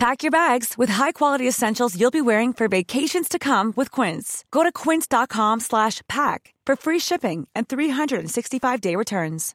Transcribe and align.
Pack 0.00 0.22
your 0.22 0.30
bags 0.30 0.78
with 0.78 0.88
high-quality 0.88 1.46
essentials 1.46 1.94
you'll 1.94 2.10
be 2.10 2.22
wearing 2.22 2.54
for 2.54 2.68
vacations 2.68 3.28
to 3.28 3.38
come 3.38 3.74
with 3.76 3.90
Quince. 3.90 4.46
Go 4.50 4.62
to 4.62 4.72
quince.com 4.72 5.60
slash 5.60 6.00
pack 6.08 6.54
for 6.64 6.74
free 6.74 6.98
shipping 6.98 7.46
and 7.54 7.68
365-day 7.68 8.96
returns. 8.96 9.54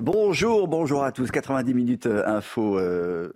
Bonjour, 0.00 0.66
bonjour 0.66 1.04
à 1.04 1.12
tous. 1.12 1.30
90 1.30 1.74
minutes 1.74 2.06
euh, 2.06 2.26
info. 2.26 2.76
Euh, 2.76 3.32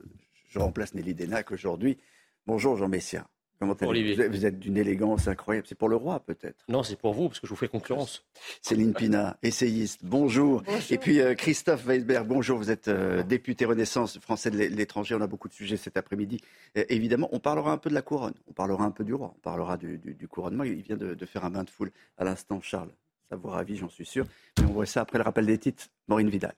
je 0.48 0.58
remplace 0.58 0.94
Nelly 0.94 1.14
Denac 1.14 1.52
aujourd'hui. 1.52 1.96
Bonjour 2.44 2.76
Jean 2.76 2.88
Messia. 2.88 3.28
Comment 3.62 3.76
Olivier. 3.90 4.26
Vous 4.28 4.44
êtes 4.44 4.58
d'une 4.58 4.76
élégance 4.76 5.28
incroyable. 5.28 5.66
C'est 5.68 5.78
pour 5.78 5.88
le 5.88 5.94
roi, 5.96 6.18
peut-être 6.20 6.64
Non, 6.68 6.82
c'est 6.82 6.96
pour 6.98 7.14
vous, 7.14 7.28
parce 7.28 7.38
que 7.38 7.46
je 7.46 7.50
vous 7.50 7.56
fais 7.56 7.68
concurrence. 7.68 8.24
Céline 8.60 8.92
Pina, 8.92 9.36
essayiste. 9.42 10.00
Bonjour. 10.02 10.62
Et 10.90 10.98
puis 10.98 11.20
euh, 11.20 11.34
Christophe 11.34 11.84
Weisberg, 11.86 12.26
bonjour. 12.26 12.58
Vous 12.58 12.70
êtes 12.72 12.88
euh, 12.88 13.22
député 13.22 13.64
Renaissance 13.64 14.18
français 14.18 14.50
de 14.50 14.56
l'étranger. 14.58 15.14
On 15.14 15.20
a 15.20 15.26
beaucoup 15.28 15.48
de 15.48 15.54
sujets 15.54 15.76
cet 15.76 15.96
après-midi. 15.96 16.38
Euh, 16.76 16.84
évidemment, 16.88 17.28
on 17.30 17.38
parlera 17.38 17.70
un 17.72 17.78
peu 17.78 17.88
de 17.88 17.94
la 17.94 18.02
couronne. 18.02 18.34
On 18.48 18.52
parlera 18.52 18.84
un 18.84 18.90
peu 18.90 19.04
du 19.04 19.14
roi. 19.14 19.32
On 19.36 19.40
parlera 19.40 19.76
du, 19.76 19.98
du- 19.98 20.14
du 20.14 20.26
couronnement. 20.26 20.64
Il 20.64 20.82
vient 20.82 20.96
de, 20.96 21.14
de 21.14 21.26
faire 21.26 21.44
un 21.44 21.50
bain 21.50 21.62
de 21.62 21.70
foule 21.70 21.92
à 22.18 22.24
l'instant, 22.24 22.60
Charles. 22.60 22.90
Ça 23.30 23.36
vous 23.36 23.48
ravit, 23.48 23.76
j'en 23.76 23.88
suis 23.88 24.04
sûr. 24.04 24.26
Mais 24.58 24.64
on 24.66 24.72
voit 24.72 24.86
ça 24.86 25.02
après 25.02 25.18
le 25.18 25.24
rappel 25.24 25.46
des 25.46 25.56
titres. 25.58 25.86
Maureen 26.08 26.28
Vidal. 26.28 26.54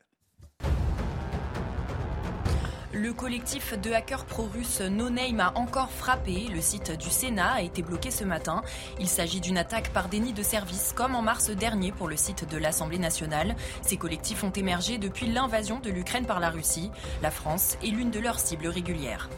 Le 2.96 3.12
collectif 3.12 3.76
de 3.80 3.90
hackers 3.90 4.24
pro-russes 4.24 4.80
No 4.80 5.10
Name 5.10 5.40
a 5.40 5.58
encore 5.58 5.90
frappé. 5.90 6.46
Le 6.54 6.60
site 6.60 6.92
du 6.92 7.10
Sénat 7.10 7.54
a 7.54 7.62
été 7.62 7.82
bloqué 7.82 8.12
ce 8.12 8.22
matin. 8.22 8.62
Il 9.00 9.08
s'agit 9.08 9.40
d'une 9.40 9.58
attaque 9.58 9.92
par 9.92 10.08
déni 10.08 10.32
de 10.32 10.44
service, 10.44 10.92
comme 10.94 11.16
en 11.16 11.22
mars 11.22 11.50
dernier 11.50 11.90
pour 11.90 12.06
le 12.06 12.16
site 12.16 12.48
de 12.48 12.56
l'Assemblée 12.56 12.98
nationale. 12.98 13.56
Ces 13.82 13.96
collectifs 13.96 14.44
ont 14.44 14.52
émergé 14.52 14.98
depuis 14.98 15.26
l'invasion 15.26 15.80
de 15.80 15.90
l'Ukraine 15.90 16.24
par 16.24 16.38
la 16.38 16.50
Russie. 16.50 16.92
La 17.20 17.32
France 17.32 17.76
est 17.82 17.88
l'une 17.88 18.12
de 18.12 18.20
leurs 18.20 18.38
cibles 18.38 18.68
régulières. 18.68 19.28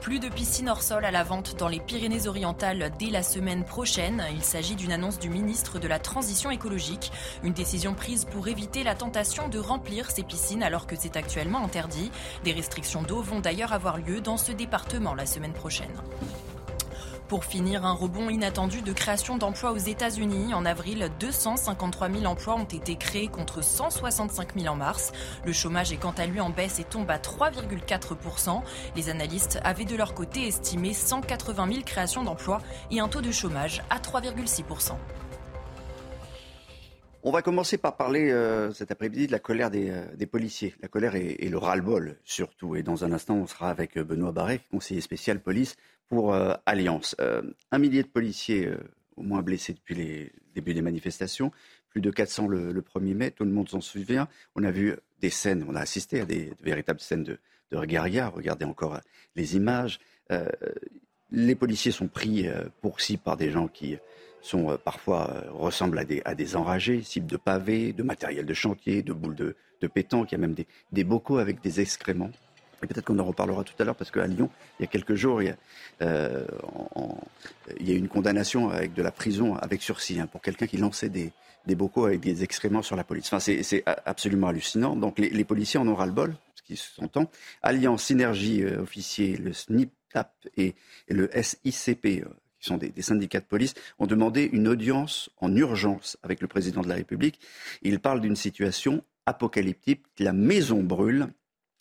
Plus 0.00 0.20
de 0.20 0.28
piscines 0.28 0.68
hors 0.68 0.82
sol 0.82 1.04
à 1.04 1.10
la 1.10 1.24
vente 1.24 1.56
dans 1.56 1.68
les 1.68 1.80
Pyrénées-Orientales 1.80 2.92
dès 2.98 3.10
la 3.10 3.22
semaine 3.22 3.64
prochaine. 3.64 4.24
Il 4.32 4.42
s'agit 4.42 4.76
d'une 4.76 4.92
annonce 4.92 5.18
du 5.18 5.28
ministre 5.28 5.78
de 5.78 5.88
la 5.88 5.98
Transition 5.98 6.50
écologique. 6.50 7.12
Une 7.42 7.52
décision 7.52 7.94
prise 7.94 8.24
pour 8.24 8.48
éviter 8.48 8.84
la 8.84 8.94
tentation 8.94 9.48
de 9.48 9.58
remplir 9.58 10.10
ces 10.10 10.22
piscines 10.22 10.62
alors 10.62 10.86
que 10.86 10.96
c'est 10.96 11.16
actuellement 11.16 11.64
interdit. 11.64 12.10
Des 12.44 12.52
restrictions 12.52 13.02
d'eau 13.02 13.22
vont 13.22 13.40
d'ailleurs 13.40 13.72
avoir 13.72 13.98
lieu 13.98 14.20
dans 14.20 14.36
ce 14.36 14.52
département 14.52 15.14
la 15.14 15.26
semaine 15.26 15.52
prochaine. 15.52 15.92
Pour 17.28 17.44
finir, 17.44 17.84
un 17.84 17.92
rebond 17.92 18.30
inattendu 18.30 18.80
de 18.80 18.92
création 18.94 19.36
d'emplois 19.36 19.72
aux 19.72 19.76
États-Unis. 19.76 20.54
En 20.54 20.64
avril, 20.64 21.10
253 21.20 22.10
000 22.10 22.24
emplois 22.24 22.54
ont 22.54 22.64
été 22.64 22.96
créés 22.96 23.28
contre 23.28 23.62
165 23.62 24.58
000 24.58 24.72
en 24.72 24.76
mars. 24.76 25.12
Le 25.44 25.52
chômage 25.52 25.92
est 25.92 25.98
quant 25.98 26.14
à 26.16 26.24
lui 26.24 26.40
en 26.40 26.48
baisse 26.48 26.80
et 26.80 26.84
tombe 26.84 27.10
à 27.10 27.18
3,4% 27.18 28.62
Les 28.96 29.10
analystes 29.10 29.60
avaient 29.62 29.84
de 29.84 29.94
leur 29.94 30.14
côté 30.14 30.46
estimé 30.46 30.94
180 30.94 31.68
000 31.70 31.82
créations 31.84 32.24
d'emplois 32.24 32.62
et 32.90 33.00
un 33.00 33.08
taux 33.08 33.20
de 33.20 33.30
chômage 33.30 33.82
à 33.90 33.98
3,6% 33.98 34.92
On 37.24 37.30
va 37.30 37.42
commencer 37.42 37.76
par 37.76 37.98
parler 37.98 38.30
euh, 38.30 38.72
cet 38.72 38.90
après-midi 38.90 39.26
de 39.26 39.32
la 39.32 39.38
colère 39.38 39.70
des, 39.70 39.90
euh, 39.90 40.26
policiers. 40.32 40.74
La 40.80 40.88
colère 40.88 41.14
et, 41.14 41.36
et 41.40 41.50
le 41.50 41.58
ras-le-bol 41.58 42.16
surtout. 42.24 42.74
Et 42.74 42.82
dans 42.82 43.04
un 43.04 43.12
instant, 43.12 43.34
on 43.34 43.46
sera 43.46 43.68
avec 43.68 43.98
euh, 43.98 44.04
Benoît 44.04 44.32
Barret, 44.32 44.60
conseiller 44.70 45.02
spécial 45.02 45.40
police 45.40 45.76
pour 46.08 46.34
euh, 46.34 46.54
Alliance. 46.66 47.14
Euh, 47.20 47.42
un 47.70 47.78
millier 47.78 48.02
de 48.02 48.08
policiers 48.08 48.66
euh, 48.66 48.78
au 49.16 49.22
moins 49.22 49.42
blessés 49.42 49.74
depuis 49.74 49.94
les 49.94 50.32
débuts 50.54 50.74
des 50.74 50.82
manifestations. 50.82 51.52
Plus 51.90 52.00
de 52.00 52.10
400 52.10 52.48
le, 52.48 52.72
le 52.72 52.80
1er 52.80 53.14
mai, 53.14 53.30
tout 53.30 53.44
le 53.44 53.50
monde 53.50 53.68
s'en 53.68 53.80
souvient. 53.80 54.28
On 54.54 54.64
a 54.64 54.70
vu 54.70 54.94
des 55.20 55.30
scènes, 55.30 55.64
on 55.68 55.74
a 55.74 55.80
assisté 55.80 56.20
à 56.20 56.24
des, 56.24 56.46
de 56.46 56.64
véritables 56.64 57.00
scènes 57.00 57.24
de, 57.24 57.38
de 57.72 57.84
guérilla. 57.84 58.28
Regardez 58.28 58.64
encore 58.64 59.00
les 59.36 59.56
images. 59.56 59.98
Les 61.30 61.54
policiers 61.54 61.90
sont 61.90 62.06
pris 62.06 62.46
pour 62.82 63.00
cible 63.00 63.22
par 63.22 63.38
des 63.38 63.50
gens 63.50 63.68
qui 63.68 63.96
sont 64.42 64.78
parfois 64.84 65.44
ressemblent 65.50 65.98
à 65.98 66.04
des, 66.04 66.20
à 66.26 66.34
des 66.34 66.56
enragés, 66.56 67.02
cibles 67.02 67.26
de 67.26 67.38
pavés, 67.38 67.94
de 67.94 68.02
matériel 68.02 68.44
de 68.44 68.54
chantier, 68.54 69.02
de 69.02 69.14
boules 69.14 69.34
de, 69.34 69.56
de 69.80 69.86
pétanque. 69.86 70.30
Il 70.30 70.34
y 70.34 70.38
a 70.38 70.40
même 70.40 70.54
des, 70.54 70.66
des 70.92 71.04
bocaux 71.04 71.38
avec 71.38 71.62
des 71.62 71.80
excréments. 71.80 72.30
Et 72.82 72.86
peut-être 72.86 73.04
qu'on 73.04 73.18
en 73.18 73.24
reparlera 73.24 73.64
tout 73.64 73.74
à 73.78 73.84
l'heure 73.84 73.96
parce 73.96 74.10
qu'à 74.10 74.26
Lyon, 74.26 74.50
il 74.78 74.82
y 74.82 74.84
a 74.84 74.88
quelques 74.88 75.14
jours, 75.14 75.42
il 75.42 75.46
y 75.46 75.50
a, 75.50 75.56
euh, 76.02 76.46
il 77.80 77.88
y 77.88 77.92
a 77.92 77.94
eu 77.94 77.98
une 77.98 78.08
condamnation 78.08 78.70
avec 78.70 78.94
de 78.94 79.02
la 79.02 79.10
prison 79.10 79.56
avec 79.56 79.82
sursis 79.82 80.20
hein, 80.20 80.26
pour 80.26 80.40
quelqu'un 80.42 80.66
qui 80.66 80.76
lançait 80.76 81.08
des, 81.08 81.32
des 81.66 81.74
bocaux 81.74 82.06
avec 82.06 82.20
des 82.20 82.44
excréments 82.44 82.82
sur 82.82 82.96
la 82.96 83.04
police. 83.04 83.26
Enfin, 83.32 83.40
c'est 83.40 83.82
absolument 83.86 84.48
hallucinant. 84.48 84.96
Donc 84.96 85.18
les, 85.18 85.30
les 85.30 85.44
policiers 85.44 85.80
en 85.80 85.88
ont 85.88 85.94
ras-le-bol, 85.94 86.36
ce 86.54 86.62
qui 86.62 86.76
s'entend. 86.76 87.30
Alliance, 87.62 88.04
Synergie, 88.04 88.62
euh, 88.62 88.80
officier, 88.80 89.36
le 89.36 89.52
SNIPTAP 89.52 90.32
et, 90.56 90.74
et 91.08 91.14
le 91.14 91.30
SICP, 91.34 92.06
euh, 92.06 92.28
qui 92.60 92.66
sont 92.66 92.76
des, 92.76 92.90
des 92.90 93.02
syndicats 93.02 93.40
de 93.40 93.44
police, 93.44 93.74
ont 93.98 94.06
demandé 94.06 94.48
une 94.52 94.68
audience 94.68 95.30
en 95.38 95.54
urgence 95.54 96.16
avec 96.22 96.40
le 96.40 96.48
président 96.48 96.80
de 96.80 96.88
la 96.88 96.94
République. 96.94 97.40
Ils 97.82 98.00
parlent 98.00 98.20
d'une 98.20 98.36
situation 98.36 99.02
apocalyptique. 99.26 100.02
La 100.18 100.32
maison 100.32 100.82
brûle. 100.82 101.28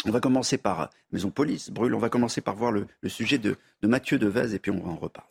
On 0.06 0.12
va 0.12 0.20
commencer 0.20 0.58
par 0.58 0.90
Maison 1.12 1.32
Police 1.32 1.70
brûle. 1.70 1.96
On 1.96 2.00
va 2.00 2.10
commencer 2.10 2.42
par 2.42 2.56
voir 2.56 2.72
le, 2.72 2.88
le 3.02 3.10
sujet 3.10 3.38
de, 3.40 3.58
de 3.82 3.88
Mathieu 3.88 4.20
Devez 4.20 4.54
et 4.54 4.60
puis 4.60 4.72
on 4.72 4.88
en 4.88 4.96
reparle. 4.96 5.28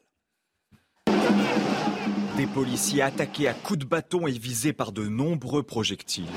Des 2.37 2.47
policiers 2.47 3.01
attaqués 3.03 3.49
à 3.49 3.55
coups 3.55 3.79
de 3.79 3.85
bâton 3.87 4.27
et 4.27 4.33
visés 4.33 4.75
par 4.75 4.93
de 4.93 5.07
nombreux 5.07 5.63
projectiles. 5.63 6.29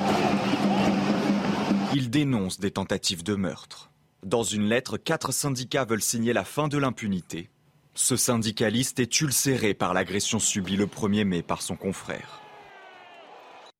Ils 1.93 2.09
dénoncent 2.09 2.59
des 2.59 2.71
tentatives 2.71 3.23
de 3.23 3.35
meurtre. 3.35 3.91
Dans 4.23 4.43
une 4.43 4.69
lettre, 4.69 4.97
quatre 4.97 5.31
syndicats 5.31 5.85
veulent 5.85 6.01
signer 6.01 6.33
la 6.33 6.45
fin 6.45 6.67
de 6.67 6.77
l'impunité. 6.77 7.49
Ce 7.95 8.15
syndicaliste 8.15 8.99
est 8.99 9.21
ulcéré 9.21 9.73
par 9.73 9.93
l'agression 9.93 10.39
subie 10.39 10.77
le 10.77 10.85
1er 10.85 11.25
mai 11.25 11.41
par 11.41 11.61
son 11.61 11.75
confrère. 11.75 12.41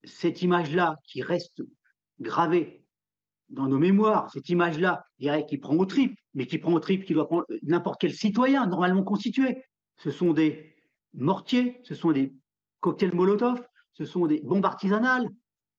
cette 0.04 0.42
image-là 0.42 0.96
qui 1.06 1.22
reste 1.22 1.62
gravée 2.20 2.84
dans 3.50 3.68
nos 3.68 3.80
mémoires, 3.80 4.30
cette 4.32 4.50
image-là, 4.50 5.04
je 5.18 5.26
dirais, 5.26 5.46
qui 5.46 5.58
prend 5.58 5.76
au 5.76 5.86
tripes, 5.86 6.18
mais 6.34 6.46
qui 6.46 6.58
prend 6.58 6.74
au 6.74 6.80
tripes, 6.80 7.06
qui 7.06 7.14
doit 7.14 7.28
prendre 7.28 7.46
n'importe 7.64 8.00
quel 8.02 8.14
citoyen 8.14 8.66
normalement 8.68 9.04
constitué. 9.04 9.64
Ce 9.98 10.12
sont 10.12 10.34
des 10.34 10.76
mortiers, 11.14 11.80
ce 11.84 11.96
sont 11.96 12.12
des 12.12 12.34
cocktails 12.80 13.14
Molotov, 13.14 13.62
ce 13.94 14.06
sont 14.06 14.28
des 14.28 14.42
bombes 14.42 14.66
artisanales, 14.66 15.28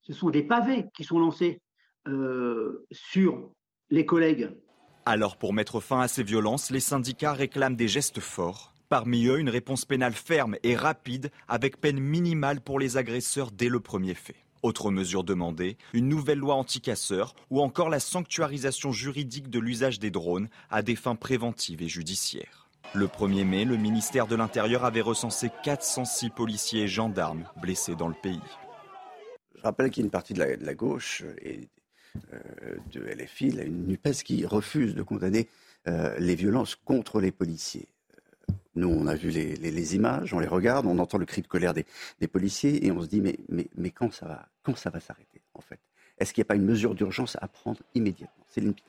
ce 0.01 0.13
sont 0.13 0.29
des 0.29 0.43
pavés 0.43 0.85
qui 0.95 1.03
sont 1.03 1.19
lancés 1.19 1.61
euh, 2.07 2.85
sur 2.91 3.51
les 3.89 4.05
collègues 4.05 4.49
Alors 5.05 5.37
pour 5.37 5.53
mettre 5.53 5.79
fin 5.79 6.01
à 6.01 6.07
ces 6.07 6.23
violences, 6.23 6.71
les 6.71 6.79
syndicats 6.79 7.33
réclament 7.33 7.75
des 7.75 7.87
gestes 7.87 8.19
forts. 8.19 8.73
Parmi 8.89 9.27
eux, 9.27 9.39
une 9.39 9.49
réponse 9.49 9.85
pénale 9.85 10.13
ferme 10.13 10.57
et 10.63 10.75
rapide 10.75 11.31
avec 11.47 11.79
peine 11.79 11.99
minimale 11.99 12.59
pour 12.59 12.79
les 12.79 12.97
agresseurs 12.97 13.51
dès 13.51 13.69
le 13.69 13.79
premier 13.79 14.15
fait. 14.15 14.35
Autre 14.63 14.91
mesure 14.91 15.23
demandée, 15.23 15.77
une 15.93 16.07
nouvelle 16.07 16.37
loi 16.37 16.53
anti-casseurs 16.55 17.33
ou 17.49 17.61
encore 17.61 17.89
la 17.89 17.99
sanctuarisation 17.99 18.91
juridique 18.91 19.49
de 19.49 19.59
l'usage 19.59 19.99
des 19.99 20.11
drones 20.11 20.49
à 20.69 20.83
des 20.83 20.95
fins 20.95 21.15
préventives 21.15 21.81
et 21.81 21.89
judiciaires. 21.89 22.67
Le 22.93 23.07
1er 23.07 23.45
mai, 23.45 23.65
le 23.65 23.77
ministère 23.77 24.27
de 24.27 24.35
l'Intérieur 24.35 24.85
avait 24.85 25.01
recensé 25.01 25.49
406 25.63 26.29
policiers 26.29 26.83
et 26.83 26.87
gendarmes 26.87 27.45
blessés 27.61 27.95
dans 27.95 28.07
le 28.07 28.13
pays. 28.13 28.41
Je 29.55 29.61
rappelle 29.63 29.89
qu'il 29.89 30.01
y 30.01 30.03
a 30.03 30.07
une 30.07 30.11
partie 30.11 30.33
de 30.33 30.43
la, 30.43 30.73
gauche 30.73 31.23
et 31.41 31.69
euh, 32.33 32.75
de 32.91 33.01
LFI, 33.01 33.51
là, 33.51 33.63
une 33.63 33.87
NUPES, 33.87 34.23
qui 34.23 34.45
refuse 34.45 34.93
de 34.93 35.03
condamner 35.03 35.47
euh, 35.87 36.15
les 36.19 36.35
violences 36.35 36.75
contre 36.75 37.19
les 37.19 37.31
policiers. 37.31 37.87
Nous, 38.75 38.87
on 38.87 39.05
a 39.07 39.15
vu 39.15 39.29
les, 39.29 39.95
images, 39.95 40.33
on 40.33 40.39
les 40.39 40.47
regarde, 40.47 40.85
on 40.85 40.97
entend 40.99 41.17
le 41.17 41.25
cri 41.25 41.41
de 41.41 41.47
colère 41.47 41.73
des, 41.73 41.85
policiers 42.27 42.85
et 42.85 42.91
on 42.91 43.01
se 43.01 43.07
dit 43.07 43.21
mais, 43.21 43.37
mais, 43.49 43.67
mais 43.75 43.89
quand 43.89 44.13
ça 44.13 44.25
va, 44.25 44.47
quand 44.63 44.77
ça 44.77 44.89
va 44.89 44.99
s'arrêter 44.99 45.41
en 45.53 45.61
fait? 45.61 45.79
Est-ce 46.17 46.33
qu'il 46.33 46.41
n'y 46.41 46.45
a 46.45 46.49
pas 46.49 46.55
une 46.55 46.65
mesure 46.65 46.93
d'urgence 46.95 47.37
à 47.41 47.47
prendre 47.47 47.79
immédiatement? 47.95 48.45
Céline 48.47 48.73
Pina. 48.73 48.87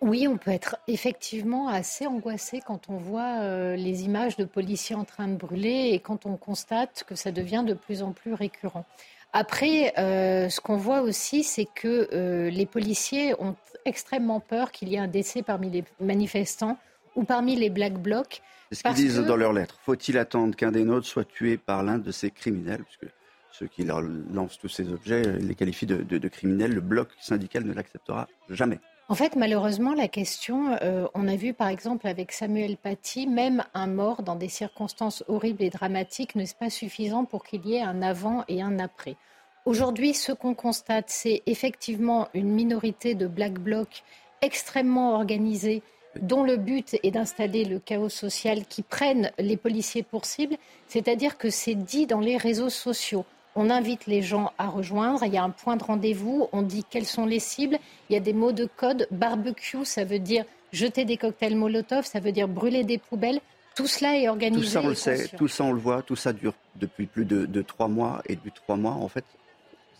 Oui, 0.00 0.28
on 0.28 0.36
peut 0.36 0.52
être 0.52 0.76
effectivement 0.86 1.68
assez 1.68 2.06
angoissé 2.06 2.60
quand 2.64 2.88
on 2.88 2.98
voit 2.98 3.40
euh, 3.42 3.74
les 3.74 4.04
images 4.04 4.36
de 4.36 4.44
policiers 4.44 4.94
en 4.94 5.04
train 5.04 5.26
de 5.26 5.34
brûler 5.34 5.90
et 5.92 5.98
quand 5.98 6.24
on 6.24 6.36
constate 6.36 7.04
que 7.04 7.16
ça 7.16 7.32
devient 7.32 7.64
de 7.66 7.74
plus 7.74 8.02
en 8.02 8.12
plus 8.12 8.32
récurrent. 8.32 8.84
Après, 9.32 9.92
euh, 9.98 10.48
ce 10.48 10.60
qu'on 10.60 10.76
voit 10.76 11.02
aussi, 11.02 11.42
c'est 11.42 11.66
que 11.66 12.08
euh, 12.12 12.48
les 12.48 12.64
policiers 12.64 13.34
ont 13.40 13.56
extrêmement 13.84 14.40
peur 14.40 14.70
qu'il 14.70 14.88
y 14.88 14.94
ait 14.94 14.98
un 14.98 15.08
décès 15.08 15.42
parmi 15.42 15.68
les 15.68 15.84
manifestants 16.00 16.78
ou 17.18 17.24
parmi 17.24 17.56
les 17.56 17.68
Black 17.68 17.94
Blocs, 17.94 18.40
C'est 18.70 18.78
ce 18.78 18.82
qu'ils 18.84 18.94
disent 18.94 19.18
dans 19.18 19.36
leur 19.36 19.52
lettre. 19.52 19.78
Faut-il 19.82 20.16
attendre 20.16 20.56
qu'un 20.56 20.72
des 20.72 20.84
nôtres 20.84 21.06
soit 21.06 21.28
tué 21.28 21.58
par 21.58 21.82
l'un 21.82 21.98
de 21.98 22.10
ces 22.10 22.30
criminels 22.30 22.84
Puisque 22.84 23.12
ceux 23.50 23.66
qui 23.66 23.84
leur 23.84 24.00
lancent 24.00 24.58
tous 24.58 24.68
ces 24.68 24.88
objets 24.92 25.22
les 25.22 25.54
qualifient 25.54 25.86
de 25.86 26.28
criminels. 26.28 26.72
Le 26.72 26.80
bloc 26.80 27.08
syndical 27.20 27.64
ne 27.64 27.72
l'acceptera 27.72 28.28
jamais. 28.48 28.78
En 29.10 29.14
fait, 29.14 29.36
malheureusement, 29.36 29.94
la 29.94 30.06
question, 30.06 30.76
euh, 30.82 31.06
on 31.14 31.28
a 31.28 31.34
vu 31.34 31.54
par 31.54 31.68
exemple 31.68 32.06
avec 32.06 32.30
Samuel 32.30 32.76
Paty, 32.76 33.26
même 33.26 33.64
un 33.72 33.86
mort 33.86 34.22
dans 34.22 34.36
des 34.36 34.50
circonstances 34.50 35.24
horribles 35.28 35.62
et 35.62 35.70
dramatiques 35.70 36.34
n'est 36.34 36.44
pas 36.60 36.68
suffisant 36.68 37.24
pour 37.24 37.42
qu'il 37.42 37.64
y 37.64 37.76
ait 37.76 37.80
un 37.80 38.02
avant 38.02 38.44
et 38.48 38.60
un 38.60 38.78
après. 38.78 39.16
Aujourd'hui, 39.64 40.12
ce 40.12 40.32
qu'on 40.32 40.52
constate, 40.52 41.06
c'est 41.08 41.42
effectivement 41.46 42.28
une 42.34 42.50
minorité 42.50 43.14
de 43.14 43.26
black 43.26 43.54
blocs 43.54 44.02
extrêmement 44.42 45.14
organisés 45.14 45.82
dont 46.22 46.42
le 46.42 46.56
but 46.56 46.96
est 47.02 47.10
d'installer 47.10 47.64
le 47.64 47.78
chaos 47.78 48.08
social 48.08 48.64
qui 48.66 48.82
prennent 48.82 49.30
les 49.38 49.56
policiers 49.56 50.02
pour 50.02 50.24
cible, 50.24 50.56
c'est-à-dire 50.86 51.38
que 51.38 51.50
c'est 51.50 51.74
dit 51.74 52.06
dans 52.06 52.20
les 52.20 52.36
réseaux 52.36 52.70
sociaux. 52.70 53.24
On 53.54 53.70
invite 53.70 54.06
les 54.06 54.22
gens 54.22 54.52
à 54.56 54.68
rejoindre. 54.68 55.24
Il 55.24 55.32
y 55.32 55.36
a 55.36 55.42
un 55.42 55.50
point 55.50 55.76
de 55.76 55.82
rendez-vous. 55.82 56.48
On 56.52 56.62
dit 56.62 56.84
quelles 56.88 57.06
sont 57.06 57.26
les 57.26 57.40
cibles. 57.40 57.78
Il 58.08 58.12
y 58.12 58.16
a 58.16 58.20
des 58.20 58.32
mots 58.32 58.52
de 58.52 58.66
code. 58.76 59.08
Barbecue, 59.10 59.84
ça 59.84 60.04
veut 60.04 60.20
dire 60.20 60.44
jeter 60.72 61.04
des 61.04 61.16
cocktails 61.16 61.56
Molotov, 61.56 62.04
ça 62.04 62.20
veut 62.20 62.32
dire 62.32 62.48
brûler 62.48 62.84
des 62.84 62.98
poubelles. 62.98 63.40
Tout 63.74 63.86
cela 63.86 64.16
est 64.16 64.28
organisé. 64.28 64.62
Tout 64.62 64.68
ça, 64.68 64.80
on 64.82 64.88
le 64.88 64.94
sait, 64.94 65.28
tout 65.28 65.48
ça, 65.48 65.64
on 65.64 65.72
le 65.72 65.78
voit, 65.78 66.02
tout 66.02 66.16
ça 66.16 66.32
dure 66.32 66.52
depuis 66.76 67.06
plus 67.06 67.24
de, 67.24 67.62
trois 67.62 67.88
mois. 67.88 68.22
Et 68.26 68.34
depuis 68.34 68.52
trois 68.52 68.76
mois, 68.76 68.92
en 68.92 69.08
fait, 69.08 69.24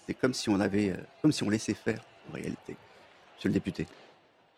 c'est 0.07 0.15
comme 0.15 0.35
si 0.35 0.49
on 0.51 0.59
avait, 0.59 0.91
euh, 0.91 0.97
comme 1.23 1.33
si 1.33 1.43
on 1.43 1.51
laissait 1.51 1.75
faire, 1.75 2.01
en 2.31 2.35
réalité. 2.35 2.77
Monsieur 3.37 3.49
le 3.49 3.55
député. 3.55 3.87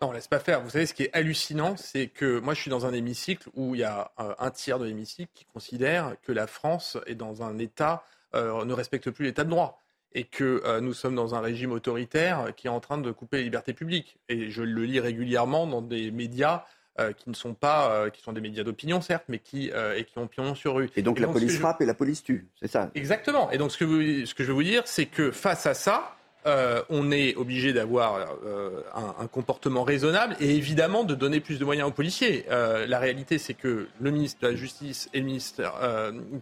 Non, 0.02 0.08
on 0.08 0.12
laisse 0.12 0.29
pas 0.29 0.38
faire. 0.38 0.62
Vous 0.62 0.70
savez, 0.70 0.87
ce 0.87 0.94
qui 0.94 1.02
est 1.02 1.11
hallucinant, 1.12 1.76
c'est 1.76 2.06
que 2.06 2.38
moi, 2.41 2.55
je 2.55 2.61
suis 2.61 2.70
dans 2.70 2.87
un 2.87 2.93
hémicycle 2.93 3.49
où 3.55 3.75
il 3.75 3.82
y 3.82 3.85
a 3.85 4.12
euh, 4.19 4.35
un 4.38 4.50
tiers 4.50 4.79
de 4.79 4.87
l'hémicycle 4.87 5.31
qui 5.35 5.44
considère 5.44 6.17
que 6.23 6.32
la 6.32 6.47
France 6.47 6.97
est 7.06 7.14
dans 7.14 7.43
un 7.43 7.58
état 7.58 8.02
euh, 8.37 8.64
ne 8.64 8.73
respecte 8.73 9.11
plus 9.11 9.25
l'état 9.25 9.43
de 9.43 9.50
droit 9.50 9.82
et 10.12 10.23
que 10.23 10.62
euh, 10.64 10.81
nous 10.81 10.94
sommes 10.94 11.17
dans 11.17 11.35
un 11.35 11.41
régime 11.41 11.73
autoritaire 11.73 12.52
qui 12.56 12.69
est 12.69 12.70
en 12.70 12.79
train 12.79 12.99
de 12.99 13.11
couper 13.11 13.38
les 13.38 13.43
libertés 13.44 13.73
publiques. 13.73 14.19
Et 14.29 14.50
je 14.50 14.62
le 14.62 14.85
lis 14.85 15.00
régulièrement 15.00 15.67
dans 15.67 15.82
des 15.82 16.12
médias 16.12 16.64
euh, 17.00 17.12
qui 17.12 17.29
ne 17.29 17.35
sont 17.35 17.55
pas, 17.55 18.08
qui 18.11 18.23
sont 18.23 18.32
des 18.32 18.41
médias 18.41 18.62
d'opinion 18.62 19.00
certes, 19.00 19.25
mais 19.29 19.41
qui 19.41 19.73
et 19.97 20.05
qui 20.05 20.19
ont 20.19 20.29
pignon 20.29 20.55
sur 20.55 20.76
rue. 20.76 20.91
Et 20.94 21.02
donc 21.02 21.19
la 21.19 21.26
police 21.26 21.58
frappe 21.58 21.82
et 21.82 21.87
la 21.87 21.94
police 21.94 22.23
tue, 22.23 22.47
c'est 22.61 22.70
ça? 22.70 22.91
Exactement. 22.94 23.50
Et 23.50 23.58
donc 23.58 23.73
ce 23.73 23.79
que, 23.79 24.25
ce 24.25 24.35
que 24.35 24.44
je 24.44 24.49
veux 24.49 24.55
vous 24.55 24.62
dire, 24.62 24.82
c'est 24.87 25.06
que 25.06 25.32
face 25.32 25.67
à 25.67 25.75
ça, 25.75 26.17
euh, 26.46 26.82
on 26.88 27.10
est 27.12 27.37
obligé 27.37 27.75
d'avoir 27.75 28.16
euh, 28.46 28.81
un, 28.94 29.26
comportement 29.26 29.82
raisonnable 29.82 30.37
et 30.40 30.54
évidemment 30.56 31.04
de 31.04 31.14
donner 31.14 31.38
plus 31.38 31.58
de 31.58 31.64
moyens 31.66 31.88
aux 31.88 31.92
policiers. 31.92 32.46
Euh, 32.50 32.87
la 32.87 32.98
réalité, 32.98 33.37
c'est 33.37 33.52
que 33.52 33.88
le 34.00 34.10
ministre 34.10 34.40
de 34.40 34.48
la 34.48 34.54
Justice 34.54 35.10
et 35.12 35.19
le 35.19 35.26
ministre 35.26 35.62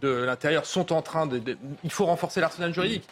de 0.00 0.08
l'Intérieur 0.08 0.66
sont 0.66 0.92
en 0.92 1.02
train 1.02 1.26
de, 1.26 1.42
Il 1.82 1.90
faut 1.90 2.06
renforcer 2.06 2.40
l'arsenal 2.40 2.72
juridique. 2.72 3.08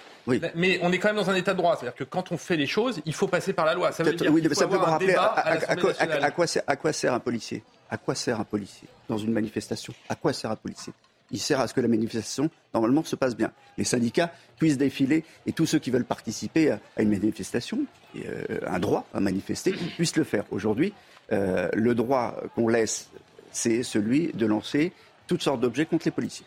Mais 0.54 0.78
on 0.80 0.92
est 0.92 0.98
quand 0.98 1.08
même 1.08 1.16
dans 1.16 1.30
un 1.30 1.34
état 1.34 1.54
de 1.54 1.58
droit. 1.58 1.76
C'est-à-dire 1.76 1.96
que 1.96 2.04
quand 2.04 2.30
on 2.30 2.36
fait 2.36 2.56
les 2.56 2.66
choses, 2.66 3.00
il 3.04 3.14
faut 3.14 3.26
passer 3.26 3.52
par 3.52 3.66
la 3.66 3.74
loi. 3.74 3.90
Ça 3.90 4.04
veut 4.04 4.12
dire 4.12 4.32
qu'il 4.32 4.54
faut 4.54 4.62
avoir 4.62 4.94
un 4.94 4.98
débat 4.98 5.34
à, 5.34 6.30
quoi, 6.30 6.46
à 6.66 6.76
quoi 6.76 6.92
sert 6.92 7.14
un 7.14 7.20
policier? 7.20 7.64
À 7.90 7.98
quoi 7.98 8.14
sert 8.14 8.38
un 8.38 8.44
policier 8.44 8.86
dans 9.08 9.18
une 9.18 9.32
manifestation? 9.32 9.92
À 10.08 10.14
quoi 10.14 10.32
sert 10.32 10.52
un 10.52 10.56
policier? 10.56 10.92
Il 11.30 11.40
sert 11.40 11.60
à 11.60 11.68
ce 11.68 11.74
que 11.74 11.80
la 11.80 11.88
manifestation, 11.88 12.50
normalement, 12.74 13.04
se 13.04 13.16
passe 13.16 13.36
bien. 13.36 13.52
Les 13.78 13.84
syndicats 13.84 14.32
puissent 14.58 14.78
défiler 14.78 15.24
et 15.46 15.52
tous 15.52 15.66
ceux 15.66 15.78
qui 15.78 15.90
veulent 15.90 16.04
participer 16.04 16.70
à, 16.70 16.80
une 16.98 17.10
manifestation, 17.10 17.80
euh, 18.16 18.60
un 18.66 18.78
droit 18.78 19.06
à 19.12 19.20
manifester, 19.20 19.72
puissent 19.96 20.16
le 20.16 20.24
faire. 20.24 20.44
Aujourd'hui, 20.50 20.92
euh, 21.32 21.68
le 21.74 21.94
droit 21.94 22.40
qu'on 22.54 22.68
laisse, 22.68 23.10
c'est 23.50 23.82
celui 23.82 24.32
de 24.32 24.46
lancer 24.46 24.92
toutes 25.26 25.42
sortes 25.42 25.60
d'objets 25.60 25.86
contre 25.86 26.06
les 26.06 26.12
policiers. 26.12 26.46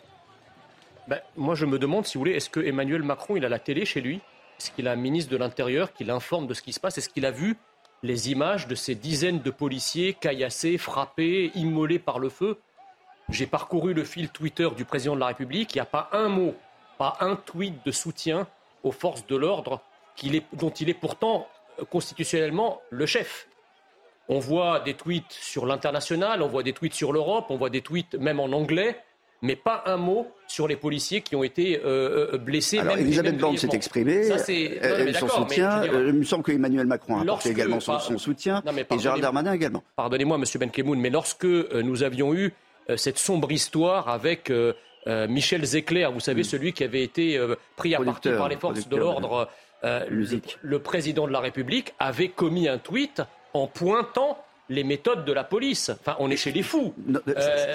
Ben, 1.08 1.20
moi, 1.36 1.54
je 1.54 1.66
me 1.66 1.78
demande, 1.78 2.06
si 2.06 2.14
vous 2.14 2.20
voulez, 2.20 2.34
est-ce 2.34 2.48
que 2.48 2.60
Emmanuel 2.60 3.02
Macron, 3.02 3.36
il 3.36 3.44
a 3.44 3.48
la 3.48 3.58
télé 3.58 3.84
chez 3.84 4.00
lui? 4.00 4.20
Est-ce 4.58 4.70
qu'il 4.70 4.86
a 4.88 4.92
un 4.92 4.96
ministre 4.96 5.30
de 5.32 5.36
l'Intérieur 5.36 5.92
qui 5.92 6.04
l'informe 6.04 6.46
de 6.46 6.54
ce 6.54 6.62
qui 6.62 6.72
se 6.72 6.80
passe? 6.80 6.98
Est-ce 6.98 7.08
qu'il 7.08 7.26
a 7.26 7.30
vu 7.30 7.56
les 8.02 8.30
images 8.30 8.68
de 8.68 8.74
ces 8.74 8.94
dizaines 8.94 9.40
de 9.40 9.50
policiers 9.50 10.14
caillassés, 10.14 10.78
frappés, 10.78 11.50
immolés 11.54 11.98
par 11.98 12.18
le 12.18 12.28
feu? 12.28 12.58
J'ai 13.30 13.46
parcouru 13.46 13.94
le 13.94 14.04
fil 14.04 14.28
Twitter 14.28 14.68
du 14.76 14.84
président 14.84 15.14
de 15.14 15.20
la 15.20 15.26
République. 15.26 15.74
Il 15.74 15.78
n'y 15.78 15.82
a 15.82 15.86
pas 15.86 16.10
un 16.12 16.28
mot, 16.28 16.54
pas 16.98 17.16
un 17.20 17.36
tweet 17.36 17.74
de 17.84 17.90
soutien 17.92 18.46
aux 18.82 18.92
forces 18.92 19.26
de 19.26 19.36
l'ordre 19.36 19.80
dont 20.52 20.70
il 20.70 20.88
est 20.88 20.94
pourtant 20.94 21.46
euh, 21.80 21.84
constitutionnellement 21.84 22.80
le 22.90 23.06
chef. 23.06 23.46
On 24.28 24.38
voit 24.38 24.80
des 24.80 24.94
tweets 24.94 25.32
sur 25.32 25.66
l'international, 25.66 26.42
on 26.42 26.48
voit 26.48 26.62
des 26.62 26.72
tweets 26.72 26.94
sur 26.94 27.12
l'Europe, 27.12 27.46
on 27.48 27.56
voit 27.56 27.70
des 27.70 27.80
tweets 27.80 28.14
même 28.14 28.38
en 28.38 28.52
anglais, 28.52 28.96
mais 29.42 29.56
pas 29.56 29.82
un 29.86 29.96
mot 29.96 30.28
sur 30.46 30.68
les 30.68 30.76
policiers 30.76 31.22
qui 31.22 31.34
ont 31.34 31.42
été 31.42 31.78
euh, 31.78 32.34
euh, 32.34 32.38
blessés. 32.38 32.78
Alors, 32.78 32.96
Elisabeth 32.96 33.38
Borne 33.38 33.56
s'est 33.56 33.70
exprimée, 33.72 34.24
ça, 34.24 34.38
son 34.38 35.28
soutien. 35.28 35.84
il 35.84 36.12
me 36.12 36.24
semble 36.24 36.44
qu'Emmanuel 36.44 36.86
Macron 36.86 37.18
a 37.18 37.22
apporté 37.22 37.50
également 37.50 37.80
son, 37.80 38.18
soutien, 38.18 38.62
et 38.76 38.98
Gérald 38.98 39.22
Darmanin 39.22 39.52
également. 39.52 39.82
Pardonnez-moi, 39.96 40.38
Monsieur 40.38 40.58
Benkemoun, 40.58 41.00
mais 41.00 41.10
lorsque 41.10 41.44
nous 41.44 42.02
avions 42.02 42.34
eu 42.34 42.46
euh, 42.46 42.50
cette 42.96 43.18
sombre 43.18 43.50
histoire 43.52 44.08
avec 44.08 44.50
euh, 44.50 44.72
euh, 45.06 45.28
Michel 45.28 45.64
Zecler, 45.64 46.08
vous 46.12 46.20
savez, 46.20 46.42
mm. 46.42 46.44
celui 46.44 46.72
qui 46.72 46.84
avait 46.84 47.02
été 47.02 47.40
pris 47.76 47.94
à 47.94 48.00
partie 48.00 48.30
par 48.30 48.48
les 48.48 48.56
forces 48.56 48.88
de 48.88 48.96
l'ordre. 48.96 49.48
Le, 49.82 50.78
président 50.78 51.26
de 51.26 51.32
la 51.32 51.40
République 51.40 51.94
avait 51.98 52.28
commis 52.28 52.68
un 52.68 52.78
tweet 52.78 53.22
en 53.54 53.66
pointant 53.66 54.38
les 54.68 54.84
méthodes 54.84 55.24
de 55.24 55.32
la 55.32 55.42
police. 55.42 55.90
Enfin, 55.90 56.16
on 56.20 56.30
est 56.30 56.36
chez 56.36 56.52
les 56.52 56.62
fous. 56.62 56.94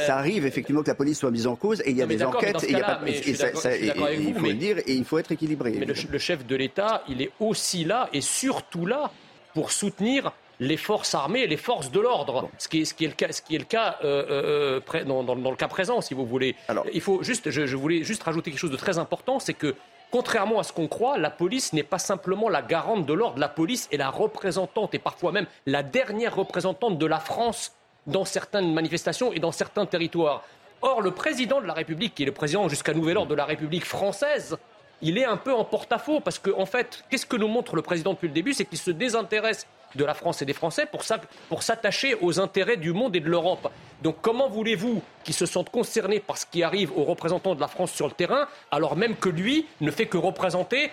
ça 0.06 0.17
arrive 0.17 0.45
effectivement 0.45 0.81
que 0.81 0.88
la 0.88 0.95
police 0.95 1.19
soit 1.19 1.31
mise 1.31 1.45
en 1.45 1.57
cause 1.57 1.81
et 1.81 1.89
il 1.89 1.97
y 1.97 2.01
a 2.01 2.06
des 2.06 2.23
enquêtes 2.23 2.63
et 2.63 2.71
il 2.71 4.33
faut 4.33 4.45
le 4.45 4.53
dire 4.53 4.77
et 4.77 4.94
il 4.94 5.03
faut 5.03 5.17
être 5.17 5.31
équilibré. 5.31 5.71
Mais 5.77 5.85
le 5.85 6.19
chef 6.19 6.45
de 6.45 6.56
l'État, 6.56 7.03
il 7.09 7.21
est 7.21 7.31
aussi 7.39 7.83
là 7.83 8.09
et 8.13 8.21
surtout 8.21 8.85
là 8.85 9.12
pour 9.53 9.71
soutenir 9.71 10.31
les 10.60 10.78
forces 10.78 11.13
armées 11.16 11.42
et 11.42 11.48
les 11.48 11.57
forces 11.57 11.92
de 11.92 12.00
l'ordre, 12.00 12.50
ce, 12.57 12.68
qui 12.68 12.81
est, 12.81 13.02
le 13.02 13.12
cas, 13.12 13.31
ce 13.31 13.42
qui 13.42 13.56
est 13.56 13.60
le 13.60 13.66
cas 13.66 13.98
euh, 14.04 14.25
euh, 14.30 14.81
euh, 14.96 15.04
dans, 15.04 15.52
le 15.52 15.56
cas 15.56 15.68
présent, 15.68 16.02
si 16.02 16.13
vous 16.13 16.25
voulez. 16.25 16.56
Il 16.94 17.02
faut 17.02 17.24
juste, 17.24 17.50
je, 17.50 17.75
voulais 17.75 18.04
juste 18.04 18.24
rajouter 18.24 18.52
quelque 18.52 18.60
chose 18.60 18.72
de 18.72 18.78
très 18.78 18.98
important, 18.98 19.40
c'est 19.40 19.54
que 19.54 19.75
contrairement 20.12 20.60
à 20.60 20.63
ce 20.63 20.72
qu'on 20.72 20.88
croit, 20.88 21.18
la 21.18 21.30
police 21.30 21.74
n'est 21.74 21.84
pas 21.84 22.00
simplement 22.00 22.50
la 22.50 22.62
garante 22.62 23.06
de 23.06 23.13
l'ordre. 23.13 23.40
La 23.40 23.50
police 23.50 23.88
est 23.92 23.98
la 23.98 24.10
représentante 24.10 24.94
et 24.94 25.00
parfois 25.00 25.31
même 25.31 25.48
la 25.66 25.84
dernière 25.84 26.36
représentante 26.36 26.98
de 26.98 27.06
la 27.06 27.19
France 27.19 27.74
dans 28.08 28.24
certaines 28.24 28.74
manifestations 28.74 29.34
et 29.34 29.40
dans 29.40 29.51
certains 29.51 29.86
territoires. 29.86 30.44
Or, 30.81 31.01
le 31.01 31.12
président 31.12 31.62
de 31.62 31.66
la 31.66 31.74
République, 31.74 32.16
qui 32.16 32.24
est 32.24 32.28
le 32.28 32.31
président 32.31 32.69
jusqu'à 32.69 32.94
nouvel 32.94 33.18
ordre 33.18 33.30
de 33.30 33.36
la 33.36 33.46
République 33.46 33.86
française, 33.86 34.58
il 35.01 35.18
est 35.18 35.25
un 35.25 35.38
peu 35.38 35.53
en 35.53 35.65
porte-à-faux 35.65 36.20
parce 36.20 36.39
qu'en 36.39 36.62
en 36.62 36.65
fait, 36.65 37.03
qu'est-ce 37.10 37.25
que 37.25 37.36
nous 37.36 37.48
montre 37.48 37.75
le 37.75 37.82
président 37.82 38.13
depuis 38.13 38.27
le 38.27 38.34
début? 38.34 38.53
C'est 38.53 38.65
qu'il 38.65 38.77
se 38.77 38.91
désintéresse 38.91 39.68
de 39.96 40.06
la 40.06 40.14
France 40.14 40.42
et 40.42 40.46
des 40.46 40.54
Français 40.54 40.88
pour 40.88 41.64
s'attacher 41.64 42.16
aux 42.22 42.40
intérêts 42.40 42.78
du 42.78 42.94
monde 42.94 43.16
et 43.16 43.20
de 43.20 43.30
l'Europe. 43.30 43.72
Donc 44.04 44.18
comment 44.22 44.50
voulez-vous 44.50 45.02
qu'ils 45.24 45.36
se 45.36 45.46
sentent 45.46 45.70
concernés 45.70 46.20
par 46.20 46.38
ce 46.38 46.46
qui 46.46 46.64
arrive 46.64 46.92
aux 46.98 47.04
représentants 47.04 47.56
de 47.56 47.62
la 47.62 47.68
France 47.68 47.92
sur 47.92 48.08
le 48.08 48.14
terrain, 48.14 48.48
alors 48.72 48.96
même 48.96 49.16
que 49.16 49.30
lui 49.30 49.66
ne 49.82 49.92
fait 49.92 50.06
que 50.06 50.18
représenter 50.18 50.92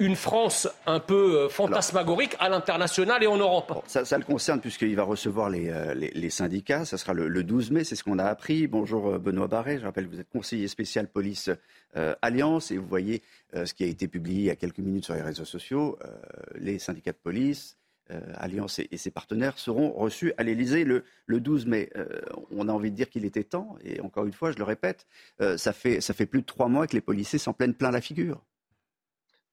une 0.00 0.16
France 0.16 0.66
un 0.86 0.98
peu 0.98 1.42
euh, 1.42 1.48
fantasmagorique 1.50 2.34
à 2.40 2.48
l'international 2.48 3.22
et 3.22 3.26
en 3.26 3.36
Europe? 3.36 3.84
ça, 3.86 4.18
le 4.18 4.24
concerne 4.24 4.60
puisqu'il 4.60 4.96
va 4.96 5.02
recevoir 5.02 5.50
les, 5.50 5.68
euh, 5.68 6.30
syndicats. 6.30 6.86
Ça 6.86 6.96
sera 6.96 7.12
le, 7.12 7.44
12 7.44 7.70
mai, 7.70 7.84
c'est 7.84 7.96
ce 7.96 8.02
qu'on 8.02 8.18
a 8.18 8.24
appris. 8.24 8.66
Bonjour 8.66 9.08
euh, 9.08 9.18
Benoît 9.18 9.46
Barret, 9.46 9.78
je 9.78 9.84
rappelle 9.84 10.06
que 10.06 10.14
vous 10.14 10.20
êtes 10.20 10.30
conseiller 10.30 10.66
spécial 10.68 11.06
police 11.06 11.50
Alliance 12.22 12.70
et 12.70 12.78
vous 12.78 12.86
voyez 12.86 13.20
ce 13.52 13.74
qui 13.74 13.82
a 13.82 13.86
été 13.88 14.06
publié 14.06 14.38
il 14.38 14.44
y 14.44 14.50
a 14.50 14.54
quelques 14.54 14.78
minutes 14.78 15.04
sur 15.04 15.14
les 15.14 15.22
réseaux 15.22 15.44
sociaux. 15.44 15.98
les 16.54 16.78
syndicats 16.78 17.10
de 17.10 17.16
police, 17.16 17.79
Alliance 18.34 18.78
et, 18.78 18.96
ses 18.96 19.10
partenaires 19.10 19.58
seront 19.58 19.92
reçus 19.92 20.32
à 20.36 20.42
l'Élysée 20.42 20.84
le, 20.84 21.04
12 21.28 21.66
mai. 21.66 21.90
Euh, 21.96 22.20
on 22.50 22.68
a 22.68 22.72
envie 22.72 22.90
de 22.90 22.96
dire 22.96 23.08
qu'il 23.08 23.24
était 23.24 23.44
temps, 23.44 23.76
et 23.82 24.00
encore 24.00 24.26
une 24.26 24.32
fois, 24.32 24.52
je 24.52 24.58
le 24.58 24.64
répète, 24.64 25.06
euh, 25.40 25.56
ça, 25.56 25.72
fait, 25.72 26.00
ça 26.00 26.14
fait 26.14 26.26
plus 26.26 26.40
de 26.40 26.46
trois 26.46 26.68
mois 26.68 26.86
que 26.86 26.94
les 26.94 27.00
policiers 27.00 27.38
s'en 27.38 27.52
plaignent 27.52 27.74
plein 27.74 27.90
la 27.90 28.00
figure. 28.00 28.44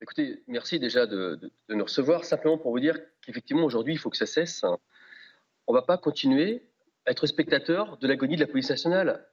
Écoutez, 0.02 0.44
merci 0.48 0.80
déjà 0.80 1.08
de, 1.08 1.40
nous 1.70 1.84
recevoir. 1.84 2.24
Simplement 2.24 2.58
pour 2.58 2.72
vous 2.72 2.80
dire 2.80 3.00
qu'effectivement, 3.26 3.64
aujourd'hui, 3.64 3.94
il 3.94 3.98
faut 3.98 4.10
que 4.10 4.18
ça 4.18 4.28
cesse. 4.28 4.64
On 5.66 5.74
ne 5.74 5.78
va 5.78 5.82
pas 5.82 5.98
continuer 5.98 6.64
à 7.06 7.12
être 7.12 7.26
spectateur 7.26 7.98
de 7.98 8.08
l'agonie 8.08 8.36
de 8.36 8.42
la 8.42 8.48
police 8.48 8.70
nationale. 8.70 9.28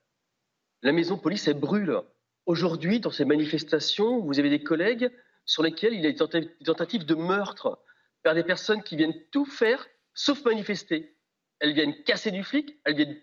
La 0.83 0.93
maison 0.93 1.19
police, 1.19 1.49
elle 1.49 1.61
brûle. 1.61 2.01
Aujourd'hui, 2.47 3.01
dans 3.01 3.11
ces 3.11 3.25
manifestations, 3.25 4.21
vous 4.21 4.39
avez 4.39 4.51
des 4.51 4.63
collègues 4.63 5.11
sur 5.45 5.63
lesquels 5.63 5.93
il 5.93 6.01
y 6.01 6.07
a 6.07 6.13
des 6.13 6.65
tentatives 6.65 7.05
de 7.05 7.15
meurtre 7.15 7.79
par 8.25 8.35
des 8.35 8.43
personnes 8.43 8.83
qui 8.83 8.97
viennent 8.97 9.15
tout 9.31 9.45
faire 9.45 9.87
sauf 10.15 10.45
manifester. 10.45 11.17
Elles 11.61 11.75
viennent 11.75 12.03
casser 12.03 12.31
du 12.31 12.43
flic, 12.43 12.77
elles 12.85 12.97
viennent 12.97 13.21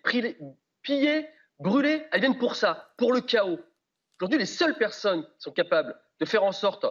piller, 0.84 1.27
brûler, 1.60 2.05
elles 2.12 2.22
viennent 2.22 2.38
pour 2.38 2.55
ça, 2.55 2.93
pour 2.98 3.12
le 3.12 3.22
chaos. 3.22 3.60
Aujourd'hui, 4.20 4.39
les 4.39 4.46
seules 4.46 4.77
personnes 4.77 5.24
qui 5.24 5.41
sont 5.41 5.51
capables 5.51 6.00
de 6.20 6.25
faire 6.25 6.43
en 6.43 6.51
sorte 6.51 6.86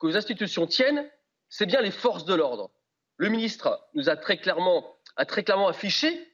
que 0.00 0.06
les 0.06 0.16
institutions 0.16 0.66
tiennent, 0.66 1.10
c'est 1.48 1.66
bien 1.66 1.80
les 1.82 1.90
forces 1.90 2.24
de 2.24 2.34
l'ordre. 2.34 2.70
Le 3.16 3.28
ministre 3.28 3.88
nous 3.94 4.08
a 4.08 4.16
très 4.16 4.38
clairement, 4.38 4.96
affiché 5.16 6.32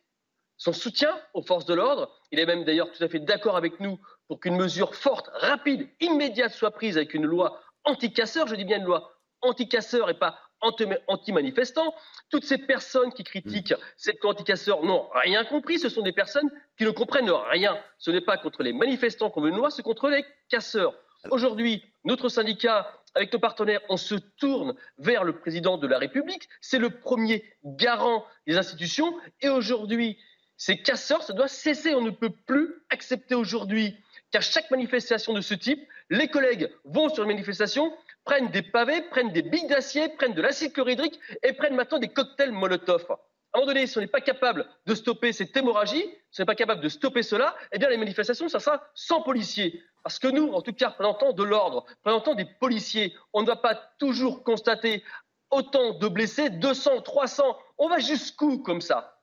son 0.58 0.72
soutien 0.72 1.18
aux 1.32 1.42
forces 1.42 1.64
de 1.64 1.74
l'ordre. 1.74 2.14
Il 2.30 2.38
est 2.38 2.46
même 2.46 2.64
d'ailleurs 2.64 2.90
tout 2.92 3.02
à 3.02 3.08
fait 3.08 3.20
d'accord 3.20 3.56
avec 3.56 3.80
nous 3.80 3.98
pour 4.28 4.40
qu'une 4.40 4.56
mesure 4.56 4.94
forte, 4.94 5.30
rapide, 5.32 5.88
immédiate 6.00 6.52
soit 6.52 6.72
prise 6.72 6.96
avec 6.96 7.14
une 7.14 7.24
loi 7.24 7.60
anti-casseur, 7.84 8.46
je 8.46 8.54
dis 8.54 8.64
bien 8.64 8.78
une 8.78 8.84
loi 8.84 9.18
anti-casseur 9.40 10.10
et 10.10 10.18
pas 10.18 10.38
anti-manifestant. 10.62 11.94
Toutes 12.30 12.44
ces 12.44 12.58
personnes 12.58 13.12
qui 13.12 13.24
critiquent 13.24 13.74
cette 13.96 14.20
loi 14.22 14.32
anti-casseur 14.32 14.82
n'ont 14.84 15.08
rien 15.14 15.44
compris. 15.44 15.78
Ce 15.78 15.88
sont 15.88 16.02
des 16.02 16.12
personnes 16.12 16.50
qui 16.78 16.84
ne 16.84 16.90
comprennent 16.90 17.30
rien. 17.30 17.76
Ce 17.98 18.10
n'est 18.10 18.20
pas 18.20 18.38
contre 18.38 18.62
les 18.62 18.72
manifestants 18.72 19.30
qu'on 19.30 19.42
veut 19.42 19.50
une 19.50 19.56
loi, 19.56 19.70
c'est 19.70 19.82
contre 19.82 20.08
les 20.08 20.24
casseurs. 20.48 20.94
Aujourd'hui, 21.30 21.84
notre 22.04 22.28
syndicat, 22.28 22.90
avec 23.14 23.32
nos 23.32 23.38
partenaires, 23.38 23.80
on 23.88 23.96
se 23.96 24.14
tourne 24.14 24.74
vers 24.98 25.24
le 25.24 25.38
président 25.38 25.76
de 25.76 25.86
la 25.86 25.98
République. 25.98 26.48
C'est 26.60 26.78
le 26.78 26.90
premier 26.90 27.44
garant 27.64 28.24
des 28.46 28.56
institutions. 28.56 29.14
Et 29.40 29.48
aujourd'hui, 29.48 30.18
ces 30.56 30.78
casseurs, 30.78 31.22
ça 31.22 31.32
doit 31.32 31.48
cesser. 31.48 31.94
On 31.94 32.00
ne 32.00 32.10
peut 32.10 32.32
plus 32.46 32.74
accepter 32.90 33.34
aujourd'hui 33.34 33.96
qu'à 34.30 34.40
chaque 34.40 34.70
manifestation 34.70 35.32
de 35.32 35.40
ce 35.40 35.54
type, 35.54 35.86
les 36.10 36.28
collègues 36.28 36.70
vont 36.84 37.08
sur 37.08 37.22
une 37.22 37.28
manifestation, 37.28 37.92
prennent 38.24 38.50
des 38.50 38.62
pavés, 38.62 39.02
prennent 39.02 39.32
des 39.32 39.42
billes 39.42 39.66
d'acier, 39.66 40.08
prennent 40.10 40.34
de 40.34 40.42
l'acide 40.42 40.72
chlorhydrique 40.72 41.18
et 41.42 41.52
prennent 41.52 41.74
maintenant 41.74 41.98
des 41.98 42.08
cocktails 42.08 42.52
Molotov. 42.52 43.06
À 43.54 43.58
un 43.58 43.60
moment 43.60 43.66
donné, 43.66 43.86
si 43.86 43.98
on 43.98 44.00
n'est 44.00 44.06
pas 44.06 44.22
capable 44.22 44.66
de 44.86 44.94
stopper 44.94 45.32
cette 45.32 45.54
hémorragie, 45.54 46.04
si 46.30 46.40
on 46.40 46.42
n'est 46.42 46.46
pas 46.46 46.54
capable 46.54 46.80
de 46.80 46.88
stopper 46.88 47.22
cela, 47.22 47.54
eh 47.72 47.78
bien 47.78 47.90
les 47.90 47.98
manifestations, 47.98 48.48
ça 48.48 48.60
sera 48.60 48.82
sans 48.94 49.20
policiers. 49.22 49.82
Parce 50.02 50.18
que 50.18 50.28
nous, 50.28 50.52
en 50.52 50.62
tout 50.62 50.72
cas, 50.72 50.88
représentants 50.88 51.32
de 51.32 51.42
l'ordre, 51.42 51.84
représentants 51.98 52.34
des 52.34 52.46
policiers, 52.46 53.14
on 53.32 53.42
ne 53.42 53.46
va 53.46 53.56
pas 53.56 53.74
toujours 53.98 54.42
constater 54.42 55.04
autant 55.50 55.98
de 55.98 56.08
blessés, 56.08 56.48
200, 56.48 57.02
300. 57.02 57.58
On 57.78 57.88
va 57.88 57.98
jusqu'où 57.98 58.58
comme 58.58 58.80
ça? 58.80 59.18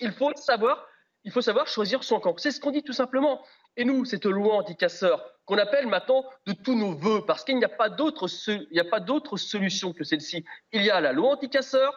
Il 0.00 0.12
faut 0.12 0.32
savoir, 0.34 0.86
il 1.22 1.30
faut 1.30 1.40
savoir 1.40 1.68
choisir 1.68 2.02
son 2.02 2.20
camp. 2.20 2.34
C'est 2.38 2.50
ce 2.50 2.60
qu'on 2.60 2.72
dit 2.72 2.82
tout 2.82 2.92
simplement. 2.92 3.40
Et 3.76 3.84
nous, 3.84 4.04
cette 4.04 4.26
loi 4.26 4.54
anti-casseurs 4.56 5.24
qu'on 5.44 5.58
appelle 5.58 5.86
maintenant 5.86 6.24
de 6.46 6.52
tous 6.52 6.74
nos 6.74 6.94
voeux, 6.94 7.24
parce 7.26 7.44
qu'il 7.44 7.58
n'y 7.58 7.64
a 7.64 7.68
pas 7.68 7.88
d'autre 7.88 9.36
solution 9.36 9.92
que 9.92 10.04
celle-ci. 10.04 10.44
Il 10.72 10.82
y 10.82 10.90
a 10.90 11.00
la 11.00 11.12
loi 11.12 11.32
anti-casseurs, 11.32 11.94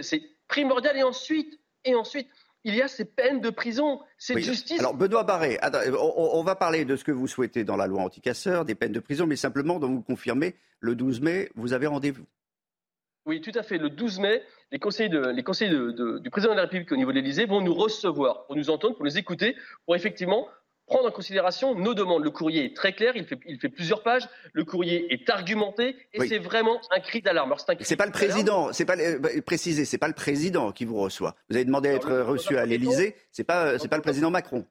c'est 0.00 0.22
primordial, 0.48 0.96
et 0.96 1.02
ensuite, 1.02 1.58
et 1.84 1.94
ensuite, 1.94 2.28
il 2.64 2.74
y 2.74 2.82
a 2.82 2.88
ces 2.88 3.04
peines 3.04 3.40
de 3.40 3.50
prison, 3.50 4.00
cette 4.18 4.38
justice. 4.38 4.78
Alors 4.78 4.94
Benoît 4.94 5.24
Barré, 5.24 5.58
on, 5.98 6.42
va 6.44 6.54
parler 6.54 6.84
de 6.84 6.94
ce 6.96 7.02
que 7.02 7.10
vous 7.10 7.26
souhaitez 7.26 7.64
dans 7.64 7.76
la 7.76 7.86
loi 7.86 8.02
anti-casseurs, 8.02 8.64
des 8.64 8.74
peines 8.74 8.92
de 8.92 9.00
prison, 9.00 9.26
mais 9.26 9.36
simplement, 9.36 9.78
donc 9.78 9.92
vous 9.92 10.02
confirmez, 10.02 10.54
le 10.80 10.94
12 10.94 11.20
mai, 11.20 11.50
vous 11.54 11.72
avez 11.72 11.86
rendez-vous. 11.86 12.26
Oui, 13.24 13.40
tout 13.40 13.52
à 13.54 13.62
fait. 13.62 13.78
Le 13.78 13.88
12 13.88 14.18
mai, 14.18 14.42
les 14.72 14.78
conseillers, 14.78 15.08
du 15.08 16.30
président 16.30 16.52
de 16.52 16.56
la 16.56 16.62
République 16.62 16.90
au 16.90 16.96
niveau 16.96 17.12
de 17.12 17.16
l'Élysée 17.16 17.46
vont 17.46 17.60
nous 17.60 17.74
recevoir 17.74 18.46
pour 18.46 18.56
nous 18.56 18.68
entendre, 18.68 18.96
pour 18.96 19.04
nous 19.04 19.16
écouter, 19.16 19.56
pour 19.86 19.94
effectivement 19.94 20.48
prendre 20.86 21.08
en 21.08 21.10
considération 21.10 21.74
nos 21.74 21.94
demandes. 21.94 22.24
Le 22.24 22.30
courrier 22.30 22.64
est 22.64 22.76
très 22.76 22.92
clair, 22.92 23.12
il 23.16 23.24
fait, 23.24 23.38
il 23.46 23.58
fait 23.58 23.68
plusieurs 23.68 24.02
pages, 24.02 24.28
le 24.52 24.64
courrier 24.64 25.12
est 25.12 25.28
argumenté 25.30 25.96
et 26.12 26.26
c'est 26.26 26.38
vraiment 26.38 26.80
un 26.90 27.00
cri 27.00 27.22
d'alarme. 27.22 27.54
C'est 27.80 27.96
pas 27.96 28.06
le 28.06 28.12
président, 28.12 28.72
c'est 28.72 28.84
pas 28.84 28.96
bah, 29.18 29.28
précisé, 29.44 29.84
c'est 29.84 29.98
pas 29.98 30.08
le 30.08 30.14
président 30.14 30.72
qui 30.72 30.84
vous 30.84 30.98
reçoit. 30.98 31.34
Vous 31.48 31.56
avez 31.56 31.64
demandé 31.64 31.88
à 31.88 31.94
être 31.94 32.20
reçu 32.20 32.56
à 32.56 32.66
l'Élysée, 32.66 33.16
c'est 33.30 33.44
pas 33.44 33.78
c'est 33.78 33.88
pas 33.88 33.96
le 33.96 34.02
président 34.02 34.30
Macron. 34.30 34.66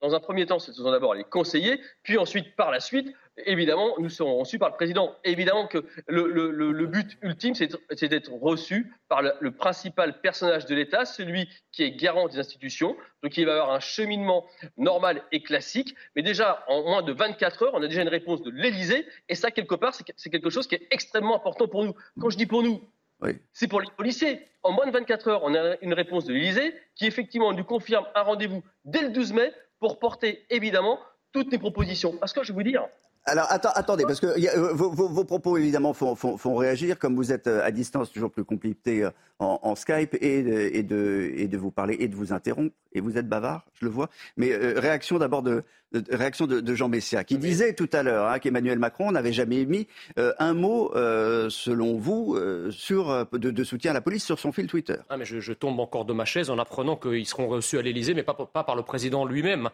Dans 0.00 0.14
un 0.14 0.20
premier 0.20 0.46
temps, 0.46 0.60
ce 0.60 0.72
sont 0.72 0.90
d'abord 0.90 1.14
les 1.14 1.24
conseillers, 1.24 1.80
puis 2.04 2.18
ensuite, 2.18 2.54
par 2.54 2.70
la 2.70 2.78
suite, 2.78 3.12
évidemment, 3.46 3.94
nous 3.98 4.08
serons 4.08 4.38
reçus 4.38 4.58
par 4.58 4.70
le 4.70 4.74
président. 4.74 5.14
Évidemment 5.24 5.66
que 5.66 5.84
le, 6.06 6.86
but 6.86 7.16
ultime, 7.22 7.54
c'est 7.54 8.08
d'être 8.08 8.32
reçu 8.32 8.92
par 9.08 9.22
le, 9.22 9.50
principal 9.50 10.20
personnage 10.20 10.66
de 10.66 10.74
l'État, 10.74 11.04
celui 11.04 11.48
qui 11.72 11.82
est 11.82 11.92
garant 11.92 12.28
des 12.28 12.38
institutions. 12.38 12.96
Donc 13.22 13.36
il 13.36 13.46
va 13.46 13.52
y 13.52 13.54
avoir 13.54 13.72
un 13.72 13.80
cheminement 13.80 14.46
normal 14.76 15.22
et 15.32 15.42
classique. 15.42 15.94
Mais 16.16 16.22
déjà, 16.22 16.64
en 16.68 16.82
moins 16.82 17.02
de 17.02 17.12
24 17.12 17.62
heures, 17.64 17.74
on 17.74 17.82
a 17.82 17.86
déjà 17.86 18.02
une 18.02 18.08
réponse 18.08 18.42
de 18.42 18.50
l'Élysée. 18.50 19.06
Et 19.28 19.34
ça, 19.34 19.50
quelque 19.50 19.74
part, 19.74 19.94
c'est 19.94 20.30
quelque 20.30 20.50
chose 20.50 20.66
qui 20.66 20.74
est 20.74 20.86
extrêmement 20.90 21.36
important 21.36 21.68
pour 21.68 21.84
nous. 21.84 21.94
Quand 22.20 22.30
je 22.30 22.36
dis 22.36 22.46
pour 22.46 22.62
nous, 22.62 22.80
C'est 23.52 23.68
pour 23.68 23.80
les 23.80 23.90
policiers. 23.96 24.46
En 24.62 24.72
moins 24.72 24.86
de 24.86 24.92
24 24.92 25.28
heures, 25.28 25.42
on 25.44 25.54
a 25.54 25.76
une 25.82 25.94
réponse 25.94 26.24
de 26.24 26.32
l'Élysée 26.32 26.74
qui 26.94 27.06
effectivement 27.06 27.52
nous 27.52 27.64
confirme 27.64 28.06
un 28.14 28.22
rendez-vous 28.22 28.62
dès 28.84 29.02
le 29.02 29.10
12 29.10 29.32
mai 29.32 29.52
pour 29.80 29.98
porter 29.98 30.44
évidemment 30.50 31.00
toutes 31.32 31.52
les 31.52 31.58
propositions. 31.58 32.16
Parce 32.16 32.32
que 32.32 32.42
je 32.42 32.52
vais 32.52 32.56
vous 32.56 32.62
dire, 32.62 32.86
alors 33.28 33.46
attendez, 33.50 34.04
parce 34.04 34.20
que 34.20 34.26
euh, 34.26 34.72
vos, 34.72 35.24
propos 35.24 35.56
évidemment 35.56 35.92
font, 35.92 36.56
réagir, 36.56 36.98
comme 36.98 37.14
vous 37.14 37.32
êtes 37.32 37.46
euh, 37.46 37.64
à 37.64 37.70
distance, 37.70 38.10
toujours 38.10 38.30
plus 38.30 38.44
compliqué 38.44 39.04
euh, 39.04 39.10
en, 39.38 39.74
Skype, 39.76 40.16
et, 40.20 40.42
de, 40.82 41.56
vous 41.56 41.70
parler 41.70 41.96
et 42.00 42.08
de 42.08 42.16
vous 42.16 42.32
interrompre. 42.32 42.74
Et 42.92 43.00
vous 43.00 43.18
êtes 43.18 43.28
bavard, 43.28 43.66
je 43.74 43.84
le 43.84 43.90
vois. 43.90 44.08
Mais 44.36 44.56
réaction 44.56 45.18
d'abord 45.18 45.42
de, 45.42 45.62
réaction 46.10 46.46
de, 46.46 46.74
Jean 46.74 46.88
Messia, 46.88 47.22
qui 47.22 47.36
disait 47.38 47.74
tout 47.74 47.88
à 47.92 48.02
l'heure 48.02 48.28
hein, 48.28 48.38
qu'Emmanuel 48.38 48.78
Macron 48.78 49.12
n'avait 49.12 49.32
jamais 49.32 49.64
mis 49.66 49.86
un 50.16 50.54
mot, 50.54 50.90
selon 50.94 51.98
vous, 51.98 52.36
sur, 52.70 53.26
de, 53.32 53.64
soutien 53.64 53.90
à 53.90 53.94
la 53.94 54.00
police 54.00 54.24
sur 54.24 54.38
son 54.38 54.52
fil 54.52 54.66
Twitter. 54.66 54.96
Ah, 55.10 55.18
mais 55.18 55.26
je, 55.26 55.52
tombe 55.52 55.78
encore 55.78 56.06
de 56.06 56.14
ma 56.14 56.24
chaise 56.24 56.50
en 56.50 56.58
apprenant 56.58 56.96
qu'ils 56.96 57.26
seront 57.26 57.48
reçus 57.48 57.78
à 57.78 57.82
l'Élysée, 57.82 58.14
mais 58.14 58.24
pas 58.24 58.34
par 58.34 58.74
le 58.74 58.82
président 58.82 59.24
lui-même. 59.24 59.68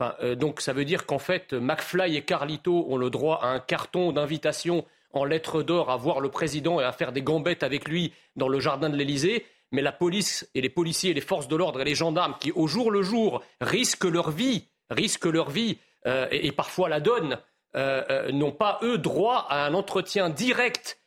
Euh, 0.00 0.34
donc 0.34 0.60
ça 0.60 0.72
veut 0.72 0.84
dire 0.84 1.06
qu'en 1.06 1.18
fait, 1.18 1.52
McFly 1.52 2.16
et 2.16 2.22
Carlito 2.22 2.86
ont 2.88 2.96
le 2.96 3.10
droit 3.10 3.40
à 3.42 3.48
un 3.48 3.60
carton 3.60 4.12
d'invitation 4.12 4.84
en 5.12 5.24
lettres 5.24 5.62
d'or 5.62 5.90
à 5.90 5.96
voir 5.96 6.20
le 6.20 6.30
président 6.30 6.80
et 6.80 6.84
à 6.84 6.92
faire 6.92 7.12
des 7.12 7.22
gambettes 7.22 7.62
avec 7.62 7.88
lui 7.88 8.12
dans 8.36 8.48
le 8.48 8.58
jardin 8.58 8.90
de 8.90 8.96
l'Élysée. 8.96 9.46
Mais 9.70 9.82
la 9.82 9.92
police 9.92 10.48
et 10.54 10.60
les 10.60 10.68
policiers, 10.68 11.14
les 11.14 11.20
forces 11.20 11.48
de 11.48 11.56
l'ordre 11.56 11.80
et 11.80 11.84
les 11.84 11.94
gendarmes 11.94 12.36
qui, 12.40 12.52
au 12.52 12.66
jour 12.66 12.90
le 12.90 13.02
jour, 13.02 13.42
risquent 13.60 14.04
leur 14.04 14.30
vie, 14.30 14.66
risquent 14.90 15.26
leur 15.26 15.50
vie 15.50 15.78
euh, 16.06 16.26
et, 16.30 16.52
parfois 16.52 16.88
la 16.88 17.00
donnent, 17.00 17.38
euh, 17.76 18.30
n'ont 18.32 18.52
pas, 18.52 18.78
eux, 18.82 18.98
droit 18.98 19.46
à 19.48 19.66
un 19.66 19.74
entretien 19.74 20.30
direct 20.30 20.98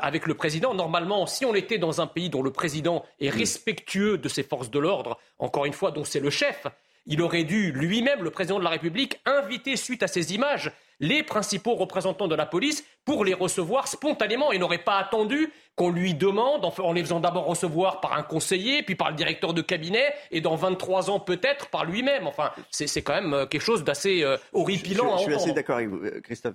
avec 0.00 0.28
le 0.28 0.34
président. 0.34 0.74
Normalement, 0.74 1.26
si 1.26 1.44
on 1.44 1.56
était 1.56 1.78
dans 1.78 2.00
un 2.00 2.06
pays 2.06 2.30
dont 2.30 2.42
le 2.42 2.52
président 2.52 3.04
est 3.18 3.30
respectueux 3.30 4.16
de 4.16 4.28
ses 4.28 4.44
forces 4.44 4.70
de 4.70 4.78
l'ordre, 4.78 5.18
encore 5.40 5.64
une 5.64 5.72
fois, 5.72 5.90
dont 5.90 6.04
c'est 6.04 6.20
le 6.20 6.30
chef, 6.30 6.68
il 7.06 7.20
aurait 7.22 7.44
dû 7.44 7.72
lui-même, 7.72 8.22
le 8.22 8.30
président 8.30 8.58
de 8.58 8.64
la 8.64 8.70
République, 8.70 9.20
inviter 9.24 9.76
suite 9.76 10.02
à 10.02 10.06
ces 10.06 10.34
images 10.34 10.72
les 11.00 11.24
principaux 11.24 11.74
représentants 11.74 12.28
de 12.28 12.34
la 12.36 12.46
police 12.46 12.84
pour 13.04 13.24
les 13.24 13.34
recevoir 13.34 13.88
spontanément. 13.88 14.52
Il 14.52 14.60
n'aurait 14.60 14.78
pas 14.78 14.98
attendu 14.98 15.52
qu'on 15.74 15.90
lui 15.90 16.14
demande, 16.14 16.64
en 16.64 16.92
les 16.92 17.02
faisant 17.02 17.18
d'abord 17.18 17.46
recevoir 17.46 18.00
par 18.00 18.12
un 18.12 18.22
conseiller, 18.22 18.82
puis 18.84 18.94
par 18.94 19.10
le 19.10 19.16
directeur 19.16 19.52
de 19.52 19.62
cabinet, 19.62 20.14
et 20.30 20.40
dans 20.40 20.54
23 20.54 21.10
ans 21.10 21.18
peut-être 21.18 21.68
par 21.70 21.84
lui-même. 21.84 22.26
Enfin, 22.26 22.52
c'est 22.70 23.02
quand 23.02 23.14
même 23.14 23.34
euh, 23.34 23.46
quelque 23.46 23.62
chose 23.62 23.82
d'assez 23.82 24.22
euh, 24.22 24.36
horripilant. 24.52 25.18
Je, 25.18 25.24
suis 25.24 25.34
assez 25.34 25.52
d'accord 25.52 25.76
avec 25.76 25.88
vous, 25.88 26.04
euh, 26.04 26.20
Christophe. 26.20 26.54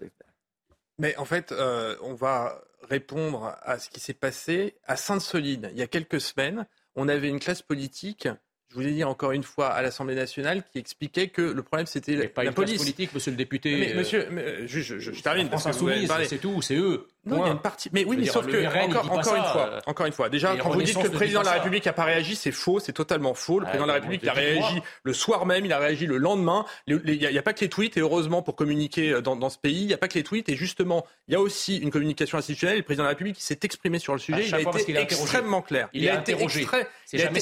Mais 0.98 1.16
en 1.18 1.26
fait, 1.26 1.54
on 2.02 2.16
va 2.16 2.60
répondre 2.90 3.56
à 3.62 3.78
ce 3.78 3.90
qui 3.90 4.00
s'est 4.00 4.16
passé 4.16 4.76
à 4.86 4.96
Sainte-Soline. 4.96 5.70
Il 5.72 5.78
y 5.78 5.84
a 5.84 5.88
quelques 5.88 6.22
semaines, 6.22 6.66
on 6.96 7.08
avait 7.08 7.30
une 7.30 7.40
classe 7.40 7.62
politique 7.62 8.28
je 8.70 8.76
vous 8.76 8.88
ai 8.88 8.92
dit 8.92 9.04
encore 9.04 9.32
une 9.32 9.44
fois 9.44 9.70
à 9.70 9.82
l'Assemblée 9.82 10.16
nationale 10.16 10.64
qui 10.72 10.80
expliquait 10.80 11.30
que 11.30 11.42
le 11.42 11.64
problème 11.64 11.86
c'était 11.86 12.16
la, 12.16 12.28
pas 12.28 12.44
la 12.44 12.52
police. 12.52 12.78
politique, 12.78 13.14
monsieur 13.14 13.32
le 13.32 13.38
député. 13.38 13.78
Mais, 13.78 13.94
monsieur, 13.94 14.28
euh, 14.30 14.64
je, 14.68 14.82
je, 14.82 15.00
je, 15.00 15.22
termine. 15.22 15.48
France 15.48 15.68
Insoumise, 15.68 16.12
c'est 16.28 16.40
tout, 16.40 16.62
c'est 16.62 16.76
eux. 16.76 17.08
Non, 17.28 17.44
il 17.44 17.48
y 17.48 17.50
a 17.50 17.54
une 17.54 17.60
partie. 17.60 17.90
Mais 17.92 18.06
oui, 18.06 18.18
mais 18.18 18.26
sauf 18.26 18.46
que 18.48 18.86
encore, 18.86 19.12
encore 19.12 19.36
une 19.36 19.44
fois, 19.44 19.70
euh, 19.70 19.80
encore 19.86 20.06
une 20.06 20.14
fois. 20.14 20.30
Déjà, 20.30 20.56
quand 20.58 20.70
vous 20.70 20.82
dites 20.82 20.98
que 20.98 21.04
le 21.04 21.12
président 21.12 21.42
de 21.42 21.46
la 21.46 21.54
République 21.54 21.86
n'a 21.86 21.94
pas 21.94 22.06
réagi, 22.06 22.36
c'est 22.36 22.52
faux, 22.52 22.80
c'est 22.80 22.94
totalement 22.94 23.34
faux. 23.34 23.60
Le 23.60 23.66
président 23.66 23.86
de 23.86 23.90
la 23.90 23.96
République 23.96 24.26
a 24.28 24.34
réagi 24.34 24.82
le 25.04 25.14
soir 25.14 25.46
même, 25.46 25.66
il 25.66 25.74
a 25.74 25.80
réagi 25.80 26.06
le 26.06 26.18
lendemain. 26.18 26.66
Il 26.88 27.02
n'y 27.04 27.38
a, 27.38 27.42
pas 27.42 27.54
que 27.54 27.62
les 27.62 27.70
tweets, 27.70 27.98
et 27.98 28.02
heureusement 28.02 28.42
pour 28.42 28.56
communiquer 28.56 29.12
euh, 29.14 29.22
dans, 29.22 29.36
dans 29.36 29.50
ce 29.50 29.58
pays, 29.58 29.82
il 29.82 29.88
n'y 29.88 29.94
a 29.94 29.98
pas 29.98 30.08
que 30.08 30.16
les 30.16 30.24
tweets. 30.24 30.50
Et 30.50 30.56
justement, 30.56 31.06
il 31.28 31.34
y 31.34 31.36
a 31.36 31.40
aussi 31.42 31.78
une 31.78 31.92
communication 31.92 32.38
institutionnelle. 32.38 32.78
Le 32.78 32.84
président 32.84 33.04
de 33.04 33.08
la 33.08 33.12
République 33.12 33.38
s'est 33.40 33.60
exprimé 33.64 34.00
sur 34.00 34.14
le 34.14 34.20
sujet. 34.20 34.48
Il 34.48 34.56
a 34.56 34.62
été 34.62 34.98
extrêmement 34.98 35.62
clair. 35.62 35.90
Il 35.94 36.10
a 36.10 36.20
été 36.20 36.36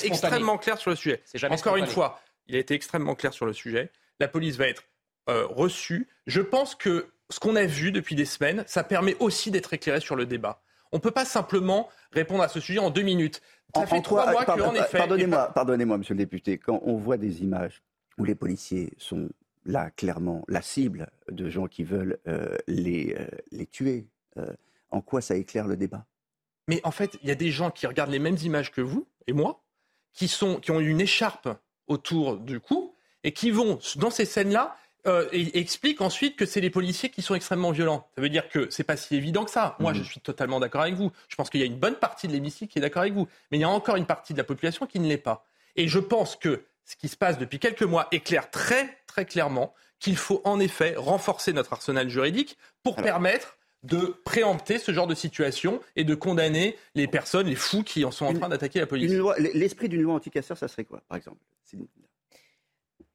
extrêmement 0.03 0.57
clair 0.57 0.77
sur 0.77 0.89
le 0.89 0.95
sujet. 0.95 1.21
Encore 1.49 1.77
une 1.77 1.87
fois, 1.87 2.19
il 2.47 2.55
a 2.55 2.59
été 2.59 2.73
extrêmement 2.73 3.15
clair 3.15 3.33
sur 3.33 3.45
le 3.45 3.53
sujet. 3.53 3.91
La 4.19 4.27
police 4.27 4.57
va 4.57 4.67
être 4.67 4.83
euh, 5.29 5.45
reçue. 5.47 6.07
Je 6.27 6.41
pense 6.41 6.75
que 6.75 7.07
ce 7.29 7.39
qu'on 7.39 7.55
a 7.55 7.65
vu 7.65 7.91
depuis 7.91 8.15
des 8.15 8.25
semaines, 8.25 8.63
ça 8.67 8.83
permet 8.83 9.15
aussi 9.19 9.51
d'être 9.51 9.73
éclairé 9.73 9.99
sur 9.99 10.15
le 10.15 10.25
débat. 10.25 10.61
On 10.91 10.97
ne 10.97 11.01
peut 11.01 11.11
pas 11.11 11.25
simplement 11.25 11.89
répondre 12.11 12.43
à 12.43 12.47
ce 12.47 12.59
sujet 12.59 12.79
en 12.79 12.89
deux 12.89 13.01
minutes. 13.01 13.41
Ça 13.75 13.85
fait 13.85 14.01
trois 14.01 14.31
mois 14.31 14.45
qu'en 14.45 14.73
effet... 14.73 14.97
Pardonnez-moi, 14.97 15.51
pardonnez-moi, 15.53 15.97
monsieur 15.97 16.13
le 16.13 16.19
député, 16.19 16.57
quand 16.57 16.79
on 16.83 16.95
voit 16.95 17.17
des 17.17 17.41
images 17.41 17.81
où 18.17 18.23
les 18.23 18.35
policiers 18.35 18.93
sont 18.97 19.29
là, 19.65 19.89
clairement, 19.91 20.45
la 20.47 20.61
cible 20.61 21.09
de 21.29 21.49
gens 21.49 21.67
qui 21.67 21.83
veulent 21.83 22.19
euh, 22.27 22.55
les, 22.67 23.15
euh, 23.19 23.27
les 23.51 23.65
tuer, 23.65 24.07
euh, 24.37 24.53
en 24.91 25.01
quoi 25.01 25.21
ça 25.21 25.35
éclaire 25.35 25.67
le 25.67 25.75
débat? 25.75 26.05
Mais 26.67 26.79
en 26.83 26.91
fait, 26.91 27.17
il 27.21 27.27
y 27.27 27.31
a 27.31 27.35
des 27.35 27.51
gens 27.51 27.71
qui 27.71 27.87
regardent 27.87 28.11
les 28.11 28.19
mêmes 28.19 28.37
images 28.43 28.71
que 28.71 28.81
vous 28.81 29.07
et 29.27 29.33
moi, 29.33 29.63
qui, 30.13 30.27
sont, 30.27 30.59
qui 30.59 30.71
ont 30.71 30.79
une 30.79 31.01
écharpe 31.01 31.49
autour 31.87 32.37
du 32.37 32.59
cou 32.59 32.95
et 33.23 33.33
qui 33.33 33.51
vont, 33.51 33.79
dans 33.97 34.11
ces 34.11 34.25
scènes-là, 34.25 34.77
euh, 35.07 35.27
et, 35.31 35.59
explique 35.59 36.01
ensuite 36.01 36.35
que 36.35 36.45
c'est 36.45 36.61
les 36.61 36.69
policiers 36.69 37.09
qui 37.09 37.21
sont 37.21 37.35
extrêmement 37.35 37.71
violents. 37.71 38.07
Ça 38.15 38.21
veut 38.21 38.29
dire 38.29 38.49
que 38.49 38.69
c'est 38.69 38.83
pas 38.83 38.97
si 38.97 39.15
évident 39.15 39.45
que 39.45 39.51
ça. 39.51 39.75
Moi, 39.79 39.93
mhm. 39.93 39.99
je 39.99 40.03
suis 40.03 40.19
totalement 40.19 40.59
d'accord 40.59 40.81
avec 40.81 40.95
vous. 40.95 41.11
Je 41.27 41.35
pense 41.35 41.49
qu'il 41.49 41.59
y 41.59 41.63
a 41.63 41.67
une 41.67 41.77
bonne 41.77 41.95
partie 41.95 42.27
de 42.27 42.33
l'hémicycle 42.33 42.71
qui 42.71 42.79
est 42.79 42.81
d'accord 42.81 43.01
avec 43.01 43.13
vous, 43.13 43.27
mais 43.51 43.57
il 43.57 43.61
y 43.61 43.65
a 43.65 43.69
encore 43.69 43.95
une 43.95 44.05
partie 44.05 44.33
de 44.33 44.37
la 44.37 44.43
population 44.43 44.85
qui 44.85 44.99
ne 44.99 45.07
l'est 45.07 45.17
pas. 45.17 45.45
Et 45.75 45.87
je 45.87 45.99
pense 45.99 46.35
que 46.35 46.63
ce 46.85 46.95
qui 46.95 47.07
se 47.07 47.17
passe 47.17 47.37
depuis 47.37 47.59
quelques 47.59 47.83
mois 47.83 48.07
éclaire 48.11 48.49
très 48.51 48.97
très 49.07 49.25
clairement 49.25 49.73
qu'il 49.99 50.17
faut 50.17 50.41
en 50.43 50.59
effet 50.59 50.93
renforcer 50.97 51.53
notre 51.53 51.73
arsenal 51.73 52.09
juridique 52.09 52.57
pour 52.83 52.95
permettre 52.95 53.57
de 53.83 54.15
préempter 54.25 54.79
ce 54.79 54.91
genre 54.91 55.07
de 55.07 55.15
situation 55.15 55.79
et 55.95 56.03
de 56.03 56.15
condamner 56.15 56.75
les 56.95 57.07
personnes, 57.07 57.47
les 57.47 57.55
fous 57.55 57.83
qui 57.83 58.03
en 58.03 58.11
sont 58.11 58.25
en 58.25 58.33
train 58.33 58.49
d'attaquer 58.49 58.79
la 58.79 58.87
police. 58.87 59.11
L'esprit 59.37 59.89
d'une 59.89 60.01
loi 60.01 60.15
anti-casseur, 60.15 60.57
ça 60.57 60.67
serait 60.67 60.85
quoi, 60.85 61.01
par 61.07 61.17
exemple? 61.17 61.37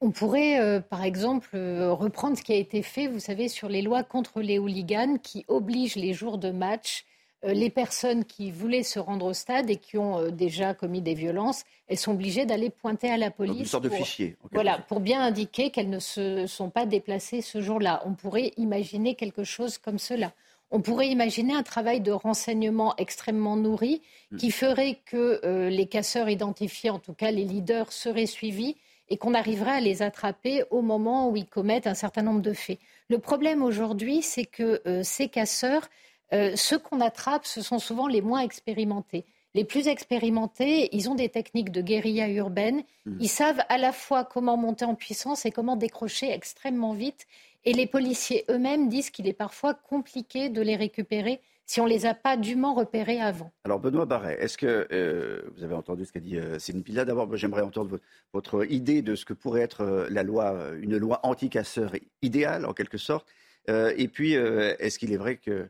On 0.01 0.09
pourrait, 0.09 0.59
euh, 0.59 0.79
par 0.81 1.03
exemple, 1.03 1.49
euh, 1.53 1.93
reprendre 1.93 2.35
ce 2.35 2.41
qui 2.41 2.51
a 2.51 2.55
été 2.55 2.81
fait, 2.81 3.07
vous 3.07 3.19
savez, 3.19 3.47
sur 3.47 3.69
les 3.69 3.83
lois 3.83 4.03
contre 4.03 4.41
les 4.41 4.57
hooligans 4.57 5.17
qui 5.21 5.45
obligent 5.47 5.95
les 5.95 6.13
jours 6.13 6.39
de 6.39 6.49
match 6.49 7.05
euh, 7.43 7.53
les 7.53 7.69
personnes 7.69 8.25
qui 8.25 8.51
voulaient 8.51 8.83
se 8.83 8.99
rendre 8.99 9.27
au 9.27 9.33
stade 9.33 9.69
et 9.69 9.77
qui 9.77 9.97
ont 9.97 10.29
déjà 10.29 10.73
commis 10.73 11.01
des 11.01 11.13
violences, 11.13 11.63
elles 11.87 11.97
sont 11.97 12.11
obligées 12.11 12.45
d'aller 12.45 12.69
pointer 12.71 13.09
à 13.09 13.17
la 13.17 13.31
police. 13.31 13.59
une 13.59 13.65
sorte 13.65 13.87
pour, 13.87 13.97
de 13.97 14.03
fichier. 14.03 14.37
Voilà, 14.51 14.79
pour 14.79 14.99
bien 14.99 15.21
indiquer 15.21 15.69
qu'elles 15.69 15.89
ne 15.89 15.99
se 15.99 16.45
sont 16.47 16.69
pas 16.69 16.85
déplacées 16.85 17.41
ce 17.41 17.61
jour-là. 17.61 18.01
On 18.05 18.13
pourrait 18.13 18.51
imaginer 18.57 19.15
quelque 19.15 19.43
chose 19.43 19.77
comme 19.77 19.99
cela. 19.99 20.33
On 20.71 20.81
pourrait 20.81 21.09
imaginer 21.09 21.53
un 21.53 21.63
travail 21.63 21.99
de 21.99 22.11
renseignement 22.11 22.95
extrêmement 22.97 23.57
nourri 23.57 24.01
hmm. 24.31 24.37
qui 24.37 24.51
ferait 24.51 24.99
que 25.05 25.67
les 25.69 25.85
casseurs 25.87 26.29
identifiés, 26.29 26.91
en 26.91 26.99
tout 26.99 27.13
cas 27.13 27.31
les 27.31 27.43
leaders, 27.43 27.91
seraient 27.91 28.27
suivis 28.27 28.77
et 29.11 29.17
qu'on 29.17 29.33
arriverait 29.33 29.73
à 29.73 29.79
les 29.81 30.01
attraper 30.01 30.63
au 30.71 30.81
moment 30.81 31.29
où 31.29 31.35
ils 31.35 31.45
commettent 31.45 31.85
un 31.85 31.93
certain 31.93 32.21
nombre 32.21 32.41
de 32.41 32.53
faits. 32.53 32.79
Le 33.09 33.19
problème 33.19 33.61
aujourd'hui, 33.61 34.21
c'est 34.21 34.45
que 34.45 34.81
euh, 34.87 35.03
ces 35.03 35.27
casseurs, 35.27 35.89
euh, 36.33 36.53
ceux 36.55 36.79
qu'on 36.79 37.01
attrape, 37.01 37.45
ce 37.45 37.61
sont 37.61 37.77
souvent 37.77 38.07
les 38.07 38.21
moins 38.21 38.39
expérimentés. 38.39 39.25
Les 39.53 39.65
plus 39.65 39.89
expérimentés, 39.89 40.95
ils 40.95 41.09
ont 41.09 41.15
des 41.15 41.27
techniques 41.27 41.71
de 41.71 41.81
guérilla 41.81 42.29
urbaine. 42.29 42.83
Mmh. 43.05 43.17
Ils 43.19 43.29
savent 43.29 43.61
à 43.67 43.77
la 43.77 43.91
fois 43.91 44.23
comment 44.23 44.55
monter 44.55 44.85
en 44.85 44.95
puissance 44.95 45.45
et 45.45 45.51
comment 45.51 45.75
décrocher 45.75 46.31
extrêmement 46.31 46.93
vite. 46.93 47.27
Et 47.65 47.73
les 47.73 47.87
policiers 47.87 48.45
eux-mêmes 48.49 48.87
disent 48.87 49.09
qu'il 49.09 49.27
est 49.27 49.33
parfois 49.33 49.73
compliqué 49.73 50.47
de 50.47 50.61
les 50.61 50.77
récupérer 50.77 51.41
si 51.71 51.79
on 51.79 51.85
ne 51.85 51.89
les 51.89 52.05
a 52.05 52.13
pas 52.13 52.35
dûment 52.35 52.73
repérés 52.73 53.21
avant. 53.21 53.49
Alors 53.63 53.79
Benoît 53.79 54.05
Barret, 54.05 54.35
est-ce 54.41 54.57
que 54.57 54.89
euh, 54.91 55.41
vous 55.55 55.63
avez 55.63 55.73
entendu 55.73 56.03
ce 56.03 56.11
qu'a 56.11 56.19
dit 56.19 56.37
euh, 56.37 56.59
Céline 56.59 56.83
Pila 56.83 57.05
D'abord, 57.05 57.33
j'aimerais 57.37 57.61
entendre 57.61 58.01
votre, 58.33 58.69
idée 58.69 59.01
de 59.01 59.15
ce 59.15 59.23
que 59.23 59.31
pourrait 59.31 59.61
être 59.61 59.79
euh, 59.79 60.07
la 60.09 60.23
loi, 60.23 60.71
une 60.81 60.97
loi 60.97 61.21
anti-casseur 61.23 61.93
idéale 62.21 62.65
en 62.65 62.73
quelque 62.73 62.97
sorte. 62.97 63.25
et 63.69 64.09
puis, 64.09 64.33
est-ce 64.33 64.99
qu'il 64.99 65.13
est 65.13 65.17
vrai 65.17 65.37
que, 65.37 65.69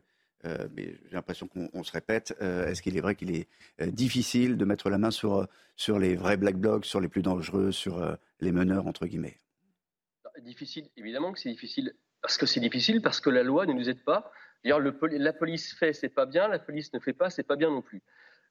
mais 0.74 0.96
j'ai 1.08 1.14
l'impression 1.14 1.46
qu'on 1.46 1.84
se 1.84 1.92
répète, 1.92 2.34
est-ce 2.40 2.82
qu'il 2.82 2.96
est 2.96 3.00
vrai 3.00 3.14
qu'il 3.14 3.30
est 3.36 3.46
difficile 3.86 4.56
de 4.56 4.64
mettre 4.64 4.90
la 4.90 4.98
main 4.98 5.12
sur, 5.12 5.46
sur 5.76 6.00
les 6.00 6.16
vrais 6.16 6.36
black 6.36 6.56
blocs, 6.56 6.86
sur 6.86 7.00
les 7.00 7.08
plus 7.08 7.22
dangereux, 7.22 7.70
sur 7.70 8.16
les 8.40 8.50
meneurs 8.50 8.88
entre 8.88 9.06
guillemets? 9.06 9.38
Difficile, 10.40 10.88
évidemment 10.96 11.32
que 11.32 11.38
c'est 11.38 11.50
difficile. 11.50 11.94
Parce 12.22 12.38
que 12.38 12.46
c'est 12.46 12.60
difficile, 12.60 13.02
parce 13.02 13.20
que 13.20 13.30
la 13.30 13.42
loi 13.42 13.66
ne 13.66 13.72
nous 13.72 13.90
aide 13.90 14.02
pas 14.04 14.32
la 14.64 15.32
police 15.32 15.74
fait, 15.74 15.92
c'est 15.92 16.08
pas 16.08 16.26
bien, 16.26 16.48
la 16.48 16.58
police 16.58 16.92
ne 16.92 16.98
fait 16.98 17.12
pas, 17.12 17.30
c'est 17.30 17.42
pas 17.42 17.56
bien 17.56 17.70
non 17.70 17.82
plus. 17.82 18.02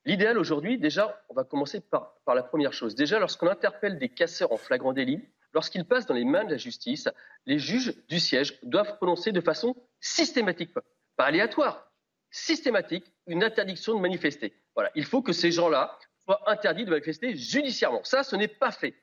L'idéal 0.05 0.37
aujourd'hui, 0.37 0.79
déjà, 0.79 1.23
on 1.29 1.33
va 1.33 1.43
commencer 1.43 1.79
par, 1.79 2.15
la 2.27 2.43
première 2.43 2.73
chose. 2.73 2.95
Déjà, 2.95 3.19
lorsqu'on 3.19 3.47
interpelle 3.47 3.99
des 3.99 4.09
casseurs 4.09 4.51
en 4.51 4.57
flagrant 4.57 4.93
délit, 4.93 5.21
lorsqu'ils 5.53 5.85
passent 5.85 6.07
dans 6.07 6.15
les 6.15 6.25
mains 6.25 6.43
de 6.43 6.51
la 6.51 6.57
justice, 6.57 7.07
les 7.45 7.59
juges 7.59 7.93
du 8.07 8.19
siège 8.19 8.59
doivent 8.63 8.97
prononcer 8.97 9.31
de 9.31 9.41
façon 9.41 9.75
systématique, 9.99 10.73
pas 11.17 11.25
aléatoire, 11.25 11.91
systématique, 12.31 13.13
une 13.27 13.43
interdiction 13.43 13.95
de 13.95 13.99
manifester. 13.99 14.53
Voilà. 14.73 14.89
Il 14.95 15.05
faut 15.05 15.21
que 15.21 15.33
ces 15.33 15.51
gens-là 15.51 15.97
soient 16.23 16.49
interdits 16.49 16.85
de 16.85 16.89
manifester 16.89 17.35
judiciairement. 17.35 18.03
Ça, 18.03 18.23
ce 18.23 18.35
n'est 18.35 18.47
pas 18.47 18.71
fait. 18.71 18.95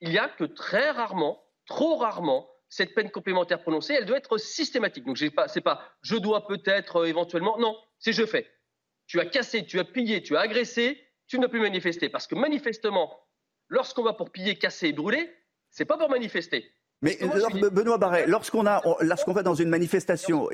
Il 0.00 0.10
n'y 0.10 0.18
a 0.18 0.28
que 0.28 0.44
très 0.44 0.90
rarement, 0.90 1.42
trop 1.66 1.96
rarement, 1.96 2.48
cette 2.68 2.94
peine 2.94 3.10
complémentaire 3.10 3.60
prononcée, 3.62 3.94
elle 3.94 4.06
doit 4.06 4.18
être 4.18 4.38
systématique. 4.38 5.04
Donc, 5.04 5.18
ce 5.18 5.26
pas, 5.26 5.46
pas 5.46 5.92
je 6.02 6.16
dois 6.16 6.46
peut-être 6.46 6.96
euh, 6.96 7.04
éventuellement. 7.06 7.58
Non, 7.58 7.76
c'est 7.98 8.12
je 8.12 8.26
fais. 8.26 8.50
Tu 9.06 9.20
as 9.20 9.26
cassé, 9.26 9.64
tu 9.64 9.78
as 9.78 9.84
pillé, 9.84 10.22
tu 10.22 10.36
as 10.36 10.40
agressé, 10.40 11.00
tu 11.28 11.38
dois 11.38 11.48
plus 11.48 11.60
manifester. 11.60 12.08
Parce 12.08 12.26
que 12.26 12.34
manifestement, 12.34 13.18
lorsqu'on 13.68 14.02
va 14.02 14.12
pour 14.12 14.30
piller, 14.30 14.58
casser 14.58 14.88
et 14.88 14.92
brûler, 14.92 15.32
c'est 15.70 15.84
pas 15.84 15.96
pour 15.96 16.08
manifester. 16.10 16.72
Mais 17.02 17.18
Benoît 17.72 17.98
Barret, 17.98 18.26
lorsqu'on 18.26 18.66
a, 18.66 18.82
lorsqu'on 19.02 19.32
va 19.32 19.42
dans 19.42 19.54
une 19.54 19.68
manifestation, 19.68 20.48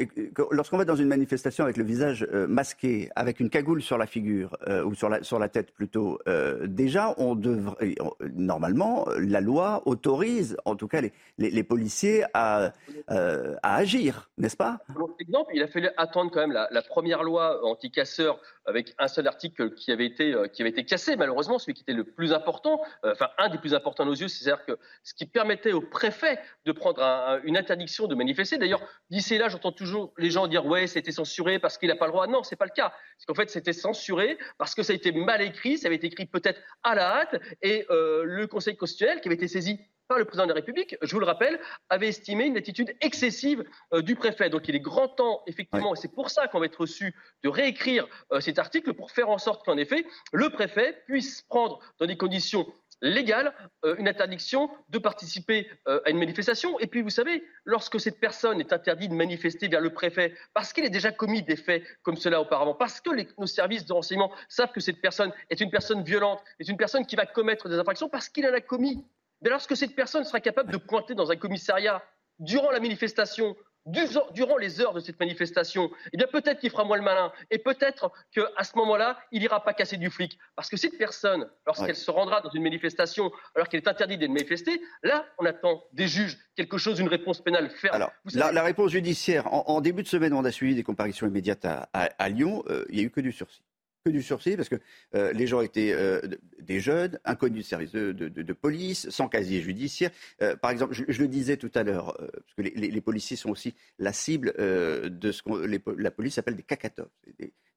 lorsqu'on 0.50 0.76
va 0.76 0.84
dans 0.84 0.96
une 0.96 1.06
manifestation 1.06 1.62
avec 1.62 1.76
le 1.76 1.84
visage 1.84 2.26
euh, 2.32 2.48
masqué, 2.48 3.10
avec 3.14 3.38
une 3.38 3.48
cagoule 3.48 3.80
sur 3.80 3.96
la 3.96 4.06
figure 4.06 4.56
euh, 4.66 4.82
ou 4.82 4.94
sur 4.94 5.08
la 5.08 5.22
sur 5.22 5.38
la 5.38 5.48
tête 5.48 5.70
plutôt, 5.72 6.18
euh, 6.26 6.66
déjà, 6.66 7.14
on 7.16 7.36
devrait 7.36 7.94
normalement 8.34 9.06
la 9.18 9.40
loi 9.40 9.82
autorise, 9.86 10.56
en 10.64 10.74
tout 10.74 10.88
cas 10.88 11.00
les, 11.00 11.12
les, 11.38 11.62
policiers 11.62 12.24
à 12.34 12.72
à 13.08 13.76
agir, 13.76 14.28
n'est-ce 14.36 14.56
pas? 14.56 14.78
Exemple, 15.20 15.52
il 15.54 15.62
a 15.62 15.68
fallu 15.68 15.88
attendre 15.96 16.32
quand 16.32 16.40
même 16.40 16.52
la, 16.52 16.66
la 16.72 16.82
première 16.82 17.22
loi 17.22 17.64
anti-casseurs 17.64 18.40
avec 18.66 18.94
un 18.98 19.08
seul 19.08 19.26
article 19.26 19.74
qui 19.74 19.90
avait 19.92 20.06
été, 20.06 20.32
euh, 20.32 20.46
qui 20.46 20.62
avait 20.62 20.70
été 20.70 20.84
cassé, 20.84 21.16
malheureusement, 21.16 21.58
celui 21.58 21.74
qui 21.74 21.82
était 21.82 21.92
le 21.92 22.04
plus 22.04 22.32
important, 22.32 22.80
euh, 23.04 23.12
enfin 23.12 23.28
un 23.38 23.48
des 23.48 23.58
plus 23.58 23.74
importants 23.74 24.04
à 24.04 24.06
nos 24.06 24.14
yeux, 24.14 24.28
c'est-à-dire 24.28 24.64
que 24.64 24.78
ce 25.02 25.14
qui 25.14 25.26
permettait 25.26 25.72
au 25.72 25.80
préfet 25.80 26.31
de 26.64 26.72
prendre 26.72 27.40
une 27.44 27.56
interdiction 27.56 28.06
de 28.06 28.14
manifester. 28.14 28.58
D'ailleurs, 28.58 28.82
d'ici 29.10 29.38
là, 29.38 29.48
j'entends 29.48 29.72
toujours 29.72 30.12
les 30.18 30.30
gens 30.30 30.46
dire 30.46 30.66
ouais, 30.66 30.86
c'était 30.86 31.12
censuré 31.12 31.58
parce 31.58 31.78
qu'il 31.78 31.88
n'a 31.88 31.96
pas 31.96 32.06
le 32.06 32.12
droit. 32.12 32.26
Non, 32.26 32.42
c'est 32.42 32.56
pas 32.56 32.66
le 32.66 32.72
cas. 32.74 32.92
C'est 33.18 33.26
qu'en 33.26 33.34
fait, 33.34 33.50
c'était 33.50 33.72
censuré 33.72 34.38
parce 34.58 34.74
que 34.74 34.82
ça 34.82 34.92
a 34.92 34.96
été 34.96 35.12
mal 35.12 35.42
écrit, 35.42 35.78
ça 35.78 35.86
avait 35.88 35.96
été 35.96 36.06
écrit 36.06 36.26
peut-être 36.26 36.60
à 36.82 36.94
la 36.94 37.20
hâte, 37.20 37.40
et 37.62 37.86
euh, 37.90 38.24
le 38.24 38.46
Conseil 38.46 38.76
constitutionnel, 38.76 39.20
qui 39.20 39.28
avait 39.28 39.36
été 39.36 39.48
saisi 39.48 39.78
le 40.18 40.24
président 40.24 40.44
de 40.44 40.50
la 40.50 40.56
République, 40.56 40.96
je 41.02 41.12
vous 41.12 41.20
le 41.20 41.26
rappelle, 41.26 41.60
avait 41.88 42.08
estimé 42.08 42.44
une 42.44 42.56
attitude 42.56 42.94
excessive 43.00 43.64
euh, 43.92 44.02
du 44.02 44.14
préfet. 44.14 44.50
Donc 44.50 44.68
il 44.68 44.74
est 44.74 44.80
grand 44.80 45.08
temps, 45.08 45.42
effectivement, 45.46 45.94
et 45.94 45.96
c'est 45.96 46.12
pour 46.12 46.30
ça 46.30 46.48
qu'on 46.48 46.60
va 46.60 46.66
être 46.66 46.80
reçu 46.80 47.14
de 47.42 47.48
réécrire 47.48 48.06
euh, 48.32 48.40
cet 48.40 48.58
article 48.58 48.94
pour 48.94 49.10
faire 49.10 49.30
en 49.30 49.38
sorte 49.38 49.64
qu'en 49.64 49.76
effet, 49.76 50.04
le 50.32 50.50
préfet 50.50 51.02
puisse 51.06 51.42
prendre 51.42 51.80
dans 51.98 52.06
des 52.06 52.16
conditions 52.16 52.66
légales 53.02 53.52
euh, 53.84 53.96
une 53.98 54.08
interdiction 54.08 54.70
de 54.88 54.98
participer 54.98 55.68
à 55.86 56.08
une 56.08 56.18
manifestation. 56.18 56.78
Et 56.78 56.86
puis, 56.86 57.02
vous 57.02 57.10
savez, 57.10 57.44
lorsque 57.64 58.00
cette 58.00 58.18
personne 58.18 58.60
est 58.60 58.72
interdite 58.72 59.10
de 59.10 59.16
manifester 59.16 59.68
vers 59.68 59.80
le 59.80 59.90
préfet 59.90 60.34
parce 60.54 60.72
qu'il 60.72 60.84
a 60.84 60.88
déjà 60.88 61.12
commis 61.12 61.42
des 61.42 61.56
faits 61.56 61.82
comme 62.02 62.16
cela 62.16 62.40
auparavant, 62.40 62.74
parce 62.74 63.00
que 63.00 63.10
nos 63.38 63.46
services 63.46 63.84
de 63.84 63.92
renseignement 63.92 64.32
savent 64.48 64.72
que 64.72 64.80
cette 64.80 65.00
personne 65.00 65.32
est 65.50 65.60
une 65.60 65.70
personne 65.70 66.02
violente, 66.02 66.40
est 66.60 66.68
une 66.68 66.76
personne 66.76 67.04
qui 67.04 67.16
va 67.16 67.26
commettre 67.26 67.68
des 67.68 67.76
infractions 67.76 68.08
parce 68.08 68.28
qu'il 68.28 68.46
en 68.46 68.54
a 68.54 68.60
commis 68.60 69.04
mais 69.42 69.50
lorsque 69.50 69.76
cette 69.76 69.94
personne 69.94 70.24
sera 70.24 70.40
capable 70.40 70.72
de 70.72 70.78
pointer 70.78 71.14
dans 71.14 71.30
un 71.30 71.36
commissariat 71.36 72.02
durant 72.38 72.70
la 72.70 72.80
manifestation, 72.80 73.56
durant 73.86 74.56
les 74.56 74.80
heures 74.80 74.92
de 74.92 75.00
cette 75.00 75.18
manifestation, 75.18 75.90
eh 76.12 76.16
bien 76.16 76.26
peut-être 76.26 76.60
qu'il 76.60 76.70
fera 76.70 76.84
moins 76.84 76.96
le 76.96 77.02
malin 77.02 77.32
et 77.50 77.58
peut-être 77.58 78.12
qu'à 78.32 78.64
ce 78.64 78.76
moment-là, 78.76 79.18
il 79.32 79.40
n'ira 79.40 79.62
pas 79.62 79.74
casser 79.74 79.96
du 79.96 80.10
flic. 80.10 80.38
Parce 80.56 80.68
que 80.68 80.76
cette 80.76 80.96
personne, 80.98 81.48
lorsqu'elle 81.66 81.96
se 81.96 82.10
rendra 82.10 82.40
dans 82.40 82.50
une 82.50 82.62
manifestation 82.62 83.30
alors 83.54 83.68
qu'elle 83.68 83.80
est 83.80 83.88
interdite 83.88 84.20
de 84.20 84.26
manifester, 84.26 84.80
là, 85.02 85.26
on 85.38 85.46
attend 85.46 85.84
des 85.92 86.08
juges 86.08 86.38
quelque 86.56 86.78
chose, 86.78 87.00
une 87.00 87.08
réponse 87.08 87.40
pénale 87.40 87.70
ferme. 87.70 87.94
Alors, 87.94 88.12
la, 88.34 88.62
réponse 88.62 88.90
judiciaire, 88.90 89.52
en, 89.52 89.80
début 89.80 90.02
de 90.02 90.08
semaine, 90.08 90.32
on 90.32 90.44
a 90.44 90.52
suivi 90.52 90.74
des 90.74 90.82
comparaisons 90.82 91.26
immédiates 91.26 91.64
à, 91.64 92.28
Lyon, 92.28 92.62
euh, 92.68 92.84
il 92.88 92.96
n'y 92.96 93.00
a 93.00 93.04
eu 93.04 93.10
que 93.10 93.20
du 93.20 93.32
sursis 93.32 93.62
que 94.04 94.10
du 94.10 94.22
sursis, 94.22 94.56
parce 94.56 94.68
que 94.68 94.76
euh, 95.14 95.32
les 95.32 95.46
gens 95.46 95.60
étaient 95.60 95.92
euh, 95.92 96.20
des 96.60 96.80
jeunes, 96.80 97.18
inconnus 97.24 97.62
du 97.62 97.68
service 97.68 97.92
de, 97.92 98.52
police, 98.52 99.08
sans 99.10 99.28
casier 99.28 99.60
judiciaire. 99.60 100.10
Euh, 100.42 100.56
par 100.56 100.70
exemple, 100.70 100.94
je, 100.94 101.22
le 101.22 101.28
disais 101.28 101.56
tout 101.56 101.70
à 101.74 101.82
l'heure, 101.82 102.16
parce 102.16 102.54
que 102.56 102.62
les, 102.62 103.00
policiers 103.00 103.36
sont 103.36 103.50
aussi 103.50 103.74
la 103.98 104.12
cible 104.12 104.54
de 104.56 105.32
ce 105.32 105.42
que 105.42 105.90
la 105.96 106.10
police 106.10 106.38
appelle 106.38 106.56
des 106.56 106.62
cacatoves, 106.62 107.08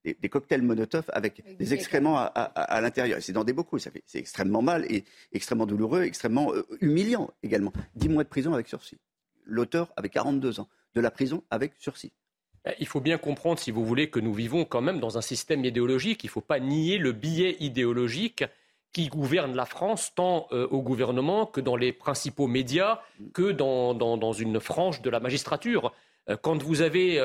des, 0.03 0.29
cocktails 0.29 0.61
Molotov 0.61 1.05
avec, 1.09 1.43
des 1.57 1.73
excréments 1.73 2.17
à, 2.17 2.25
à, 2.25 2.81
l'intérieur. 2.81 3.19
C'est 3.21 3.33
dans 3.33 3.43
des 3.43 3.53
bocaux, 3.53 3.77
c'est 3.77 3.93
extrêmement 4.15 4.61
mal 4.61 4.85
et 4.91 5.03
extrêmement 5.31 5.65
douloureux, 5.65 6.03
extrêmement 6.03 6.53
humiliant 6.81 7.31
également. 7.43 7.73
Dix 7.95 8.09
mois 8.09 8.23
de 8.23 8.29
prison 8.29 8.53
avec 8.53 8.67
sursis. 8.67 8.97
L'auteur 9.45 9.93
avait 9.95 10.09
42 10.09 10.59
ans, 10.59 10.69
de 10.95 11.01
la 11.01 11.11
prison 11.11 11.43
avec 11.51 11.73
sursis. 11.77 12.13
Euh, 12.67 12.71
il 12.79 12.87
faut 12.87 13.01
bien 13.01 13.17
comprendre, 13.17 13.59
si 13.59 13.71
vous 13.71 13.85
voulez, 13.85 14.09
que 14.09 14.19
nous 14.19 14.33
vivons 14.33 14.65
quand 14.65 14.81
même 14.81 14.99
dans 14.99 15.17
un 15.17 15.21
système 15.21 15.63
idéologique. 15.65 16.23
Il 16.23 16.27
ne 16.27 16.31
faut 16.31 16.41
pas 16.41 16.59
nier 16.59 16.97
le 16.97 17.11
biais 17.11 17.57
idéologique 17.59 18.43
qui 18.91 19.07
gouverne 19.07 19.55
la 19.55 19.65
France, 19.65 20.13
tant 20.15 20.47
euh, 20.51 20.67
au 20.67 20.81
gouvernement 20.81 21.45
que 21.45 21.59
dans 21.59 21.75
les 21.75 21.91
principaux 21.91 22.47
médias, 22.47 23.01
que 23.33 23.51
dans, 23.51 24.33
une 24.33 24.59
frange 24.59 25.01
de 25.01 25.09
la 25.09 25.19
magistrature. 25.19 25.93
Euh, 26.29 26.37
quand 26.41 26.63
vous 26.63 26.81
avez 26.81 27.19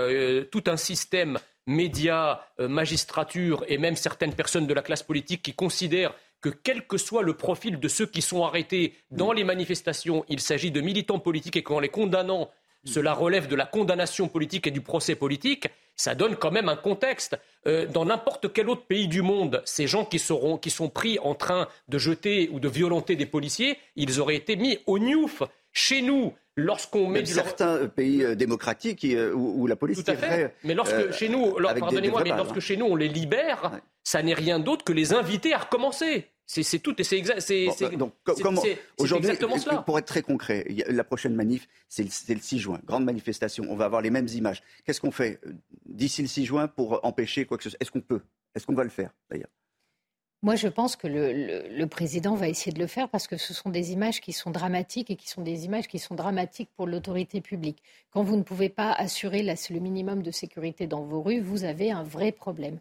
tout 0.50 0.64
un 0.66 0.76
système 0.76 1.38
médias, 1.66 2.40
magistrature 2.58 3.64
et 3.68 3.78
même 3.78 3.94
certaines 3.94 4.34
personnes 4.34 4.66
de 4.66 4.74
la 4.74 4.82
classe 4.82 5.04
politique 5.04 5.42
qui 5.42 5.54
considèrent 5.54 6.14
que 6.40 6.48
quel 6.48 6.86
que 6.86 6.96
soit 6.96 7.22
le 7.22 7.34
profil 7.34 7.78
de 7.78 7.88
ceux 7.88 8.06
qui 8.06 8.22
sont 8.22 8.44
arrêtés 8.44 8.94
dans 9.10 9.32
les 9.32 9.44
manifestations, 9.44 10.24
il 10.28 10.40
s'agit 10.40 10.70
de 10.70 10.80
militants 10.80 11.18
politiques 11.18 11.56
et 11.56 11.62
qu'en 11.62 11.80
les 11.80 11.90
condamnant, 11.90 12.50
cela 12.84 13.12
relève 13.12 13.46
de 13.46 13.56
la 13.56 13.66
condamnation 13.66 14.28
politique 14.28 14.66
et 14.66 14.70
du 14.70 14.80
procès 14.80 15.14
politique. 15.14 15.68
ça 15.96 16.14
donne 16.14 16.36
quand 16.36 16.50
même 16.50 16.70
un 16.70 16.76
contexte. 16.76 17.38
Euh, 17.66 17.86
dans 17.86 18.06
n'importe 18.06 18.52
quel 18.54 18.70
autre 18.70 18.86
pays 18.86 19.06
du 19.06 19.20
monde, 19.20 19.60
ces 19.66 19.86
gens 19.86 20.06
qui, 20.06 20.18
sont 20.18 20.88
pris 20.88 21.18
en 21.18 21.34
train 21.34 21.68
de 21.88 21.98
jeter 21.98 22.48
ou 22.52 22.58
de 22.58 22.68
violenter 22.68 23.16
des 23.16 23.26
policiers, 23.26 23.76
ils 23.96 24.18
auraient 24.18 24.36
été 24.36 24.56
mis 24.56 24.78
au 24.86 24.98
newf. 24.98 25.42
Chez 25.72 26.00
nous, 26.00 26.32
lorsqu'on 26.60 27.08
met 27.08 27.24
certains 27.24 27.86
pays 27.86 28.24
euh, 28.24 28.34
démocratiques 28.34 29.04
euh, 29.04 29.32
où, 29.32 29.66
la 29.66 29.76
police 29.76 30.04
tout 30.04 30.10
à 30.10 30.16
fait. 30.16 30.54
mais 30.64 30.74
lorsque 30.74 31.12
chez 31.12 31.28
nous, 31.28 31.54
pardonnez-moi, 31.54 32.22
mais 32.24 32.30
lorsque 32.30 32.56
hein. 32.56 32.60
chez 32.60 32.76
nous 32.76 32.86
on 32.86 32.96
les 32.96 33.08
libère, 33.08 33.80
ça 34.04 34.22
n'est 34.22 34.34
rien 34.34 34.58
d'autre 34.58 34.84
que 34.84 34.92
les 34.92 35.12
inviter 35.12 35.52
à 35.52 35.58
recommencer. 35.58 36.26
C'est 36.46 36.80
tout 36.80 37.00
et 37.00 37.04
c'est 37.04 37.16
exact. 37.16 37.94
donc, 37.96 38.12
aujourd'hui, 38.98 39.30
pour 39.86 39.98
être 39.98 40.06
très 40.06 40.22
concret, 40.22 40.66
la 40.88 41.04
prochaine 41.04 41.36
manif, 41.36 41.68
c'est 41.88 42.02
le, 42.02 42.40
6 42.40 42.58
juin, 42.58 42.80
grande 42.84 43.04
manifestation. 43.04 43.64
On 43.68 43.76
va 43.76 43.84
avoir 43.84 44.02
les 44.02 44.10
mêmes 44.10 44.26
images. 44.34 44.60
Qu'est-ce 44.84 45.00
qu'on 45.00 45.12
fait 45.12 45.38
euh, 45.46 45.52
d'ici 45.86 46.22
le 46.22 46.28
6 46.28 46.46
juin 46.46 46.66
pour 46.66 47.04
empêcher 47.04 47.44
quoi 47.44 47.56
que 47.56 47.62
ce 47.62 47.70
soit? 47.70 47.78
Est-ce 47.80 47.92
qu'on 47.92 48.00
peut? 48.00 48.22
Est-ce 48.56 48.66
qu'on 48.66 48.74
va 48.74 48.82
le 48.82 48.90
faire 48.90 49.10
d'ailleurs? 49.30 49.48
Moi, 50.42 50.56
je 50.56 50.68
pense 50.68 50.96
que 50.96 51.06
le, 51.06 51.84
président 51.86 52.34
va 52.34 52.48
essayer 52.48 52.72
de 52.72 52.78
le 52.78 52.86
faire 52.86 53.10
parce 53.10 53.26
que 53.26 53.36
ce 53.36 53.52
sont 53.52 53.68
des 53.68 53.92
images 53.92 54.22
qui 54.22 54.32
sont 54.32 54.50
dramatiques 54.50 55.10
et 55.10 55.16
qui 55.16 55.28
sont 55.28 55.42
des 55.42 55.66
images 55.66 55.86
qui 55.86 55.98
sont 55.98 56.14
dramatiques 56.14 56.70
pour 56.76 56.86
l'autorité 56.86 57.42
publique. 57.42 57.82
Quand 58.10 58.22
vous 58.22 58.36
ne 58.36 58.42
pouvez 58.42 58.70
pas 58.70 58.92
assurer 58.92 59.42
le 59.42 59.78
minimum 59.80 60.22
de 60.22 60.30
sécurité 60.30 60.86
dans 60.86 61.02
vos 61.02 61.20
rues, 61.20 61.40
vous 61.40 61.64
avez 61.64 61.90
un 61.90 62.02
vrai 62.02 62.32
problème. 62.32 62.78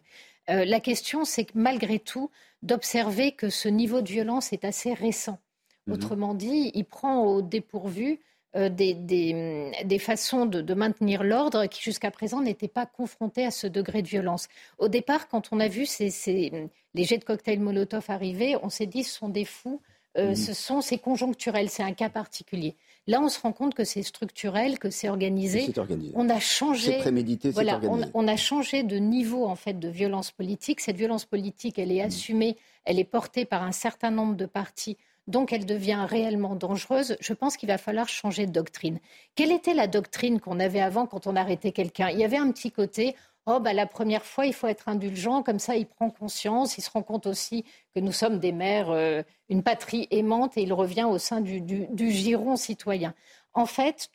Euh, 0.48 0.64
la 0.64 0.80
question, 0.80 1.26
c'est 1.26 1.44
que 1.44 1.52
malgré 1.54 1.98
tout, 1.98 2.30
d'observer 2.62 3.32
que 3.32 3.50
ce 3.50 3.68
niveau 3.68 4.00
de 4.00 4.08
violence 4.08 4.54
est 4.54 4.64
assez 4.64 4.94
récent. 4.94 5.38
Mhm. 5.86 5.94
Autrement 5.94 6.34
dit, 6.34 6.70
il 6.74 6.84
prend 6.84 7.24
au 7.24 7.42
dépourvu 7.42 8.20
euh, 8.56 8.68
des, 8.68 9.98
façons 10.00 10.44
de, 10.44 10.74
maintenir 10.74 11.22
l'ordre 11.22 11.66
qui 11.66 11.82
jusqu'à 11.82 12.10
présent 12.10 12.40
n'étaient 12.40 12.66
pas 12.66 12.84
confrontées 12.84 13.46
à 13.46 13.52
ce 13.52 13.68
degré 13.68 14.02
de 14.02 14.08
violence. 14.08 14.48
Au 14.78 14.88
départ, 14.88 15.28
quand 15.28 15.50
on 15.52 15.60
a 15.60 15.68
vu 15.68 15.86
les 16.00 17.04
jets 17.04 17.18
de 17.18 17.24
cocktail 17.24 17.60
Molotov 17.60 18.06
arriver, 18.08 18.56
on 18.62 18.68
s'est 18.68 18.86
dit 18.86 19.04
ce 19.04 19.18
sont 19.18 19.28
des 19.28 19.44
fous, 19.44 19.80
euh, 20.18 20.30
mhm. 20.30 20.34
ce 20.34 20.52
sont 20.52 20.80
c'est 20.80 20.98
conjoncturel, 20.98 21.70
c'est 21.70 21.84
un 21.84 21.92
cas 21.92 22.08
particulier. 22.08 22.74
Là, 23.06 23.20
on 23.20 23.28
se 23.28 23.40
rend 23.40 23.52
compte 23.52 23.74
que 23.74 23.84
c'est 23.84 24.02
structurel, 24.02 24.80
que 24.80 24.90
c'est 24.90 25.08
organisé. 25.08 25.72
On 26.14 26.28
a 26.28 26.40
changé. 26.40 26.98
prémédité, 26.98 27.50
voilà, 27.50 27.80
on, 28.14 28.28
a 28.28 28.36
changé 28.36 28.82
de 28.82 28.96
niveau 28.96 29.46
en 29.46 29.54
fait 29.56 29.78
de 29.78 29.88
violence 29.88 30.32
politique. 30.32 30.80
Cette 30.80 30.96
violence 30.96 31.24
politique, 31.24 31.78
elle 31.78 31.92
est 31.92 32.02
mm. 32.02 32.06
assumée, 32.06 32.56
elle 32.84 32.98
est 32.98 33.04
portée 33.04 33.44
par 33.44 33.62
un 33.62 33.72
certain 33.72 34.10
nombre 34.10 34.34
de 34.34 34.46
partis. 34.46 34.96
Donc 35.30 35.52
elle 35.52 35.64
devient 35.64 36.04
réellement 36.08 36.56
dangereuse. 36.56 37.16
Je 37.20 37.32
pense 37.32 37.56
qu'il 37.56 37.68
va 37.68 37.78
falloir 37.78 38.08
changer 38.08 38.46
de 38.46 38.52
doctrine. 38.52 38.98
Quelle 39.34 39.52
était 39.52 39.74
la 39.74 39.86
doctrine 39.86 40.40
qu'on 40.40 40.60
avait 40.60 40.80
avant 40.80 41.06
quand 41.06 41.26
on 41.26 41.36
arrêtait 41.36 41.72
quelqu'un? 41.72 42.10
Il 42.10 42.18
y 42.18 42.24
avait 42.24 42.36
un 42.36 42.50
petit 42.50 42.70
côté 42.72 43.16
oh, 43.46 43.60
bah, 43.60 43.72
la 43.72 43.86
première 43.86 44.24
fois, 44.24 44.46
il 44.46 44.52
faut 44.52 44.66
être 44.66 44.88
indulgent, 44.88 45.42
comme 45.42 45.58
ça, 45.58 45.76
il 45.76 45.86
prend 45.86 46.10
conscience, 46.10 46.78
il 46.78 46.82
se 46.82 46.90
rend 46.90 47.02
compte 47.02 47.26
aussi 47.26 47.64
que 47.94 48.00
nous 48.00 48.12
sommes 48.12 48.38
des 48.38 48.52
mères, 48.52 48.90
euh, 48.90 49.22
une 49.48 49.62
patrie 49.62 50.06
aimante, 50.10 50.56
et 50.56 50.62
il 50.62 50.72
revient 50.72 51.04
au 51.04 51.18
sein 51.18 51.40
du, 51.40 51.62
giron 52.10 52.56
citoyen. 52.56 53.14
En 53.52 53.66
fait, 53.66 54.10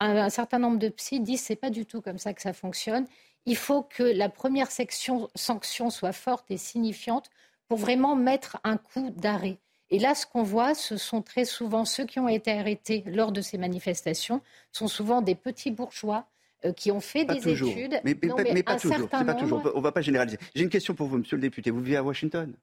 un, 0.00 0.30
certain 0.30 0.58
nombre 0.58 0.78
de 0.78 0.88
psys 0.88 1.20
disent 1.20 1.42
c'est 1.42 1.56
pas 1.56 1.70
du 1.70 1.86
tout 1.86 2.00
comme 2.00 2.18
ça 2.18 2.34
que 2.34 2.42
ça 2.42 2.52
fonctionne. 2.52 3.06
Il 3.46 3.56
faut 3.56 3.82
que 3.82 4.02
la 4.02 4.28
première 4.28 4.70
section, 4.70 5.28
sanction 5.34 5.90
soit 5.90 6.12
forte 6.12 6.50
et 6.50 6.56
signifiante 6.56 7.30
pour 7.68 7.78
vraiment 7.78 8.16
mettre 8.16 8.58
un 8.64 8.76
coup 8.76 9.10
d'arrêt. 9.10 9.58
Et 9.90 9.98
là, 9.98 10.14
ce 10.14 10.24
qu'on 10.24 10.42
voit, 10.42 10.74
ce 10.74 10.96
sont 10.96 11.20
très 11.20 11.44
souvent 11.44 11.84
ceux 11.84 12.06
qui 12.06 12.20
ont 12.20 12.28
été 12.28 12.52
arrêtés 12.52 13.02
lors 13.06 13.32
de 13.32 13.40
ces 13.40 13.58
manifestations, 13.58 14.40
sont 14.72 14.88
souvent 14.88 15.20
des 15.20 15.34
petits 15.34 15.70
bourgeois 15.70 16.26
euh, 16.64 16.72
qui 16.72 16.92
ont 16.92 17.00
fait 17.00 17.24
des 17.24 17.48
études. 17.48 18.00
Mais, 18.04 18.14
pas, 18.14 18.76
toujours. 18.76 19.08
pas 19.08 19.34
toujours. 19.34 19.62
On 19.74 19.78
ne 19.78 19.82
va 19.82 19.92
pas 19.92 20.02
généraliser. 20.02 20.38
J'ai 20.54 20.62
une 20.62 20.70
question 20.70 20.94
pour 20.94 21.08
vous, 21.08 21.18
monsieur 21.18 21.36
le 21.36 21.42
député. 21.42 21.70
Vous 21.70 21.80
vivez 21.80 21.96
à 21.96 22.02
Washington? 22.04 22.54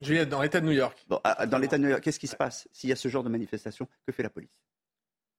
Je 0.00 0.14
vis 0.14 0.26
dans 0.26 0.42
l'État 0.42 0.60
de 0.60 0.66
New 0.66 0.72
York. 0.72 1.06
dans 1.08 1.58
l'État 1.58 1.78
de 1.78 1.82
New 1.82 1.88
York, 1.88 2.02
qu'est-ce 2.02 2.20
qui 2.20 2.26
se 2.26 2.36
passe 2.36 2.68
s'il 2.72 2.90
y 2.90 2.92
a 2.92 2.96
ce 2.96 3.08
genre 3.08 3.24
de 3.24 3.28
manifestation? 3.28 3.88
Que 4.06 4.12
fait 4.12 4.22
la 4.22 4.30
police? 4.30 4.50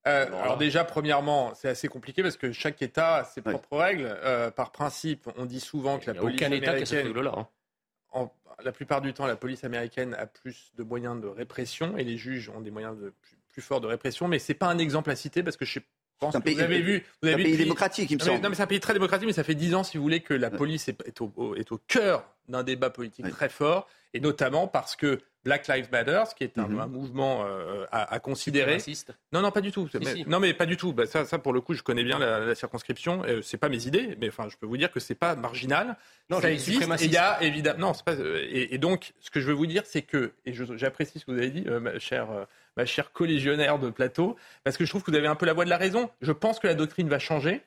Euh, 0.08 0.28
alors 0.42 0.58
déjà, 0.58 0.86
premièrement, 0.86 1.54
c'est 1.56 1.70
assez 1.70 1.88
compliqué 1.88 2.24
parce 2.24 2.38
que 2.38 2.52
chaque 2.52 2.82
État 2.82 3.18
a 3.18 3.24
ses 3.26 3.42
propres 3.42 3.78
règles. 3.78 4.06
Euh, 4.24 4.50
par 4.50 4.72
principe, 4.72 5.30
on 5.38 5.46
dit 5.46 5.60
souvent 5.60 6.00
que 6.00 6.08
la 6.08 6.14
police 6.14 6.38
aucun 6.38 6.48
américaine, 6.48 7.08
État 7.08 7.22
là. 7.22 7.34
Hein. 7.38 7.48
La 8.64 8.72
plupart 8.72 9.02
du 9.02 9.14
temps, 9.14 9.26
la 9.26 9.36
police 9.36 9.64
américaine 9.64 10.14
a 10.16 10.26
plus 10.26 10.72
de 10.78 10.84
moyens 10.84 11.22
de 11.22 11.28
répression 11.28 11.98
et 11.98 12.04
les 12.04 12.18
juges 12.18 12.50
ont 12.50 12.62
des 12.62 12.72
moyens 12.72 12.98
de 12.98 13.14
plus, 13.50 13.62
forts 13.62 13.82
de 13.82 13.88
répression. 13.88 14.28
Mais 14.28 14.40
c'est 14.40 14.54
pas 14.54 14.68
un 14.68 14.78
exemple 14.78 15.12
à 15.12 15.16
citer 15.16 15.44
parce 15.44 15.58
que 15.58 15.66
je 15.66 15.74
sais 15.80 15.86
vous 16.22 16.60
avez 16.60 16.82
vu, 16.82 17.04
vous 17.22 17.30
avez 17.30 17.42
un 17.42 17.46
pays 17.46 17.58
démocratique, 17.58 18.12
il 18.12 18.18
me 18.18 18.20
semble. 18.22 18.42
Non, 18.42 18.50
mais 18.50 18.56
c'est 18.56 18.64
un 18.64 18.68
pays 18.68 18.80
très 18.80 18.94
démocratique, 18.94 19.28
mais 19.28 19.34
ça 19.34 19.44
fait 19.44 19.56
dix 19.56 19.74
ans, 19.74 19.84
si 19.84 19.98
vous 19.98 20.04
voulez, 20.04 20.20
que 20.20 20.34
la 20.34 20.50
police 20.50 20.90
est, 20.90 21.22
au, 21.22 21.56
est 21.56 21.72
au, 21.72 21.78
cœur 21.88 22.26
d'un 22.48 22.64
débat 22.64 22.90
politique 22.90 23.30
très 23.30 23.50
fort, 23.50 23.88
et 24.14 24.20
notamment 24.20 24.68
parce 24.68 24.96
que 24.96 25.20
Black 25.46 25.68
Lives 25.68 25.88
Matter, 25.92 26.24
qui 26.36 26.44
est 26.44 26.58
un, 26.58 26.68
mhm. 26.68 26.92
mouvement 26.92 27.46
euh, 27.46 27.86
à, 27.92 28.20
considérer. 28.20 28.78
Non, 29.32 29.42
non, 29.42 29.52
pas 29.52 29.62
du 29.62 29.72
tout. 29.72 29.88
Non, 30.28 30.40
mais 30.40 30.54
pas 30.54 30.66
du 30.66 30.76
tout. 30.76 30.92
Bah, 30.92 31.06
ça, 31.06 31.26
ça, 31.26 31.40
pour 31.40 31.54
le 31.54 31.62
coup, 31.62 31.74
je 31.74 31.82
connais 31.82 32.04
bien 32.04 32.20
la, 32.20 32.54
circonscription. 32.56 33.24
Euh, 33.26 33.42
c'est 33.42 33.58
pas 33.58 33.70
mes 33.70 33.88
idées, 33.88 34.18
mais 34.20 34.28
enfin, 34.28 34.48
je 34.50 34.58
peux 34.58 34.66
vous 34.66 34.78
dire 34.78 34.92
que 34.92 35.00
c'est 35.00 35.16
pas 35.16 35.36
marginal. 35.36 35.96
Non, 36.30 36.42
ça 36.42 36.52
existe. 36.52 36.82
Et 36.82 37.06
il 37.06 37.12
y 37.12 37.18
a 37.18 37.42
évidemment. 37.42 37.80
Non, 37.80 37.94
pas. 38.06 38.14
Euh, 38.16 38.46
et, 38.52 38.78
donc, 38.78 39.14
ce 39.22 39.32
que 39.32 39.40
je 39.40 39.48
veux 39.48 39.54
vous 39.54 39.66
dire, 39.66 39.84
c'est 39.86 40.02
que, 40.02 40.34
et 40.46 40.54
j'apprécie 40.54 41.20
ce 41.20 41.26
que 41.26 41.32
vous 41.32 41.38
avez 41.38 41.52
dit, 41.52 41.64
ma 41.64 41.98
chère 42.00 42.28
ma 42.78 42.86
chère 42.86 43.12
collégionnaire 43.12 43.78
de 43.78 43.90
plateau, 43.90 44.38
parce 44.64 44.78
que 44.78 44.86
je 44.86 44.90
trouve 44.90 45.04
que 45.04 45.12
vous 45.12 45.18
avez 45.18 45.28
un 45.28 45.36
peu 45.36 45.46
la 45.46 45.54
voix 45.54 45.66
de 45.66 45.70
la 45.70 45.78
raison. 45.78 46.10
Je 46.22 46.32
pense 46.32 46.60
que 46.60 46.68
la 46.68 46.76
doctrine 46.76 47.10
va 47.10 47.20
changer, 47.20 47.62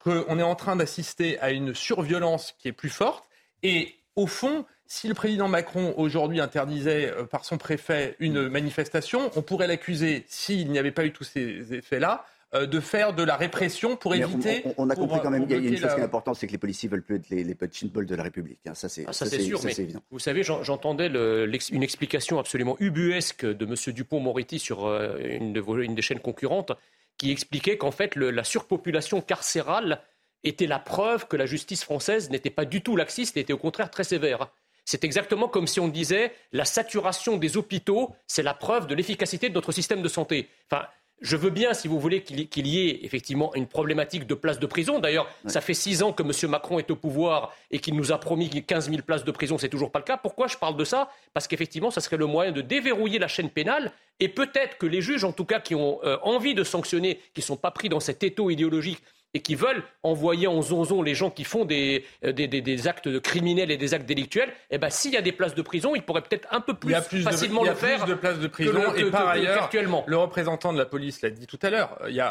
qu'on 0.00 0.38
est 0.38 0.42
en 0.42 0.54
train 0.56 0.74
d'assister 0.74 1.38
à 1.40 1.50
une 1.50 1.74
surviolence 1.74 2.54
qui 2.58 2.68
est 2.68 2.72
plus 2.72 2.88
forte. 2.88 3.28
Et 3.62 3.97
au 4.18 4.26
fond, 4.26 4.66
si 4.86 5.06
le 5.06 5.14
président 5.14 5.46
Macron 5.46 5.94
aujourd'hui 5.96 6.40
interdisait 6.40 7.10
euh, 7.10 7.24
par 7.24 7.44
son 7.44 7.56
préfet 7.56 8.16
une 8.18 8.48
manifestation, 8.48 9.30
on 9.36 9.42
pourrait 9.42 9.68
l'accuser, 9.68 10.24
s'il 10.28 10.70
n'y 10.70 10.78
avait 10.78 10.90
pas 10.90 11.04
eu 11.04 11.12
tous 11.12 11.24
ces 11.24 11.72
effets-là, 11.72 12.24
euh, 12.54 12.66
de 12.66 12.80
faire 12.80 13.12
de 13.12 13.22
la 13.22 13.36
répression 13.36 13.94
pour 13.94 14.14
éviter. 14.14 14.64
On, 14.76 14.90
a 14.90 14.96
compris 14.96 15.20
quand 15.22 15.30
même, 15.30 15.44
il 15.44 15.50
y 15.50 15.54
a 15.54 15.58
une 15.58 15.76
chose 15.76 15.94
qui 15.94 16.00
est 16.00 16.04
importante, 16.04 16.34
c'est 16.36 16.48
que 16.48 16.52
les 16.52 16.58
policiers 16.58 16.88
veulent 16.88 17.02
plus 17.02 17.16
être 17.16 17.28
les, 17.30 17.44
les 17.44 17.54
petits 17.54 17.86
de 17.88 18.14
la 18.16 18.22
République. 18.22 18.58
Hein. 18.66 18.74
Ça, 18.74 18.88
c'est 18.88 19.04
ah, 19.06 19.12
sûr, 19.12 19.60
mais 19.62 19.72
évident. 19.78 20.02
Vous 20.10 20.18
savez, 20.18 20.42
j'entendais 20.42 21.06
une 21.06 21.82
explication 21.82 22.40
absolument 22.40 22.76
ubuesque 22.80 23.44
de 23.44 23.66
M. 23.66 23.94
Dupont-Moretti 23.94 24.58
sur 24.58 24.86
euh, 24.86 25.18
une, 25.18 25.62
une, 25.82 25.94
des 25.94 26.02
chaînes 26.02 26.20
concurrentes 26.20 26.72
qui 27.18 27.30
expliquait 27.30 27.76
qu'en 27.76 27.90
fait, 27.90 28.16
la 28.16 28.44
surpopulation 28.44 29.20
carcérale 29.20 30.00
était 30.44 30.66
la 30.66 30.78
preuve 30.78 31.26
que 31.26 31.36
la 31.36 31.46
justice 31.46 31.84
française 31.84 32.30
n'était 32.30 32.50
pas 32.50 32.64
du 32.64 32.82
tout 32.82 32.96
laxiste 32.96 33.36
et 33.36 33.40
était 33.40 33.52
au 33.52 33.58
contraire 33.58 33.90
très 33.90 34.04
sévère. 34.04 34.48
C'est 34.84 35.04
exactement 35.04 35.48
comme 35.48 35.66
si 35.66 35.80
on 35.80 35.88
disait 35.88 36.32
la 36.52 36.64
saturation 36.64 37.36
des 37.36 37.56
hôpitaux, 37.56 38.14
c'est 38.26 38.42
la 38.42 38.54
preuve 38.54 38.86
de 38.86 38.94
l'efficacité 38.94 39.48
de 39.50 39.54
notre 39.54 39.72
système 39.72 40.00
de 40.00 40.08
santé. 40.08 40.48
Enfin, 40.70 40.86
je 41.20 41.36
veux 41.36 41.50
bien, 41.50 41.74
si 41.74 41.88
vous 41.88 41.98
voulez, 41.98 42.22
qu'il 42.22 42.66
y 42.66 42.88
ait 42.88 43.04
effectivement 43.04 43.52
une 43.54 43.66
problématique 43.66 44.26
de 44.26 44.34
places 44.34 44.60
de 44.60 44.66
prison. 44.66 45.00
D'ailleurs, 45.00 45.28
ça 45.46 45.60
fait 45.60 45.74
six 45.74 46.02
ans 46.02 46.12
que 46.12 46.22
M. 46.22 46.50
Macron 46.50 46.78
est 46.78 46.90
au 46.90 46.96
pouvoir 46.96 47.52
et 47.70 47.80
qu'il 47.80 47.96
nous 47.96 48.12
a 48.12 48.18
promis 48.18 48.48
15 48.48 48.88
000 48.88 49.02
places 49.02 49.24
de 49.24 49.30
prison. 49.32 49.58
C'est 49.58 49.68
toujours 49.68 49.90
pas 49.90 49.98
le 49.98 50.04
cas. 50.04 50.16
Pourquoi 50.16 50.46
je 50.46 50.56
parle 50.56 50.76
de 50.76 50.84
ça? 50.84 51.10
Parce 51.34 51.48
qu'effectivement, 51.48 51.90
ça 51.90 52.00
serait 52.00 52.16
le 52.16 52.26
moyen 52.26 52.52
de 52.52 52.60
déverrouiller 52.60 53.18
la 53.18 53.28
chaîne 53.28 53.50
pénale 53.50 53.92
et 54.20 54.28
peut-être 54.28 54.78
que 54.78 54.86
les 54.86 55.02
juges, 55.02 55.24
en 55.24 55.32
tout 55.32 55.44
cas, 55.44 55.60
qui 55.60 55.74
ont 55.74 56.00
euh, 56.04 56.18
envie 56.22 56.54
de 56.54 56.62
sanctionner, 56.62 57.16
qui 57.34 57.40
ne 57.40 57.44
sont 57.44 57.56
pas 57.56 57.72
pris 57.72 57.88
dans 57.88 58.00
cet 58.00 58.22
étau 58.22 58.50
idéologique 58.50 59.02
et 59.34 59.40
qui 59.40 59.54
veulent 59.54 59.82
envoyer 60.02 60.46
en 60.46 60.62
zonzon 60.62 61.02
les 61.02 61.14
gens 61.14 61.30
qui 61.30 61.44
font 61.44 61.64
des, 61.64 62.04
euh, 62.24 62.32
des, 62.32 62.88
actes 62.88 63.20
criminels 63.20 63.70
et 63.70 63.76
des 63.76 63.94
actes 63.94 64.06
délictuels, 64.06 64.52
eh 64.70 64.78
ben, 64.78 64.90
s'il 64.90 65.12
y 65.12 65.16
a 65.16 65.22
des 65.22 65.32
places 65.32 65.54
de 65.54 65.62
prison, 65.62 65.94
ils 65.94 66.02
pourraient 66.02 66.22
peut-être 66.22 66.48
un 66.50 66.60
peu 66.60 66.74
plus, 66.74 66.94
facilement 66.94 67.64
le 67.64 67.74
faire. 67.74 67.98
Il 67.98 68.00
y 68.00 68.02
a 68.02 68.04
plus 68.04 68.10
de 68.10 68.18
places 68.18 68.38
de 68.38 68.46
prison. 68.46 68.94
et 68.94 69.10
par 69.10 69.28
ailleurs, 69.28 69.70
le 70.06 70.16
représentant 70.16 70.72
de 70.72 70.78
la 70.78 70.86
police 70.86 71.22
l'a 71.22 71.30
dit 71.30 71.46
tout 71.46 71.58
à 71.62 71.70
l'heure, 71.70 71.98
il, 72.08 72.24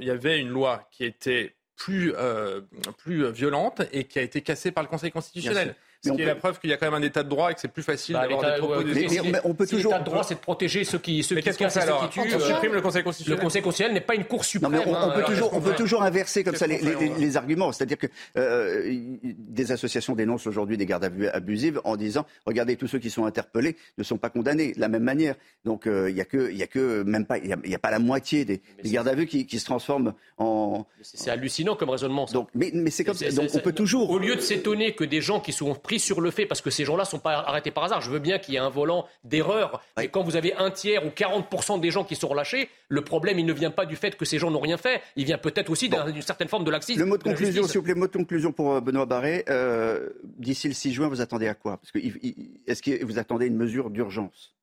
il 0.00 0.06
y 0.06 0.10
avait 0.10 0.38
une 0.38 0.48
loi 0.48 0.86
qui 0.90 1.04
était 1.04 1.54
plus, 1.76 2.14
euh, 2.16 2.60
plus 2.98 3.30
violente 3.30 3.82
et 3.92 4.04
qui 4.04 4.18
a 4.18 4.22
été 4.22 4.42
cassée 4.42 4.70
par 4.70 4.82
le 4.82 4.88
Conseil 4.88 5.10
constitutionnel. 5.10 5.74
Ce 6.04 6.12
qui 6.12 6.22
est 6.22 6.26
la 6.26 6.34
preuve 6.34 6.60
qu'il 6.60 6.70
y 6.70 6.72
a 6.72 6.76
quand 6.76 6.86
même 6.86 7.02
un 7.02 7.06
état 7.06 7.22
de 7.22 7.28
droit 7.28 7.50
et 7.50 7.54
que 7.54 7.60
c'est 7.60 7.68
plus 7.68 7.82
facile 7.82 8.14
bah, 8.14 8.22
d'avoir 8.28 8.42
des 8.42 8.58
propos 8.58 8.84
mais, 8.84 9.40
on 9.44 9.54
peut 9.54 9.66
toujours. 9.66 9.92
L'état 9.92 10.04
de 10.04 10.10
droit, 10.10 10.22
c'est 10.22 10.34
de 10.34 10.40
protéger 10.40 10.84
ceux 10.84 10.98
qui, 10.98 11.22
ceux 11.22 11.36
qui 11.36 11.42
ceux 11.42 11.52
qui 11.52 12.08
tuent. 12.10 12.20
On 12.34 12.40
supprime 12.40 12.72
le 12.72 12.80
Conseil 12.80 13.02
constitutionnel. 13.02 13.38
Le 13.38 13.44
Conseil 13.44 13.62
constitutionnel 13.62 13.94
n'est 13.94 14.06
pas 14.06 14.14
une 14.14 14.24
cour 14.24 14.44
suprême. 14.44 14.74
on, 14.86 14.90
on, 14.90 15.10
peut 15.10 15.20
hein. 15.20 15.22
toujours, 15.26 15.54
on 15.54 15.60
peut 15.60 15.74
toujours 15.74 16.02
inverser 16.02 16.44
comme 16.44 16.56
ça 16.56 16.66
les, 16.66 16.78
les, 16.78 17.08
les 17.08 17.36
arguments. 17.36 17.72
C'est-à-dire 17.72 17.98
que 17.98 18.06
euh, 18.36 19.16
des 19.22 19.72
associations 19.72 20.14
dénoncent 20.14 20.46
aujourd'hui 20.46 20.76
des 20.76 20.86
gardes 20.86 21.04
à 21.04 21.08
vue 21.08 21.28
abusives 21.28 21.80
en 21.84 21.96
disant 21.96 22.26
regardez 22.46 22.76
tous 22.76 22.86
ceux 22.86 22.98
qui 22.98 23.10
sont 23.10 23.24
interpellés 23.24 23.76
ne 23.98 24.02
sont 24.02 24.18
pas 24.18 24.30
condamnés 24.30 24.72
de 24.72 24.80
la 24.80 24.88
même 24.88 25.02
manière. 25.02 25.34
Donc 25.64 25.86
euh, 25.86 26.10
il 26.10 26.16
y 26.16 26.20
a 26.20 26.24
que, 26.24 26.50
il 26.50 26.56
y 26.56 26.62
a 26.62 26.66
que 26.66 27.02
même 27.02 27.26
pas, 27.26 27.38
il 27.38 27.48
y, 27.48 27.74
a 27.74 27.78
pas 27.78 27.90
la 27.90 27.98
moitié 27.98 28.44
des, 28.44 28.60
des 28.82 28.90
gardes 28.90 29.08
à 29.08 29.14
vue 29.14 29.26
qui, 29.26 29.46
qui, 29.46 29.58
se 29.58 29.64
transforment 29.64 30.14
en. 30.38 30.84
C'est 31.02 31.30
hallucinant 31.30 31.76
comme 31.76 31.90
raisonnement. 31.90 32.26
Ça. 32.26 32.34
Donc, 32.34 32.48
mais, 32.54 32.70
mais 32.74 32.90
c'est 32.90 33.04
comme 33.04 33.14
ça. 33.14 33.30
Donc 33.30 33.50
on 33.54 33.58
peut 33.58 33.72
toujours. 33.72 34.10
Au 34.10 34.18
lieu 34.18 34.36
de 34.36 34.40
s'étonner 34.40 34.94
que 34.94 35.04
des 35.04 35.20
gens 35.20 35.40
qui 35.40 35.52
sont 35.52 35.74
pris 35.74 35.93
pris 35.94 36.00
sur 36.00 36.20
le 36.20 36.30
fait, 36.30 36.46
parce 36.46 36.60
que 36.60 36.70
ces 36.70 36.84
gens-là 36.84 37.04
ne 37.04 37.08
sont 37.08 37.18
pas 37.18 37.38
arrêtés 37.38 37.70
par 37.70 37.84
hasard. 37.84 38.00
Je 38.00 38.10
veux 38.10 38.18
bien 38.18 38.38
qu'il 38.38 38.54
y 38.54 38.56
ait 38.56 38.60
un 38.60 38.68
volant 38.68 39.06
d'erreur, 39.22 39.82
mais 39.96 40.08
quand 40.08 40.22
vous 40.22 40.36
avez 40.36 40.54
un 40.54 40.70
tiers 40.70 41.04
ou 41.06 41.10
40% 41.10 41.80
des 41.80 41.90
gens 41.90 42.04
qui 42.04 42.16
sont 42.16 42.28
relâchés, 42.28 42.68
le 42.88 43.02
problème, 43.02 43.38
il 43.38 43.46
ne 43.46 43.52
vient 43.52 43.70
pas 43.70 43.86
du 43.86 43.96
fait 43.96 44.16
que 44.16 44.24
ces 44.24 44.38
gens 44.38 44.50
n'ont 44.50 44.60
rien 44.60 44.76
fait. 44.76 45.02
Il 45.16 45.24
vient 45.24 45.38
peut-être 45.38 45.70
aussi 45.70 45.88
d'une 45.88 46.22
certaine 46.22 46.48
forme 46.48 46.64
de 46.64 46.70
laxisme. 46.70 47.00
Le 47.00 47.06
mot 47.06 47.18
de 47.18 47.22
conclusion, 47.22 47.64
s'il 47.64 47.78
vous 47.78 47.84
plaît, 47.84 47.94
mot 47.94 48.06
de 48.06 48.12
conclusion 48.12 48.52
pour 48.52 48.74
euh, 48.74 48.80
Benoît 48.80 49.06
Barré. 49.06 49.44
Euh, 49.48 50.10
d'ici 50.24 50.68
le 50.68 50.74
6 50.74 50.92
juin, 50.92 51.08
vous 51.08 51.20
attendez 51.20 51.48
à 51.48 51.54
quoi? 51.54 51.76
Parce 51.76 51.92
que 51.92 51.98
est-ce 51.98 52.82
que 52.82 53.04
vous 53.04 53.18
attendez 53.18 53.46
une 53.46 53.56
mesure 53.56 53.90
d'urgence? 53.90 54.54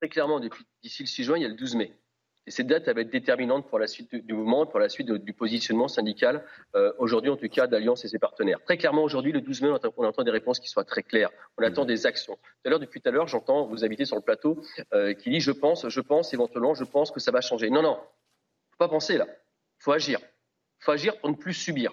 Très 0.00 0.08
clairement, 0.08 0.40
d'ici 0.82 1.02
le 1.02 1.08
6 1.08 1.24
juin, 1.24 1.36
il 1.36 1.42
y 1.42 1.44
a 1.44 1.48
le 1.48 1.54
12 1.54 1.76
mai. 1.76 1.92
Et 2.46 2.50
cette 2.50 2.66
date, 2.66 2.88
elle 2.88 2.94
va 2.94 3.02
être 3.02 3.10
déterminante 3.10 3.68
pour 3.68 3.78
la 3.78 3.86
suite 3.86 4.14
du 4.14 4.32
mouvement, 4.32 4.66
pour 4.66 4.80
la 4.80 4.88
suite 4.88 5.10
du 5.10 5.32
positionnement 5.32 5.88
syndical, 5.88 6.44
euh, 6.74 6.92
aujourd'hui 6.98 7.30
en 7.30 7.36
tout 7.36 7.48
cas, 7.48 7.66
d'Alliance 7.66 8.04
et 8.04 8.08
ses 8.08 8.18
partenaires. 8.18 8.62
Très 8.64 8.78
clairement, 8.78 9.02
aujourd'hui, 9.02 9.30
le 9.30 9.40
12 9.40 9.62
mai, 9.62 9.68
on 9.96 10.04
attend, 10.04 10.22
des 10.22 10.30
réponses 10.30 10.58
qui 10.58 10.68
soient 10.68 10.84
très 10.84 11.02
claires. 11.02 11.30
On 11.58 11.62
attend 11.62 11.84
des 11.84 12.06
actions. 12.06 12.34
Tout 12.36 12.66
à 12.66 12.70
l'heure, 12.70 12.80
depuis 12.80 13.00
tout 13.00 13.08
à 13.08 13.12
l'heure, 13.12 13.28
j'entends 13.28 13.66
vous 13.66 13.84
inviter 13.84 14.04
sur 14.04 14.16
le 14.16 14.22
plateau 14.22 14.62
euh, 14.94 15.12
qui 15.12 15.30
dit 15.30 15.40
je 15.40 15.52
pense, 15.52 15.88
je 15.88 16.00
pense, 16.00 16.32
éventuellement, 16.32 16.74
je 16.74 16.84
pense 16.84 17.10
que 17.10 17.20
ça 17.20 17.30
va 17.30 17.40
changer. 17.40 17.68
Non, 17.68 17.82
non, 17.82 17.96
faut 18.70 18.78
pas 18.78 18.88
penser 18.88 19.18
là. 19.18 19.26
faut 19.78 19.92
agir. 19.92 20.18
faut 20.78 20.92
agir 20.92 21.18
pour 21.20 21.28
ne 21.28 21.36
plus 21.36 21.54
subir. 21.54 21.92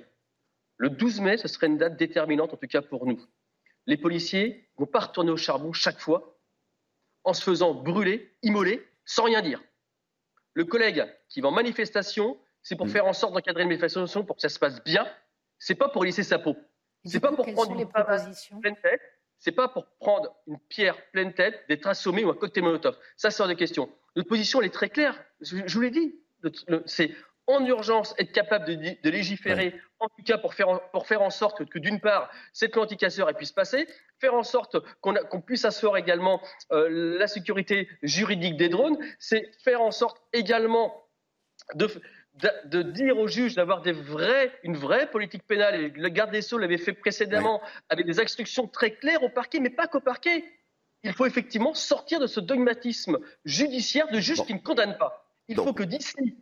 Le 0.77 0.89
12 0.89 1.21
mai, 1.21 1.37
ce 1.37 1.47
serait 1.47 1.67
une 1.67 1.77
date 1.77 1.97
déterminante, 1.97 2.53
en 2.53 2.57
tout 2.57 2.67
cas 2.67 2.81
pour 2.81 3.05
nous. 3.05 3.19
Les 3.85 3.97
policiers 3.97 4.69
vont 4.77 4.85
pas 4.85 4.99
retourner 4.99 5.31
au 5.31 5.37
charbon 5.37 5.73
chaque 5.73 5.99
fois 5.99 6.37
en 7.23 7.33
se 7.33 7.43
faisant 7.43 7.73
brûler, 7.73 8.33
immoler, 8.43 8.87
sans 9.05 9.23
rien 9.23 9.41
dire. 9.41 9.61
Le 10.57 10.65
collègue 10.65 11.05
qui 11.29 11.39
va 11.39 11.49
en 11.49 11.51
manifestation, 11.51 12.35
c'est 12.63 12.75
pour 12.75 12.87
mm. 12.87 12.89
faire 12.89 13.05
en 13.05 13.13
sorte 13.13 13.31
d'encadrer 13.31 13.61
une 13.61 13.69
manifestation 13.69 14.25
pour 14.25 14.37
que 14.37 14.41
ça 14.41 14.49
se 14.49 14.57
passe 14.57 14.83
bien. 14.83 15.05
C'est 15.59 15.75
pas 15.75 15.87
pour 15.87 16.03
laisser 16.03 16.23
sa 16.23 16.39
peau. 16.39 16.57
C'est 17.05 17.19
pas 17.19 17.31
pour 17.31 17.45
prendre 17.45 17.79
une 17.79 18.59
pleine 18.59 18.75
tête. 18.75 19.01
C'est 19.37 19.51
pas 19.51 19.67
pour 19.67 19.85
prendre 19.99 20.35
une 20.47 20.57
pierre 20.67 20.97
pleine 21.11 21.31
tête, 21.31 21.63
d'être 21.69 21.85
assommé 21.85 22.25
ou 22.25 22.31
un 22.31 22.33
cocktail 22.33 22.63
molotov. 22.63 22.97
Ça, 23.17 23.29
c'est 23.29 23.43
hors 23.43 23.47
de 23.47 23.53
question. 23.53 23.87
Notre 24.15 24.27
position, 24.27 24.59
elle 24.59 24.65
est 24.65 24.73
très 24.73 24.89
claire. 24.89 25.23
Je, 25.41 25.57
je 25.63 25.73
vous 25.75 25.81
l'ai 25.81 25.91
dit. 25.91 26.15
C'est 26.87 27.11
en 27.47 27.65
urgence 27.65 28.13
être 28.17 28.31
capable 28.31 28.65
de, 28.65 29.09
légiférer, 29.09 29.73
en 29.99 30.07
tout 30.09 30.23
cas 30.23 30.37
pour 30.37 30.53
faire, 30.53 30.69
en, 31.21 31.29
sorte 31.29 31.65
que, 31.65 31.79
d'une 31.79 31.99
part, 31.99 32.29
cette 32.53 32.75
loi 32.75 32.83
anticasseur 32.83 33.33
puisse 33.35 33.53
passer, 33.53 33.87
faire 34.19 34.33
en 34.33 34.43
sorte 34.43 34.77
qu'on 35.01 35.41
puisse 35.41 35.65
asseoir 35.65 35.97
également 35.97 36.41
euh, 36.71 37.17
la 37.17 37.27
sécurité 37.27 37.89
juridique 38.03 38.57
des 38.57 38.69
drones, 38.69 38.97
c'est 39.17 39.49
faire 39.63 39.81
en 39.81 39.91
sorte 39.91 40.21
également 40.33 41.07
de, 41.75 42.81
dire 42.81 43.17
aux 43.17 43.27
juges 43.27 43.55
d'avoir 43.55 43.81
une 44.63 44.75
vraie 44.75 45.09
politique 45.09 45.43
pénale. 45.47 45.75
Et 45.75 45.89
le 45.89 46.09
garde 46.09 46.31
des 46.31 46.41
Sceaux 46.41 46.57
l'avait 46.57 46.77
fait 46.77 46.93
précédemment 46.93 47.61
avec 47.89 48.05
des 48.05 48.19
instructions 48.19 48.67
très 48.67 48.91
claires 48.91 49.23
au 49.23 49.29
parquet, 49.29 49.59
mais 49.59 49.69
pas 49.69 49.87
qu'au 49.87 50.01
parquet. 50.01 50.43
Il 51.03 51.13
faut 51.13 51.25
effectivement 51.25 51.73
sortir 51.73 52.19
de 52.19 52.27
ce 52.27 52.39
dogmatisme 52.39 53.19
judiciaire 53.45 54.07
de 54.09 54.19
juges 54.19 54.43
qui 54.43 54.53
ne 54.53 54.59
condamnent 54.59 54.97
pas. 54.97 55.31
Il 55.47 55.55
faut 55.55 55.73
que 55.73 55.83
d'ici 55.83 56.35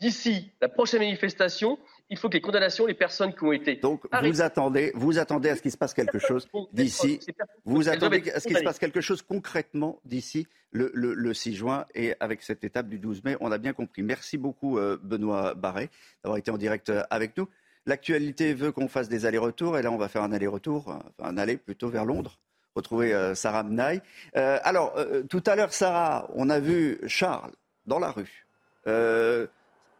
d'ici 0.00 0.50
la 0.60 0.68
prochaine 0.68 1.00
manifestation, 1.00 1.78
il 2.10 2.18
faut 2.18 2.28
que 2.28 2.34
les 2.34 2.40
condamnations, 2.40 2.86
les 2.86 2.94
personnes 2.94 3.34
qui 3.34 3.44
ont 3.44 3.52
été. 3.52 3.76
Donc 3.76 4.02
vous 4.22 4.40
attendez, 4.42 4.92
vous 4.94 5.18
attendez 5.18 5.50
à 5.50 5.56
ce 5.56 5.62
qu'il 5.62 5.72
se 5.72 5.76
passe 5.76 5.94
quelque 5.94 6.18
chose 6.18 6.48
d'ici. 6.72 7.20
Vous 7.64 7.88
attendez 7.88 8.30
à 8.30 8.40
ce 8.40 8.48
qu'il 8.48 8.56
se 8.56 8.62
passe 8.62 8.78
quelque 8.78 9.00
chose 9.00 9.22
concrètement 9.22 10.00
d'ici 10.04 10.46
le, 10.72 11.32
6 11.32 11.54
juin 11.54 11.86
et 11.94 12.14
avec 12.20 12.42
cette 12.42 12.64
étape 12.64 12.88
du 12.88 12.98
12 12.98 13.24
mai. 13.24 13.36
On 13.40 13.52
a 13.52 13.58
bien 13.58 13.72
compris. 13.72 14.02
Merci 14.02 14.38
beaucoup 14.38 14.78
euh, 14.78 14.98
Benoît 15.02 15.54
Barré 15.54 15.90
d'avoir 16.22 16.38
été 16.38 16.50
en 16.50 16.58
direct 16.58 16.90
euh, 16.90 17.02
avec 17.10 17.36
nous. 17.36 17.48
L'actualité 17.86 18.54
veut 18.54 18.72
qu'on 18.72 18.88
fasse 18.88 19.08
des 19.08 19.24
allers-retours 19.24 19.78
et 19.78 19.82
là 19.82 19.90
on 19.90 19.96
va 19.96 20.08
faire 20.08 20.22
un 20.22 20.32
aller-retour, 20.32 20.98
un 21.22 21.38
aller 21.38 21.56
plutôt 21.56 21.88
vers 21.88 22.04
Londres 22.04 22.38
retrouver 22.74 23.12
euh, 23.12 23.34
Sarah 23.34 23.64
Mnaï. 23.64 24.00
alors, 24.34 24.94
tout 25.28 25.42
à 25.46 25.56
l'heure, 25.56 25.72
Sarah, 25.72 26.28
on 26.34 26.48
a 26.48 26.60
vu 26.60 27.00
Charles 27.08 27.50
dans 27.86 27.98
la 27.98 28.12
rue 28.12 28.46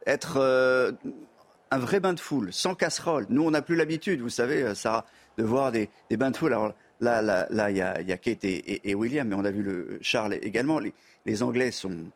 être 0.08 0.38
euh, 0.38 0.92
un 1.70 1.78
vrai 1.78 2.00
bain 2.00 2.14
de 2.14 2.20
foule, 2.20 2.52
sans 2.52 2.74
casserole. 2.74 3.26
Nous, 3.28 3.42
on 3.42 3.50
n'a 3.50 3.62
plus 3.62 3.76
l'habitude, 3.76 4.20
vous 4.20 4.30
savez, 4.30 4.62
euh, 4.62 4.74
Sarah, 4.74 5.04
de 5.36 5.44
voir 5.44 5.70
des, 5.70 5.88
bains 6.10 6.30
de 6.30 6.36
foule. 6.36 6.52
Alors 6.52 6.72
là, 7.00 7.22
là, 7.22 7.46
là, 7.50 7.70
il 7.70 7.76
y 7.76 7.82
a, 7.82 8.16
Kate 8.16 8.44
et, 8.44 8.94
William, 8.94 9.28
mais 9.28 9.36
on 9.36 9.44
a 9.44 9.50
vu 9.50 9.62
le 9.62 9.98
Charles 10.00 10.34
également. 10.42 10.80
Les, 11.26 11.42
Anglais 11.42 11.70
sont, 11.70 12.06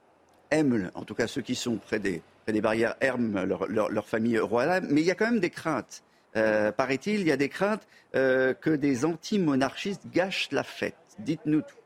aiment, 0.50 0.90
en 0.94 1.04
tout 1.04 1.14
cas 1.14 1.26
ceux 1.26 1.42
qui 1.42 1.54
sont 1.54 1.76
près 1.76 1.98
des, 1.98 2.22
des 2.48 2.60
barrières, 2.62 2.96
aiment 3.00 3.44
leur, 3.44 4.08
famille 4.08 4.38
royale. 4.38 4.86
Mais 4.88 5.02
il 5.02 5.06
y 5.06 5.10
a 5.10 5.14
quand 5.14 5.30
même 5.30 5.40
des 5.40 5.50
craintes. 5.50 6.02
Euh, 6.34 6.72
paraît-il, 6.72 7.20
il 7.20 7.26
y 7.26 7.32
a 7.32 7.36
des 7.36 7.50
craintes 7.50 7.86
que 8.14 8.74
des 8.74 9.04
anti-monarchistes 9.04 10.08
gâchent 10.10 10.48
la 10.50 10.64
fête. 10.64 10.96
Dites-nous 11.18 11.60
tout. 11.60 11.81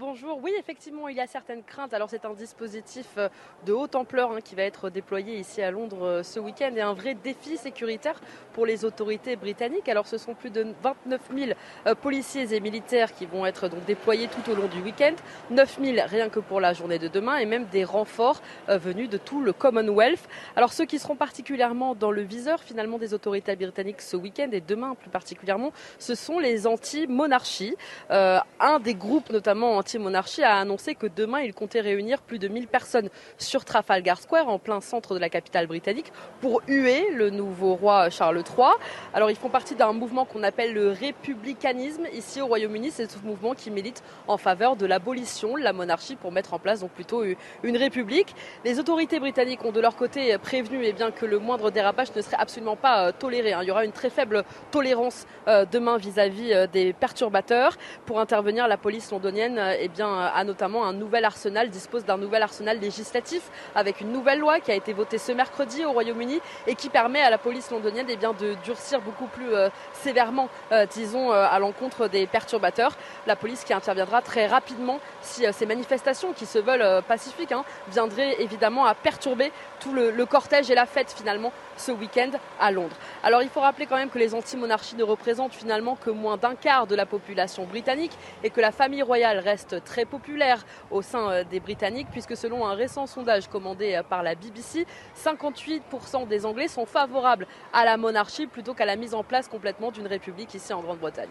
Bonjour. 0.00 0.38
Oui, 0.44 0.52
effectivement, 0.56 1.08
il 1.08 1.16
y 1.16 1.20
a 1.20 1.26
certaines 1.26 1.64
craintes. 1.64 1.92
Alors, 1.92 2.08
c'est 2.08 2.24
un 2.24 2.32
dispositif 2.32 3.06
euh, 3.16 3.28
de 3.66 3.72
haute 3.72 3.96
ampleur 3.96 4.30
hein, 4.30 4.38
qui 4.40 4.54
va 4.54 4.62
être 4.62 4.90
déployé 4.90 5.36
ici 5.36 5.60
à 5.60 5.72
Londres 5.72 6.04
euh, 6.04 6.22
ce 6.22 6.38
week-end 6.38 6.70
et 6.76 6.80
un 6.80 6.92
vrai 6.92 7.14
défi 7.14 7.56
sécuritaire 7.56 8.20
pour 8.52 8.64
les 8.64 8.84
autorités 8.84 9.34
britanniques. 9.34 9.88
Alors, 9.88 10.06
ce 10.06 10.16
sont 10.16 10.34
plus 10.34 10.50
de 10.50 10.72
29 10.84 11.20
000 11.36 11.50
euh, 11.88 11.96
policiers 11.96 12.54
et 12.54 12.60
militaires 12.60 13.12
qui 13.12 13.26
vont 13.26 13.44
être 13.44 13.68
donc 13.68 13.84
déployés 13.86 14.28
tout 14.28 14.52
au 14.52 14.54
long 14.54 14.68
du 14.68 14.80
week-end. 14.82 15.14
9 15.50 15.78
000 15.82 15.96
rien 16.06 16.28
que 16.28 16.38
pour 16.38 16.60
la 16.60 16.74
journée 16.74 17.00
de 17.00 17.08
demain 17.08 17.38
et 17.38 17.46
même 17.46 17.64
des 17.64 17.82
renforts 17.82 18.40
venus 18.68 19.10
de 19.10 19.18
tout 19.18 19.40
le 19.40 19.52
Commonwealth. 19.52 20.28
Alors, 20.54 20.72
ceux 20.72 20.84
qui 20.84 21.00
seront 21.00 21.16
particulièrement 21.16 21.96
dans 21.96 22.12
le 22.12 22.22
viseur 22.22 22.62
finalement 22.62 22.98
des 22.98 23.14
autorités 23.14 23.56
britanniques 23.56 24.02
ce 24.02 24.16
week-end 24.16 24.50
et 24.52 24.60
demain 24.60 24.94
plus 24.94 25.10
particulièrement, 25.10 25.72
ce 25.98 26.14
sont 26.14 26.38
les 26.38 26.68
anti-monarchies. 26.68 27.74
un 28.10 28.78
des 28.80 28.94
groupes 28.94 29.30
notamment 29.30 29.82
monarchie 29.96 30.42
a 30.42 30.56
annoncé 30.56 30.94
que 30.94 31.06
demain, 31.06 31.40
il 31.40 31.54
comptait 31.54 31.80
réunir 31.80 32.20
plus 32.20 32.38
de 32.38 32.48
1000 32.48 32.68
personnes 32.68 33.08
sur 33.38 33.64
Trafalgar 33.64 34.20
Square, 34.20 34.48
en 34.48 34.58
plein 34.58 34.80
centre 34.82 35.14
de 35.14 35.20
la 35.20 35.30
capitale 35.30 35.66
britannique, 35.66 36.12
pour 36.40 36.60
huer 36.68 37.10
le 37.12 37.30
nouveau 37.30 37.74
roi 37.74 38.10
Charles 38.10 38.38
III. 38.38 38.72
Alors, 39.14 39.30
ils 39.30 39.36
font 39.36 39.48
partie 39.48 39.74
d'un 39.74 39.92
mouvement 39.92 40.26
qu'on 40.26 40.42
appelle 40.42 40.74
le 40.74 40.90
républicanisme 40.90 42.06
ici 42.12 42.40
au 42.42 42.46
Royaume-Uni. 42.46 42.90
C'est 42.90 43.10
ce 43.10 43.18
mouvement 43.24 43.54
qui 43.54 43.70
milite 43.70 44.02
en 44.26 44.36
faveur 44.36 44.76
de 44.76 44.84
l'abolition 44.84 45.56
de 45.56 45.62
la 45.62 45.72
monarchie 45.72 46.16
pour 46.16 46.32
mettre 46.32 46.52
en 46.52 46.58
place 46.58 46.80
donc 46.80 46.90
plutôt 46.90 47.24
une 47.62 47.76
république. 47.76 48.34
Les 48.64 48.78
autorités 48.78 49.20
britanniques 49.20 49.64
ont 49.64 49.72
de 49.72 49.80
leur 49.80 49.96
côté 49.96 50.36
prévenu 50.38 50.80
eh 50.82 50.92
bien, 50.92 51.10
que 51.10 51.26
le 51.26 51.38
moindre 51.38 51.70
dérapage 51.70 52.14
ne 52.14 52.22
serait 52.22 52.36
absolument 52.38 52.76
pas 52.76 53.06
euh, 53.06 53.12
toléré. 53.12 53.52
Hein. 53.52 53.60
Il 53.62 53.68
y 53.68 53.70
aura 53.70 53.84
une 53.84 53.92
très 53.92 54.10
faible 54.10 54.44
tolérance 54.70 55.26
euh, 55.46 55.64
demain 55.70 55.96
vis-à-vis 55.96 56.52
euh, 56.52 56.66
des 56.66 56.92
perturbateurs. 56.92 57.76
Pour 58.06 58.20
intervenir, 58.20 58.66
la 58.68 58.76
police 58.76 59.10
londonienne 59.10 59.60
eh 59.80 59.88
bien, 59.88 60.26
a 60.26 60.44
notamment 60.44 60.84
un 60.84 60.92
nouvel 60.92 61.24
arsenal, 61.24 61.70
dispose 61.70 62.04
d'un 62.04 62.16
nouvel 62.16 62.42
arsenal 62.42 62.78
législatif 62.78 63.42
avec 63.74 64.00
une 64.00 64.12
nouvelle 64.12 64.38
loi 64.38 64.60
qui 64.60 64.70
a 64.70 64.74
été 64.74 64.92
votée 64.92 65.18
ce 65.18 65.32
mercredi 65.32 65.84
au 65.84 65.92
Royaume-Uni 65.92 66.40
et 66.66 66.74
qui 66.74 66.88
permet 66.88 67.20
à 67.20 67.30
la 67.30 67.38
police 67.38 67.70
londonienne 67.70 68.06
eh 68.08 68.16
bien, 68.16 68.32
de 68.32 68.54
durcir 68.64 69.00
beaucoup 69.00 69.26
plus 69.26 69.54
euh, 69.54 69.68
sévèrement, 69.92 70.48
euh, 70.72 70.86
disons, 70.86 71.32
euh, 71.32 71.46
à 71.50 71.58
l'encontre 71.58 72.08
des 72.08 72.26
perturbateurs. 72.26 72.92
La 73.26 73.36
police 73.36 73.64
qui 73.64 73.72
interviendra 73.72 74.22
très 74.22 74.46
rapidement 74.46 75.00
si 75.20 75.44
ces 75.52 75.66
manifestations 75.66 76.32
qui 76.32 76.46
se 76.46 76.58
veulent 76.58 77.02
pacifiques 77.02 77.52
hein, 77.52 77.64
viendraient 77.88 78.40
évidemment 78.40 78.86
à 78.86 78.94
perturber 78.94 79.52
tout 79.80 79.92
le, 79.92 80.10
le 80.10 80.26
cortège 80.26 80.70
et 80.70 80.74
la 80.74 80.86
fête 80.86 81.12
finalement 81.16 81.52
ce 81.76 81.92
week-end 81.92 82.30
à 82.60 82.70
Londres. 82.70 82.96
Alors 83.22 83.42
il 83.42 83.48
faut 83.48 83.60
rappeler 83.60 83.86
quand 83.86 83.96
même 83.96 84.10
que 84.10 84.18
les 84.18 84.34
anti-monarchies 84.34 84.96
ne 84.96 85.04
représentent 85.04 85.54
finalement 85.54 85.96
que 85.96 86.10
moins 86.10 86.36
d'un 86.36 86.54
quart 86.54 86.86
de 86.86 86.94
la 86.94 87.06
population 87.06 87.64
britannique 87.64 88.12
et 88.42 88.50
que 88.50 88.60
la 88.60 88.72
famille 88.72 89.02
royale 89.02 89.38
reste 89.38 89.67
très 89.76 90.04
populaire 90.04 90.64
au 90.90 91.02
sein 91.02 91.30
euh, 91.30 91.44
des 91.44 91.60
Britanniques 91.60 92.08
puisque 92.10 92.36
selon 92.36 92.66
un 92.66 92.74
récent 92.74 93.06
sondage 93.06 93.48
commandé 93.48 93.94
euh, 93.94 94.02
par 94.02 94.22
la 94.22 94.34
BBC, 94.34 94.86
58% 95.16 96.28
des 96.28 96.46
Anglais 96.46 96.68
sont 96.68 96.86
favorables 96.86 97.46
à 97.72 97.84
la 97.84 97.96
monarchie 97.96 98.46
plutôt 98.46 98.74
qu'à 98.74 98.86
la 98.86 98.96
mise 98.96 99.14
en 99.14 99.22
place 99.22 99.48
complètement 99.48 99.90
d'une 99.90 100.06
république 100.06 100.54
ici 100.54 100.72
en 100.72 100.80
Grande-Bretagne. 100.80 101.28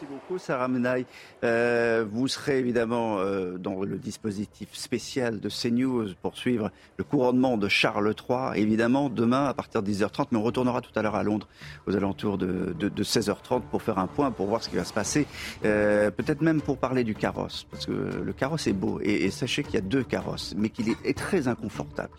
Merci 0.00 0.14
beaucoup, 0.14 0.38
Sarah 0.38 0.68
Menaille. 0.68 1.06
Euh, 1.42 2.04
vous 2.08 2.28
serez 2.28 2.60
évidemment 2.60 3.18
euh, 3.18 3.58
dans 3.58 3.82
le 3.82 3.98
dispositif 3.98 4.68
spécial 4.72 5.40
de 5.40 5.48
CNews 5.48 6.14
pour 6.22 6.36
suivre 6.36 6.70
le 6.98 7.02
couronnement 7.02 7.56
de 7.56 7.66
Charles 7.66 8.14
III, 8.14 8.62
évidemment, 8.62 9.08
demain 9.08 9.46
à 9.46 9.54
partir 9.54 9.82
de 9.82 9.90
10h30. 9.90 10.28
Mais 10.30 10.38
on 10.38 10.44
retournera 10.44 10.82
tout 10.82 10.92
à 10.94 11.02
l'heure 11.02 11.16
à 11.16 11.24
Londres 11.24 11.48
aux 11.88 11.96
alentours 11.96 12.38
de, 12.38 12.76
16h30 12.78 13.62
pour 13.62 13.82
faire 13.82 13.98
un 13.98 14.06
point, 14.06 14.30
pour 14.30 14.46
voir 14.46 14.62
ce 14.62 14.68
qui 14.68 14.76
va 14.76 14.84
se 14.84 14.92
passer. 14.92 15.26
Euh, 15.64 16.12
peut-être 16.12 16.42
même 16.42 16.60
pour 16.60 16.78
parler 16.78 17.02
du 17.02 17.16
carrosse, 17.16 17.66
parce 17.68 17.84
que 17.84 17.92
le 17.92 18.32
carrosse 18.32 18.68
est 18.68 18.74
beau. 18.74 19.00
Et, 19.02 19.32
sachez 19.32 19.64
qu'il 19.64 19.74
y 19.74 19.78
a 19.78 19.80
deux 19.80 20.04
carrosses, 20.04 20.54
mais 20.56 20.68
qu'il 20.68 20.90
est 20.90 21.18
très 21.18 21.48
inconfortable. 21.48 22.12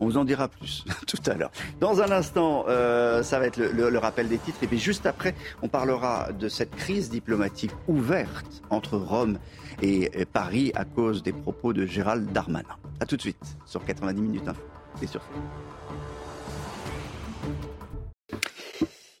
On 0.00 0.06
vous 0.06 0.16
en 0.16 0.24
dira 0.24 0.48
plus 0.48 0.84
tout 1.06 1.18
à 1.26 1.34
l'heure. 1.34 1.50
Dans 1.80 2.00
un 2.00 2.10
instant, 2.10 2.64
euh, 2.68 3.22
ça 3.22 3.38
va 3.38 3.46
être 3.46 3.58
le, 3.58 3.98
rappel 3.98 4.28
des 4.28 4.38
titres. 4.38 4.58
Et 4.62 4.66
puis 4.66 4.78
juste 4.78 5.06
après, 5.06 5.34
on 5.62 5.68
parlera 5.68 6.32
de 6.32 6.48
cette 6.48 6.74
crise 6.74 7.10
diplomatique 7.22 7.70
ouverte 7.86 8.62
entre 8.70 8.98
Rome 8.98 9.38
et, 9.80 10.10
Paris 10.32 10.72
à 10.74 10.84
cause 10.84 11.22
des 11.22 11.32
propos 11.32 11.72
de 11.72 11.86
Gérald 11.86 12.32
Darmanin. 12.32 12.76
A 12.98 13.06
tout 13.06 13.16
de 13.16 13.20
suite 13.20 13.56
sur 13.64 13.84
90 13.84 14.20
minutes 14.20 14.48
info. 14.48 14.60
Et 15.00 15.06
sur 15.06 15.22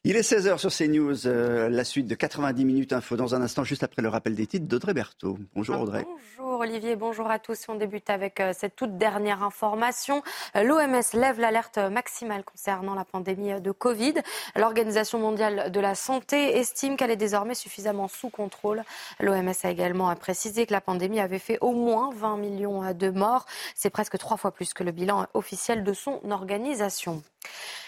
Il 0.04 0.16
est 0.16 0.28
16h 0.28 0.58
sur 0.58 0.72
CNews, 0.72 1.28
euh, 1.28 1.68
la 1.68 1.84
suite 1.84 2.08
de 2.08 2.16
90 2.16 2.64
minutes 2.64 2.92
info 2.92 3.14
dans 3.14 3.36
un 3.36 3.40
instant, 3.40 3.62
juste 3.62 3.84
après 3.84 4.02
le 4.02 4.08
rappel 4.08 4.34
des 4.34 4.48
titres 4.48 4.66
d'Audrey 4.66 4.94
Berthaud. 4.94 5.38
Bonjour 5.54 5.80
Audrey. 5.80 6.04
Bonjour 6.36 6.58
Olivier, 6.58 6.96
bonjour 6.96 7.30
à 7.30 7.38
tous. 7.38 7.66
On 7.68 7.76
débute 7.76 8.10
avec 8.10 8.40
euh, 8.40 8.52
cette 8.52 8.74
toute 8.74 8.98
dernière 8.98 9.44
information. 9.44 10.24
Euh, 10.56 10.64
L'OMS 10.64 11.02
lève 11.14 11.38
l'alerte 11.38 11.78
maximale 11.78 12.42
concernant 12.42 12.96
la 12.96 13.04
pandémie 13.04 13.60
de 13.60 13.70
Covid. 13.70 14.14
L'Organisation 14.56 15.20
mondiale 15.20 15.70
de 15.70 15.78
la 15.78 15.94
santé 15.94 16.58
estime 16.58 16.96
qu'elle 16.96 17.12
est 17.12 17.16
désormais 17.16 17.54
suffisamment 17.54 18.08
sous 18.08 18.28
contrôle. 18.28 18.82
L'OMS 19.20 19.54
a 19.62 19.70
également 19.70 20.12
précisé 20.16 20.66
que 20.66 20.72
la 20.72 20.80
pandémie 20.80 21.20
avait 21.20 21.38
fait 21.38 21.58
au 21.60 21.70
moins 21.70 22.10
20 22.12 22.38
millions 22.38 22.92
de 22.92 23.10
morts. 23.10 23.46
C'est 23.76 23.90
presque 23.90 24.18
trois 24.18 24.36
fois 24.36 24.50
plus 24.50 24.74
que 24.74 24.82
le 24.82 24.90
bilan 24.90 25.28
officiel 25.34 25.84
de 25.84 25.92
son 25.92 26.18
organisation. 26.28 27.22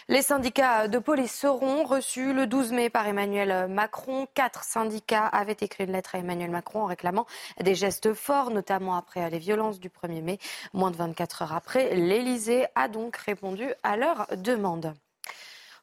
Les 0.09 0.21
syndicats 0.21 0.87
de 0.87 0.99
police 0.99 1.33
seront 1.33 1.85
reçus 1.85 2.35
le 2.35 2.47
12 2.47 2.73
mai 2.73 2.91
par 2.91 3.07
Emmanuel 3.07 3.69
Macron. 3.69 4.27
Quatre 4.35 4.63
syndicats 4.63 5.27
avaient 5.27 5.57
écrit 5.59 5.85
une 5.85 5.93
lettre 5.93 6.15
à 6.15 6.19
Emmanuel 6.19 6.51
Macron 6.51 6.83
en 6.83 6.87
réclamant 6.87 7.27
des 7.61 7.75
gestes 7.75 8.13
forts, 8.13 8.51
notamment 8.51 8.97
après 8.97 9.31
les 9.31 9.39
violences 9.39 9.81
du 9.81 9.89
1er 9.89 10.23
mai. 10.23 10.39
Moins 10.75 10.91
de 10.91 10.97
24 10.97 11.43
heures 11.43 11.55
après, 11.55 11.95
l'Élysée 11.95 12.67
a 12.75 12.89
donc 12.89 13.17
répondu 13.17 13.73
à 13.83 13.97
leur 13.97 14.27
demande. 14.37 14.95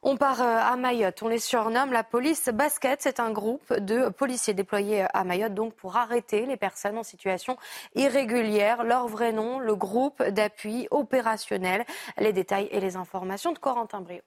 On 0.03 0.17
part 0.17 0.41
euh, 0.41 0.57
à 0.57 0.75
Mayotte. 0.77 1.21
On 1.21 1.27
les 1.27 1.37
surnomme 1.37 1.91
la 1.91 2.03
police 2.03 2.49
basket. 2.49 3.01
C'est 3.03 3.19
un 3.19 3.31
groupe 3.31 3.71
de 3.73 4.09
policiers 4.09 4.55
déployés 4.55 5.05
à 5.13 5.23
Mayotte 5.23 5.53
donc 5.53 5.75
pour 5.75 5.95
arrêter 5.95 6.47
les 6.47 6.57
personnes 6.57 6.97
en 6.97 7.03
situation 7.03 7.55
irrégulière. 7.95 8.83
Leur 8.83 9.07
vrai 9.07 9.31
nom, 9.31 9.59
le 9.59 9.75
groupe 9.75 10.23
d'appui 10.23 10.87
opérationnel. 10.89 11.85
Les 12.17 12.33
détails 12.33 12.67
et 12.71 12.79
les 12.79 12.95
informations 12.95 13.53
de 13.53 13.59
Corentin 13.59 14.01
Brio. 14.01 14.21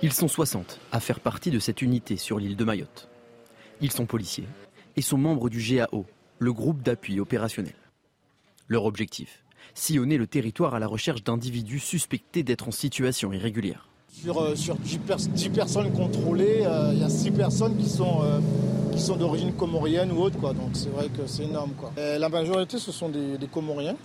Ils 0.00 0.12
sont 0.12 0.28
60 0.28 0.80
à 0.92 1.00
faire 1.00 1.20
partie 1.20 1.50
de 1.50 1.58
cette 1.58 1.82
unité 1.82 2.16
sur 2.16 2.38
l'île 2.38 2.56
de 2.56 2.64
Mayotte. 2.64 3.08
Ils 3.82 3.92
sont 3.92 4.06
policiers 4.06 4.48
et 4.96 5.02
sont 5.02 5.18
membres 5.18 5.50
du 5.50 5.58
GAO, 5.58 6.06
le 6.38 6.52
groupe 6.52 6.82
d'appui 6.82 7.20
opérationnel. 7.20 7.74
Leur 8.68 8.84
objectif 8.84 9.44
sillonner 9.78 10.18
le 10.18 10.26
territoire 10.26 10.74
à 10.74 10.78
la 10.78 10.86
recherche 10.86 11.22
d'individus 11.22 11.78
suspectés 11.78 12.42
d'être 12.42 12.68
en 12.68 12.72
situation 12.72 13.32
irrégulière. 13.32 13.88
Sur, 14.12 14.40
euh, 14.42 14.56
sur 14.56 14.74
10, 14.76 14.98
personnes 15.50 15.92
contrôlées, 15.92 16.62
euh, 16.62 16.90
il 16.92 17.00
y 17.00 17.04
a 17.04 17.08
6 17.08 17.30
personnes 17.30 17.76
qui 17.76 17.88
sont, 17.88 18.20
euh, 18.22 18.40
qui 18.92 19.00
sont 19.00 19.16
d'origine 19.16 19.52
comorienne 19.52 20.10
ou 20.12 20.22
autre. 20.22 20.38
Quoi. 20.38 20.52
Donc 20.54 20.70
c'est 20.72 20.88
vrai 20.88 21.08
que 21.08 21.26
c'est 21.26 21.44
énorme. 21.44 21.72
Quoi. 21.78 21.92
la 21.96 22.28
majorité, 22.28 22.78
ce 22.78 22.90
sont 22.90 23.08
des, 23.08 23.38
Comoriens. 23.52 23.96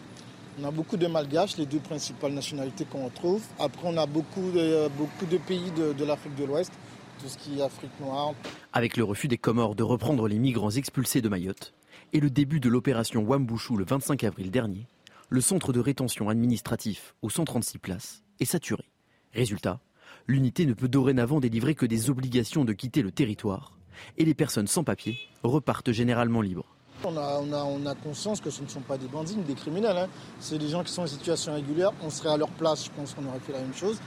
On 0.61 0.67
a 0.67 0.71
beaucoup 0.71 0.97
de 0.97 1.07
Malgaches, 1.07 1.57
les 1.57 1.65
deux 1.65 1.79
principales 1.79 2.31
nationalités 2.31 2.85
qu'on 2.85 3.05
retrouve. 3.05 3.41
Après, 3.57 3.87
on 3.87 3.97
a 3.97 4.05
beaucoup 4.05 4.51
de, 4.51 4.87
beaucoup 4.97 5.25
de 5.25 5.37
pays 5.37 5.71
de, 5.75 5.93
de 5.93 6.05
l'Afrique 6.05 6.35
de 6.35 6.45
l'Ouest, 6.45 6.71
tout 7.19 7.27
ce 7.27 7.37
qui 7.39 7.57
est 7.57 7.63
Afrique 7.63 7.89
noire. 7.99 8.33
Avec 8.71 8.95
le 8.95 9.03
refus 9.03 9.27
des 9.27 9.39
Comores 9.39 9.73
de 9.73 9.81
reprendre 9.81 10.27
les 10.27 10.37
migrants 10.37 10.69
expulsés 10.69 11.21
de 11.21 11.29
Mayotte 11.29 11.73
et 12.13 12.19
le 12.19 12.29
début 12.29 12.59
de 12.59 12.69
l'opération 12.69 13.23
Wambouchou 13.23 13.77
le 13.77 13.85
25 13.85 14.23
avril 14.23 14.51
dernier, 14.51 14.85
le 15.33 15.41
centre 15.41 15.73
de 15.73 15.79
rétention 15.79 16.29
administratif 16.29 17.15
aux 17.23 17.29
136 17.31 17.79
places 17.79 18.21
est 18.39 18.45
saturé. 18.45 18.83
Résultat, 19.33 19.79
l'unité 20.27 20.67
ne 20.67 20.73
peut 20.73 20.87
dorénavant 20.87 21.39
délivrer 21.39 21.73
que 21.73 21.87
des 21.87 22.11
obligations 22.11 22.65
de 22.65 22.71
quitter 22.71 23.01
le 23.01 23.09
territoire 23.09 23.75
et 24.19 24.25
les 24.25 24.35
personnes 24.35 24.67
sans 24.67 24.83
papier 24.83 25.17
repartent 25.41 25.91
généralement 25.91 26.41
libres. 26.41 26.75
On 27.03 27.17
a, 27.17 27.95
conscience 27.95 28.41
que 28.41 28.51
ce 28.51 28.61
ne 28.61 28.67
sont 28.67 28.81
pas 28.81 28.99
des 28.99 29.07
bandits 29.07 29.35
ni 29.35 29.43
des 29.43 29.55
criminels. 29.55 29.97
Hein. 29.97 30.07
C'est 30.39 30.59
des 30.59 30.67
gens 30.67 30.83
qui 30.83 30.91
sont 30.91 31.01
en 31.01 31.07
situation 31.07 31.55
régulière. 31.55 31.93
On 32.03 32.11
serait 32.11 32.29
à 32.29 32.37
leur 32.37 32.49
place, 32.49 32.85
je 32.85 32.91
pense 32.91 33.15
qu'on 33.15 33.25
aurait 33.25 33.39
fait 33.39 33.53
la 33.53 33.61
même 33.61 33.73
chose. 33.73 33.99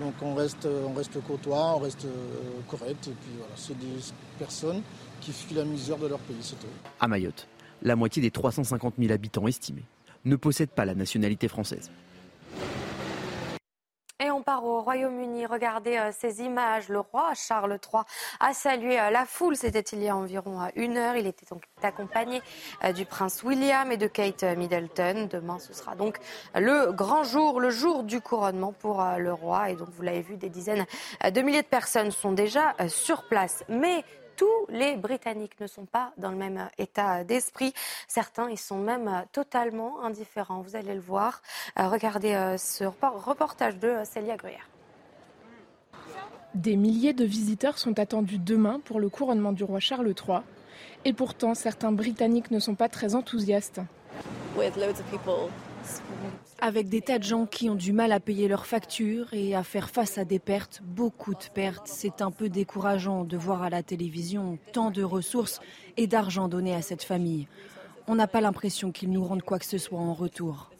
Donc 0.00 0.14
on 0.20 0.34
reste, 0.34 0.66
on 0.66 0.94
reste 0.94 1.22
courtois, 1.22 1.76
on 1.76 1.78
reste 1.78 2.06
euh, 2.06 2.60
correct. 2.68 3.06
Et 3.06 3.14
puis 3.20 3.30
voilà, 3.38 3.52
c'est 3.54 3.78
des 3.78 4.02
personnes 4.36 4.82
qui 5.20 5.32
fuient 5.32 5.54
la 5.54 5.64
misère 5.64 5.98
de 5.98 6.08
leur 6.08 6.18
pays, 6.18 6.38
c'est 6.40 6.58
tout. 6.58 6.66
À 6.98 7.06
Mayotte, 7.06 7.46
la 7.82 7.94
moitié 7.94 8.20
des 8.20 8.32
350 8.32 8.94
000 8.98 9.12
habitants 9.12 9.46
estimés 9.46 9.84
ne 10.24 10.36
possède 10.36 10.70
pas 10.70 10.84
la 10.84 10.94
nationalité 10.94 11.48
française. 11.48 11.90
Et 14.22 14.30
on 14.30 14.40
part 14.40 14.64
au 14.64 14.82
Royaume-Uni. 14.82 15.46
Regardez 15.46 15.96
euh, 15.96 16.12
ces 16.16 16.42
images. 16.42 16.88
Le 16.88 17.00
roi 17.00 17.32
Charles 17.34 17.72
III 17.92 18.02
a 18.38 18.54
salué 18.54 19.00
euh, 19.00 19.10
la 19.10 19.24
foule. 19.24 19.56
C'était 19.56 19.80
il 19.80 20.00
y 20.00 20.08
a 20.08 20.16
environ 20.16 20.62
euh, 20.62 20.68
une 20.76 20.96
heure. 20.96 21.16
Il 21.16 21.26
était 21.26 21.46
donc 21.50 21.64
accompagné 21.82 22.40
du 22.94 23.04
prince 23.04 23.42
William 23.42 23.90
et 23.90 23.96
de 23.96 24.06
Kate 24.06 24.44
Middleton. 24.44 25.28
Demain, 25.28 25.58
ce 25.58 25.74
sera 25.74 25.96
donc 25.96 26.18
le 26.54 26.92
grand 26.92 27.24
jour, 27.24 27.58
le 27.58 27.70
jour 27.70 28.04
du 28.04 28.20
couronnement 28.20 28.72
pour 28.72 29.04
le 29.18 29.32
roi. 29.32 29.70
Et 29.70 29.74
donc, 29.74 29.88
vous 29.90 30.02
l'avez 30.02 30.22
vu, 30.22 30.36
des 30.36 30.50
dizaines 30.50 30.86
de 31.28 31.40
milliers 31.40 31.62
de 31.62 31.66
personnes 31.66 32.12
sont 32.12 32.30
déjà 32.30 32.76
sur 32.86 33.24
place. 33.24 33.64
Mais 33.68 34.04
tous 34.42 34.66
les 34.74 34.96
Britanniques 34.96 35.60
ne 35.60 35.68
sont 35.68 35.84
pas 35.84 36.12
dans 36.18 36.32
le 36.32 36.36
même 36.36 36.68
état 36.76 37.22
d'esprit. 37.22 37.72
Certains, 38.08 38.50
ils 38.50 38.58
sont 38.58 38.78
même 38.78 39.24
totalement 39.30 40.02
indifférents. 40.02 40.62
Vous 40.62 40.74
allez 40.74 40.94
le 40.94 41.00
voir. 41.00 41.42
Euh, 41.78 41.86
regardez 41.86 42.34
euh, 42.34 42.56
ce 42.56 42.82
reportage 42.82 43.78
de 43.78 43.98
Célia 44.02 44.36
Gruyère. 44.36 44.68
Des 46.54 46.74
milliers 46.74 47.12
de 47.12 47.24
visiteurs 47.24 47.78
sont 47.78 48.00
attendus 48.00 48.38
demain 48.38 48.80
pour 48.84 48.98
le 48.98 49.08
couronnement 49.08 49.52
du 49.52 49.62
roi 49.62 49.78
Charles 49.78 50.08
III. 50.08 50.38
Et 51.04 51.12
pourtant, 51.12 51.54
certains 51.54 51.92
Britanniques 51.92 52.50
ne 52.50 52.58
sont 52.58 52.74
pas 52.74 52.88
très 52.88 53.14
enthousiastes. 53.14 53.80
Avec 56.60 56.88
des 56.88 57.00
tas 57.00 57.18
de 57.18 57.24
gens 57.24 57.46
qui 57.46 57.68
ont 57.68 57.74
du 57.74 57.92
mal 57.92 58.12
à 58.12 58.20
payer 58.20 58.46
leurs 58.46 58.66
factures 58.66 59.32
et 59.32 59.54
à 59.54 59.64
faire 59.64 59.90
face 59.90 60.16
à 60.16 60.24
des 60.24 60.38
pertes, 60.38 60.80
beaucoup 60.84 61.34
de 61.34 61.44
pertes. 61.52 61.86
C'est 61.86 62.22
un 62.22 62.30
peu 62.30 62.48
décourageant 62.48 63.24
de 63.24 63.36
voir 63.36 63.62
à 63.62 63.70
la 63.70 63.82
télévision 63.82 64.58
tant 64.72 64.90
de 64.90 65.02
ressources 65.02 65.60
et 65.96 66.06
d'argent 66.06 66.48
donnés 66.48 66.74
à 66.74 66.82
cette 66.82 67.02
famille. 67.02 67.48
On 68.06 68.14
n'a 68.14 68.26
pas 68.26 68.40
l'impression 68.40 68.92
qu'ils 68.92 69.10
nous 69.10 69.24
rendent 69.24 69.42
quoi 69.42 69.58
que 69.58 69.64
ce 69.64 69.78
soit 69.78 69.98
en 69.98 70.14
retour. 70.14 70.70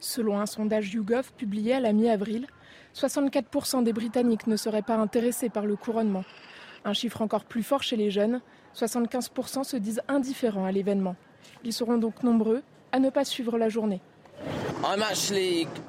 Selon 0.00 0.40
un 0.40 0.46
sondage 0.46 0.94
YouGov 0.94 1.32
publié 1.32 1.74
à 1.74 1.80
la 1.80 1.92
mi-avril, 1.92 2.46
64% 2.94 3.82
des 3.84 3.92
Britanniques 3.92 4.46
ne 4.46 4.56
seraient 4.56 4.82
pas 4.82 4.96
intéressés 4.96 5.50
par 5.50 5.66
le 5.66 5.76
couronnement. 5.76 6.24
Un 6.84 6.94
chiffre 6.94 7.20
encore 7.22 7.44
plus 7.44 7.62
fort 7.62 7.82
chez 7.82 7.96
les 7.96 8.10
jeunes, 8.10 8.40
75% 8.74 9.64
se 9.64 9.76
disent 9.76 10.02
indifférents 10.08 10.64
à 10.64 10.72
l'événement. 10.72 11.16
Ils 11.64 11.72
seront 11.72 11.98
donc 11.98 12.22
nombreux 12.22 12.62
à 12.92 12.98
ne 12.98 13.10
pas 13.10 13.24
suivre 13.24 13.58
la 13.58 13.68
journée. 13.68 14.00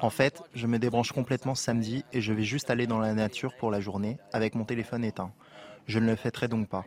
En 0.00 0.10
fait, 0.10 0.42
je 0.54 0.66
me 0.66 0.78
débranche 0.78 1.12
complètement 1.12 1.54
samedi 1.54 2.04
et 2.12 2.20
je 2.20 2.32
vais 2.32 2.42
juste 2.42 2.70
aller 2.70 2.86
dans 2.86 2.98
la 2.98 3.14
nature 3.14 3.54
pour 3.56 3.70
la 3.70 3.80
journée 3.80 4.18
avec 4.32 4.54
mon 4.54 4.64
téléphone 4.64 5.04
éteint. 5.04 5.32
Je 5.86 5.98
ne 5.98 6.06
le 6.06 6.16
fêterai 6.16 6.48
donc 6.48 6.68
pas. 6.68 6.84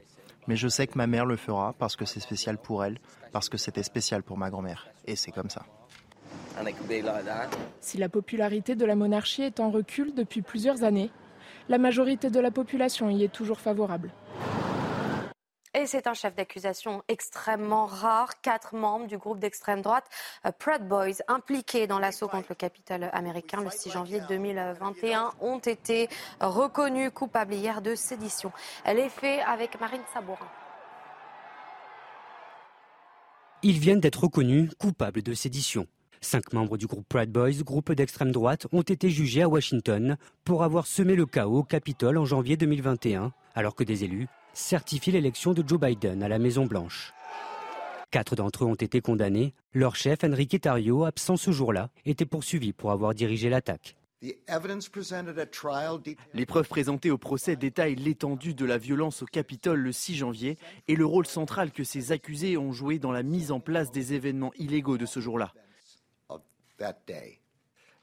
Mais 0.48 0.56
je 0.56 0.68
sais 0.68 0.86
que 0.86 0.98
ma 0.98 1.08
mère 1.08 1.26
le 1.26 1.36
fera 1.36 1.74
parce 1.74 1.96
que 1.96 2.06
c'est 2.06 2.20
spécial 2.20 2.58
pour 2.60 2.86
elle, 2.86 3.00
parce 3.32 3.50
que 3.50 3.58
c'était 3.58 3.84
spécial 3.84 4.22
pour 4.22 4.38
ma 4.38 4.52
grand-mère. 4.52 4.88
Et 5.06 5.16
c'est 5.16 5.32
comme 5.32 5.50
ça. 5.50 5.66
Si 7.82 7.98
la 7.98 8.10
popularité 8.10 8.76
de 8.76 8.86
la 8.86 8.96
monarchie 8.96 9.42
est 9.42 9.60
en 9.60 9.72
recul 9.72 10.14
depuis 10.14 10.42
plusieurs 10.42 10.84
années, 10.84 11.10
la 11.68 11.80
majorité 11.80 12.30
de 12.30 12.40
la 12.40 12.52
population 12.52 13.10
y 13.10 13.24
est 13.24 13.32
toujours 13.34 13.60
favorable. 13.60 14.12
Et 15.78 15.88
c'est 15.88 16.08
un 16.08 16.14
chef 16.14 16.34
d'accusation 16.36 17.04
extrêmement 17.10 17.86
rare. 17.86 18.40
Quatre 18.42 18.76
membres 18.76 19.08
du 19.08 19.18
groupe 19.18 19.40
d'extrême 19.40 19.82
droite 19.82 20.06
euh, 20.46 20.52
Proud 20.58 20.88
Boys 20.88 21.22
impliqués 21.28 21.86
dans 21.86 22.00
l'assaut 22.00 22.30
contre 22.30 22.46
le 22.48 22.56
Capitole 22.56 23.10
américain 23.12 23.62
le 23.62 23.70
6 23.70 23.92
janvier 23.92 24.22
2021 24.30 25.32
ont 25.42 25.60
été 25.60 26.08
reconnus 26.40 27.12
coupables 27.14 27.54
hier 27.54 27.82
de 27.82 27.94
sédition. 27.94 28.54
Elle 28.86 29.00
est 29.00 29.10
faite 29.10 29.42
avec 29.46 29.78
Marine 29.82 30.02
Sabourin. 30.14 30.48
Ils 33.62 33.80
viennent 33.80 34.00
d'être 34.00 34.24
reconnus 34.24 34.72
coupables 34.80 35.24
de 35.24 35.34
sédition. 35.34 35.88
Cinq 36.22 36.54
membres 36.54 36.78
du 36.78 36.88
groupe 36.88 37.06
Proud 37.10 37.30
Boys, 37.30 37.64
groupe 37.64 37.92
d'extrême 37.92 38.32
droite, 38.32 38.66
ont 38.72 38.82
été 38.82 39.10
jugés 39.10 39.42
à 39.42 39.50
Washington 39.50 40.16
pour 40.46 40.64
avoir 40.64 40.88
semé 40.88 41.16
le 41.16 41.26
chaos 41.26 41.60
au 41.60 41.64
Capitole 41.64 42.18
en 42.18 42.24
janvier 42.24 42.56
2021, 42.56 43.34
alors 43.56 43.76
que 43.76 43.84
des 43.84 44.06
élus 44.06 44.30
certifie 44.56 45.12
l'élection 45.12 45.54
de 45.54 45.64
Joe 45.68 45.80
Biden 45.80 46.24
à 46.24 46.30
la 46.30 46.40
Maison-Blanche. 46.40 47.14
Quatre 48.12 48.36
d'entre 48.36 48.64
eux 48.64 48.68
ont 48.68 48.76
été 48.76 49.02
condamnés. 49.02 49.54
Leur 49.74 49.96
chef, 49.96 50.24
Enrique 50.24 50.62
Tario, 50.62 51.04
absent 51.04 51.36
ce 51.36 51.52
jour-là, 51.52 51.90
était 52.06 52.26
poursuivi 52.26 52.72
pour 52.72 52.92
avoir 52.92 53.14
dirigé 53.14 53.50
l'attaque. 53.50 53.98
Les 56.34 56.46
preuves 56.46 56.68
présentées 56.68 57.12
au 57.12 57.18
procès 57.18 57.56
détaillent 57.56 57.96
l'étendue 57.96 58.54
de 58.54 58.66
la 58.66 58.78
violence 58.78 59.22
au 59.22 59.26
Capitole 59.26 59.82
le 59.82 59.92
6 59.92 60.16
janvier 60.16 60.58
et 60.88 60.96
le 60.96 61.06
rôle 61.06 61.28
central 61.28 61.72
que 61.72 61.84
ces 61.84 62.12
accusés 62.12 62.58
ont 62.58 62.72
joué 62.72 62.98
dans 62.98 63.12
la 63.12 63.24
mise 63.24 63.52
en 63.52 63.60
place 63.60 63.92
des 63.92 64.14
événements 64.14 64.54
illégaux 64.58 64.98
de 64.98 65.06
ce 65.06 65.20
jour-là. 65.20 65.54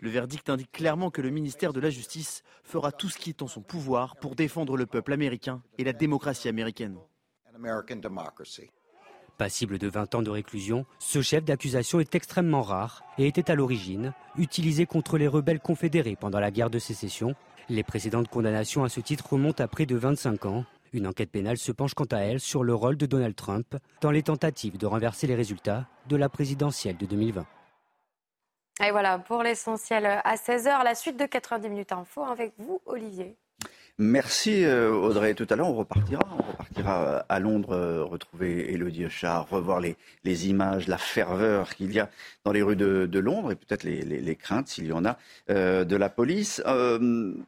Le 0.03 0.11
verdict 0.11 0.51
indique 0.51 0.73
clairement 0.73 1.13
que 1.13 1.23
le 1.23 1.31
ministère 1.31 1.73
de 1.73 1.79
la 1.79 1.89
Justice 1.89 2.43
fera 2.65 2.91
tout 2.91 3.09
ce 3.09 3.17
qui 3.17 3.31
est 3.31 3.41
en 3.41 3.47
son 3.47 3.61
pouvoir 3.61 4.17
pour 4.17 4.35
défendre 4.35 4.77
le 4.77 4.85
peuple 4.85 5.13
américain 5.13 5.63
et 5.79 5.85
la 5.85 5.93
démocratie 5.93 6.49
américaine. 6.49 6.99
Passible 9.39 9.79
de 9.79 9.89
20 9.89 10.15
ans 10.17 10.23
de 10.23 10.31
réclusion, 10.31 10.87
ce 10.99 11.23
chef 11.23 11.45
d'accusation 11.45 12.01
est 12.01 12.17
extrêmement 12.17 12.63
rare 12.63 13.05
et 13.17 13.29
était 13.29 13.49
à 13.49 13.55
l'origine 13.55 14.13
utilisé 14.37 14.87
contre 14.87 15.19
les 15.19 15.29
rebelles 15.29 15.61
confédérés 15.61 16.17
pendant 16.17 16.41
la 16.41 16.51
guerre 16.51 16.71
de 16.71 16.81
sécession. 16.81 17.37
Les 17.69 17.85
précédentes 17.85 18.27
condamnations 18.27 18.83
à 18.83 18.89
ce 18.89 18.99
titre 18.99 19.35
remontent 19.35 19.63
à 19.63 19.69
près 19.69 19.87
de 19.87 19.95
25 19.95 20.47
ans. 20.47 20.65
Une 20.93 21.07
enquête 21.07 21.31
pénale 21.31 21.59
se 21.59 21.71
penche 21.71 21.95
quant 21.95 22.11
à 22.11 22.19
elle 22.19 22.41
sur 22.41 22.65
le 22.65 22.75
rôle 22.75 22.97
de 22.97 23.07
Donald 23.07 23.37
Trump 23.37 23.77
dans 24.01 24.11
les 24.11 24.25
tentatives 24.25 24.79
de 24.79 24.87
renverser 24.87 25.29
les 25.29 25.37
résultats 25.37 25.87
de 26.09 26.17
la 26.17 26.29
présidentielle 26.29 26.97
de 26.97 27.07
2020. 27.07 27.47
Et 28.81 28.91
voilà 28.91 29.19
pour 29.19 29.43
l'essentiel 29.43 30.07
à 30.07 30.35
16h, 30.37 30.85
la 30.85 30.95
suite 30.95 31.19
de 31.19 31.27
90 31.27 31.69
minutes 31.69 31.93
info 31.93 32.25
avec 32.25 32.53
vous, 32.59 32.81
Olivier. 32.87 33.37
Merci 33.99 34.65
euh, 34.65 34.91
Audrey. 34.91 35.35
Tout 35.35 35.47
à 35.51 35.57
l'heure, 35.57 35.69
on 35.69 35.75
repartira. 35.75 36.23
On 36.33 36.43
repartira 36.43 37.05
euh, 37.05 37.23
à 37.29 37.39
Londres, 37.39 37.73
euh, 37.73 38.03
retrouver 38.03 38.73
Elodie 38.73 39.09
Char, 39.11 39.49
revoir 39.49 39.81
les, 39.81 39.97
images, 40.49 40.89
la 40.89 40.97
ferveur 40.97 41.75
qu'il 41.75 41.93
y 41.93 42.01
a 42.01 42.09
dans 42.45 42.53
les 42.53 42.63
rues 42.63 42.77
de, 42.77 43.19
Londres 43.19 43.53
et 43.53 43.55
peut-être 43.55 43.85
les, 43.85 44.37
craintes, 44.37 44.69
s'il 44.69 44.87
y 44.87 44.93
en 44.93 45.05
a, 45.05 45.19
de 45.49 45.97
la 45.97 46.09
police. 46.09 46.63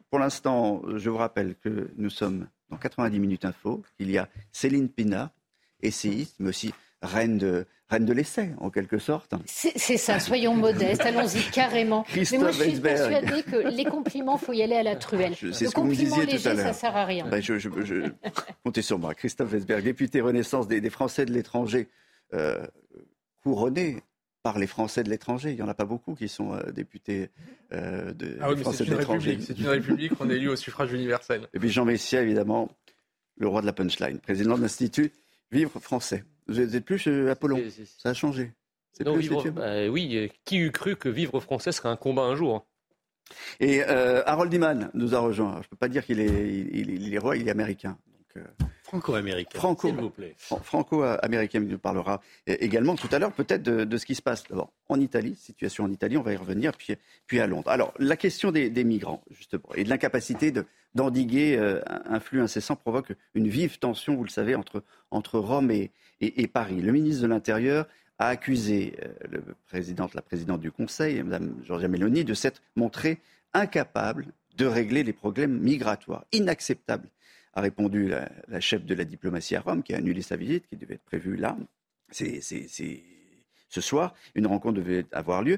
pour 0.09 0.19
l'instant, 0.19 0.81
je 0.95 1.09
vous 1.09 1.17
rappelle 1.17 1.55
que 1.55 1.89
nous 1.97 2.09
sommes 2.09 2.47
dans 2.69 2.77
90 2.77 3.19
minutes 3.19 3.45
info. 3.45 3.83
Il 3.99 4.11
y 4.11 4.17
a 4.17 4.29
Céline 4.51 4.87
Pina, 4.87 5.31
essayiste, 5.81 6.35
mais 6.39 6.49
aussi 6.49 6.73
reine 7.05 7.37
de, 7.37 7.65
reine 7.89 8.05
de 8.05 8.13
l'essai, 8.13 8.51
en 8.59 8.69
quelque 8.69 8.97
sorte. 8.97 9.33
C'est 9.45 9.97
ça, 9.97 10.19
soyons 10.19 10.55
modestes, 10.55 11.01
allons-y 11.01 11.41
carrément. 11.51 12.05
Mais 12.15 12.37
moi, 12.37 12.51
je 12.51 12.63
suis 12.63 12.79
persuadée 12.79 13.43
que 13.43 13.75
les 13.75 13.85
compliments, 13.85 14.37
il 14.41 14.45
faut 14.45 14.53
y 14.53 14.63
aller 14.63 14.75
à 14.75 14.83
la 14.83 14.95
truelle. 14.95 15.35
C'est 15.35 15.67
ce 15.67 15.71
que 15.71 15.79
vous 15.79 15.87
me 15.87 15.95
disiez 15.95 16.25
tout 16.25 16.47
à 16.47 16.53
l'heure. 16.53 16.67
Ça 16.67 16.73
sert 16.73 16.95
à 16.95 17.05
rien. 17.05 17.27
Ben, 17.27 17.41
je, 17.41 18.09
comptez 18.63 18.81
sur 18.81 18.99
moi. 18.99 19.13
Christophe 19.13 19.51
Weisberg, 19.51 19.83
député 19.83 20.21
Renaissance 20.21 20.67
des, 20.67 20.89
Français 20.89 21.25
de 21.25 21.33
l'étranger, 21.33 21.89
euh, 22.33 22.65
couronné 23.43 24.01
par 24.43 24.59
les 24.59 24.67
Français 24.67 25.03
de 25.03 25.09
l'étranger. 25.09 25.51
Il 25.51 25.55
n'y 25.55 25.61
en 25.61 25.67
a 25.67 25.73
pas 25.73 25.85
beaucoup 25.85 26.13
qui 26.13 26.29
sont 26.29 26.53
euh, 26.53 26.71
députés 26.71 27.29
euh, 27.73 28.13
de, 28.13 28.37
ah 28.41 28.51
oui, 28.51 28.61
Français 28.61 28.85
de 28.85 28.95
l'étranger. 28.95 29.39
C'est 29.41 29.57
une 29.57 29.67
république, 29.67 30.11
on 30.19 30.29
est 30.29 30.35
élu 30.35 30.49
au 30.49 30.55
suffrage 30.55 30.93
universel. 30.93 31.47
Et 31.53 31.59
puis 31.59 31.69
Jean 31.69 31.83
Messia, 31.83 32.21
évidemment, 32.21 32.69
le 33.37 33.47
roi 33.47 33.61
de 33.61 33.65
la 33.65 33.73
punchline, 33.73 34.19
président 34.19 34.55
de 34.55 34.61
l'Institut 34.61 35.11
Vivre 35.51 35.79
Français. 35.79 36.23
Vous 36.47 36.59
êtes 36.59 36.85
plus 36.85 36.97
chez 36.97 37.29
Apollon. 37.29 37.61
Ça 37.97 38.09
a 38.09 38.13
changé. 38.13 38.53
Non, 39.03 39.17
vivre, 39.17 39.49
bah, 39.49 39.87
oui, 39.89 40.15
euh, 40.15 40.27
qui 40.45 40.57
eût 40.57 40.71
cru 40.71 40.95
que 40.95 41.09
vivre 41.09 41.39
français 41.41 41.73
serait 41.73 41.89
un 41.89 41.97
combat 41.97 42.21
un 42.21 42.35
jour 42.35 42.65
Et 43.59 43.83
euh, 43.83 44.23
Harold 44.25 44.53
Iman 44.53 44.89
nous 44.93 45.15
a 45.15 45.19
rejoint. 45.19 45.55
Je 45.55 45.67
ne 45.67 45.69
peux 45.71 45.75
pas 45.75 45.89
dire 45.89 46.05
qu'il 46.05 46.21
est, 46.21 46.53
il, 46.53 47.13
est 47.13 47.17
roi, 47.17 47.35
il 47.35 47.47
est 47.47 47.51
américain. 47.51 47.97
Euh, 48.37 48.43
Franco-américain, 49.01 49.59
Franco, 49.59 49.87
s'il 49.87 49.97
vous 49.97 50.09
plaît. 50.09 50.35
Franco-américain, 50.37 51.59
il 51.61 51.67
nous 51.67 51.77
parlera 51.77 52.21
également 52.47 52.95
tout 52.95 53.09
à 53.11 53.19
l'heure 53.19 53.33
peut-être 53.33 53.63
de, 53.63 53.97
ce 53.97 54.05
qui 54.05 54.15
se 54.15 54.21
passe 54.21 54.43
d'abord 54.49 54.71
en 54.89 54.99
Italie, 54.99 55.35
situation 55.35 55.83
en 55.83 55.91
Italie, 55.91 56.17
on 56.17 56.21
va 56.21 56.33
y 56.33 56.37
revenir, 56.37 56.73
puis, 56.73 56.95
puis 57.27 57.39
à 57.39 57.47
Londres. 57.47 57.69
Alors, 57.69 57.93
la 57.99 58.17
question 58.17 58.51
des, 58.51 58.83
migrants, 58.83 59.23
justement, 59.31 59.69
et 59.75 59.83
de 59.83 59.89
l'incapacité 59.89 60.53
d'endiguer 60.93 61.57
un 61.85 62.19
flux 62.19 62.41
incessant 62.41 62.75
provoque 62.75 63.13
une 63.33 63.47
vive 63.47 63.79
tension, 63.79 64.15
vous 64.15 64.23
le 64.23 64.29
savez, 64.29 64.55
entre, 64.55 64.83
entre 65.11 65.39
Rome 65.39 65.71
et, 65.71 65.91
et, 66.21 66.47
Paris. 66.47 66.81
Le 66.81 66.91
ministre 66.91 67.23
de 67.23 67.27
l'Intérieur 67.27 67.87
a 68.19 68.27
accusé 68.27 68.95
euh, 69.03 69.09
le 69.29 69.43
président, 69.67 70.09
la 70.13 70.21
présidente 70.21 70.61
du 70.61 70.71
Conseil, 70.71 71.21
Mme 71.21 71.55
Giorgia 71.65 71.87
Meloni, 71.87 72.23
de 72.23 72.33
s'être 72.33 72.61
montrée 72.75 73.19
incapable 73.53 74.27
de 74.57 74.65
régler 74.65 75.03
les 75.03 75.13
problèmes 75.13 75.59
migratoires. 75.59 76.25
Inacceptable, 76.31 77.09
a 77.55 77.61
répondu 77.61 78.07
la, 78.09 78.59
chef 78.59 78.85
de 78.85 78.93
la 78.93 79.05
diplomatie 79.05 79.55
à 79.55 79.61
Rome, 79.61 79.83
qui 79.83 79.93
a 79.93 79.97
annulé 79.97 80.21
sa 80.21 80.35
visite, 80.35 80.67
qui 80.67 80.75
devait 80.75 80.95
être 80.95 81.05
prévue 81.05 81.35
là. 81.35 81.57
C'est, 82.11 82.39
ce 82.41 83.81
soir, 83.81 84.13
une 84.35 84.47
rencontre 84.47 84.75
devait 84.75 85.05
avoir 85.11 85.41
lieu. 85.41 85.57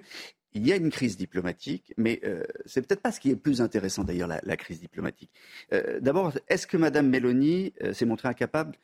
Il 0.53 0.65
y 0.65 0.71
a 0.71 0.75
une 0.75 0.89
crise 0.89 1.17
diplomatique, 1.17 1.93
mais 1.97 2.19
euh, 2.23 2.43
c'est 2.65 2.85
peut-être 2.85 3.01
pas 3.01 3.11
ce 3.11 3.19
qui 3.19 3.29
est 3.29 3.35
plus 3.35 3.61
intéressant 3.61 4.03
d'ailleurs, 4.03 4.27
la, 4.27 4.57
crise 4.57 4.79
diplomatique. 4.79 5.31
Euh, 5.73 5.99
d'abord, 5.99 6.31
est-ce 6.47 6.65
que 6.65 6.77
Mme 6.77 7.09
Meloni 7.09 7.73
s'est 7.93 8.05
montrée 8.05 8.29
incapable 8.29 8.77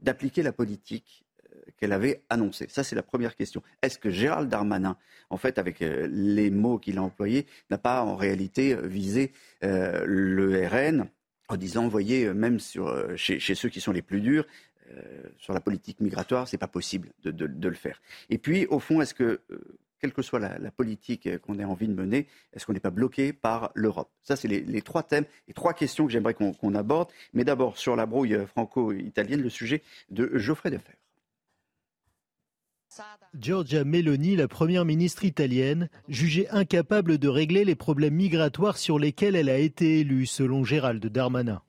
d'appliquer 0.00 0.42
la 0.42 0.52
politique 0.52 1.24
euh, 1.52 1.60
qu'elle 1.76 1.92
avait 1.92 2.22
annoncée? 2.30 2.66
Ça, 2.68 2.84
c'est 2.84 2.96
la 2.96 3.02
première 3.02 3.36
question. 3.36 3.62
Est-ce 3.82 3.98
que 3.98 4.10
Gérald 4.10 4.48
Darmanin, 4.48 4.96
en 5.30 5.36
fait, 5.36 5.58
avec 5.58 5.82
euh, 5.82 6.08
les 6.10 6.50
mots 6.50 6.78
qu'il 6.78 6.98
a 6.98 7.02
employés, 7.02 7.46
n'a 7.70 7.78
pas 7.78 8.02
en 8.02 8.16
réalité 8.16 8.74
euh, 8.74 8.86
visé 8.86 9.32
le 9.62 10.66
RN 10.66 11.08
en 11.48 11.56
disant, 11.56 11.88
voyez, 11.88 12.32
même 12.32 12.60
sur, 12.60 13.16
chez, 13.16 13.40
ceux 13.54 13.68
qui 13.68 13.80
sont 13.80 13.92
les 13.92 14.02
plus 14.02 14.20
durs, 14.20 14.46
sur 15.36 15.52
la 15.52 15.60
politique 15.60 16.00
migratoire, 16.00 16.48
c'est 16.48 16.58
pas 16.58 16.68
possible 16.68 17.10
de, 17.22 17.68
le 17.68 17.74
faire. 17.74 18.00
Et 18.30 18.38
puis, 18.38 18.66
au 18.66 18.78
fond, 18.78 19.00
est-ce 19.00 19.14
que 19.14 19.40
quelle 20.00 20.12
que 20.12 20.22
soit 20.22 20.38
la, 20.38 20.70
politique 20.70 21.38
qu'on 21.40 21.58
ait 21.58 21.64
envie 21.64 21.88
de 21.88 21.94
mener, 21.94 22.26
est-ce 22.52 22.66
qu'on 22.66 22.72
n'est 22.72 22.80
pas 22.80 22.90
bloqué 22.90 23.32
par 23.32 23.70
l'Europe? 23.74 24.10
Ça, 24.22 24.36
c'est 24.36 24.48
les, 24.48 24.82
trois 24.82 25.02
thèmes 25.02 25.24
et 25.48 25.52
trois 25.52 25.74
questions 25.74 26.06
que 26.06 26.12
j'aimerais 26.12 26.34
qu'on 26.34 26.74
aborde. 26.74 27.10
Mais 27.32 27.44
d'abord, 27.44 27.76
sur 27.76 27.96
la 27.96 28.06
brouille 28.06 28.38
franco-italienne, 28.46 29.42
le 29.42 29.50
sujet 29.50 29.82
de 30.10 30.36
Geoffrey 30.38 30.70
Defer. 30.70 30.96
Giorgia 33.38 33.84
Meloni, 33.84 34.36
la 34.36 34.48
première 34.48 34.84
ministre 34.84 35.24
italienne, 35.24 35.88
jugée 36.08 36.48
incapable 36.50 37.18
de 37.18 37.28
régler 37.28 37.64
les 37.64 37.74
problèmes 37.74 38.14
migratoires 38.14 38.78
sur 38.78 38.98
lesquels 38.98 39.36
elle 39.36 39.50
a 39.50 39.58
été 39.58 40.00
élue, 40.00 40.26
selon 40.26 40.64
Gérald 40.64 41.04
Darmanin. 41.06 41.62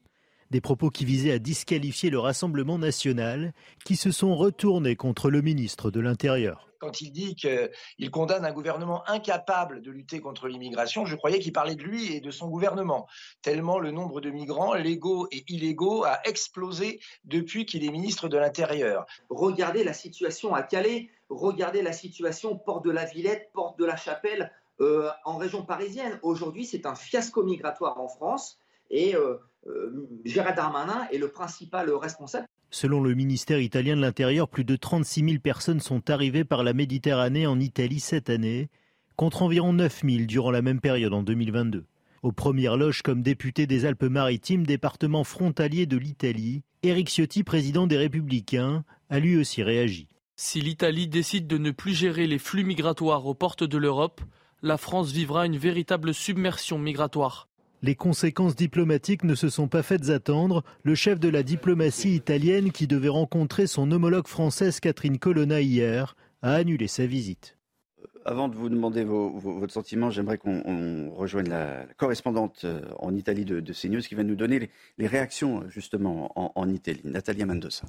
Des 0.52 0.62
propos 0.62 0.90
qui 0.90 1.06
visaient 1.06 1.32
à 1.32 1.40
disqualifier 1.40 2.10
le 2.10 2.18
Rassemblement 2.18 2.80
national, 2.80 3.54
qui 3.86 3.96
se 3.96 4.12
sont 4.12 4.36
retournés 4.36 4.96
contre 4.96 5.30
le 5.30 5.42
ministre 5.42 5.92
de 5.92 6.00
l'Intérieur 6.00 6.70
quand 6.80 7.02
il 7.02 7.12
dit 7.12 7.36
qu'il 7.36 8.10
condamne 8.10 8.46
un 8.46 8.52
gouvernement 8.52 9.08
incapable 9.08 9.82
de 9.82 9.92
lutter 9.92 10.22
contre 10.22 10.48
l'immigration, 10.48 11.06
je 11.06 11.16
croyais 11.16 11.40
qu'il 11.40 11.52
parlait 11.52 11.76
de 11.76 11.84
lui 11.84 12.14
et 12.14 12.22
de 12.22 12.32
son 12.32 12.48
gouvernement, 12.48 13.08
tellement 13.42 13.80
le 13.80 13.92
nombre 13.92 14.22
de 14.22 14.30
migrants 14.30 14.74
légaux 14.74 15.28
et 15.32 15.44
illégaux 15.50 16.06
a 16.06 16.22
explosé 16.24 17.02
depuis 17.26 17.66
qu'il 17.66 17.84
est 17.84 17.92
ministre 17.92 18.30
de 18.30 18.38
l'Intérieur. 18.38 19.06
Regardez 19.30 19.84
la 19.84 19.94
situation 19.94 20.56
à 20.56 20.64
Calais, 20.64 21.10
regardez 21.28 21.82
la 21.82 21.94
situation 21.94 22.58
Porte 22.58 22.86
de 22.86 22.92
la 22.92 23.06
Villette, 23.06 23.52
Porte 23.54 23.78
de 23.78 23.86
la 23.86 23.98
Chapelle, 23.98 24.52
euh, 24.80 25.10
en 25.26 25.36
région 25.36 25.66
parisienne. 25.66 26.18
Aujourd'hui, 26.24 26.66
c'est 26.66 26.86
un 26.86 26.96
fiasco 26.96 27.44
migratoire 27.44 28.00
en 28.00 28.08
France 28.08 28.58
et 28.90 29.16
euh, 29.16 29.36
euh, 29.68 30.08
Gérard 30.26 30.56
Darmanin 30.56 31.08
est 31.12 31.18
le 31.18 31.30
principal 31.30 31.90
responsable. 31.92 32.48
Selon 32.72 33.02
le 33.02 33.16
ministère 33.16 33.60
italien 33.60 33.96
de 33.96 34.02
l'Intérieur, 34.02 34.48
plus 34.48 34.64
de 34.64 34.76
36 34.76 35.26
000 35.26 35.40
personnes 35.40 35.80
sont 35.80 36.10
arrivées 36.10 36.44
par 36.44 36.64
la 36.64 36.74
Méditerranée 36.74 37.48
en 37.48 37.60
Italie 37.60 38.00
cette 38.00 38.30
année, 38.30 38.70
contre 39.16 39.42
environ 39.42 39.74
9 39.74 40.02
000 40.06 40.26
durant 40.26 40.52
la 40.52 40.62
même 40.62 40.80
période 40.80 41.14
en 41.14 41.24
2022. 41.24 41.86
Aux 42.22 42.32
premières 42.32 42.78
loges 42.78 43.02
comme 43.02 43.22
député 43.24 43.66
des 43.66 43.86
Alpes-Maritimes, 43.86 44.66
département 44.66 45.24
frontalier 45.24 45.86
de 45.86 45.98
l'Italie, 45.98 46.64
Éric 46.84 47.10
Ciotti, 47.10 47.44
président 47.44 47.88
des 47.88 47.98
Républicains, 47.98 48.84
a 49.10 49.20
lui 49.20 49.38
aussi 49.38 49.64
réagi. 49.64 50.08
Si 50.36 50.62
l'Italie 50.62 51.08
décide 51.08 51.48
de 51.48 51.58
ne 51.58 51.72
plus 51.72 51.94
gérer 51.94 52.28
les 52.28 52.40
flux 52.40 52.64
migratoires 52.64 53.26
aux 53.26 53.34
portes 53.34 53.64
de 53.64 53.78
l'Europe, 53.78 54.22
la 54.62 54.78
France 54.78 55.12
vivra 55.12 55.46
une 55.46 55.58
véritable 55.58 56.14
submersion 56.14 56.78
migratoire. 56.78 57.50
Les 57.82 57.96
conséquences 57.96 58.58
diplomatiques 58.58 59.24
ne 59.24 59.36
se 59.36 59.48
sont 59.48 59.70
pas 59.70 59.84
faites 59.84 60.10
attendre. 60.10 60.64
Le 60.84 60.96
chef 60.96 61.18
de 61.20 61.30
la 61.30 61.44
diplomatie 61.44 62.14
italienne, 62.14 62.74
qui 62.74 62.88
devait 62.88 63.08
rencontrer 63.08 63.68
son 63.68 63.90
homologue 63.92 64.28
française 64.28 64.82
Catherine 64.82 65.18
Colonna 65.18 65.62
hier, 65.62 66.18
a 66.42 66.56
annulé 66.56 66.88
sa 66.88 67.06
visite. 67.06 67.58
Euh, 68.02 68.08
avant 68.26 68.50
de 68.50 68.56
vous 68.56 68.68
demander 68.68 69.06
votre 69.06 69.72
sentiment, 69.74 70.10
j'aimerais 70.10 70.38
qu'on 70.38 71.10
rejoigne 71.12 71.48
la, 71.48 71.86
correspondante 71.96 72.66
euh, 72.66 72.82
en 72.98 73.16
Italie 73.16 73.46
de, 73.46 73.62
CNews 73.74 74.02
qui 74.02 74.16
va 74.16 74.24
nous 74.24 74.36
donner 74.36 74.70
les, 74.98 75.08
réactions 75.08 75.64
justement 75.70 76.34
en, 76.36 76.52
en 76.56 76.70
Italie, 76.70 77.02
Natalia 77.06 77.46
Mendoza. 77.46 77.86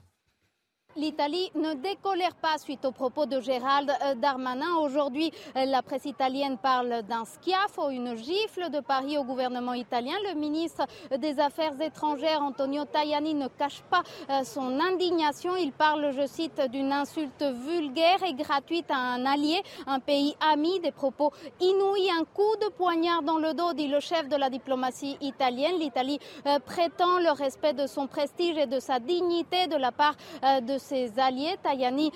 L'Italie 0.96 1.52
ne 1.54 1.74
décolère 1.74 2.34
pas 2.34 2.58
suite 2.58 2.84
aux 2.84 2.90
propos 2.90 3.24
de 3.24 3.40
Gérald 3.40 3.92
euh, 4.02 4.16
Darmanin. 4.16 4.74
Aujourd'hui, 4.80 5.30
euh, 5.56 5.64
la 5.64 5.82
presse 5.82 6.04
italienne 6.04 6.58
parle 6.58 7.02
d'un 7.02 7.24
schiaffo, 7.24 7.90
une 7.90 8.16
gifle 8.16 8.70
de 8.70 8.80
Paris 8.80 9.16
au 9.16 9.22
gouvernement 9.22 9.74
italien. 9.74 10.14
Le 10.28 10.34
ministre 10.34 10.84
des 11.16 11.38
Affaires 11.38 11.80
étrangères, 11.80 12.42
Antonio 12.42 12.86
Tajani, 12.86 13.34
ne 13.34 13.46
cache 13.46 13.82
pas 13.88 14.02
euh, 14.30 14.42
son 14.42 14.80
indignation. 14.80 15.54
Il 15.54 15.70
parle, 15.70 16.10
je 16.10 16.26
cite, 16.26 16.60
d'une 16.72 16.92
insulte 16.92 17.44
vulgaire 17.44 18.24
et 18.24 18.34
gratuite 18.34 18.90
à 18.90 18.96
un 18.96 19.24
allié, 19.26 19.62
un 19.86 20.00
pays 20.00 20.34
ami, 20.40 20.80
des 20.80 20.90
propos 20.90 21.30
inouïs, 21.60 22.10
un 22.10 22.24
coup 22.24 22.56
de 22.60 22.68
poignard 22.68 23.22
dans 23.22 23.38
le 23.38 23.54
dos, 23.54 23.74
dit 23.74 23.86
le 23.86 24.00
chef 24.00 24.28
de 24.28 24.34
la 24.34 24.50
diplomatie 24.50 25.16
italienne. 25.20 25.78
L'Italie 25.78 26.18
prétend 26.66 27.20
le 27.20 27.30
respect 27.30 27.74
de 27.74 27.86
son 27.86 28.08
prestige 28.08 28.58
et 28.58 28.66
de 28.66 28.80
sa 28.80 28.98
dignité 28.98 29.68
de 29.68 29.76
la 29.76 29.92
part 29.92 30.16
de 30.42 30.79
ses 30.80 31.18
alliés. 31.18 31.56
Tajani 31.62 32.10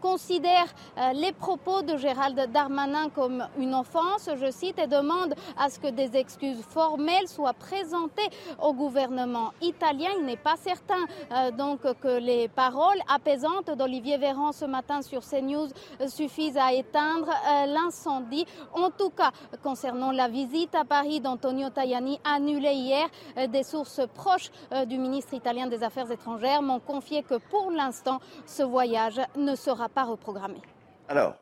considère 0.00 0.66
les 1.14 1.32
propos 1.32 1.82
de 1.82 1.96
Gérald 1.96 2.50
Darmanin 2.52 3.08
comme 3.10 3.46
une 3.58 3.74
offense, 3.74 4.28
je 4.36 4.50
cite, 4.50 4.78
et 4.78 4.86
demande 4.86 5.34
à 5.56 5.70
ce 5.70 5.78
que 5.78 5.88
des 5.88 6.16
excuses 6.16 6.62
formelles 6.62 7.28
soient 7.28 7.52
présentées 7.52 8.28
au 8.62 8.72
gouvernement 8.72 9.52
italien. 9.62 10.10
Il 10.18 10.26
n'est 10.26 10.36
pas 10.36 10.56
certain 10.56 11.50
donc 11.52 11.80
que 12.00 12.18
les 12.18 12.48
paroles 12.48 13.00
apaisantes 13.08 13.70
d'Olivier 13.70 14.18
Véran 14.18 14.52
ce 14.52 14.64
matin 14.64 15.02
sur 15.02 15.22
CNews 15.22 15.68
suffisent 16.08 16.58
à 16.58 16.72
éteindre 16.72 17.28
l'incendie. 17.66 18.46
En 18.74 18.90
tout 18.90 19.10
cas, 19.10 19.30
concernant 19.62 20.10
la 20.10 20.28
visite 20.28 20.74
à 20.74 20.84
Paris 20.84 21.20
d'Antonio 21.20 21.70
Tajani 21.70 22.18
annulée 22.24 22.72
hier, 22.72 23.06
des 23.48 23.62
sources 23.62 24.00
proches 24.14 24.50
du 24.86 24.98
ministre 24.98 25.34
italien 25.34 25.66
des 25.66 25.82
Affaires 25.84 26.10
étrangères 26.10 26.62
m'ont 26.62 26.80
confié 26.80 27.22
que 27.22 27.36
pour 27.50 27.70
l'instant, 27.70 28.07
ce 28.46 28.62
voyage 28.62 29.20
ne 29.36 29.54
sera 29.54 29.88
pas 29.88 30.04
reprogrammé. 30.04 30.60
Alors, 31.08 31.36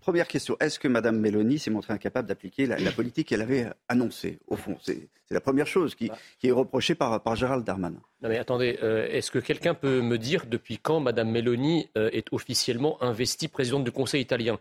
première 0.00 0.26
question, 0.26 0.56
est-ce 0.60 0.78
que 0.78 0.88
Mme 0.88 1.18
Meloni 1.18 1.58
s'est 1.58 1.70
montrée 1.70 1.92
incapable 1.92 2.28
d'appliquer 2.28 2.66
la, 2.66 2.92
politique 2.92 3.28
qu'elle 3.28 3.42
avait 3.42 3.66
annoncée, 3.88 4.38
au 4.46 4.56
fond? 4.56 4.76
C'est 4.82 5.08
la 5.30 5.40
première 5.40 5.66
chose 5.66 5.94
qui, 5.94 6.10
est 6.42 6.50
reprochée 6.50 6.94
par, 6.94 7.22
par, 7.22 7.36
Gérald 7.36 7.64
Darmanin. 7.64 8.00
Non 8.22 8.28
mais 8.28 8.38
attendez, 8.38 8.78
euh, 8.82 9.06
est-ce 9.08 9.30
que 9.30 9.38
quelqu'un 9.38 9.74
peut 9.74 10.00
me 10.02 10.18
dire 10.18 10.46
depuis 10.46 10.78
quand 10.78 11.00
Mme 11.00 11.30
Meloni 11.30 11.88
euh, 11.96 12.10
est 12.12 12.32
officiellement 12.32 13.02
investie 13.02 13.48
présidente 13.48 13.84
du 13.84 13.92
Conseil 13.92 14.20
italien? 14.20 14.58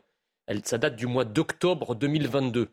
Elle, 0.48 0.66
Ça 0.66 0.78
date 0.78 0.96
du 0.96 1.08
mois 1.08 1.26
d'octobre 1.26 1.96
2022. 1.96 2.70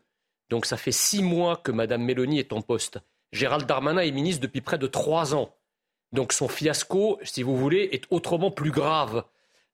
Donc 0.49 0.65
ça 0.65 0.77
fait 0.77 0.91
six 0.91 1.21
mois 1.21 1.57
que 1.57 1.71
Mme 1.71 2.03
Meloni 2.03 2.39
est 2.39 2.53
en 2.53 2.61
poste. 2.61 2.99
Gérald 3.31 3.67
Darmanin 3.67 4.01
est 4.01 4.11
ministre 4.11 4.41
depuis 4.41 4.61
près 4.61 4.77
de 4.77 4.87
trois 4.87 5.35
ans. 5.35 5.55
Donc 6.13 6.33
son 6.33 6.47
fiasco, 6.47 7.19
si 7.23 7.43
vous 7.43 7.55
voulez, 7.55 7.89
est 7.91 8.03
autrement 8.09 8.51
plus 8.51 8.71
grave. 8.71 9.23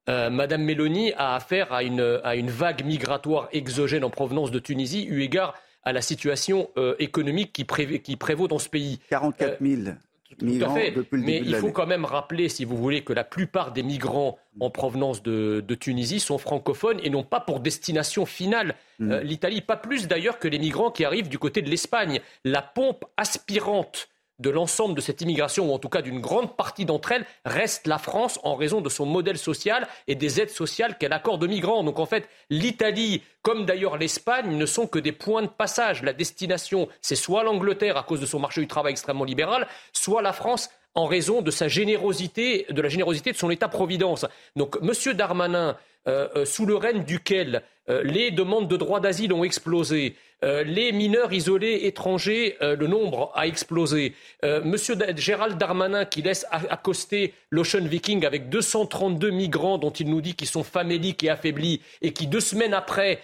Euh, 0.07 0.29
Madame 0.29 0.63
Mélanie 0.63 1.13
a 1.13 1.35
affaire 1.35 1.73
à 1.73 1.83
une, 1.83 2.19
à 2.23 2.35
une, 2.35 2.49
vague 2.49 2.85
migratoire 2.85 3.49
exogène 3.51 4.03
en 4.03 4.09
provenance 4.09 4.51
de 4.51 4.59
Tunisie, 4.59 5.05
eu 5.05 5.21
égard 5.21 5.55
à 5.83 5.93
la 5.93 6.01
situation 6.01 6.69
euh, 6.77 6.95
économique 6.99 7.53
qui, 7.53 7.65
qui, 7.99 8.15
prévaut 8.15 8.47
dans 8.47 8.59
ce 8.59 8.69
pays. 8.69 8.99
44 9.09 9.57
000 9.61 9.95
migrants 10.41 10.75
fait. 10.75 10.91
depuis 10.91 11.17
le 11.17 11.23
Mais 11.23 11.37
il 11.37 11.55
faut 11.55 11.71
quand 11.71 11.85
même 11.87 12.05
rappeler, 12.05 12.49
si 12.49 12.65
vous 12.65 12.77
voulez, 12.77 13.03
que 13.03 13.13
la 13.13 13.23
plupart 13.23 13.71
des 13.71 13.83
migrants 13.83 14.37
en 14.59 14.69
provenance 14.69 15.23
de, 15.23 15.63
de 15.65 15.75
Tunisie 15.75 16.19
sont 16.19 16.37
francophones 16.37 16.99
et 17.03 17.09
n'ont 17.09 17.23
pas 17.23 17.39
pour 17.39 17.59
destination 17.59 18.25
finale 18.25 18.75
mm. 18.99 19.11
euh, 19.11 19.21
l'Italie, 19.21 19.61
pas 19.61 19.77
plus 19.77 20.07
d'ailleurs 20.07 20.39
que 20.39 20.47
les 20.47 20.59
migrants 20.59 20.91
qui 20.91 21.05
arrivent 21.05 21.29
du 21.29 21.39
côté 21.39 21.61
de 21.61 21.69
l'Espagne. 21.69 22.19
La 22.43 22.61
pompe 22.61 23.05
aspirante 23.17 24.09
de 24.39 24.49
l'ensemble 24.49 24.95
de 24.95 25.01
cette 25.01 25.21
immigration, 25.21 25.69
ou 25.69 25.73
en 25.73 25.79
tout 25.79 25.89
cas 25.89 26.01
d'une 26.01 26.19
grande 26.19 26.55
partie 26.55 26.85
d'entre 26.85 27.11
elles, 27.11 27.25
reste 27.45 27.87
la 27.87 27.97
France 27.97 28.39
en 28.43 28.55
raison 28.55 28.81
de 28.81 28.89
son 28.89 29.05
modèle 29.05 29.37
social 29.37 29.87
et 30.07 30.15
des 30.15 30.41
aides 30.41 30.49
sociales 30.49 30.97
qu'elle 30.97 31.13
accorde 31.13 31.43
aux 31.43 31.47
migrants. 31.47 31.83
Donc 31.83 31.99
en 31.99 32.05
fait, 32.05 32.27
l'Italie, 32.49 33.23
comme 33.41 33.65
d'ailleurs 33.65 33.97
l'Espagne, 33.97 34.57
ne 34.57 34.65
sont 34.65 34.87
que 34.87 34.99
des 34.99 35.11
points 35.11 35.43
de 35.43 35.47
passage. 35.47 36.03
La 36.03 36.13
destination, 36.13 36.89
c'est 37.01 37.15
soit 37.15 37.43
l'Angleterre 37.43 37.97
à 37.97 38.03
cause 38.03 38.19
de 38.19 38.25
son 38.25 38.39
marché 38.39 38.61
du 38.61 38.67
travail 38.67 38.91
extrêmement 38.91 39.23
libéral, 39.23 39.67
soit 39.93 40.21
la 40.21 40.33
France 40.33 40.69
en 40.95 41.05
raison 41.05 41.41
de 41.41 41.51
sa 41.51 41.67
générosité, 41.67 42.65
de 42.69 42.81
la 42.81 42.89
générosité 42.89 43.31
de 43.31 43.37
son 43.37 43.51
État-providence. 43.51 44.25
Donc 44.55 44.77
M. 44.81 45.13
Darmanin, 45.13 45.77
euh, 46.07 46.27
euh, 46.35 46.45
sous 46.45 46.67
le 46.67 46.75
règne 46.75 47.03
duquel 47.03 47.63
euh, 47.89 48.03
les 48.03 48.29
demandes 48.29 48.67
de 48.67 48.77
droit 48.77 48.99
d'asile 48.99 49.33
ont 49.33 49.43
explosé, 49.43 50.15
les 50.43 50.91
mineurs 50.91 51.33
isolés 51.33 51.79
étrangers, 51.85 52.55
le 52.61 52.85
nombre 52.85 53.31
a 53.33 53.47
explosé. 53.47 54.13
Monsieur 54.43 54.95
Gérald 55.15 55.57
Darmanin 55.57 56.05
qui 56.05 56.21
laisse 56.21 56.45
accoster 56.51 57.33
l'Ocean 57.49 57.83
Viking 57.83 58.23
avec 58.27 58.49
232 58.49 59.31
migrants 59.31 59.79
dont 59.79 59.89
il 59.89 60.07
nous 60.07 60.21
dit 60.21 60.35
qu'ils 60.35 60.47
sont 60.47 60.63
faméliques 60.63 61.23
et 61.23 61.31
affaiblis 61.31 61.81
et 62.03 62.13
qui 62.13 62.27
deux 62.27 62.41
semaines 62.41 62.75
après 62.75 63.21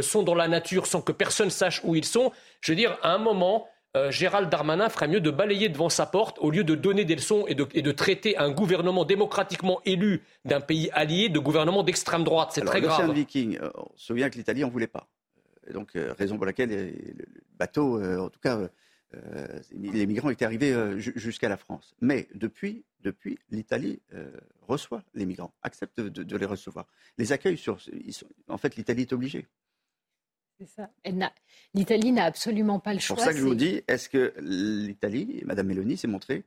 sont 0.00 0.22
dans 0.22 0.34
la 0.34 0.48
nature 0.48 0.86
sans 0.86 1.02
que 1.02 1.12
personne 1.12 1.50
sache 1.50 1.82
où 1.84 1.94
ils 1.94 2.06
sont. 2.06 2.32
Je 2.62 2.72
veux 2.72 2.76
dire, 2.76 2.96
à 3.02 3.12
un 3.12 3.18
moment, 3.18 3.68
euh, 3.96 4.10
Gérald 4.10 4.50
Darmanin 4.50 4.88
ferait 4.88 5.08
mieux 5.08 5.20
de 5.20 5.30
balayer 5.30 5.68
devant 5.68 5.88
sa 5.88 6.04
porte 6.04 6.38
au 6.40 6.50
lieu 6.50 6.64
de 6.64 6.74
donner 6.74 7.04
des 7.04 7.16
leçons 7.16 7.46
et 7.46 7.54
de, 7.54 7.92
traiter 7.92 8.36
un 8.36 8.50
gouvernement 8.50 9.04
démocratiquement 9.04 9.80
élu 9.86 10.22
d'un 10.44 10.60
pays 10.60 10.90
allié 10.92 11.30
de 11.30 11.38
gouvernement 11.38 11.82
d'extrême 11.82 12.22
droite. 12.22 12.50
C'est 12.52 12.60
très 12.60 12.82
grave. 12.82 13.12
Viking, 13.12 13.58
euh, 13.60 13.70
on 13.74 13.88
se 13.96 14.06
souvient 14.06 14.28
que 14.28 14.36
l'Italie 14.36 14.60
n'en 14.60 14.68
voulait 14.68 14.86
pas. 14.86 15.08
donc, 15.72 15.96
euh, 15.96 16.12
raison 16.18 16.36
pour 16.36 16.44
laquelle 16.44 16.70
le 16.70 17.24
bateau, 17.58 18.02
en 18.02 18.28
tout 18.28 18.40
cas, 18.40 18.60
les 19.72 20.06
migrants 20.06 20.28
étaient 20.28 20.44
arrivés 20.44 20.74
jusqu'à 20.98 21.48
la 21.48 21.56
France. 21.56 21.94
Mais 22.02 22.28
depuis, 22.34 22.84
depuis 23.00 23.38
l'Italie 23.50 24.00
reçoit 24.68 25.02
les 25.14 25.24
migrants, 25.24 25.54
accepte 25.62 26.00
de, 26.00 26.36
les 26.36 26.46
recevoir. 26.46 26.86
Les 27.16 27.32
accueille 27.32 27.56
sur. 27.56 27.78
en 28.48 28.58
fait, 28.58 28.76
l'Italie 28.76 29.02
est 29.02 29.12
obligée. 29.14 29.46
L'Italie 31.74 32.12
n'a 32.12 32.24
absolument 32.24 32.78
pas 32.80 32.94
le 32.94 33.00
choix. 33.00 33.16
C'est 33.16 33.22
pour 33.22 33.24
ça 33.24 33.32
que 33.32 33.38
je 33.38 33.44
vous 33.44 33.54
dis, 33.54 33.82
est-ce 33.88 34.08
que 34.08 34.34
l'Italie, 34.40 35.42
Mme 35.44 35.66
Meloni, 35.66 35.96
s'est 35.96 36.08
montrée 36.08 36.44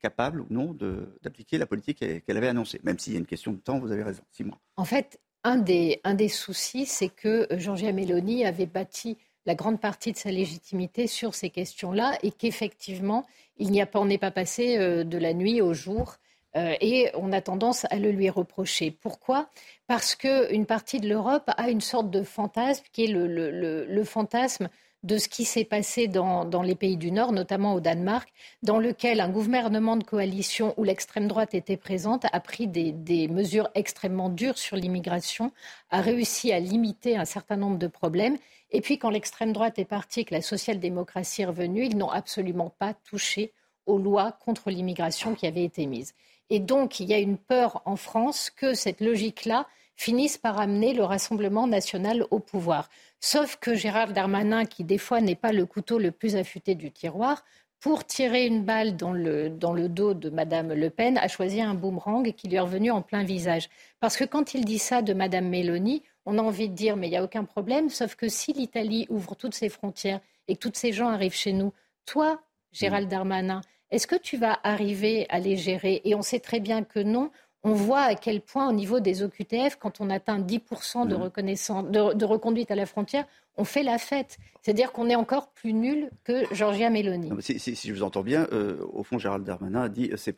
capable 0.00 0.40
ou 0.40 0.46
non 0.50 0.76
d'appliquer 1.22 1.58
la 1.58 1.66
politique 1.66 1.98
qu'elle 1.98 2.36
avait 2.36 2.48
annoncée 2.48 2.80
Même 2.82 2.98
s'il 2.98 3.12
y 3.12 3.16
a 3.16 3.20
une 3.20 3.26
question 3.26 3.52
de 3.52 3.58
temps, 3.58 3.78
vous 3.78 3.92
avez 3.92 4.02
raison, 4.02 4.22
six 4.32 4.44
mois. 4.44 4.58
En 4.76 4.84
fait, 4.84 5.20
un 5.44 5.56
des, 5.56 6.00
un 6.04 6.14
des 6.14 6.28
soucis, 6.28 6.86
c'est 6.86 7.08
que 7.08 7.46
Giorgia 7.52 7.92
Meloni 7.92 8.44
avait 8.44 8.66
bâti 8.66 9.16
la 9.46 9.54
grande 9.54 9.80
partie 9.80 10.12
de 10.12 10.16
sa 10.16 10.30
légitimité 10.30 11.06
sur 11.06 11.34
ces 11.34 11.50
questions-là 11.50 12.18
et 12.22 12.30
qu'effectivement, 12.30 13.26
il 13.56 13.70
n'y 13.70 13.80
a 13.82 13.86
pas, 13.86 14.00
on 14.00 14.04
n'est 14.04 14.18
pas 14.18 14.30
passé 14.30 14.78
euh, 14.78 15.04
de 15.04 15.18
la 15.18 15.34
nuit 15.34 15.60
au 15.60 15.74
jour 15.74 16.16
euh, 16.56 16.74
et 16.80 17.10
on 17.14 17.32
a 17.32 17.40
tendance 17.40 17.86
à 17.90 17.96
le 17.96 18.10
lui 18.10 18.28
reprocher. 18.28 18.90
Pourquoi? 18.90 19.48
Parce 19.86 20.14
qu'une 20.14 20.66
partie 20.66 21.00
de 21.00 21.08
l'Europe 21.08 21.50
a 21.56 21.70
une 21.70 21.80
sorte 21.80 22.10
de 22.10 22.22
fantasme 22.22 22.84
qui 22.92 23.04
est 23.04 23.08
le, 23.08 24.04
fantasme 24.04 24.68
de 25.02 25.18
ce 25.18 25.28
qui 25.28 25.44
s'est 25.44 25.64
passé 25.64 26.06
dans, 26.06 26.62
les 26.62 26.74
pays 26.74 26.96
du 26.96 27.10
Nord, 27.10 27.32
notamment 27.32 27.74
au 27.74 27.80
Danemark, 27.80 28.32
dans 28.62 28.78
lequel 28.78 29.20
un 29.20 29.28
gouvernement 29.28 29.96
de 29.96 30.04
coalition 30.04 30.74
où 30.76 30.84
l'extrême 30.84 31.26
droite 31.26 31.54
était 31.54 31.76
présente 31.76 32.26
a 32.32 32.40
pris 32.40 32.68
des, 32.68 32.92
des 32.92 33.28
mesures 33.28 33.68
extrêmement 33.74 34.28
dures 34.28 34.58
sur 34.58 34.76
l'immigration, 34.76 35.52
a 35.90 36.00
réussi 36.00 36.52
à 36.52 36.60
limiter 36.60 37.16
un 37.16 37.24
certain 37.24 37.56
nombre 37.56 37.78
de 37.78 37.88
problèmes. 37.88 38.36
Et 38.70 38.80
puis 38.80 38.98
quand 38.98 39.10
l'extrême 39.10 39.52
droite 39.52 39.78
est 39.78 39.84
partie 39.84 40.20
et 40.20 40.24
que 40.24 40.34
la 40.34 40.42
social-démocratie 40.42 41.42
est 41.42 41.46
revenue, 41.46 41.84
ils 41.84 41.96
n'ont 41.96 42.10
absolument 42.10 42.70
pas 42.70 42.94
touché 42.94 43.52
aux 43.86 43.98
lois 43.98 44.32
contre 44.44 44.70
l'immigration 44.70 45.34
qui 45.34 45.46
avaient 45.46 45.64
été 45.64 45.86
mises. 45.86 46.14
Et 46.54 46.60
donc, 46.60 47.00
il 47.00 47.08
y 47.08 47.14
a 47.14 47.18
une 47.18 47.38
peur 47.38 47.80
en 47.86 47.96
France 47.96 48.50
que 48.50 48.74
cette 48.74 49.00
logique-là 49.00 49.66
finisse 49.96 50.36
par 50.36 50.60
amener 50.60 50.92
le 50.92 51.02
Rassemblement 51.02 51.66
national 51.66 52.26
au 52.30 52.40
pouvoir. 52.40 52.90
Sauf 53.20 53.56
que 53.56 53.74
Gérard 53.74 54.12
Darmanin, 54.12 54.66
qui 54.66 54.84
des 54.84 54.98
fois 54.98 55.22
n'est 55.22 55.34
pas 55.34 55.52
le 55.52 55.64
couteau 55.64 55.98
le 55.98 56.10
plus 56.10 56.36
affûté 56.36 56.74
du 56.74 56.90
tiroir, 56.90 57.42
pour 57.80 58.04
tirer 58.04 58.44
une 58.44 58.64
balle 58.64 58.98
dans 58.98 59.14
le, 59.14 59.48
dans 59.48 59.72
le 59.72 59.88
dos 59.88 60.12
de 60.12 60.28
Mme 60.28 60.74
Le 60.74 60.90
Pen, 60.90 61.16
a 61.16 61.26
choisi 61.26 61.62
un 61.62 61.72
boomerang 61.72 62.34
qui 62.34 62.48
lui 62.48 62.56
est 62.56 62.60
revenu 62.60 62.90
en 62.90 63.00
plein 63.00 63.24
visage. 63.24 63.70
Parce 63.98 64.18
que 64.18 64.24
quand 64.24 64.52
il 64.52 64.66
dit 64.66 64.78
ça 64.78 65.00
de 65.00 65.14
Mme 65.14 65.48
Mélanie, 65.48 66.02
on 66.26 66.36
a 66.36 66.42
envie 66.42 66.68
de 66.68 66.74
dire 66.74 66.98
mais 66.98 67.06
il 67.06 67.12
n'y 67.12 67.16
a 67.16 67.24
aucun 67.24 67.44
problème, 67.44 67.88
sauf 67.88 68.14
que 68.14 68.28
si 68.28 68.52
l'Italie 68.52 69.06
ouvre 69.08 69.36
toutes 69.36 69.54
ses 69.54 69.70
frontières 69.70 70.20
et 70.48 70.56
que 70.56 70.68
tous 70.68 70.78
ces 70.78 70.92
gens 70.92 71.08
arrivent 71.08 71.32
chez 71.32 71.54
nous, 71.54 71.72
toi, 72.04 72.42
Gérald 72.72 73.08
Darmanin, 73.08 73.62
est-ce 73.92 74.06
que 74.06 74.16
tu 74.16 74.38
vas 74.38 74.58
arriver 74.64 75.26
à 75.28 75.38
les 75.38 75.56
gérer? 75.56 76.00
Et 76.04 76.14
on 76.14 76.22
sait 76.22 76.40
très 76.40 76.60
bien 76.60 76.82
que 76.82 76.98
non. 76.98 77.30
On 77.62 77.74
voit 77.74 78.00
à 78.00 78.14
quel 78.16 78.40
point, 78.40 78.68
au 78.68 78.72
niveau 78.72 78.98
des 78.98 79.22
OQTF, 79.22 79.76
quand 79.76 80.00
on 80.00 80.10
atteint 80.10 80.40
10% 80.40 81.06
de, 81.06 81.14
mmh. 81.14 81.22
reconnaissance, 81.22 81.84
de, 81.84 82.24
reconduite 82.24 82.72
à 82.72 82.74
la 82.74 82.86
frontière, 82.86 83.24
on 83.56 83.64
fait 83.64 83.82
la 83.82 83.98
fête. 83.98 84.38
C'est-à-dire 84.62 84.92
qu'on 84.92 85.10
est 85.10 85.14
encore 85.14 85.50
plus 85.50 85.74
nul 85.74 86.10
que 86.24 86.52
Georgia 86.52 86.90
Meloni. 86.90 87.30
si, 87.40 87.76
je 87.76 87.92
vous 87.92 88.02
entends 88.02 88.22
bien, 88.22 88.48
euh, 88.50 88.84
au 88.92 89.04
fond, 89.04 89.18
Gérald 89.18 89.44
Darmanin 89.44 89.82
a 89.82 89.88
dit 89.88 90.10
euh, 90.10 90.16
c'est, 90.16 90.34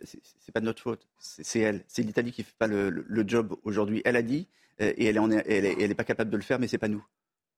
pas 0.52 0.60
de 0.60 0.66
notre 0.66 0.82
faute, 0.82 1.06
c'est, 1.18 1.60
elle. 1.60 1.84
C'est 1.86 2.02
l'Italie 2.02 2.32
qui 2.32 2.42
fait 2.42 2.56
pas 2.58 2.66
le, 2.66 3.24
job 3.26 3.54
aujourd'hui. 3.62 4.02
Elle 4.04 4.16
a 4.16 4.22
dit 4.22 4.48
euh, 4.82 4.92
et 4.96 5.06
elle 5.06 5.20
n'est 5.20 5.44
elle 5.46 5.90
est, 5.90 5.94
pas 5.94 6.04
capable 6.04 6.30
de 6.30 6.36
le 6.36 6.42
faire, 6.42 6.58
mais 6.58 6.66
c'est 6.66 6.78
pas 6.78 6.88
nous. 6.88 7.04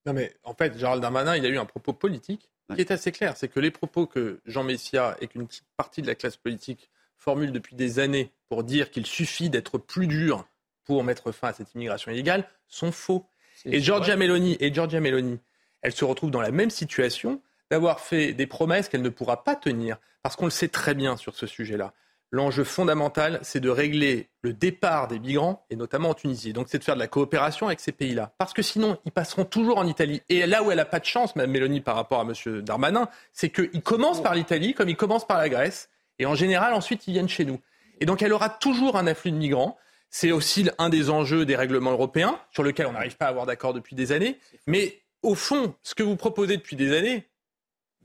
Non, 0.06 0.12
mais 0.12 0.34
en 0.44 0.54
fait, 0.54 0.78
Gérald 0.78 1.02
Darmanin, 1.02 1.36
il 1.36 1.44
a 1.44 1.48
eu 1.48 1.58
un 1.58 1.64
propos 1.64 1.92
politique 1.92 2.48
qui 2.74 2.80
est 2.80 2.90
assez 2.90 3.12
clair. 3.12 3.36
C'est 3.36 3.48
que 3.48 3.60
les 3.60 3.70
propos 3.70 4.06
que 4.06 4.40
Jean 4.46 4.62
Messia 4.62 5.16
et 5.20 5.26
qu'une 5.26 5.48
partie 5.76 6.00
de 6.00 6.06
la 6.06 6.14
classe 6.14 6.36
politique 6.36 6.88
formule 7.16 7.52
depuis 7.52 7.76
des 7.76 7.98
années 7.98 8.32
pour 8.48 8.62
dire 8.62 8.90
qu'il 8.90 9.06
suffit 9.06 9.50
d'être 9.50 9.78
plus 9.78 10.06
dur 10.06 10.46
pour 10.84 11.02
mettre 11.02 11.32
fin 11.32 11.48
à 11.48 11.52
cette 11.52 11.74
immigration 11.74 12.12
illégale 12.12 12.48
sont 12.68 12.92
faux. 12.92 13.26
Et 13.64 13.80
Giorgia 13.80 14.16
Meloni, 14.16 14.56
et 14.60 14.72
Giorgia 14.72 15.00
Meloni, 15.00 15.40
elle 15.82 15.92
se 15.92 16.04
retrouve 16.04 16.30
dans 16.30 16.40
la 16.40 16.50
même 16.52 16.70
situation 16.70 17.42
d'avoir 17.70 18.00
fait 18.00 18.32
des 18.32 18.46
promesses 18.46 18.88
qu'elle 18.88 19.02
ne 19.02 19.08
pourra 19.08 19.42
pas 19.42 19.56
tenir, 19.56 19.98
parce 20.22 20.36
qu'on 20.36 20.44
le 20.44 20.50
sait 20.50 20.68
très 20.68 20.94
bien 20.94 21.16
sur 21.16 21.34
ce 21.34 21.46
sujet-là. 21.46 21.94
L'enjeu 22.32 22.64
fondamental, 22.64 23.38
c'est 23.42 23.60
de 23.60 23.70
régler 23.70 24.28
le 24.42 24.52
départ 24.52 25.06
des 25.06 25.18
migrants, 25.20 25.64
et 25.70 25.76
notamment 25.76 26.10
en 26.10 26.14
Tunisie. 26.14 26.52
Donc, 26.52 26.66
c'est 26.68 26.78
de 26.78 26.84
faire 26.84 26.96
de 26.96 27.00
la 27.00 27.06
coopération 27.06 27.68
avec 27.68 27.78
ces 27.78 27.92
pays-là. 27.92 28.34
Parce 28.38 28.52
que 28.52 28.62
sinon, 28.62 28.98
ils 29.04 29.12
passeront 29.12 29.44
toujours 29.44 29.78
en 29.78 29.86
Italie. 29.86 30.22
Et 30.28 30.44
là 30.46 30.62
où 30.62 30.70
elle 30.70 30.78
n'a 30.78 30.84
pas 30.84 30.98
de 30.98 31.04
chance, 31.04 31.36
Mme 31.36 31.50
Mélanie, 31.50 31.80
par 31.80 31.94
rapport 31.94 32.20
à 32.20 32.24
M. 32.24 32.62
Darmanin, 32.62 33.08
c'est 33.32 33.50
qu'ils 33.50 33.82
commencent 33.82 34.22
par 34.22 34.34
l'Italie, 34.34 34.74
comme 34.74 34.88
ils 34.88 34.96
commencent 34.96 35.26
par 35.26 35.38
la 35.38 35.48
Grèce, 35.48 35.88
et 36.18 36.26
en 36.26 36.34
général, 36.34 36.74
ensuite, 36.74 37.06
ils 37.06 37.12
viennent 37.12 37.28
chez 37.28 37.44
nous. 37.44 37.60
Et 38.00 38.06
donc, 38.06 38.22
elle 38.22 38.32
aura 38.32 38.50
toujours 38.50 38.96
un 38.96 39.06
afflux 39.06 39.30
de 39.30 39.36
migrants. 39.36 39.76
C'est 40.10 40.32
aussi 40.32 40.68
un 40.78 40.88
des 40.88 41.10
enjeux 41.10 41.46
des 41.46 41.56
règlements 41.56 41.92
européens, 41.92 42.40
sur 42.50 42.62
lequel 42.62 42.86
on 42.86 42.92
n'arrive 42.92 43.16
pas 43.16 43.26
à 43.26 43.28
avoir 43.28 43.46
d'accord 43.46 43.72
depuis 43.72 43.94
des 43.94 44.12
années. 44.12 44.38
Mais 44.66 45.00
au 45.22 45.34
fond, 45.34 45.74
ce 45.82 45.94
que 45.94 46.02
vous 46.02 46.16
proposez 46.16 46.56
depuis 46.56 46.76
des 46.76 46.96
années, 46.96 47.28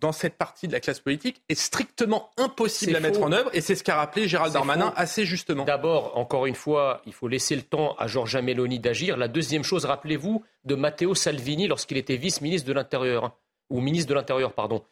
dans 0.02 0.12
cette 0.12 0.36
partie 0.36 0.68
de 0.68 0.74
la 0.74 0.80
classe 0.80 1.00
politique 1.00 1.44
est 1.48 1.56
strictement 1.56 2.32
impossible 2.38 2.96
à 2.96 3.00
mettre 3.00 3.22
en 3.22 3.32
œuvre 3.32 3.52
et 3.54 3.62
c'est 3.62 3.76
ce 3.76 3.84
qu'a 3.84 3.96
rappelé 3.96 4.28
Gérald 4.28 4.52
Darmanin 4.52 4.92
assez 4.98 5.26
justement. 5.26 5.64
D'abord, 5.64 6.18
encore 6.18 6.48
une 6.48 6.56
fois, 6.56 7.04
il 7.06 7.14
faut 7.14 7.28
laisser 7.28 7.56
le 7.56 7.62
temps 7.62 7.96
à 8.00 8.08
Giorgia 8.08 8.42
Meloni 8.42 8.80
d'agir. 8.80 9.16
La 9.16 9.28
deuxième 9.28 9.64
chose, 9.64 9.86
rappelez-vous 9.86 10.44
de 10.66 10.76
Matteo 10.76 11.14
Salvini 11.14 11.68
lorsqu'il 11.68 11.98
était 11.98 12.18
vice-ministre 12.18 12.68
de 12.68 12.74
l'Intérieur, 12.74 13.26
hein, 13.26 13.34
ou 13.70 13.80
ministre 13.80 14.10
de 14.10 14.16
l'Intérieur, 14.16 14.54
pardon. 14.54 14.84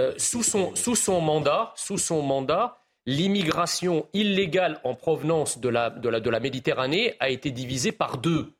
Euh, 0.00 0.14
sous, 0.16 0.42
son, 0.42 0.74
sous 0.74 0.96
son 0.96 1.20
mandat, 1.20 1.72
sous 1.76 1.98
son 1.98 2.22
mandat, 2.22 2.78
l'immigration 3.06 4.08
illégale 4.14 4.80
en 4.82 4.94
provenance 4.94 5.58
de 5.58 5.68
la, 5.68 5.90
de, 5.90 6.08
la, 6.08 6.20
de 6.20 6.30
la 6.30 6.40
Méditerranée 6.40 7.14
a 7.20 7.28
été 7.28 7.50
divisée 7.50 7.92
par 7.92 8.16
deux. 8.16 8.54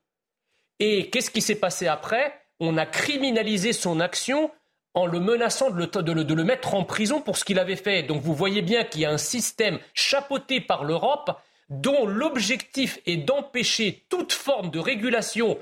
Et 0.80 1.08
qu'est-ce 1.08 1.30
qui 1.30 1.40
s'est 1.40 1.54
passé 1.54 1.86
après? 1.86 2.34
On 2.60 2.76
a 2.76 2.84
criminalisé 2.84 3.72
son 3.72 4.00
action 4.00 4.50
en 4.94 5.06
le 5.06 5.20
menaçant 5.20 5.70
de 5.70 6.34
le, 6.34 6.44
mettre 6.44 6.74
en 6.74 6.84
prison 6.84 7.20
pour 7.20 7.36
ce 7.36 7.44
qu'il 7.44 7.58
avait 7.58 7.76
fait. 7.76 8.04
Donc 8.04 8.22
vous 8.22 8.34
voyez 8.34 8.62
bien 8.62 8.84
qu'il 8.84 9.00
y 9.00 9.04
a 9.04 9.10
un 9.10 9.18
système 9.18 9.78
chapeauté 9.92 10.60
par 10.60 10.84
l'Europe 10.84 11.38
dont 11.68 12.06
l'objectif 12.06 13.00
est 13.06 13.16
d'empêcher 13.16 14.04
toute 14.08 14.32
forme 14.32 14.70
de 14.70 14.78
régulation 14.78 15.58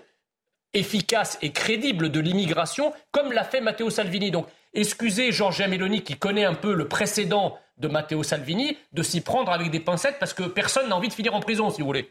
efficace 0.75 1.39
et 1.43 1.53
crédible 1.53 2.11
de 2.11 2.21
l'immigration, 2.21 2.93
comme 3.11 3.33
l'a 3.33 3.45
fait 3.45 3.61
Matteo 3.61 3.91
Salvini. 3.91 4.31
Donc 4.31 4.47
excusez 4.75 5.33
Georges 5.33 5.63
Meloni 5.63 6.03
qui 6.03 6.17
connaît 6.17 6.45
un 6.45 6.55
peu 6.55 6.75
le 6.75 6.89
précédent 6.89 7.59
de 7.79 7.89
Matteo 7.89 8.23
Salvini 8.23 8.77
de 8.93 9.03
s'y 9.03 9.23
prendre 9.23 9.51
avec 9.51 9.71
des 9.71 9.81
pincettes 9.81 10.19
parce 10.19 10.35
que 10.35 10.45
personne 10.45 10.89
n'a 10.89 10.97
envie 10.97 11.09
de 11.09 11.15
finir 11.15 11.35
en 11.35 11.41
prison, 11.41 11.71
si 11.71 11.81
vous 11.81 11.87
voulez. 11.87 12.11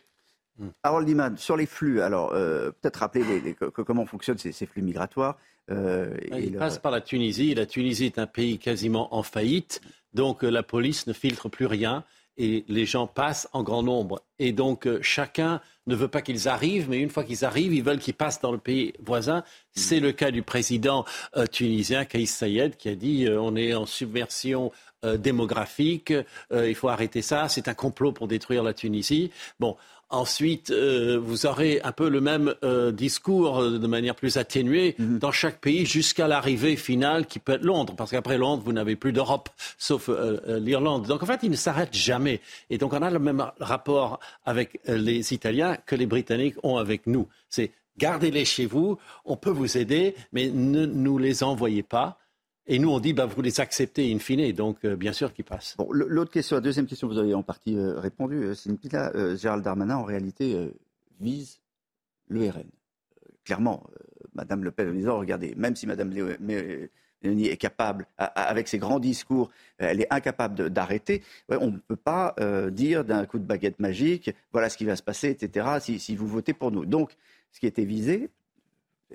Harold 0.83 1.07
Diman, 1.07 1.37
sur 1.37 1.57
les 1.57 1.65
flux, 1.65 2.01
alors 2.01 2.33
euh, 2.33 2.71
peut-être 2.71 2.97
rappeler 2.97 3.55
comment 3.73 4.05
fonctionnent 4.05 4.37
ces 4.37 4.65
flux 4.65 4.81
migratoires. 4.81 5.37
Euh, 5.69 6.17
il 6.37 6.57
passe 6.57 6.79
par 6.79 6.91
la 6.91 7.01
Tunisie. 7.01 7.53
La 7.55 7.65
Tunisie 7.65 8.05
est 8.05 8.19
un 8.19 8.27
pays 8.27 8.57
quasiment 8.57 9.13
en 9.15 9.23
faillite, 9.23 9.81
donc 10.13 10.43
euh, 10.43 10.49
la 10.49 10.63
police 10.63 11.07
ne 11.07 11.13
filtre 11.13 11.49
plus 11.49 11.65
rien 11.65 12.03
et 12.37 12.65
les 12.67 12.85
gens 12.85 13.07
passent 13.07 13.47
en 13.53 13.61
grand 13.61 13.83
nombre. 13.83 14.21
Et 14.39 14.51
donc 14.51 14.87
euh, 14.87 14.99
chacun 15.01 15.61
ne 15.87 15.95
veut 15.95 16.07
pas 16.07 16.21
qu'ils 16.21 16.47
arrivent, 16.47 16.89
mais 16.89 16.99
une 16.99 17.09
fois 17.09 17.23
qu'ils 17.23 17.45
arrivent, 17.45 17.73
ils 17.73 17.83
veulent 17.83 17.99
qu'ils 17.99 18.13
passent 18.13 18.41
dans 18.41 18.51
le 18.51 18.57
pays 18.57 18.93
voisin. 19.03 19.43
C'est 19.73 19.99
le 19.99 20.11
cas 20.11 20.31
du 20.31 20.41
président 20.41 21.05
tunisien 21.51 22.05
Kais 22.05 22.25
Sayed 22.25 22.77
qui 22.77 22.89
a 22.89 22.95
dit 22.95 23.27
on 23.29 23.55
est 23.55 23.73
en 23.73 23.85
submersion 23.85 24.71
démographique, 25.17 26.13
il 26.53 26.75
faut 26.75 26.89
arrêter 26.89 27.23
ça, 27.23 27.49
c'est 27.49 27.67
un 27.67 27.73
complot 27.73 28.11
pour 28.11 28.27
détruire 28.27 28.61
la 28.61 28.75
Tunisie. 28.75 29.31
Bon, 29.59 29.75
Ensuite, 30.11 30.71
euh, 30.71 31.17
vous 31.23 31.45
aurez 31.45 31.79
un 31.85 31.93
peu 31.93 32.09
le 32.09 32.19
même 32.19 32.53
euh, 32.65 32.91
discours 32.91 33.61
euh, 33.61 33.79
de 33.79 33.87
manière 33.87 34.13
plus 34.13 34.35
atténuée 34.35 34.93
mhm. 34.99 35.19
dans 35.19 35.31
chaque 35.31 35.61
pays 35.61 35.85
jusqu'à 35.85 36.27
l'arrivée 36.27 36.75
finale 36.75 37.25
qui 37.25 37.39
peut 37.39 37.53
être 37.53 37.63
Londres. 37.63 37.95
Parce 37.95 38.11
qu'après 38.11 38.37
Londres, 38.37 38.61
vous 38.65 38.73
n'avez 38.73 38.97
plus 38.97 39.13
d'Europe, 39.13 39.49
sauf 39.77 40.09
l'Irlande. 40.47 41.07
Donc 41.07 41.23
en 41.23 41.25
fait, 41.25 41.39
il 41.43 41.51
ne 41.51 41.55
s'arrête 41.55 41.93
jamais. 41.93 42.41
Et 42.69 42.77
donc 42.77 42.91
on 42.91 43.01
a 43.01 43.09
le 43.09 43.19
même 43.19 43.45
rapport 43.61 44.19
avec 44.45 44.81
les 44.85 45.33
Italiens 45.33 45.77
que 45.85 45.95
les 45.95 46.05
Britanniques 46.05 46.55
ont 46.63 46.75
avec 46.75 47.07
nous. 47.07 47.29
C'est 47.47 47.71
gardez-les 47.97 48.43
chez 48.43 48.65
vous, 48.65 48.97
on 49.23 49.37
peut 49.37 49.49
vous 49.49 49.77
aider, 49.77 50.15
mais 50.33 50.49
ne 50.49 50.85
nous 50.85 51.17
les 51.17 51.43
envoyez 51.43 51.83
pas. 51.83 52.17
Et 52.67 52.77
nous, 52.79 52.89
on 52.89 52.99
dit, 52.99 53.13
bah, 53.13 53.25
vous 53.25 53.41
les 53.41 53.59
acceptez 53.59 54.13
in 54.13 54.19
fine, 54.19 54.51
donc 54.51 54.85
euh, 54.85 54.95
bien 54.95 55.13
sûr 55.13 55.33
qu'ils 55.33 55.45
passent. 55.45 55.75
Bon, 55.77 55.91
l'autre 55.91 56.31
question, 56.31 56.55
la 56.55 56.61
deuxième 56.61 56.85
question, 56.85 57.07
vous 57.07 57.17
avez 57.17 57.33
en 57.33 57.43
partie 57.43 57.75
euh, 57.75 57.99
répondu, 57.99 58.35
euh, 58.43 58.53
Sinpila. 58.53 59.35
Gérald 59.35 59.63
Darmanin, 59.63 59.97
en 59.97 60.03
réalité, 60.03 60.71
vise 61.19 61.59
le 62.27 62.49
RN. 62.49 62.69
clairement, 63.43 63.83
Madame 64.33 64.63
Le 64.63 64.71
Pen 64.71 64.89
en 64.89 64.93
disant, 64.93 65.19
regardez, 65.19 65.53
même 65.55 65.75
si 65.75 65.87
Madame 65.87 66.11
Léonie 66.11 67.47
est 67.47 67.57
capable, 67.57 68.07
avec 68.17 68.67
ses 68.67 68.77
grands 68.77 68.99
discours, 68.99 69.49
elle 69.77 70.01
est 70.01 70.13
incapable 70.13 70.69
d'arrêter, 70.69 71.23
on 71.49 71.71
ne 71.71 71.77
peut 71.77 71.97
pas 71.97 72.35
dire 72.71 73.03
d'un 73.03 73.25
coup 73.25 73.39
de 73.39 73.43
baguette 73.43 73.79
magique, 73.79 74.31
voilà 74.53 74.69
ce 74.69 74.77
qui 74.77 74.85
va 74.85 74.95
se 74.95 75.03
passer, 75.03 75.29
etc., 75.29 75.97
si 75.97 76.15
vous 76.15 76.27
votez 76.27 76.53
pour 76.53 76.71
nous. 76.71 76.85
Donc, 76.85 77.15
ce 77.51 77.59
qui 77.59 77.67
était 77.67 77.85
visé, 77.85 78.29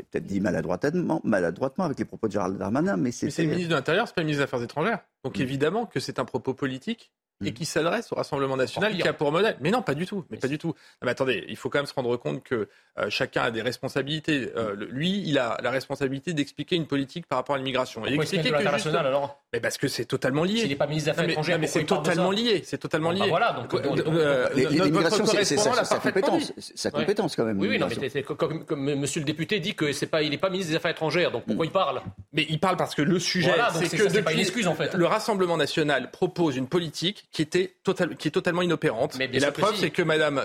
peut-être 0.04 0.26
dit 0.26 0.40
maladroitement, 0.40 1.20
maladroitement 1.24 1.84
avec 1.84 1.98
les 1.98 2.04
propos 2.04 2.28
de 2.28 2.32
Gérald 2.32 2.58
Darmanin, 2.58 2.96
mais 2.96 3.12
c'est. 3.12 3.30
c'est 3.30 3.42
le 3.42 3.50
ministre 3.50 3.70
de 3.70 3.74
l'Intérieur, 3.74 4.06
c'est 4.06 4.14
pas 4.14 4.20
le 4.22 4.26
ministre 4.26 4.44
des 4.44 4.44
Affaires 4.44 4.62
étrangères. 4.62 5.00
Donc 5.24 5.38
mm. 5.38 5.42
évidemment 5.42 5.86
que 5.86 6.00
c'est 6.00 6.18
un 6.18 6.24
propos 6.24 6.54
politique 6.54 7.12
et 7.44 7.50
mm. 7.50 7.54
qui 7.54 7.64
s'adresse 7.66 8.12
au 8.12 8.16
Rassemblement 8.16 8.56
national, 8.56 8.96
qui 8.96 9.06
a 9.06 9.12
pour 9.12 9.30
modèle. 9.30 9.56
Mais 9.60 9.70
non, 9.70 9.82
pas 9.82 9.94
du 9.94 10.06
tout. 10.06 10.24
Mais, 10.30 10.38
pas 10.38 10.48
du 10.48 10.58
tout. 10.58 10.74
mais 11.02 11.10
attendez, 11.10 11.44
il 11.48 11.56
faut 11.56 11.68
quand 11.68 11.78
même 11.78 11.86
se 11.86 11.94
rendre 11.94 12.16
compte 12.16 12.42
que 12.42 12.68
euh, 12.98 13.10
chacun 13.10 13.42
a 13.42 13.50
des 13.50 13.62
responsabilités. 13.62 14.50
Euh, 14.56 14.74
lui, 14.90 15.22
il 15.26 15.38
a 15.38 15.58
la 15.62 15.70
responsabilité 15.70 16.32
d'expliquer 16.32 16.76
une 16.76 16.86
politique 16.86 17.26
par 17.26 17.38
rapport 17.38 17.54
à 17.54 17.58
l'immigration. 17.58 18.06
Et 18.06 18.14
expliquer 18.14 18.50
que 18.50 18.96
alors 18.96 19.42
Mais 19.52 19.60
parce 19.60 19.76
que 19.76 19.88
c'est 19.88 20.06
totalement 20.06 20.44
lié. 20.44 20.60
S'il 20.60 20.68
n'est 20.70 20.76
pas 20.76 20.86
ministre 20.86 21.12
des 21.12 21.18
Affaires 21.18 21.28
étrangères, 21.30 21.58
mais 21.58 21.66
c'est 21.66 21.84
totalement 21.84 22.30
lié. 22.30 22.62
C'est 22.64 22.78
totalement 22.78 23.10
lié. 23.10 23.28
voilà. 23.28 23.52
Donc, 23.52 23.74
euh, 23.74 24.48
l'immigration, 24.54 25.26
c'est 25.26 25.44
sa 25.44 25.98
compétence. 25.98 26.52
Sa 26.74 26.90
compétence 26.90 27.36
quand 27.36 27.44
même. 27.44 27.60
Oui, 27.60 27.68
oui, 27.68 27.78
non, 27.78 27.88
mais 27.88 28.22
comme, 28.22 28.64
comme 28.64 28.94
Monsieur 28.94 29.20
le 29.20 29.26
député 29.26 29.60
dit 29.60 29.74
que 29.74 29.92
c'est 29.92 30.06
pas, 30.06 30.22
il 30.22 30.30
n'est 30.30 30.38
pas 30.38 30.48
ministre 30.48 30.70
des 30.70 30.76
Affaires 30.76 30.92
étrangères. 30.92 31.30
Donc 31.30 31.44
pourquoi 31.44 31.66
il 31.66 31.72
parle? 31.72 32.00
Mais 32.32 32.46
il 32.48 32.60
parle 32.60 32.76
parce 32.76 32.94
que 32.94 33.02
le 33.02 33.18
sujet, 33.18 33.52
c'est 33.74 33.94
que 33.94 34.08
c'est 34.08 34.22
pas 34.22 34.32
une 34.32 34.40
excuse 34.40 34.66
en 34.66 34.74
fait. 34.74 34.94
Le 34.94 35.06
Rassemblement 35.06 35.56
national 35.56 36.10
propose 36.10 36.56
une 36.56 36.68
politique 36.68 37.25
qui 37.32 37.42
était 37.42 37.76
qui 38.18 38.28
est 38.28 38.30
totalement 38.30 38.62
inopérante. 38.62 39.18
et 39.20 39.38
la 39.38 39.52
preuve, 39.52 39.76
c'est 39.76 39.90
que 39.90 40.02
Madame 40.02 40.42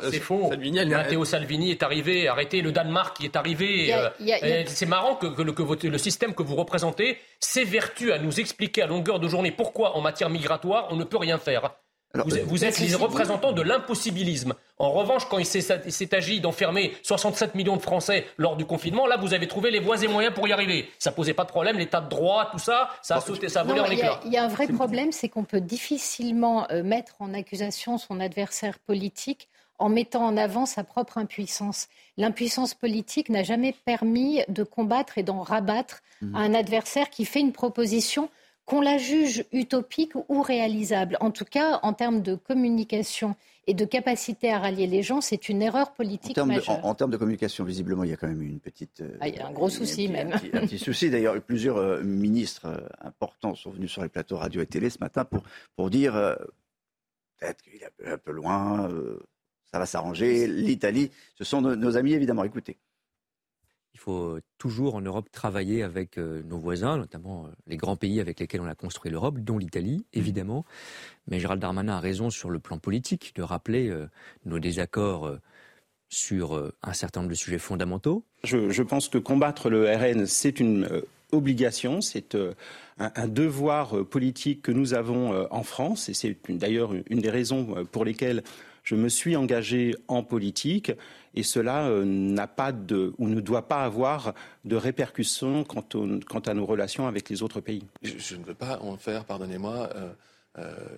Salvini, 0.50 0.80
elle, 0.80 0.90
Matteo 0.90 1.26
Salvini 1.26 1.72
est 1.72 1.84
arrivé, 1.84 2.28
arrêté 2.28 2.62
le 2.62 2.72
Danemark 2.72 3.18
qui 3.18 3.26
est 3.26 3.36
arrivé. 3.36 3.94
Euh, 3.94 4.64
c'est 4.68 4.86
marrant 4.86 5.16
que, 5.16 5.88
le 5.88 5.98
système 5.98 6.34
que 6.34 6.44
vous 6.44 6.56
représentez 6.56 7.18
s'évertue 7.40 8.12
à 8.12 8.20
nous 8.20 8.40
expliquer 8.40 8.82
à 8.82 8.88
longueur 8.88 9.20
de 9.20 9.28
journée 9.28 9.52
pourquoi, 9.52 9.96
en 9.96 10.02
matière 10.02 10.30
migratoire, 10.30 10.88
on 10.92 10.96
ne 10.96 11.04
peut 11.04 11.18
rien 11.18 11.38
faire. 11.38 11.72
Vous, 12.14 12.66
êtes 12.66 12.80
les 12.80 12.96
représentants 12.96 13.52
de 13.52 13.62
l'impossibilisme. 13.62 14.54
En 14.78 14.92
revanche, 14.92 15.28
quand 15.30 15.38
il 15.38 15.46
s'est 15.46 16.16
agi 16.16 16.42
d'enfermer 16.42 16.94
67 17.04 17.56
millions 17.56 17.78
de 17.78 17.82
Français 17.82 18.26
lors 18.38 18.56
du 18.56 18.66
confinement, 18.66 19.08
là, 19.08 19.18
vous 19.18 19.34
avez 19.34 19.48
trouvé 19.48 19.72
les 19.72 19.80
voies 19.80 20.04
et 20.04 20.08
moyens 20.08 20.34
pour 20.34 20.48
y 20.48 20.52
arriver. 20.52 20.90
Ça 21.00 21.12
posait 21.12 21.34
pas 21.34 21.44
de 21.44 21.50
problème, 21.50 21.78
l'état 21.78 22.02
de 22.02 22.10
droit, 22.10 22.50
tout 22.52 22.60
ça, 22.60 22.90
ça 23.02 23.18
a 23.18 23.22
sauté, 23.22 23.50
ça 23.50 23.62
a 23.62 23.64
volé 23.64 23.80
en 23.80 23.86
éclats. 23.86 24.20
Il 24.26 24.34
y, 24.34 24.38
a 24.38 24.44
un 24.44 24.48
vrai 24.48 24.68
problème, 24.68 25.12
c'est 25.12 25.30
qu'on 25.30 25.44
peut 25.44 25.62
difficilement 25.62 26.68
euh, 26.72 26.84
mettre 26.84 27.16
en 27.20 27.34
accusation 27.34 27.98
son 27.98 28.20
adversaire 28.20 28.80
politique 28.80 29.48
en 29.78 29.90
mettant 29.90 30.26
en 30.26 30.38
avant 30.38 30.66
sa 30.66 30.84
propre 30.84 31.18
impuissance. 31.18 31.88
L'impuissance 32.18 32.76
politique 32.76 33.30
n'a 33.30 33.44
jamais 33.44 33.74
permis 33.86 34.42
de 34.48 34.64
combattre 34.64 35.18
et 35.18 35.24
d'en 35.24 35.42
rabattre 35.42 36.02
mmh. 36.22 36.36
un 36.36 36.54
adversaire 36.54 37.10
qui 37.10 37.26
fait 37.26 37.40
une 37.40 37.52
proposition 37.52 38.30
qu'on 38.66 38.82
la 38.82 38.98
juge 38.98 39.46
utopique 39.52 40.14
ou 40.30 40.42
réalisable. 40.42 41.18
En 41.20 41.32
tout 41.32 41.46
cas, 41.46 41.80
en 41.84 41.94
termes 41.94 42.22
de 42.22 42.36
communication 42.36 43.36
et 43.68 43.74
de 43.74 43.86
capacité 43.86 44.52
à 44.52 44.60
rallier 44.60 44.88
les 44.88 45.04
gens, 45.04 45.22
c'est 45.22 45.50
une 45.50 45.62
erreur 45.62 45.94
politique 45.94 46.38
en 46.38 46.46
majeure. 46.46 46.84
en, 46.84 46.96
termes 46.96 47.12
de 47.12 47.18
communication, 47.18 47.64
visiblement, 47.64 48.04
il 48.04 48.10
y 48.10 48.14
a 48.14 48.18
quand 48.18 48.28
même 48.28 48.42
une 48.42 48.60
petite... 48.60 49.02
Euh, 49.02 49.18
ah, 49.20 49.28
il 49.28 49.36
y 49.36 49.40
a 49.40 49.48
un 49.48 49.52
gros 49.52 49.70
souci 49.70 50.08
même. 50.08 50.34
Un 50.54 50.66
petit, 50.68 50.80
souci. 50.80 51.10
D'ailleurs, 51.10 51.40
plusieurs 51.42 51.78
euh, 51.78 52.02
ministres 52.02 52.66
euh, 52.66 52.88
importants 53.02 53.54
sont 53.56 53.70
venus 53.70 53.92
sur 53.92 54.02
les 54.02 54.10
plateaux 54.10 54.38
radio 54.38 54.62
et 54.62 54.66
télé 54.66 54.90
ce 54.90 54.98
matin 55.00 55.26
pour, 55.26 55.44
pour 55.76 55.90
dire 55.90 56.14
peut-être 57.40 57.62
qu'il 57.62 57.76
est 57.76 58.12
un 58.12 58.18
peu 58.18 58.32
loin, 58.32 58.90
ça 59.72 59.80
va 59.80 59.86
s'arranger. 59.86 60.48
L'Italie, 60.48 61.12
ce 61.36 61.44
sont 61.44 61.62
nos, 61.62 61.98
amis 61.98 62.14
évidemment. 62.14 62.44
Écoutez. 62.44 62.78
Il 64.02 64.06
faut 64.06 64.40
toujours 64.58 64.96
en 64.96 65.02
Europe 65.02 65.30
travailler 65.32 65.84
avec 65.84 66.18
euh, 66.18 66.42
nos 66.50 66.58
voisins, 66.58 66.98
notamment 66.98 67.46
euh, 67.46 67.50
les 67.68 67.78
grands 67.78 67.96
pays 67.96 68.20
avec 68.20 68.40
lesquels 68.40 68.62
on 68.62 68.66
a 68.66 68.74
construit 68.74 69.12
l'Europe, 69.12 69.38
dont 69.38 69.60
l'Italie, 69.60 69.98
mmh. 69.98 70.18
évidemment. 70.18 70.66
Mais 71.28 71.40
Gérald 71.40 71.62
Darmanin 71.62 71.94
a 71.94 72.00
raison 72.00 72.32
sur 72.32 72.50
le 72.50 72.58
plan 72.58 72.80
politique 72.80 73.32
de 73.36 73.44
rappeler 73.44 73.90
euh, 73.90 74.10
nos 74.46 74.58
désaccords 74.58 75.38
sur 76.10 76.72
un 76.82 76.94
certain 76.94 77.20
nombre 77.20 77.30
de 77.30 77.36
sujets 77.36 77.60
fondamentaux. 77.60 78.26
Je, 78.44 78.82
pense 78.82 79.08
que 79.08 79.20
combattre 79.20 79.70
le 79.70 79.88
RN, 79.96 80.26
c'est 80.26 80.60
une 80.60 81.04
obligation, 81.32 82.02
c'est 82.02 82.36
un, 82.98 83.28
devoir 83.28 84.04
politique 84.06 84.64
que 84.64 84.72
nous 84.72 84.94
avons 84.94 85.48
en 85.50 85.64
France, 85.64 86.10
et 86.10 86.14
c'est 86.14 86.36
d'ailleurs 86.50 86.92
une 87.10 87.22
des 87.22 87.30
raisons 87.30 87.86
pour 87.94 88.04
lesquelles 88.04 88.44
je 88.84 88.96
me 88.96 89.10
suis 89.10 89.36
engagé 89.36 89.96
en 90.08 90.24
politique 90.24 90.92
et 91.34 91.44
cela 91.44 91.88
euh, 91.88 92.04
n'a 92.06 92.48
pas 92.48 92.72
de 92.72 93.14
ou 93.18 93.28
ne 93.28 93.40
doit 93.40 93.68
pas 93.68 93.84
avoir 93.84 94.34
de 94.66 94.76
répercussions 94.76 95.64
quant, 95.64 96.40
à 96.46 96.54
nos 96.54 96.66
relations 96.66 97.08
avec 97.08 97.30
les 97.30 97.44
autres 97.44 97.62
pays. 97.62 97.84
Je, 98.02 98.36
ne 98.36 98.44
veux 98.44 98.54
pas 98.54 98.80
en 98.82 98.98
faire, 98.98 99.26
pardonnez-moi, 99.26 99.90
euh, 99.96 100.10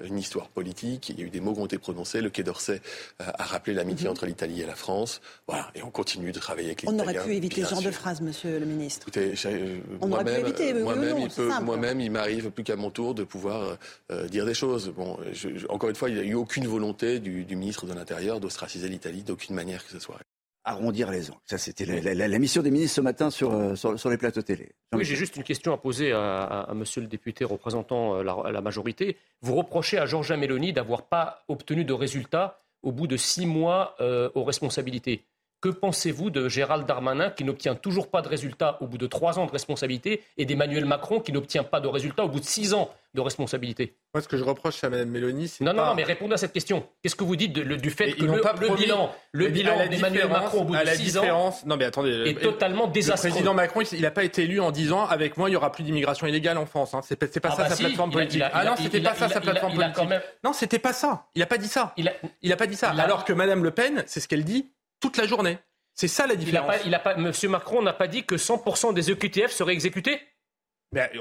une 0.03 0.17
histoire 0.17 0.49
politique. 0.49 1.09
Il 1.09 1.19
y 1.19 1.23
a 1.23 1.25
eu 1.25 1.29
des 1.29 1.39
mots 1.39 1.53
qui 1.53 1.59
ont 1.59 1.65
été 1.65 1.77
prononcés. 1.77 2.21
Le 2.21 2.29
Quai 2.29 2.43
d'Orsay 2.43 2.81
a 3.19 3.43
rappelé 3.43 3.75
l'amitié 3.75 4.05
mhm. 4.05 4.11
entre 4.11 4.25
l'Italie 4.25 4.61
et 4.61 4.65
la 4.65 4.75
France. 4.75 5.21
Voilà, 5.47 5.69
et 5.75 5.83
on 5.83 5.91
continue 5.91 6.31
de 6.31 6.39
travailler 6.39 6.69
avec 6.69 6.81
les 6.81 6.89
On 6.89 6.99
aurait 6.99 7.23
pu 7.23 7.35
éviter 7.35 7.63
ce 7.63 7.69
genre 7.69 7.81
de 7.81 7.91
phrase, 7.91 8.21
Monsieur 8.21 8.59
le 8.59 8.65
Ministre. 8.65 9.07
Écoutez, 9.07 9.33
on 10.01 10.11
aurait 10.11 10.25
pu 10.25 10.31
éviter. 10.31 10.73
Moi-même, 10.73 11.17
il, 11.19 11.63
moi-même, 11.63 12.01
il 12.01 12.11
m'arrive 12.11 12.49
plus 12.51 12.63
qu'à 12.63 12.75
mon 12.75 12.89
tour 12.89 13.13
de 13.13 13.23
pouvoir 13.23 13.77
dire 14.29 14.45
des 14.45 14.53
choses. 14.53 14.89
Bon, 14.89 15.17
encore 15.69 15.89
une 15.89 15.95
fois, 15.95 16.09
il 16.09 16.15
n'y 16.15 16.21
a 16.21 16.25
eu 16.25 16.35
aucune 16.35 16.67
volonté 16.67 17.19
du, 17.19 17.45
du 17.45 17.55
ministre 17.55 17.85
de 17.85 17.93
l'Intérieur 17.93 18.39
d'ostraciser 18.39 18.89
l'Italie 18.89 19.23
d'aucune 19.23 19.55
manière 19.55 19.83
que 19.85 19.91
ce 19.91 19.99
soit 19.99 20.19
arrondir 20.63 21.11
les 21.11 21.29
angles. 21.29 21.39
Ça, 21.45 21.57
c'était 21.57 21.85
la, 21.85 22.39
mission 22.39 22.61
des 22.61 22.71
ministres 22.71 22.95
ce 22.95 23.01
matin 23.01 23.29
sur, 23.29 23.53
euh, 23.53 23.75
sur, 23.75 24.09
les 24.09 24.17
plateaux 24.17 24.41
télé. 24.41 24.71
Oui, 24.93 25.03
j'ai 25.03 25.15
juste 25.15 25.35
une 25.35 25.43
question 25.43 25.73
à 25.73 25.77
poser 25.77 26.11
à, 26.13 26.71
monsieur 26.73 27.01
le 27.01 27.07
député 27.07 27.43
représentant 27.43 28.15
euh, 28.15 28.23
la, 28.23 28.51
la, 28.51 28.61
majorité. 28.61 29.17
Vous 29.41 29.55
reprochez 29.55 29.97
à 29.97 30.05
Georgia 30.05 30.37
Meloni 30.37 30.71
d'avoir 30.73 31.03
pas 31.03 31.43
obtenu 31.47 31.83
de 31.83 31.93
résultats 31.93 32.63
au 32.81 32.91
bout 32.91 33.07
de 33.07 33.17
six 33.17 33.45
mois 33.45 33.95
euh, 34.01 34.29
aux 34.35 34.43
responsabilités. 34.43 35.23
Que 35.63 35.69
pensez-vous 35.69 36.29
de 36.29 36.49
Gérald 36.49 36.85
Darmanin 36.85 37.29
qui 37.29 37.45
n'obtient 37.45 37.73
toujours 37.73 38.11
pas 38.11 38.21
de 38.21 38.27
résultats 38.27 38.77
au 38.81 38.87
bout 38.87 38.97
de 38.97 39.07
trois 39.07 39.39
ans 39.39 39.45
de 39.45 39.51
responsabilité 39.51 40.21
et 40.37 40.43
d'Emmanuel 40.43 40.83
Macron 40.83 41.21
qui 41.21 41.31
n'obtient 41.31 41.63
pas 41.63 41.79
de 41.79 41.87
résultats 41.87 42.25
au 42.25 42.27
bout 42.27 42.41
de 42.41 42.45
six 42.45 42.73
ans 42.73 42.91
de 43.13 43.21
responsabilité? 43.21 43.95
Moi, 44.13 44.21
ce 44.21 44.27
que 44.27 44.35
je 44.35 44.43
reproche 44.43 44.83
à 44.83 44.89
Mme 44.89 45.09
Mélanie, 45.09 45.47
c'est. 45.47 45.63
Non, 45.63 45.71
non, 45.71 45.85
non, 45.85 45.95
mais 45.95 46.03
répondez 46.03 46.33
à 46.33 46.37
cette 46.37 46.51
question. 46.51 46.85
Qu'est-ce 47.01 47.15
que 47.15 47.23
vous 47.23 47.37
dites 47.37 47.53
du 47.53 47.89
fait 47.91 48.11
que 48.11 48.25
le, 48.25 48.75
bilan, 48.75 49.15
le 49.31 49.47
bilan 49.47 49.87
d'Emmanuel 49.87 50.27
Macron 50.27 50.63
au 50.63 50.63
bout 50.65 50.75
de 50.75 50.85
six 50.89 51.17
ans 51.17 51.55
non, 51.65 51.77
mais 51.77 51.85
attendez, 51.85 52.11
est 52.25 52.41
totalement 52.41 52.87
désastreux 52.87 53.29
Le 53.29 53.31
président 53.31 53.53
Macron, 53.53 53.83
il 53.89 54.01
n'a 54.01 54.11
pas 54.11 54.25
été 54.25 54.43
élu 54.43 54.59
en 54.59 54.71
disant 54.71 55.05
avec 55.05 55.37
moi, 55.37 55.47
il 55.47 55.53
n'y 55.53 55.55
aura 55.55 55.71
plus 55.71 55.85
d'immigration 55.85 56.27
illégale 56.27 56.57
en 56.57 56.65
France. 56.65 56.93
Hein. 56.93 56.99
C'est 57.07 57.15
pas, 57.15 57.27
pas 57.27 57.49
ah 57.53 57.55
ça 57.55 57.63
bah 57.63 57.69
sa 57.69 57.75
plateforme 57.77 58.11
politique. 58.11 58.43
ah 58.51 58.65
non, 58.65 58.73
c'était 58.75 58.99
pas 58.99 59.15
ça 59.15 59.29
sa 59.29 59.39
plateforme 59.39 59.75
politique. 59.75 60.03
Non, 60.43 60.51
c'était 60.51 60.79
pas 60.79 60.91
ça. 60.91 61.27
Il 61.35 61.39
n'a 61.39 61.45
pas 61.45 61.57
dit 61.57 61.69
ça. 61.69 61.93
Il 61.95 62.49
n'a 62.49 62.57
pas 62.57 62.67
dit 62.67 62.75
ça. 62.75 62.89
Alors 62.89 63.23
que 63.23 63.31
Mme 63.31 63.63
Le 63.63 63.71
Pen, 63.71 64.03
c'est 64.07 64.19
ce 64.19 64.27
qu'elle 64.27 64.43
dit 64.43 64.73
toute 65.03 65.17
la 65.17 65.27
journée. 65.27 65.57
C'est 65.93 66.07
ça 66.07 66.25
la 66.27 66.35
différence. 66.35 66.75
Il 66.85 66.95
a 66.95 66.99
pas, 66.99 67.15
Monsieur 67.17 67.49
Macron 67.49 67.81
n'a 67.81 67.91
pas 67.91 68.07
dit 68.07 68.23
que 68.23 68.35
100% 68.35 68.93
des 68.93 69.11
EQTF 69.11 69.51
seraient 69.51 69.73
exécutés 69.73 70.21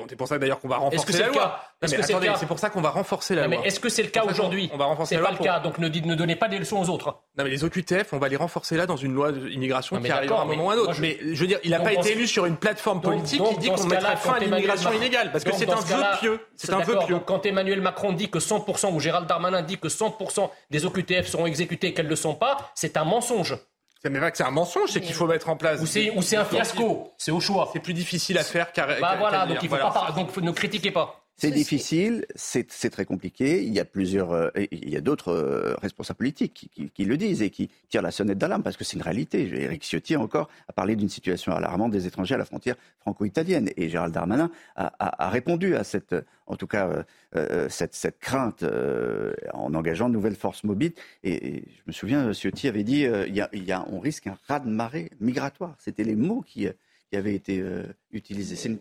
c'est 0.09 0.17
pour 0.17 0.29
ça 0.29 0.39
d'ailleurs 0.39 0.61
qu'on 0.61 0.69
va 0.69 0.77
renforcer 0.77 1.19
la 1.19 1.29
loi. 1.29 1.61
C'est 1.85 2.47
pour 2.47 2.59
ça 2.59 2.71
qu'on 2.71 2.81
va 2.81 2.91
renforcer 2.91 3.35
la 3.35 3.47
loi. 3.47 3.67
Est-ce 3.67 3.81
que 3.81 3.89
c'est 3.89 4.03
le 4.03 4.09
cas 4.09 4.25
aujourd'hui 4.25 4.71
On 4.73 4.77
va 4.77 4.87
renforcer 4.87 5.15
la 5.15 5.21
loi. 5.21 5.31
C'est 5.31 5.39
pas 5.39 5.43
le 5.43 5.49
cas, 5.49 5.61
donc 5.61 5.79
ne, 5.79 5.89
ne, 5.89 6.15
donnez 6.15 6.37
pas 6.37 6.49
des 6.49 6.59
leçons 6.59 6.79
aux 6.79 6.89
autres. 6.89 7.23
Non, 7.37 7.45
mais 7.45 7.51
les 7.51 7.65
OQTF, 7.65 8.13
on 8.13 8.19
va 8.19 8.29
les 8.29 8.37
renforcer 8.37 8.77
là 8.77 8.87
dans 8.87 8.97
une 8.97 9.15
loi 9.15 9.33
d'immigration 9.33 10.01
qui 10.01 10.11
arrivera 10.11 10.41
à 10.41 10.43
un 10.43 10.47
moment 10.47 10.67
ou 10.67 10.71
à 10.71 10.75
un 10.75 10.79
autre. 10.79 11.01
Mais 11.01 11.19
je 11.21 11.41
veux 11.41 11.47
dire, 11.47 11.59
il 11.65 11.71
n'a 11.71 11.81
pas 11.81 11.93
été 11.93 12.13
élu 12.13 12.27
sur 12.27 12.47
une 12.47 12.57
plateforme 12.57 13.01
politique 13.01 13.43
qui 13.43 13.59
dit 13.59 13.71
qu'on 13.71 13.87
mettrait 13.87 14.17
fin 14.17 14.35
à 14.35 14.39
l'immigration 14.39 14.93
illégale, 14.93 15.33
parce 15.33 15.45
que 15.45 15.53
c'est 15.53 15.71
un 15.71 15.81
vœu 15.81 16.03
pieux. 16.21 16.41
C'est 16.57 16.73
un 16.73 16.81
vœu 16.81 16.99
pieux. 17.07 17.19
Quand 17.21 17.45
Emmanuel 17.47 17.81
Macron 17.81 18.13
dit 18.13 18.31
que 18.31 18.39
100% 18.39 18.93
ou 18.93 19.01
Gérald 19.01 19.27
Darmanin 19.27 19.63
dit 19.63 19.79
que 19.79 19.89
100% 19.89 20.51
des 20.71 20.85
OQTF 20.85 21.27
seront 21.27 21.47
exécutés 21.47 21.89
et 21.89 21.95
qu'elles 21.95 22.07
ne 22.07 22.11
le 22.11 22.17
sont 22.17 22.35
pas, 22.35 22.73
c'est 22.75 22.97
un 22.97 23.05
mensonge. 23.05 23.57
C'est 24.03 24.11
mais 24.11 24.19
pas 24.19 24.33
que 24.33 24.37
c'est 24.37 24.43
un 24.43 24.51
mensonge, 24.51 24.91
c'est 24.91 25.01
qu'il 25.01 25.15
faut 25.15 25.29
mettre 25.29 25.49
en 25.49 25.57
place. 25.57 25.81
Ou 25.81 25.87
c'est 25.87 26.37
un 26.37 26.45
fiasco, 26.45 27.13
c'est 27.19 27.31
au 27.31 27.39
choix. 27.39 27.71
C'est 27.73 27.81
plus 27.81 27.95
difficile 27.95 28.37
à 28.37 28.43
faire 28.43 28.73
car. 28.73 28.89
Bah 29.01 29.15
voilà, 29.17 29.47
donc 29.47 29.59
il 29.63 29.69
faut 29.69 29.77
pas, 29.77 30.13
donc 30.17 30.37
ne 30.37 30.51
critiquez 30.51 30.91
pas. 30.91 31.22
C'est 31.37 31.51
difficile, 31.51 32.25
c'est 32.37 32.91
très 32.91 33.05
compliqué. 33.05 33.65
Il 33.65 33.73
y 33.73 33.81
a 33.81 33.85
plusieurs, 33.85 34.33
euh, 34.33 34.51
il 34.71 34.89
y 34.89 34.97
a 34.97 35.01
d'autres 35.01 35.33
euh, 35.33 35.75
responsables 35.81 36.19
politiques 36.19 36.71
qui, 36.95 37.05
le 37.05 37.17
disent 37.17 37.43
et 37.43 37.51
qui 37.51 37.69
tirent 37.89 38.03
la 38.03 38.13
sonnette 38.13 38.39
d'alarme 38.39 38.63
parce 38.63 38.77
que 38.77 38.85
c'est 38.85 38.97
une 38.97 39.03
réalité. 39.03 39.43
Éric 39.43 39.83
Ciotti 39.83 40.15
encore 40.17 40.49
a 40.69 40.73
parlé 40.73 40.95
d'une 40.95 41.09
situation 41.09 41.53
alarmante 41.53 41.91
des 41.91 42.07
étrangers 42.07 42.35
à 42.35 42.39
la 42.39 42.45
frontière 42.45 42.77
franco-italienne 43.01 43.71
et 43.77 43.89
Gérald 43.89 44.15
Darmanin 44.15 44.51
a, 44.77 45.31
répondu 45.31 45.75
à 45.75 45.83
cette, 45.83 46.15
en 46.47 46.57
tout 46.57 46.69
cas, 46.69 47.05
euh, 47.35 47.69
cette, 47.69 48.19
crainte 48.21 48.65
en 49.53 49.75
engageant 49.75 50.09
de 50.09 50.15
nouvelles 50.15 50.37
forces 50.37 50.63
mobiles. 50.63 50.93
Et, 51.25 51.65
je 51.67 51.83
me 51.87 51.93
souviens, 51.93 52.33
Ciotti 52.33 52.69
avait 52.69 52.85
dit, 52.85 53.05
il 53.27 53.35
y 53.35 53.73
a, 53.73 53.85
on 53.91 53.99
risque 53.99 54.29
un 54.29 54.39
raz-de-marée 54.47 55.11
migratoire. 55.21 55.75
C'était 55.79 56.05
les 56.05 56.17
mots 56.17 56.43
qui, 56.43 56.69
avaient 57.13 57.35
été 57.35 57.63
utilisés. 58.13 58.57
C'est 58.57 58.69
une 58.69 58.79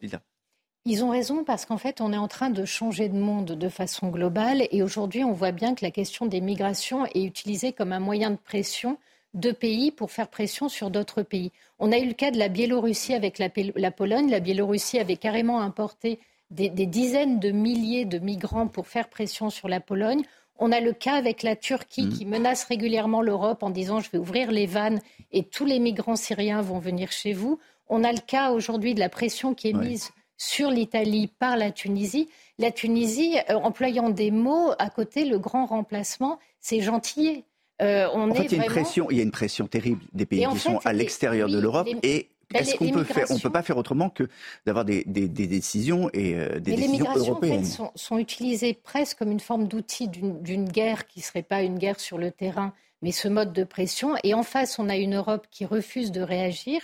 ils 0.86 1.04
ont 1.04 1.10
raison 1.10 1.44
parce 1.44 1.66
qu'en 1.66 1.78
fait, 1.78 2.02
on 2.02 2.12
est 2.12 2.18
en 2.18 2.28
train 2.28 2.50
de 2.50 2.66
changer 2.66 3.08
de 3.08 3.18
monde 3.18 3.52
de 3.52 3.70
façon 3.70 4.10
globale 4.10 4.68
et 4.72 4.82
aujourd'hui, 4.82 5.24
on 5.24 5.34
voit 5.34 5.52
bien 5.52 5.76
que 5.76 5.86
la 5.86 5.92
question 5.92 6.26
des 6.26 6.42
migrations 6.42 7.06
est 7.06 7.24
utilisée 7.24 7.72
comme 7.72 7.94
un 7.94 8.00
moyen 8.00 8.32
de 8.32 8.38
pression 8.38 8.98
de 9.36 9.52
pays 9.52 9.92
pour 9.92 10.12
faire 10.12 10.28
pression 10.28 10.70
sur 10.70 10.90
d'autres 10.90 11.22
pays. 11.22 11.52
On 11.80 11.92
a 11.92 12.00
eu 12.00 12.08
le 12.08 12.14
cas 12.14 12.32
de 12.32 12.40
la 12.40 12.50
Biélorussie 12.50 13.14
avec 13.14 13.38
la, 13.38 13.50
Pologne. 13.92 14.30
La 14.30 14.40
Biélorussie 14.40 15.00
avait 15.00 15.18
carrément 15.18 15.62
importé 15.62 16.20
des, 16.50 16.70
dizaines 16.70 17.40
de 17.40 17.52
milliers 17.52 18.06
de 18.06 18.18
migrants 18.18 18.68
pour 18.68 18.88
faire 18.88 19.08
pression 19.08 19.52
sur 19.52 19.70
la 19.70 19.80
Pologne. 19.80 20.24
On 20.58 20.72
a 20.72 20.80
le 20.80 20.94
cas 20.94 21.14
avec 21.14 21.44
la 21.44 21.56
Turquie 21.56 22.08
mm. 22.08 22.10
qui 22.10 22.26
menace 22.26 22.64
régulièrement 22.66 23.22
l'Europe 23.22 23.62
en 23.62 23.70
disant 23.70 24.00
je 24.00 24.10
vais 24.10 24.18
ouvrir 24.18 24.52
les 24.52 24.66
vannes 24.66 25.00
et 25.32 25.44
tous 25.44 25.66
les 25.66 25.80
migrants 25.80 26.16
syriens 26.16 26.62
vont 26.62 26.80
venir 26.80 27.12
chez 27.12 27.34
vous. 27.34 27.60
On 27.88 28.04
a 28.04 28.12
le 28.12 28.20
cas 28.20 28.52
aujourd'hui 28.52 28.96
de 28.96 29.00
la 29.00 29.10
pression 29.10 29.54
qui 29.54 29.70
est 29.70 29.74
mise 29.74 30.12
sur 30.42 30.72
l'Italie 30.72 31.28
par 31.28 31.56
la 31.56 31.70
Tunisie. 31.70 32.28
La 32.58 32.72
Tunisie, 32.72 33.38
euh, 33.52 33.54
employant 33.54 34.10
des 34.10 34.32
mots 34.32 34.72
à 34.80 34.90
côté, 34.90 35.24
le 35.24 35.38
grand 35.38 35.68
remplacement, 35.68 36.40
c'est 36.60 36.82
gentillet. 36.82 37.44
Euh, 37.84 38.08
on 38.16 38.32
en 38.32 38.34
fait, 38.34 38.46
il, 38.46 38.58
y 38.58 38.60
a 38.60 38.64
une 38.64 38.70
pression, 38.70 39.08
il 39.12 39.18
y 39.18 39.20
a 39.20 39.24
une 39.24 39.32
pression 39.32 39.68
terrible 39.68 40.02
des 40.14 40.26
pays 40.26 40.48
qui 40.52 40.58
sont 40.58 40.80
à 40.84 40.94
l'extérieur 40.94 41.48
de 41.48 41.60
l'Europe 41.60 41.88
et 42.02 42.30
ben, 42.50 42.60
est-ce 42.60 42.76
qu'on 42.76 42.90
peut 42.90 43.04
faire 43.04 43.28
On 43.30 43.36
ne 43.36 43.40
peut 43.40 43.52
pas 43.52 43.62
faire 43.62 43.78
autrement 43.78 44.10
que 44.10 44.28
d'avoir 44.66 44.84
des, 44.84 45.04
décisions 45.04 46.10
et 46.12 46.34
euh, 46.34 46.60
des 46.60 46.76
décisions 46.76 47.16
européennes. 47.16 47.60
En 47.60 47.64
fait, 47.64 47.66
sont, 47.66 47.92
sont, 47.94 48.18
utilisées 48.18 48.74
presque 48.74 49.20
comme 49.20 49.32
une 49.32 49.40
forme 49.40 49.68
d'outil 49.68 50.08
d'une 50.08 50.68
guerre 50.68 51.06
qui 51.06 51.20
ne 51.20 51.24
serait 51.24 51.44
pas 51.44 51.62
une 51.62 51.78
guerre 51.78 52.00
sur 52.00 52.18
le 52.18 52.32
terrain, 52.32 52.74
mais 53.04 53.12
ce 53.12 53.28
mode 53.28 53.54
de 53.54 53.64
pression. 53.64 54.16
Et 54.24 54.34
en 54.34 54.44
face, 54.44 54.80
on 54.80 54.90
a 54.90 54.98
une 54.98 55.16
Europe 55.16 55.46
qui 55.52 55.66
refuse 55.66 56.12
de 56.12 56.22
réagir, 56.22 56.82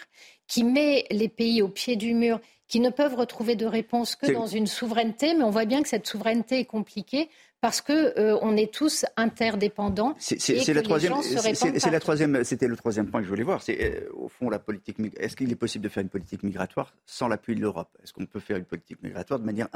qui 0.48 0.64
met 0.64 1.06
les 1.10 1.28
pays 1.28 1.64
au 1.64 1.70
pied 1.70 1.96
du 1.96 2.14
mur 2.14 2.40
qui 2.68 2.80
ne 2.80 2.90
peuvent 2.90 3.16
retrouver 3.16 3.56
de 3.56 3.66
réponse 3.66 4.16
que 4.16 4.32
dans 4.32 4.48
une 4.48 4.68
souveraineté, 4.68 5.34
mais 5.34 5.44
on 5.44 5.50
voit 5.50 5.66
bien 5.66 5.82
que 5.82 5.90
cette 5.90 6.08
souveraineté 6.08 6.60
est 6.60 6.66
compliquée 6.66 7.30
parce 7.60 7.82
que 7.82 8.20
euh, 8.20 8.38
on 8.42 8.56
est 8.56 8.72
tous 8.72 9.06
interdépendants. 9.16 10.16
C'est 10.20 10.74
la 10.74 10.82
troisième. 10.84 11.14
C'est 11.22 11.90
la 11.90 12.00
troisième. 12.00 12.44
C'était 12.44 12.68
le 12.68 12.78
troisième 12.78 13.08
point 13.08 13.22
que 13.22 13.26
je 13.26 13.30
voulais 13.30 13.44
voir. 13.44 13.64
C'est 13.64 13.82
euh, 13.82 14.10
au 14.14 14.30
fond 14.30 14.50
la 14.50 14.60
politique. 14.60 14.98
Est-ce 15.18 15.36
qu'il 15.36 15.52
est 15.52 15.56
possible 15.56 15.84
de 15.84 15.90
faire 15.90 16.04
une 16.04 16.10
politique 16.10 16.44
migratoire 16.44 16.94
sans 17.06 17.28
l'appui 17.28 17.56
de 17.56 17.62
l'Europe? 17.62 17.90
Est-ce 18.04 18.14
qu'on 18.14 18.26
peut 18.26 18.40
faire 18.40 18.58
une 18.58 18.66
politique 18.66 19.02
migratoire 19.02 19.40
de 19.40 19.46
manière 19.46 19.70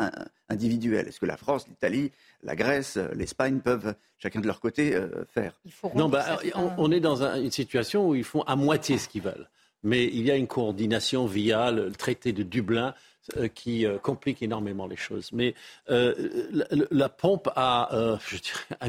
individuelle? 0.49 1.07
Est-ce 1.07 1.19
que 1.19 1.25
la 1.25 1.37
France, 1.37 1.67
l'Italie, 1.67 2.11
la 2.43 2.55
Grèce, 2.55 2.97
l'Espagne 3.15 3.59
peuvent 3.59 3.95
chacun 4.19 4.41
de 4.41 4.47
leur 4.47 4.59
côté 4.59 4.93
euh, 4.93 5.25
faire? 5.27 5.59
Non, 5.95 6.07
bah, 6.07 6.39
on, 6.77 6.91
est 6.91 6.99
dans 6.99 7.23
une 7.23 7.51
situation 7.51 8.07
où 8.09 8.15
ils 8.15 8.23
font 8.23 8.41
à 8.43 8.55
moitié 8.55 8.99
ce 8.99 9.07
qu'ils 9.07 9.23
veulent 9.23 9.49
mais 9.83 10.05
il 10.05 10.25
y 10.25 10.31
a 10.31 10.35
une 10.35 10.47
coordination 10.47 11.25
via 11.25 11.71
le 11.71 11.91
traité 11.91 12.33
de 12.33 12.43
Dublin 12.43 12.93
euh, 13.37 13.47
qui 13.47 13.85
euh, 13.85 13.99
complique 13.99 14.41
énormément 14.41 14.87
les 14.87 14.95
choses. 14.95 15.29
Mais 15.31 15.53
euh, 15.91 16.49
la, 16.89 17.07
pompe 17.07 17.49
à, 17.55 18.17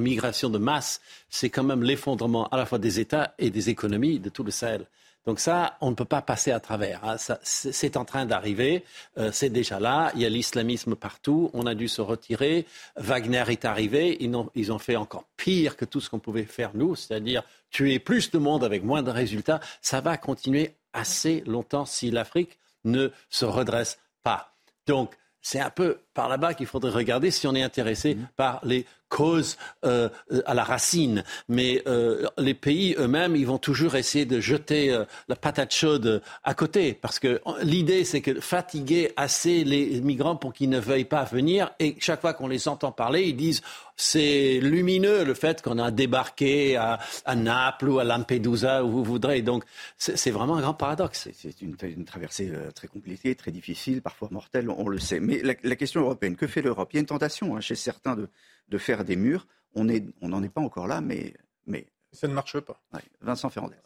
migration 0.01 0.49
de 0.49 0.57
masse, 0.57 1.03
c'est 1.29 1.51
quand 1.51 1.63
même 1.63 1.83
l'effondrement 1.83 2.49
à 2.49 2.57
la 2.57 2.65
fois 2.65 2.79
des 2.79 2.99
États 2.99 3.35
et 3.39 3.51
des 3.51 3.69
économies 3.69 4.21
de 4.21 4.31
tout 4.31 4.43
le 4.43 4.51
Sahel. 4.51 4.87
Donc 5.27 5.39
ça, 5.39 5.77
on 5.83 5.91
ne 5.91 5.95
peut 5.95 6.07
pas 6.07 6.23
passer 6.23 6.51
à 6.51 6.61
travers. 6.61 7.05
Hein. 7.05 7.17
C'est 7.43 7.97
en 7.99 8.07
train 8.07 8.27
d'arriver, 8.27 8.83
c'est 9.31 9.51
déjà 9.51 9.79
là. 9.79 10.11
Il 10.17 10.23
y 10.23 10.27
a 10.27 10.29
l'islamisme 10.29 10.97
partout. 10.97 11.49
On 11.53 11.65
a 11.67 11.77
dû 11.77 11.87
se 11.87 12.01
retirer. 12.01 12.67
Wagner 12.97 13.45
est 13.49 13.65
arrivé. 13.65 14.17
Ils 14.21 14.73
ont 14.73 14.79
fait 14.81 14.97
encore 14.97 15.27
pire 15.37 15.77
que 15.77 15.85
tout 15.85 16.01
ce 16.01 16.11
qu'on 16.11 16.19
pouvait 16.19 16.43
faire 16.43 16.73
nous, 16.75 16.97
c'est-à-dire 16.97 17.45
tuer 17.71 18.01
plus 18.01 18.33
de 18.33 18.39
monde 18.39 18.65
avec 18.65 18.83
moins 18.83 19.05
de 19.05 19.13
résultats. 19.13 19.61
Ça 19.81 20.01
va 20.01 20.17
continuer 20.17 20.75
assez 20.93 21.43
longtemps 21.47 21.87
si 21.87 22.11
l'Afrique 22.11 22.59
ne 22.85 23.09
se 23.31 23.45
redresse 23.45 23.99
pas. 24.23 24.55
Donc, 24.87 25.17
c'est 25.41 25.61
un 25.61 25.71
peu 25.71 26.01
par 26.15 26.29
là-bas 26.29 26.55
qu'il 26.55 26.67
faudrait 26.67 26.91
regarder 26.91 27.31
si 27.31 27.47
on 27.47 27.55
est 27.55 27.63
intéressé 27.63 28.15
mmh. 28.15 28.29
par 28.37 28.61
les 28.65 28.87
causes 29.13 29.59
euh, 29.85 30.09
à 30.47 30.55
la 30.55 30.65
racine. 30.65 31.23
Mais 31.49 31.83
euh, 31.87 32.27
les 32.39 32.55
pays 32.55 32.97
eux-mêmes, 32.99 33.37
ils 33.37 33.47
vont 33.47 33.59
toujours 33.59 33.95
essayer 33.95 34.25
de 34.25 34.41
jeter 34.41 34.91
euh, 34.91 35.05
la 35.29 35.37
patate 35.37 35.73
chaude 35.73 36.23
à 36.45 36.55
côté. 36.55 36.95
Parce 36.95 37.19
que 37.19 37.41
l'idée, 37.63 38.05
c'est 38.05 38.23
que 38.23 38.41
fatiguer 38.41 39.13
assez 39.17 39.65
les 39.65 40.01
migrants 40.01 40.37
pour 40.37 40.55
qu'ils 40.55 40.71
ne 40.71 40.81
veuillent 40.81 41.05
pas 41.05 41.25
venir. 41.25 41.71
Et 41.79 41.95
chaque 42.01 42.23
fois 42.23 42.33
qu'on 42.33 42.49
les 42.49 42.69
entend 42.69 42.91
parler, 42.91 43.25
ils 43.25 43.37
disent 43.37 43.61
c'est 43.97 44.59
lumineux 44.61 45.25
le 45.25 45.35
fait 45.35 45.61
qu'on 45.61 45.79
a 45.79 45.91
débarqué 45.91 46.77
à, 46.77 46.99
Naples 47.37 47.91
ou 47.91 47.99
à 47.99 48.05
Lampedusa, 48.05 48.83
où 48.83 48.91
vous 48.91 49.05
voudrez. 49.05 49.43
Donc 49.43 49.65
c'est 49.99 50.31
vraiment 50.31 50.57
un 50.57 50.63
grand 50.63 50.75
paradoxe. 50.75 51.29
C'est 51.35 51.61
une, 51.61 51.77
traversée 52.07 52.51
très 52.75 52.89
compliquée, 52.89 53.35
très 53.35 53.51
difficile, 53.51 54.01
parfois 54.01 54.29
mortelle, 54.31 54.71
on 54.71 54.89
le 54.89 54.99
sait. 54.99 55.21
Mais 55.21 55.43
la, 55.43 55.77
question 55.77 56.02
européenne, 56.03 56.37
que 56.37 56.47
fait 56.47 56.63
l'Europe? 56.63 56.91
Il 56.93 56.97
y 56.97 56.99
a 56.99 57.01
une 57.01 57.07
tentation 57.07 57.57
hein, 57.57 57.61
chez 57.61 57.75
certains 57.75 58.17
de 58.17 58.29
de 58.73 58.79
faire 58.79 59.05
des 59.05 59.17
murs. 59.17 59.47
On 59.75 59.85
n'en 59.85 59.95
on 60.21 60.43
est 60.43 60.49
pas 60.49 60.61
encore 60.61 60.87
là, 60.87 61.01
mais, 61.01 61.35
mais... 61.67 61.87
Ça 62.13 62.29
ne 62.29 62.35
marche 62.35 62.59
pas. 62.61 62.83
Vincent 63.21 63.49
Ferrandez. 63.49 63.77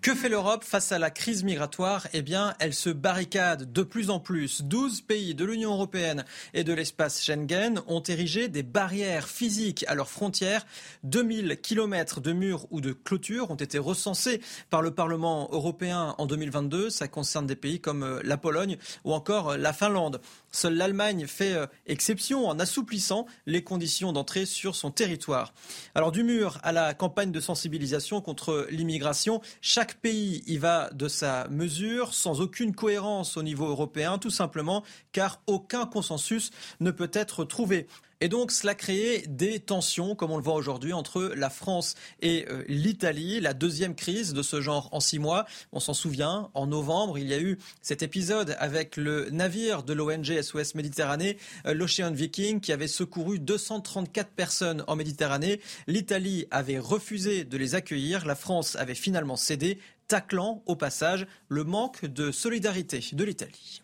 Que 0.00 0.14
fait 0.14 0.28
l'Europe 0.28 0.64
face 0.64 0.90
à 0.92 0.98
la 0.98 1.10
crise 1.10 1.44
migratoire? 1.44 2.08
Eh 2.12 2.22
bien, 2.22 2.54
elle 2.58 2.74
se 2.74 2.90
barricade 2.90 3.72
de 3.72 3.82
plus 3.82 4.10
en 4.10 4.20
plus. 4.20 4.62
12 4.62 5.02
pays 5.02 5.34
de 5.34 5.44
l'Union 5.44 5.72
européenne 5.72 6.24
et 6.54 6.64
de 6.64 6.72
l'espace 6.72 7.22
Schengen 7.22 7.80
ont 7.86 8.02
érigé 8.02 8.48
des 8.48 8.62
barrières 8.62 9.28
physiques 9.28 9.84
à 9.88 9.94
leurs 9.94 10.08
frontières. 10.08 10.66
2000 11.04 11.58
kilomètres 11.60 12.20
de 12.20 12.32
murs 12.32 12.66
ou 12.70 12.80
de 12.80 12.92
clôtures 12.92 13.50
ont 13.50 13.56
été 13.56 13.78
recensés 13.78 14.40
par 14.70 14.82
le 14.82 14.92
Parlement 14.92 15.48
européen 15.52 16.14
en 16.18 16.26
2022. 16.26 16.90
Ça 16.90 17.08
concerne 17.08 17.46
des 17.46 17.56
pays 17.56 17.80
comme 17.80 18.02
euh, 18.02 18.20
la 18.24 18.36
Pologne 18.36 18.78
ou 19.04 19.12
encore 19.12 19.50
euh, 19.50 19.56
la 19.56 19.72
Finlande. 19.72 20.20
Seule 20.50 20.74
l'Allemagne 20.74 21.26
fait 21.26 21.54
euh, 21.54 21.66
exception 21.86 22.46
en 22.46 22.58
assouplissant 22.58 23.26
les 23.46 23.64
conditions 23.64 24.12
d'entrée 24.12 24.46
sur 24.46 24.76
son 24.76 24.90
territoire. 24.90 25.54
Alors 25.94 26.12
du 26.12 26.22
mur 26.22 26.58
à 26.62 26.72
la 26.72 26.94
campagne 26.94 27.32
de 27.32 27.40
sensibilisation 27.40 28.20
contre 28.20 28.66
l'immigration, 28.70 29.40
pays 29.86 30.42
y 30.46 30.58
va 30.58 30.90
de 30.90 31.08
sa 31.08 31.48
mesure, 31.48 32.14
sans 32.14 32.40
aucune 32.40 32.74
cohérence 32.74 33.36
au 33.36 33.42
niveau 33.42 33.66
européen, 33.66 34.18
tout 34.18 34.30
simplement 34.30 34.84
car 35.12 35.40
aucun 35.46 35.86
consensus 35.86 36.50
ne 36.80 36.90
peut 36.90 37.10
être 37.12 37.44
trouvé. 37.44 37.86
Et 38.22 38.28
donc, 38.28 38.52
cela 38.52 38.76
créé 38.76 39.26
des 39.26 39.58
tensions, 39.58 40.14
comme 40.14 40.30
on 40.30 40.36
le 40.36 40.44
voit 40.44 40.54
aujourd'hui, 40.54 40.92
entre 40.92 41.32
la 41.34 41.50
France 41.50 41.96
et 42.20 42.46
euh, 42.48 42.62
l'Italie. 42.68 43.40
La 43.40 43.52
deuxième 43.52 43.96
crise 43.96 44.32
de 44.32 44.42
ce 44.42 44.60
genre 44.60 44.88
en 44.92 45.00
six 45.00 45.18
mois. 45.18 45.44
On 45.72 45.80
s'en 45.80 45.92
souvient, 45.92 46.48
en 46.54 46.68
novembre, 46.68 47.18
il 47.18 47.26
y 47.26 47.34
a 47.34 47.40
eu 47.40 47.58
cet 47.80 48.04
épisode 48.04 48.54
avec 48.60 48.96
le 48.96 49.28
navire 49.30 49.82
de 49.82 49.92
l'ONG 49.92 50.40
SOS 50.40 50.76
Méditerranée, 50.76 51.36
euh, 51.66 51.74
l'Ocean 51.74 52.12
Viking, 52.12 52.60
qui 52.60 52.70
avait 52.72 52.86
secouru 52.86 53.40
234 53.40 54.30
personnes 54.30 54.84
en 54.86 54.94
Méditerranée. 54.94 55.60
L'Italie 55.88 56.46
avait 56.52 56.78
refusé 56.78 57.42
de 57.42 57.56
les 57.56 57.74
accueillir. 57.74 58.24
La 58.24 58.36
France 58.36 58.76
avait 58.76 58.94
finalement 58.94 59.34
cédé, 59.34 59.80
taclant 60.06 60.62
au 60.66 60.76
passage 60.76 61.26
le 61.48 61.64
manque 61.64 62.04
de 62.04 62.30
solidarité 62.30 63.04
de 63.14 63.24
l'Italie. 63.24 63.81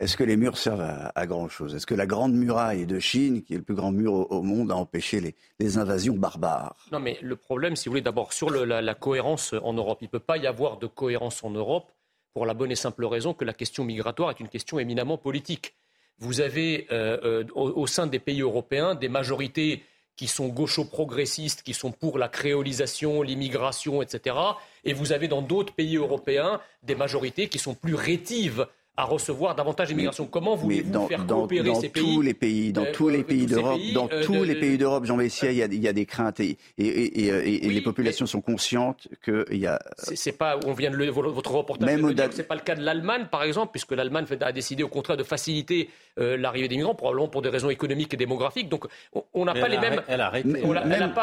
Est-ce 0.00 0.16
que 0.16 0.22
les 0.22 0.36
murs 0.36 0.56
servent 0.56 1.10
à, 1.14 1.26
grand-chose? 1.26 1.74
Est-ce 1.74 1.86
que 1.86 1.94
la 1.94 2.06
grande 2.06 2.32
muraille 2.32 2.86
de 2.86 3.00
Chine, 3.00 3.42
qui 3.42 3.54
est 3.54 3.56
le 3.56 3.64
plus 3.64 3.74
grand 3.74 3.90
mur 3.90 4.30
au, 4.30 4.42
monde, 4.42 4.70
a 4.70 4.76
empêché 4.76 5.34
les, 5.58 5.78
invasions 5.78 6.14
barbares? 6.14 6.76
Non, 6.92 7.00
mais 7.00 7.18
le 7.20 7.34
problème, 7.34 7.74
si 7.74 7.88
vous 7.88 7.92
voulez, 7.92 8.02
d'abord 8.02 8.32
sur 8.32 8.48
la, 8.50 8.94
cohérence 8.94 9.54
en 9.60 9.72
Europe. 9.72 9.98
Il 10.00 10.04
ne 10.04 10.10
peut 10.10 10.20
pas 10.20 10.36
y 10.36 10.46
avoir 10.46 10.78
de 10.78 10.86
cohérence 10.86 11.42
en 11.42 11.50
Europe 11.50 11.90
pour 12.32 12.46
la 12.46 12.54
bonne 12.54 12.70
et 12.70 12.76
simple 12.76 13.04
raison 13.06 13.34
que 13.34 13.44
la 13.44 13.52
question 13.52 13.82
migratoire 13.82 14.30
est 14.30 14.38
une 14.38 14.48
question 14.48 14.78
éminemment 14.78 15.18
politique. 15.18 15.74
Vous 16.18 16.40
avez 16.40 16.86
euh, 16.92 17.18
euh, 17.24 17.44
au, 17.54 17.86
sein 17.88 18.06
des 18.06 18.20
pays 18.20 18.42
européens 18.42 18.94
des 18.94 19.08
majorités 19.08 19.82
qui 20.14 20.26
sont 20.26 20.48
gaucho-progressistes, 20.48 21.62
qui 21.62 21.74
sont 21.74 21.92
pour 21.92 22.18
la 22.18 22.28
créolisation, 22.28 23.22
l'immigration, 23.22 24.02
etc. 24.02 24.36
Et 24.84 24.92
vous 24.92 25.12
avez 25.12 25.28
dans 25.28 25.42
d'autres 25.42 25.74
pays 25.74 25.96
européens 25.96 26.60
des 26.82 26.96
majorités 26.96 27.48
qui 27.48 27.58
sont 27.58 27.74
plus 27.74 27.94
rétives 27.94 28.66
à 28.98 29.04
recevoir 29.04 29.54
davantage 29.54 29.88
d'immigration. 29.88 30.26
Comment 30.26 30.56
voulez-vous 30.56 31.06
faire 31.06 31.24
coopérer 31.24 31.68
dans 31.68 31.80
ces 31.80 31.88
pays 31.88 32.02
Tous 32.02 32.20
les 32.20 32.34
pays 32.34 32.72
dans 32.72 32.82
euh, 32.82 32.92
tous 32.92 33.08
les 33.08 33.22
pays 33.22 33.46
d'Europe, 33.46 33.80
dans 33.94 34.08
euh, 34.10 34.24
tous 34.24 34.42
les 34.42 34.56
pays 34.56 34.76
d'Europe, 34.76 35.04
Jean 35.04 35.16
Messia, 35.16 35.52
il, 35.52 35.58
y 35.58 35.88
a 35.88 35.92
des 35.92 36.04
craintes 36.04 36.40
et, 36.40 36.58
les 36.76 37.80
populations 37.80 38.26
sont 38.26 38.40
conscientes 38.40 39.06
qu'il 39.24 39.58
y 39.58 39.68
a. 39.68 39.78
C'est 39.98 40.36
pas, 40.36 40.58
on 40.66 40.72
vient 40.72 40.90
de 40.90 40.96
le, 40.96 41.10
votre 41.10 41.52
reportage. 41.52 41.88
Même 41.88 42.12
c'est 42.32 42.48
pas 42.48 42.56
le 42.56 42.60
cas 42.60 42.74
de 42.74 42.82
l'Allemagne, 42.82 43.28
par 43.30 43.44
exemple, 43.44 43.70
puisque 43.70 43.92
l'Allemagne 43.92 44.26
a 44.40 44.50
décidé 44.50 44.82
au 44.82 44.88
contraire 44.88 45.16
de 45.16 45.22
faciliter 45.22 45.90
euh, 46.18 46.36
l'arrivée 46.36 46.66
des 46.66 46.76
migrants, 46.76 46.96
probablement 46.96 47.28
pour 47.28 47.42
des 47.42 47.50
raisons 47.50 47.70
économiques 47.70 48.12
et 48.14 48.16
démographiques. 48.16 48.68
Donc, 48.68 48.86
on 49.32 49.44
n'a 49.44 49.54
pas 49.54 49.68
les 49.68 49.78
mêmes. 49.78 50.02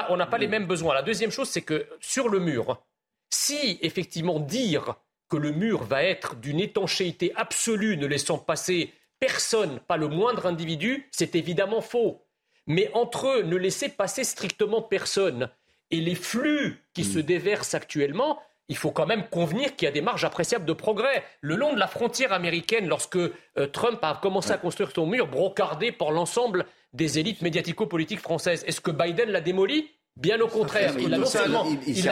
On 0.10 0.16
n'a 0.16 0.26
pas 0.26 0.38
les 0.38 0.48
mêmes 0.48 0.66
besoins. 0.66 0.94
La 0.94 1.04
deuxième 1.04 1.32
chose, 1.32 1.50
c'est 1.50 1.62
que 1.62 1.86
sur 2.00 2.30
le 2.30 2.40
mur, 2.40 2.82
si 3.30 3.80
effectivement 3.82 4.40
dire 4.40 4.96
que 5.36 5.42
le 5.42 5.52
mur 5.52 5.84
va 5.84 6.02
être 6.02 6.36
d'une 6.36 6.62
étanchéité 6.62 7.34
absolue, 7.36 7.98
ne 7.98 8.08
laissant 8.08 8.38
passer 8.38 8.94
personne, 9.20 9.82
pas 9.86 9.98
le 9.98 10.08
moindre 10.08 10.46
individu, 10.46 11.10
c'est 11.12 11.36
évidemment 11.36 11.82
faux. 11.82 12.22
Mais 12.68 12.90
entre 12.94 13.28
eux, 13.28 13.44
ne 13.44 13.58
laisser 13.58 13.90
passer 13.90 14.24
strictement 14.24 14.82
personne 14.82 15.50
et 15.92 16.00
les 16.00 16.16
flux 16.16 16.82
qui 16.94 17.04
se 17.04 17.20
hmm. 17.20 17.24
déversent 17.24 17.74
actuellement, 17.74 18.40
il 18.70 18.78
faut 18.78 18.92
quand 18.92 19.06
même 19.06 19.28
convenir 19.28 19.76
qu'il 19.76 19.88
y 19.88 19.90
a 19.90 19.92
des 19.92 20.00
marges 20.00 20.24
appréciables 20.24 20.66
de 20.66 20.72
progrès. 20.72 21.26
Le 21.42 21.58
long 21.58 21.74
de 21.74 21.80
la 21.80 21.88
frontière 21.88 22.32
américaine, 22.32 22.88
lorsque 22.88 23.18
euh, 23.18 23.68
Trump 23.74 24.00
a 24.04 24.18
commencé 24.22 24.52
à 24.52 24.58
construire 24.58 24.92
son 24.96 25.06
mur, 25.06 25.28
brocardé 25.28 25.92
par 25.92 26.12
l'ensemble 26.12 26.66
des 26.94 27.20
élites 27.20 27.42
médiatico-politiques 27.42 28.22
françaises, 28.22 28.64
est-ce 28.66 28.80
que 28.80 28.92
Biden 28.92 29.32
l'a 29.32 29.42
démoli? 29.42 29.92
Bien 30.18 30.40
au 30.40 30.48
contraire, 30.48 30.94
il 30.98 31.10
l'a 31.10 31.18
non 31.18 31.26
seulement, 31.26 31.66
il, 31.86 32.06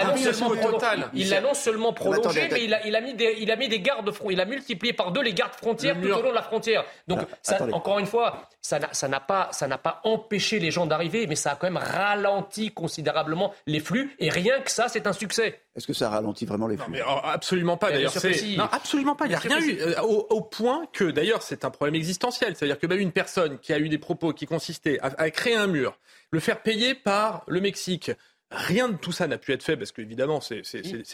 non 1.41 1.53
seulement 1.53 1.93
prolongé, 1.93 2.49
mais 2.51 2.65
il 2.65 2.73
a, 2.73 2.85
il 2.85 2.95
a, 2.97 2.99
mis 3.01 3.13
des, 3.13 3.37
il 3.39 3.49
a 3.49 3.55
mis 3.55 3.69
des 3.69 3.79
gardes 3.79 4.11
il 4.29 4.41
a 4.41 4.45
multiplié 4.45 4.91
par 4.91 5.13
deux 5.13 5.21
les 5.21 5.33
gardes 5.33 5.53
frontières 5.53 5.95
tout 6.01 6.09
au 6.09 6.21
long 6.21 6.31
de 6.31 6.35
la 6.35 6.41
frontière. 6.41 6.83
Donc, 7.07 7.19
ah, 7.21 7.35
ça, 7.41 7.65
encore 7.71 7.99
une 7.99 8.05
fois, 8.05 8.49
ça 8.59 8.77
n'a 9.07 9.19
pas, 9.21 9.47
ça 9.53 9.67
n'a 9.67 9.77
pas 9.77 10.01
empêché 10.03 10.59
les 10.59 10.69
gens 10.69 10.85
d'arriver, 10.85 11.27
mais 11.27 11.37
ça 11.37 11.51
a 11.51 11.55
quand 11.55 11.67
même 11.67 11.77
ralenti 11.77 12.71
considérablement 12.71 13.53
les 13.67 13.79
flux. 13.79 14.13
Et 14.19 14.29
rien 14.29 14.59
que 14.59 14.69
ça, 14.69 14.89
c'est 14.89 15.07
un 15.07 15.13
succès. 15.13 15.61
Est-ce 15.75 15.87
que 15.87 15.93
ça 15.93 16.09
ralentit 16.09 16.45
vraiment 16.45 16.67
les 16.67 16.77
flux 16.77 16.91
mais 16.91 17.01
oh, 17.07 17.19
Absolument 17.23 17.77
pas. 17.77 17.91
D'ailleurs, 17.91 18.13
non, 18.57 18.65
absolument 18.71 19.15
pas. 19.15 19.25
Il 19.25 19.29
n'y 19.29 19.35
a 19.35 19.39
rien 19.39 19.59
eu. 19.59 19.79
Euh, 19.79 20.01
au, 20.01 20.41
point 20.41 20.85
que, 20.93 21.05
d'ailleurs, 21.05 21.41
c'est 21.41 21.65
un 21.65 21.71
problème 21.71 21.95
existentiel. 21.95 22.55
C'est-à-dire 22.55 22.77
que 22.77 22.85
bah, 22.85 22.95
une 22.95 23.11
personne 23.11 23.57
qui 23.59 23.73
a 23.73 23.79
eu 23.79 23.89
des 23.89 23.97
propos 23.97 24.33
qui 24.33 24.45
consistaient 24.45 24.99
à 25.01 25.29
créer 25.31 25.55
un 25.55 25.67
mur 25.67 25.97
le 26.33 26.39
faire 26.39 26.61
payer 26.61 26.95
par 26.95 27.43
le 27.47 27.61
Mexique. 27.61 28.11
Rien 28.49 28.89
de 28.89 28.97
tout 28.97 29.11
ça 29.11 29.27
n'a 29.27 29.37
pu 29.37 29.53
être 29.53 29.63
fait 29.63 29.77
parce 29.77 29.91
qu'évidemment, 29.91 30.41
c'est 30.41 30.61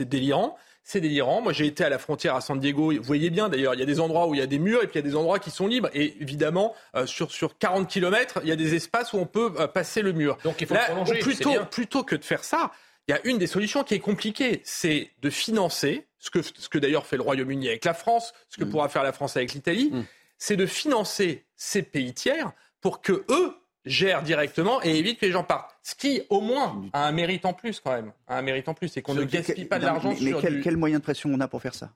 délirant. 0.01 0.57
C'est 0.83 1.01
délirant. 1.01 1.41
Moi, 1.41 1.53
j'ai 1.53 1.67
été 1.67 1.83
à 1.83 1.89
la 1.89 1.99
frontière 1.99 2.35
à 2.35 2.41
San 2.41 2.59
Diego. 2.59 2.93
Vous 2.93 3.03
voyez 3.03 3.29
bien, 3.29 3.49
d'ailleurs, 3.49 3.75
il 3.75 3.79
y 3.79 3.83
a 3.83 3.85
des 3.85 3.99
endroits 3.99 4.27
où 4.27 4.33
il 4.33 4.39
y 4.39 4.43
a 4.43 4.47
des 4.47 4.59
murs 4.59 4.81
et 4.81 4.87
puis 4.87 4.99
il 4.99 5.03
y 5.03 5.05
a 5.05 5.09
des 5.09 5.15
endroits 5.15 5.39
qui 5.39 5.51
sont 5.51 5.67
libres. 5.67 5.89
Et 5.93 6.15
évidemment, 6.21 6.73
euh, 6.95 7.05
sur, 7.05 7.31
sur 7.31 7.57
40 7.57 7.87
km, 7.87 8.39
il 8.43 8.49
y 8.49 8.51
a 8.51 8.55
des 8.55 8.75
espaces 8.75 9.13
où 9.13 9.17
on 9.17 9.25
peut 9.25 9.53
euh, 9.59 9.67
passer 9.67 10.01
le 10.01 10.13
mur. 10.13 10.37
Donc 10.43 10.61
il 10.61 10.67
faut 10.67 10.75
prolonger. 10.75 11.19
Plutôt, 11.19 11.53
plutôt 11.69 12.03
que 12.03 12.15
de 12.15 12.23
faire 12.23 12.43
ça, 12.43 12.71
il 13.09 13.13
y 13.13 13.15
a 13.15 13.27
une 13.27 13.39
des 13.39 13.47
solutions 13.47 13.83
qui 13.83 13.95
est 13.95 13.99
compliquée. 13.99 14.61
C'est 14.63 15.09
de 15.23 15.31
financer, 15.31 16.05
ce 16.19 16.29
que, 16.29 16.43
ce 16.43 16.69
que 16.69 16.77
d'ailleurs 16.77 17.07
fait 17.07 17.17
le 17.17 17.23
Royaume-Uni 17.23 17.67
avec 17.67 17.83
la 17.83 17.95
France, 17.95 18.33
ce 18.49 18.57
que 18.57 18.65
mm. 18.65 18.69
pourra 18.69 18.87
faire 18.87 19.01
la 19.01 19.13
France 19.13 19.35
avec 19.35 19.53
l'Italie, 19.53 19.89
mm. 19.91 20.05
c'est 20.37 20.55
de 20.55 20.67
financer 20.67 21.43
ces 21.55 21.81
pays 21.81 22.13
tiers 22.13 22.51
pour 22.81 23.01
que 23.01 23.25
eux 23.29 23.55
gère 23.83 24.21
directement 24.21 24.83
et 24.83 24.95
évite 24.95 25.19
que 25.19 25.25
les 25.25 25.31
gens 25.31 25.43
partent. 25.43 25.75
Ce 25.81 25.95
qui, 25.95 26.21
au 26.29 26.39
moins, 26.39 26.83
a 26.93 27.07
un 27.07 27.11
mérite 27.11 27.45
en 27.45 27.53
plus 27.53 27.79
quand 27.79 27.93
même. 27.93 28.11
un 28.27 28.43
mérite 28.43 28.69
en 28.69 28.75
plus, 28.75 28.89
c'est 28.89 29.01
qu'on 29.01 29.15
ne 29.15 29.23
gaspille 29.23 29.65
pas 29.65 29.79
de 29.79 29.85
l'argent 29.85 30.13
mais, 30.21 30.29
sur 30.29 30.41
quel, 30.41 30.61
quel 30.61 30.77
moyen 30.77 30.99
de 30.99 31.03
pression 31.03 31.31
on 31.33 31.39
a 31.39 31.47
pour 31.47 31.63
faire 31.63 31.73
ça? 31.73 31.91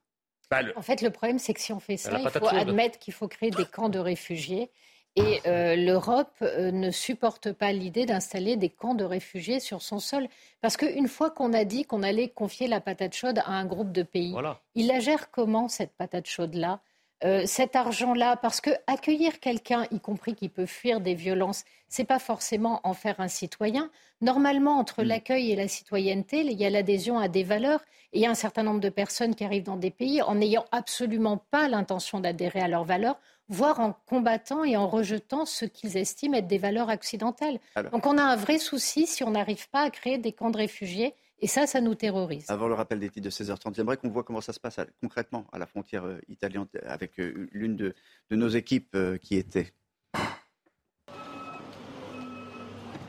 Bah, 0.50 0.62
En 0.76 0.82
fait, 0.82 1.04
le 1.04 1.12
problème, 1.12 1.38
c'est 1.38 1.54
que 1.54 1.62
si 1.62 1.74
on 1.74 1.80
fait 1.80 1.98
ça, 1.98 2.20
il 2.20 2.30
faut 2.30 2.48
admettre 2.48 2.98
qu'il 2.98 3.14
faut 3.14 3.28
créer 3.28 3.52
des 3.52 3.66
camps 3.66 3.90
de 3.90 4.00
réfugiés. 4.00 4.72
Et 5.16 5.42
euh, 5.46 5.76
l'Europe 5.76 6.34
euh, 6.42 6.72
ne 6.72 6.90
supporte 6.90 7.52
pas 7.52 7.72
l'idée 7.72 8.06
d'installer 8.06 8.56
des 8.56 8.70
camps 8.70 8.96
de 8.96 9.04
réfugiés 9.04 9.60
sur 9.60 9.82
son 9.82 10.00
sol. 10.00 10.28
Parce 10.60 10.76
qu'une 10.76 11.08
fois 11.08 11.30
qu'on 11.30 11.54
a 11.54 11.66
dit 11.66 11.86
qu'on 11.86 12.02
allait 12.02 12.30
confier 12.30 12.68
la 12.68 12.82
patate 12.82 13.14
chaude 13.14 13.40
à 13.40 13.52
un 13.52 13.66
groupe 13.66 13.92
de 13.92 14.02
pays, 14.02 14.36
il 14.74 14.88
la 14.88 15.00
gère 15.00 15.30
comment, 15.30 15.68
cette 15.68 15.94
patate 15.94 16.28
chaude-là? 16.28 16.82
Euh, 17.24 17.44
cet 17.46 17.78
argent-là, 17.78 18.36
parce 18.36 18.60
que 18.60 18.72
accueillir 18.86 19.40
quelqu'un, 19.40 19.86
y 19.92 20.00
compris 20.02 20.36
qui 20.36 20.50
peut 20.50 20.66
fuir 20.66 21.00
des 21.00 21.14
violences, 21.14 21.64
c'est 21.88 22.04
pas 22.04 22.20
forcément 22.20 22.82
en 22.84 22.94
faire 22.94 23.22
un 23.22 23.30
citoyen. 23.30 23.90
Normalement, 24.20 24.78
entre 24.78 25.04
mm. 25.04 25.08
l'accueil 25.08 25.52
et 25.52 25.56
la 25.56 25.70
citoyenneté, 25.70 26.42
il 26.42 26.60
y 26.60 26.66
a 26.66 26.70
l'adhésion 26.70 27.18
à 27.18 27.30
des 27.30 27.44
valeurs. 27.44 27.80
Et 28.12 28.20
il 28.20 28.22
y 28.22 28.26
a 28.26 28.30
un 28.30 28.36
certain 28.36 28.64
nombre 28.64 28.82
de 28.82 28.90
personnes 28.90 29.36
qui 29.36 29.46
arrivent 29.46 29.64
dans 29.64 29.78
des 29.78 29.90
pays 29.90 30.22
en 30.22 30.36
n'ayant 30.36 30.66
absolument 30.74 31.38
pas 31.38 31.70
l'intention 31.70 32.20
d'adhérer 32.20 32.60
à 32.60 32.68
leurs 32.68 32.84
valeurs, 32.84 33.18
voire 33.50 33.80
en 33.80 33.94
combattant 34.08 34.64
et 34.64 34.78
en 34.78 34.88
rejetant 34.88 35.46
ce 35.46 35.66
qu'ils 35.66 35.98
estiment 35.98 36.38
être 36.38 36.48
des 36.48 36.58
valeurs 36.58 36.90
occidentales. 36.90 37.60
Donc 37.92 38.06
on 38.06 38.18
a 38.18 38.24
un 38.24 38.36
vrai 38.36 38.58
souci 38.58 39.08
si 39.08 39.24
on 39.24 39.32
n'arrive 39.32 39.70
pas 39.70 39.82
à 39.82 39.90
créer 39.90 40.18
des 40.18 40.32
camps 40.32 40.50
de 40.50 40.58
réfugiés 40.58 41.16
et 41.44 41.48
ça, 41.48 41.68
ça 41.68 41.82
nous 41.82 41.94
terrorise. 41.94 42.50
Avant 42.50 42.70
le 42.70 42.74
rappel 42.74 43.00
des 43.00 43.10
titres 43.10 43.26
de 43.26 43.30
16h30, 43.30 43.76
j'aimerais 43.76 43.98
qu'on 43.98 44.10
voit 44.10 44.24
comment 44.24 44.40
ça 44.40 44.54
se 44.54 44.62
passe 44.62 44.78
concrètement 45.02 45.46
à 45.52 45.60
la 45.60 45.66
frontière 45.66 46.06
euh, 46.06 46.20
italienne 46.30 46.68
avec 46.86 47.20
euh, 47.20 47.50
l'une 47.52 47.76
de, 47.76 47.94
nos 48.32 48.48
équipes 48.48 48.96
euh, 48.96 49.18
qui 49.18 49.36
était. 49.36 49.74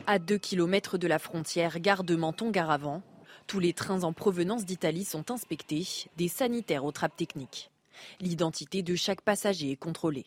À 0.05 0.19
2 0.19 0.37
km 0.37 0.97
de 0.97 1.07
la 1.07 1.17
frontière, 1.17 1.79
gare 1.79 2.03
de 2.03 2.17
Menton-Garavant, 2.17 3.01
tous 3.47 3.59
les 3.59 3.71
trains 3.71 4.03
en 4.03 4.11
provenance 4.11 4.65
d'Italie 4.65 5.05
sont 5.05 5.31
inspectés, 5.31 5.87
des 6.17 6.27
sanitaires 6.27 6.83
aux 6.83 6.91
trappes 6.91 7.15
techniques. 7.15 7.71
L'identité 8.19 8.83
de 8.83 8.95
chaque 8.95 9.21
passager 9.21 9.71
est 9.71 9.75
contrôlée. 9.75 10.25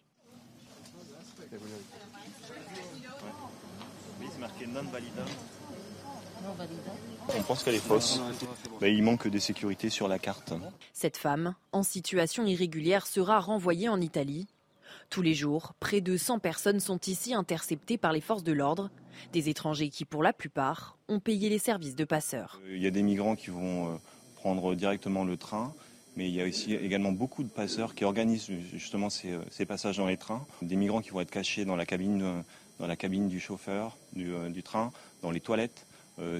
On 7.36 7.42
pense 7.42 7.62
qu'elle 7.62 7.74
est 7.74 7.78
fausse. 7.78 8.20
Bah, 8.80 8.88
il 8.88 9.02
manque 9.02 9.28
des 9.28 9.40
sécurités 9.40 9.90
sur 9.90 10.08
la 10.08 10.18
carte. 10.18 10.54
Cette 10.92 11.16
femme, 11.16 11.54
en 11.72 11.82
situation 11.82 12.46
irrégulière, 12.46 13.06
sera 13.06 13.40
renvoyée 13.40 13.88
en 13.88 14.00
Italie. 14.00 14.46
Tous 15.10 15.22
les 15.22 15.34
jours, 15.34 15.74
près 15.80 16.00
de 16.00 16.16
100 16.16 16.38
personnes 16.38 16.80
sont 16.80 17.00
ici 17.06 17.34
interceptées 17.34 17.98
par 17.98 18.12
les 18.12 18.20
forces 18.20 18.44
de 18.44 18.52
l'ordre. 18.52 18.90
Des 19.32 19.48
étrangers 19.48 19.88
qui, 19.88 20.04
pour 20.04 20.22
la 20.22 20.32
plupart, 20.32 20.96
ont 21.08 21.20
payé 21.20 21.48
les 21.48 21.58
services 21.58 21.96
de 21.96 22.04
passeurs. 22.04 22.60
Euh, 22.64 22.76
il 22.76 22.82
y 22.82 22.86
a 22.86 22.90
des 22.90 23.02
migrants 23.02 23.34
qui 23.34 23.50
vont 23.50 23.94
euh, 23.94 23.96
prendre 24.36 24.74
directement 24.74 25.24
le 25.24 25.36
train. 25.36 25.74
Mais 26.18 26.28
il 26.28 26.34
y 26.34 26.42
a 26.42 26.44
aussi 26.44 26.74
également 26.74 27.12
beaucoup 27.12 27.44
de 27.44 27.48
passeurs 27.48 27.94
qui 27.94 28.04
organisent 28.04 28.50
justement 28.74 29.08
ces, 29.08 29.64
passages 29.66 29.98
dans 29.98 30.08
les 30.08 30.16
trains. 30.16 30.44
Des 30.62 30.74
migrants 30.74 31.00
qui 31.00 31.10
vont 31.10 31.20
être 31.20 31.30
cachés 31.30 31.64
dans 31.64 31.76
la 31.76 31.86
cabine, 31.86 32.42
cabine 32.98 33.28
du 33.28 33.38
chauffeur 33.38 33.96
du, 34.14 34.62
train, 34.64 34.90
dans 35.22 35.30
les 35.30 35.38
toilettes, 35.38 35.86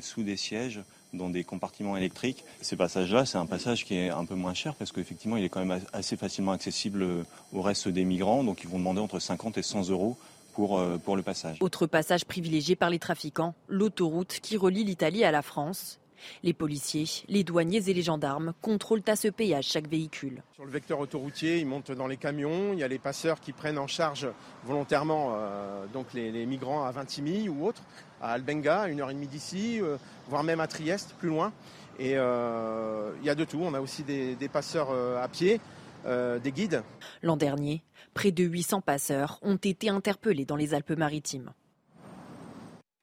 sous 0.01 0.25
des 0.25 0.37
sièges 0.37 0.81
dans 1.13 1.31
des 1.31 1.45
compartiments 1.45 1.97
électriques. 1.97 2.43
Ces 2.61 2.75
passages-là, 2.75 3.25
c'est 3.25 3.39
un 3.39 3.47
passage 3.47 3.85
qui 3.85 3.95
est 3.95 4.11
un 4.11 4.25
peu 4.25 4.35
moins 4.35 4.53
cher 4.53 4.75
parce 4.75 4.91
qu'effectivement, 4.91 5.37
il 5.37 5.45
est 5.45 5.49
quand 5.49 5.65
même 5.65 5.81
assez 5.93 6.17
facilement 6.17 6.51
accessible 6.51 7.07
au 7.53 7.63
reste 7.63 7.87
des 7.87 8.05
migrants. 8.05 8.43
Donc, 8.43 8.65
ils 8.65 8.69
vont 8.69 8.79
demander 8.79 9.01
entre 9.01 9.21
50 9.21 9.59
et 9.59 9.63
100 9.63 9.91
euros 9.91 10.19
euh, 10.59 10.99
pour 10.99 11.17
le 11.17 11.23
passage. 11.23 11.59
Autre 11.61 11.87
passage 11.87 12.25
privilégié 12.25 12.75
par 12.75 12.91
les 12.91 12.99
trafiquants, 12.99 13.55
l'autoroute 13.69 14.41
qui 14.43 14.57
relie 14.57 14.83
l'Italie 14.83 15.23
à 15.23 15.31
la 15.31 15.43
France. 15.43 16.01
Les 16.43 16.53
policiers, 16.53 17.07
les 17.29 17.45
douaniers 17.45 17.89
et 17.89 17.95
les 17.95 18.03
gendarmes 18.03 18.53
contrôlent 18.61 19.03
à 19.07 19.17
ce 19.17 19.29
péage 19.29 19.67
chaque 19.67 19.89
véhicule. 19.89 20.43
Sur 20.55 20.65
le 20.65 20.71
vecteur 20.71 20.99
autoroutier, 20.99 21.59
ils 21.59 21.67
montent 21.67 21.93
dans 21.93 22.07
les 22.07 22.17
camions. 22.17 22.73
Il 22.73 22.79
y 22.79 22.83
a 22.83 22.89
les 22.89 22.99
passeurs 22.99 23.41
qui 23.41 23.53
prennent 23.53 23.79
en 23.79 23.87
charge 23.87 24.29
volontairement 24.65 25.35
euh, 25.37 25.87
donc 25.93 26.13
les, 26.15 26.47
migrants 26.47 26.85
à 26.85 26.91
Vintimille 26.91 27.49
ou 27.49 27.67
autres, 27.67 27.83
à 28.21 28.33
Albenga, 28.33 28.83
à 28.83 28.89
une 28.89 29.01
heure 29.01 29.11
et 29.11 29.15
demie 29.15 29.29
d'ici, 29.29 29.81
euh, 29.81 29.97
voire 30.29 30.45
même 30.45 30.61
à 30.61 30.67
Trieste, 30.67 31.15
plus 31.19 31.29
loin. 31.29 31.53
Et 31.99 32.13
il 32.13 33.25
y 33.25 33.31
a 33.31 33.35
de 33.35 33.45
tout. 33.45 33.61
On 33.61 33.75
a 33.75 33.81
aussi 33.81 34.05
des, 34.05 34.37
des 34.37 34.49
passeurs 34.49 34.93
à 34.93 35.27
pied, 35.27 35.61
des 36.07 36.53
guides. 36.53 36.85
L'an 37.23 37.37
dernier, 37.37 37.83
Près 38.19 38.33
de 38.33 38.43
800 38.43 38.81
passeurs 38.81 39.39
ont 39.43 39.55
été 39.57 39.91
interpellés 39.91 40.45
dans 40.45 40.57
les 40.57 40.75
Alpes-Maritimes. 40.75 41.53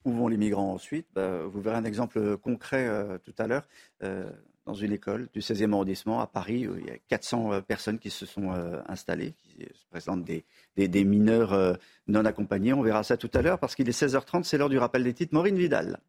Où 0.05 0.11
vont 0.11 0.27
les 0.27 0.37
migrants 0.37 0.71
ensuite? 0.71 1.07
Bah, 1.13 1.43
Vous 1.45 1.61
verrez 1.61 1.77
un 1.77 1.83
exemple 1.83 2.37
concret 2.37 2.87
euh, 2.87 3.17
tout 3.17 3.33
à 3.39 3.47
l'heure. 3.47 3.67
Euh, 4.03 4.29
dans 4.65 4.73
une 4.73 4.93
école 4.93 5.27
du 5.31 5.41
16e 5.41 5.73
arrondissement 5.73 6.21
à 6.21 6.27
Paris, 6.27 6.67
où 6.67 6.75
il 6.77 6.87
y 6.87 6.89
a 6.89 6.97
400 7.07 7.53
euh, 7.53 7.61
personnes 7.61 7.99
qui 7.99 8.09
se 8.09 8.25
sont 8.25 8.51
installées, 8.87 9.35
qui 9.43 9.63
se 9.73 9.85
présentent 9.89 10.23
des, 10.23 10.43
des 10.75 11.03
mineurs 11.03 11.77
non 12.07 12.25
accompagnés. 12.25 12.73
On 12.73 12.81
verra 12.81 13.03
ça 13.03 13.17
tout 13.17 13.29
à 13.33 13.41
l'heure 13.41 13.59
parce 13.59 13.75
qu'il 13.75 13.87
est 13.89 13.99
16h30, 13.99 14.43
c'est 14.43 14.57
l'heure 14.57 14.69
du 14.69 14.79
rappel 14.79 15.03
des 15.03 15.13
titres. 15.13 15.33
Maureen 15.33 15.55
Vidal. 15.55 15.99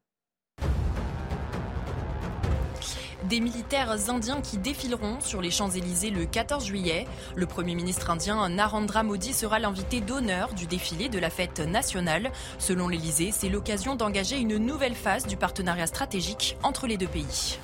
Des 3.28 3.40
militaires 3.40 3.90
indiens 4.08 4.40
qui 4.40 4.56
défileront 4.56 5.20
sur 5.20 5.42
les 5.42 5.50
Champs-Élysées 5.50 6.10
le 6.10 6.26
14 6.26 6.64
juillet. 6.64 7.08
Le 7.34 7.46
Premier 7.46 7.74
ministre 7.74 8.10
indien 8.10 8.48
Narendra 8.48 9.02
Modi 9.02 9.32
sera 9.32 9.58
l'invité 9.58 10.00
d'honneur 10.00 10.54
du 10.54 10.66
défilé 10.66 11.08
de 11.08 11.18
la 11.18 11.28
fête 11.28 11.58
nationale. 11.58 12.30
Selon 12.60 12.86
l'Élysée, 12.86 13.32
c'est 13.32 13.48
l'occasion 13.48 13.96
d'engager 13.96 14.38
une 14.38 14.58
nouvelle 14.58 14.94
phase 14.94 15.26
du 15.26 15.36
partenariat 15.36 15.88
stratégique 15.88 16.56
entre 16.62 16.86
les 16.86 16.98
deux 16.98 17.08
pays. 17.08 17.58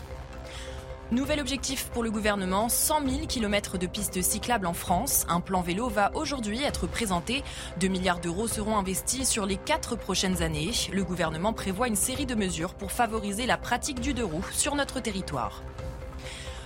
Nouvel 1.13 1.41
objectif 1.41 1.91
pour 1.91 2.03
le 2.03 2.11
gouvernement, 2.11 2.71
100 2.71 3.07
000 3.07 3.27
km 3.27 3.77
de 3.77 3.87
pistes 3.87 4.23
cyclables 4.23 4.67
en 4.67 4.73
France. 4.73 5.27
Un 5.29 5.41
plan 5.41 5.61
vélo 5.61 5.91
va 5.91 6.11
aujourd'hui 6.15 6.63
être 6.63 6.87
présenté. 6.87 7.45
2 7.81 7.89
milliards 7.89 8.19
d'euros 8.19 8.49
seront 8.49 8.79
investis 8.79 9.29
sur 9.29 9.45
les 9.45 9.59
quatre 9.59 9.95
prochaines 9.95 10.41
années. 10.43 10.71
Le 10.91 11.05
gouvernement 11.05 11.53
prévoit 11.53 11.89
une 11.89 11.97
série 11.97 12.25
de 12.25 12.35
mesures 12.35 12.73
pour 12.73 12.93
favoriser 12.93 13.45
la 13.45 13.59
pratique 13.59 14.01
du 14.01 14.15
deux 14.15 14.25
roues 14.25 14.47
sur 14.53 14.75
notre 14.75 15.01
territoire. 15.01 15.63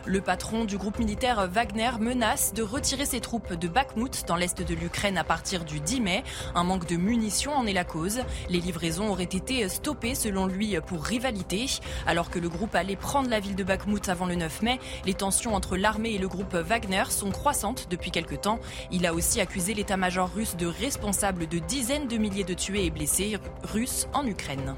Le 0.08 0.20
patron 0.20 0.64
du 0.64 0.78
groupe 0.78 1.00
militaire 1.00 1.48
Wagner 1.48 1.90
menace 1.98 2.54
de 2.54 2.62
retirer 2.62 3.06
ses 3.06 3.18
troupes 3.18 3.54
de 3.54 3.66
Bakhmut 3.66 4.24
dans 4.28 4.36
l'est 4.36 4.62
de 4.62 4.74
l'Ukraine 4.74 5.18
à 5.18 5.24
partir 5.24 5.64
du 5.64 5.80
10 5.80 6.00
mai. 6.00 6.22
Un 6.54 6.62
manque 6.62 6.86
de 6.86 6.94
munitions 6.94 7.52
en 7.52 7.66
est 7.66 7.72
la 7.72 7.82
cause. 7.82 8.20
Les 8.48 8.60
livraisons 8.60 9.08
auraient 9.08 9.24
été 9.24 9.68
stoppées 9.68 10.14
selon 10.14 10.46
lui 10.46 10.78
pour 10.86 11.02
rivalité. 11.02 11.66
Alors 12.06 12.30
que 12.30 12.38
le 12.38 12.48
groupe 12.48 12.76
allait 12.76 12.94
prendre 12.94 13.28
la 13.28 13.40
ville 13.40 13.56
de 13.56 13.64
Bakhmut 13.64 14.08
avant 14.08 14.26
le 14.26 14.36
9 14.36 14.62
mai, 14.62 14.78
les 15.06 15.14
tensions 15.14 15.56
entre 15.56 15.76
l'armée 15.76 16.12
et 16.12 16.18
le 16.18 16.28
groupe 16.28 16.54
Wagner 16.54 17.04
sont 17.08 17.32
croissantes 17.32 17.88
depuis 17.90 18.12
quelque 18.12 18.36
temps. 18.36 18.60
Il 18.92 19.06
a 19.06 19.12
aussi 19.12 19.40
accusé 19.40 19.74
l'état-major 19.74 20.30
russe 20.32 20.54
de 20.54 20.66
responsable 20.66 21.48
de 21.48 21.58
dizaines 21.58 22.06
de 22.06 22.16
milliers 22.16 22.44
de 22.44 22.54
tués 22.54 22.86
et 22.86 22.90
blessés 22.90 23.38
russes 23.64 24.06
en 24.12 24.24
Ukraine. 24.24 24.76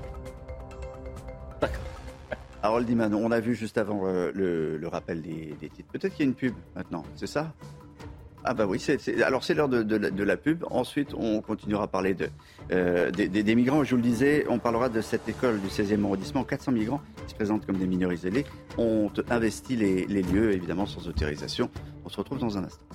Harold 2.63 2.87
Diman, 2.87 3.15
on 3.15 3.31
a 3.31 3.41
vu 3.41 3.55
juste 3.55 3.79
avant 3.79 4.03
euh, 4.07 4.33
le, 4.35 4.89
rappel 4.89 5.23
des, 5.23 5.55
titres. 5.69 5.89
Peut-être 5.93 6.15
qu'il 6.15 6.25
y 6.25 6.29
a 6.29 6.31
une 6.31 6.35
pub 6.35 6.55
maintenant, 6.75 7.05
c'est 7.15 7.27
ça? 7.27 7.53
Ah 8.45 8.55
bah 8.55 8.67
oui, 8.67 8.85
alors 9.25 9.45
c'est 9.45 9.55
l'heure 9.55 9.69
de, 9.69 10.23
la 10.23 10.37
pub. 10.37 10.65
Ensuite, 10.71 11.13
on 11.15 11.41
continuera 11.43 11.85
à 11.85 11.87
parler 11.87 12.17
euh, 12.73 13.11
des, 13.11 13.55
migrants. 13.55 13.85
Je 13.85 13.91
vous 13.91 13.97
le 13.97 14.03
disais, 14.03 14.47
on 14.49 14.59
parlera 14.59 14.89
de 14.89 15.01
cette 15.01 15.29
école 15.29 15.61
du 15.61 15.69
16e 15.69 16.05
arrondissement. 16.05 16.45
400 16.45 16.73
migrants 16.73 17.01
qui 17.25 17.31
se 17.31 17.35
présentent 17.35 17.67
comme 17.67 17.79
des 17.79 17.87
mineurs 17.87 18.13
isolés 18.13 18.47
ont 18.79 19.11
investi 19.29 19.77
les, 19.77 20.07
lieux, 20.07 20.53
évidemment 20.53 20.87
sans 20.87 21.07
autorisation. 21.09 21.69
On 22.05 22.09
se 22.09 22.17
retrouve 22.17 22.39
dans 22.39 22.57
un 22.57 22.65
instant. 22.65 22.87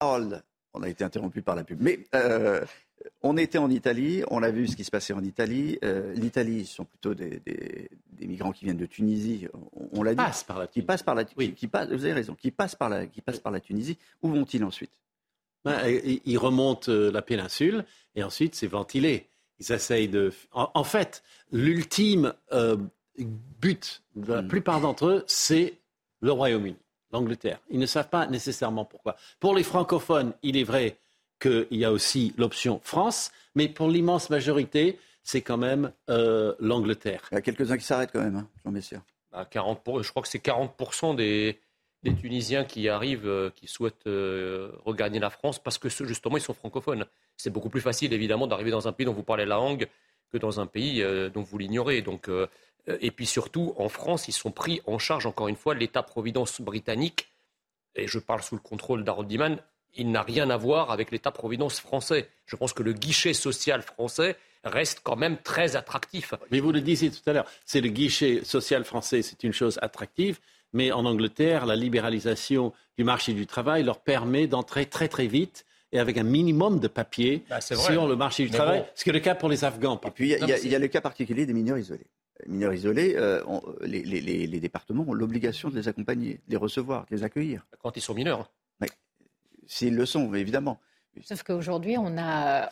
Harold, 0.00 0.42
on 0.74 0.82
a 0.82 0.88
été 0.88 1.04
interrompu 1.04 1.40
par 1.40 1.54
la 1.54 1.64
pub. 1.64 1.80
Mais 1.80 2.00
euh, 2.14 2.60
on 3.24 3.38
était 3.38 3.58
en 3.58 3.70
Italie, 3.70 4.22
on 4.30 4.42
a 4.42 4.50
vu 4.50 4.68
ce 4.68 4.76
qui 4.76 4.84
se 4.84 4.90
passait 4.90 5.14
en 5.14 5.24
Italie. 5.24 5.78
Euh, 5.82 6.12
L'Italie, 6.12 6.66
ce 6.66 6.74
sont 6.76 6.84
plutôt 6.84 7.14
des, 7.14 7.40
migrants 8.20 8.52
qui 8.52 8.66
viennent 8.66 8.76
de 8.76 8.84
Tunisie. 8.84 9.48
On, 9.92 10.02
l'a 10.02 10.10
dit. 10.12 10.16
Passent 10.16 10.44
par 10.44 10.58
la 10.58 10.66
Tunisie. 10.66 10.82
Qui 10.82 10.86
passent 10.86 11.02
par 11.02 11.14
la. 11.14 11.24
Oui. 11.38 11.54
Qui, 11.54 11.66
vous 11.66 12.04
avez 12.04 12.12
raison. 12.12 12.34
Qui 12.34 12.50
passent 12.50 12.74
par 12.74 12.90
la, 12.90 13.06
qui 13.06 13.22
passent 13.22 13.40
par 13.40 13.50
la 13.50 13.60
Tunisie. 13.60 13.96
Où 14.22 14.28
vont-ils 14.28 14.62
ensuite? 14.62 15.00
Ben, 15.64 15.80
Ils 16.26 16.36
remontent 16.36 16.92
euh, 16.92 17.10
la 17.10 17.22
péninsule 17.22 17.86
et 18.14 18.22
ensuite 18.22 18.54
c'est 18.54 18.66
ventilé. 18.66 19.26
Ils 19.58 19.72
essayent 19.72 20.08
de. 20.08 20.30
En, 20.52 20.84
fait, 20.84 21.22
l'ultime 21.50 22.34
euh, 22.52 22.76
but 23.16 24.02
de 24.16 24.34
la 24.34 24.42
hmm. 24.42 24.48
plupart 24.48 24.82
d'entre 24.82 25.06
eux, 25.06 25.24
c'est 25.26 25.78
le 26.20 26.30
Royaume-Uni, 26.30 26.76
l'Angleterre. 27.10 27.60
Ils 27.70 27.78
ne 27.78 27.86
savent 27.86 28.10
pas 28.10 28.26
nécessairement 28.26 28.84
pourquoi. 28.84 29.16
Pour 29.40 29.54
les 29.54 29.62
francophones, 29.62 30.34
il 30.42 30.58
est 30.58 30.64
vrai 30.64 30.98
qu'il 31.44 31.78
y 31.78 31.84
a 31.84 31.92
aussi 31.92 32.32
l'option 32.38 32.80
France, 32.82 33.30
mais 33.54 33.68
pour 33.68 33.88
l'immense 33.88 34.30
majorité, 34.30 34.98
c'est 35.22 35.42
quand 35.42 35.56
même 35.56 35.92
euh, 36.10 36.54
l'Angleterre. 36.58 37.22
Il 37.32 37.34
y 37.34 37.38
a 37.38 37.42
quelques-uns 37.42 37.76
qui 37.76 37.84
s'arrêtent 37.84 38.12
quand 38.12 38.22
même, 38.22 38.46
hein, 38.64 38.70
Messier. 38.70 38.98
40 39.50 39.80
bah, 39.84 39.92
je 40.00 40.10
crois 40.10 40.22
que 40.22 40.28
c'est 40.28 40.44
40% 40.44 41.16
des, 41.16 41.58
Tunisiens 42.20 42.64
qui 42.64 42.88
arrivent, 42.88 43.26
euh, 43.26 43.50
qui 43.56 43.66
souhaitent 43.66 44.06
euh, 44.06 44.70
regagner 44.84 45.18
la 45.18 45.30
France 45.30 45.58
parce 45.58 45.78
que 45.78 45.88
justement 45.88 46.36
ils 46.36 46.42
sont 46.42 46.54
francophones. 46.54 47.06
C'est 47.36 47.50
beaucoup 47.50 47.70
plus 47.70 47.80
facile 47.80 48.12
évidemment 48.12 48.46
d'arriver 48.46 48.70
dans 48.70 48.86
un 48.86 48.92
pays 48.92 49.06
dont 49.06 49.14
vous 49.14 49.22
parlez 49.22 49.46
la 49.46 49.56
langue 49.56 49.88
que 50.30 50.38
dans 50.38 50.60
un 50.60 50.66
pays 50.66 51.04
dont 51.32 51.42
vous 51.42 51.58
l'ignorez. 51.58 52.02
Donc, 52.02 52.28
et 52.86 53.10
puis 53.10 53.26
surtout, 53.26 53.72
en 53.76 53.88
France, 53.88 54.28
ils 54.28 54.32
sont 54.32 54.50
pris 54.50 54.82
en 54.86 54.98
charge, 54.98 55.26
encore 55.26 55.48
une 55.48 55.56
fois, 55.56 55.74
l'État-providence 55.74 56.60
britannique, 56.60 57.28
et 57.94 58.06
je 58.08 58.18
parle 58.18 58.42
sous 58.42 58.56
le 58.56 58.60
contrôle 58.60 59.04
d'Harold 59.04 59.28
Diman, 59.28 59.58
il 59.96 60.10
n'a 60.10 60.22
rien 60.22 60.50
à 60.50 60.56
voir 60.56 60.90
avec 60.90 61.10
l'État-providence 61.10 61.80
français. 61.80 62.28
Je 62.46 62.56
pense 62.56 62.72
que 62.72 62.82
le 62.82 62.92
guichet 62.92 63.34
social 63.34 63.82
français 63.82 64.36
reste 64.64 65.00
quand 65.02 65.16
même 65.16 65.36
très 65.38 65.76
attractif. 65.76 66.34
Mais 66.50 66.60
vous 66.60 66.72
le 66.72 66.80
disiez 66.80 67.10
tout 67.10 67.28
à 67.28 67.32
l'heure, 67.32 67.46
c'est 67.64 67.80
le 67.80 67.88
guichet 67.88 68.42
social 68.44 68.84
français, 68.84 69.22
c'est 69.22 69.44
une 69.44 69.52
chose 69.52 69.78
attractive, 69.82 70.40
mais 70.72 70.90
en 70.92 71.04
Angleterre, 71.04 71.66
la 71.66 71.76
libéralisation 71.76 72.72
du 72.98 73.04
marché 73.04 73.32
du 73.32 73.46
travail 73.46 73.84
leur 73.84 74.00
permet 74.00 74.46
d'entrer 74.46 74.86
très 74.86 75.08
très 75.08 75.26
vite 75.26 75.64
et 75.92 75.98
avec 75.98 76.18
un 76.18 76.24
minimum 76.24 76.80
de 76.80 76.88
papiers 76.88 77.44
bah, 77.48 77.60
sur 77.60 78.08
le 78.08 78.16
marché 78.16 78.44
du 78.44 78.50
travail, 78.50 78.84
ce 78.94 79.04
qui 79.04 79.10
est 79.10 79.12
le 79.12 79.20
cas 79.20 79.34
pour 79.34 79.48
les 79.48 79.64
Afghans. 79.64 80.00
Et 80.04 80.10
puis 80.10 80.32
il 80.32 80.70
y, 80.70 80.74
a 80.74 80.78
le 80.78 80.88
cas 80.88 81.00
particulier 81.00 81.46
des 81.46 81.52
mineurs 81.52 81.78
isolés. 81.78 82.06
Les 82.44 82.52
mineurs 82.52 82.74
isolés, 82.74 83.14
euh, 83.16 83.42
les, 83.82 84.60
départements 84.60 85.04
ont 85.06 85.14
l'obligation 85.14 85.70
de 85.70 85.76
les 85.76 85.86
accompagner, 85.86 86.40
de 86.48 86.50
les 86.50 86.56
recevoir, 86.56 87.06
de 87.08 87.16
les 87.16 87.22
accueillir. 87.22 87.64
Quand 87.80 87.96
ils 87.96 88.00
sont 88.00 88.14
mineurs 88.14 88.50
s'ils 89.66 89.94
le 89.94 90.06
sont, 90.06 90.32
évidemment. 90.34 90.78
Sauf 91.22 91.42
qu'aujourd'hui, 91.42 91.96
on 91.98 92.18
a, 92.18 92.68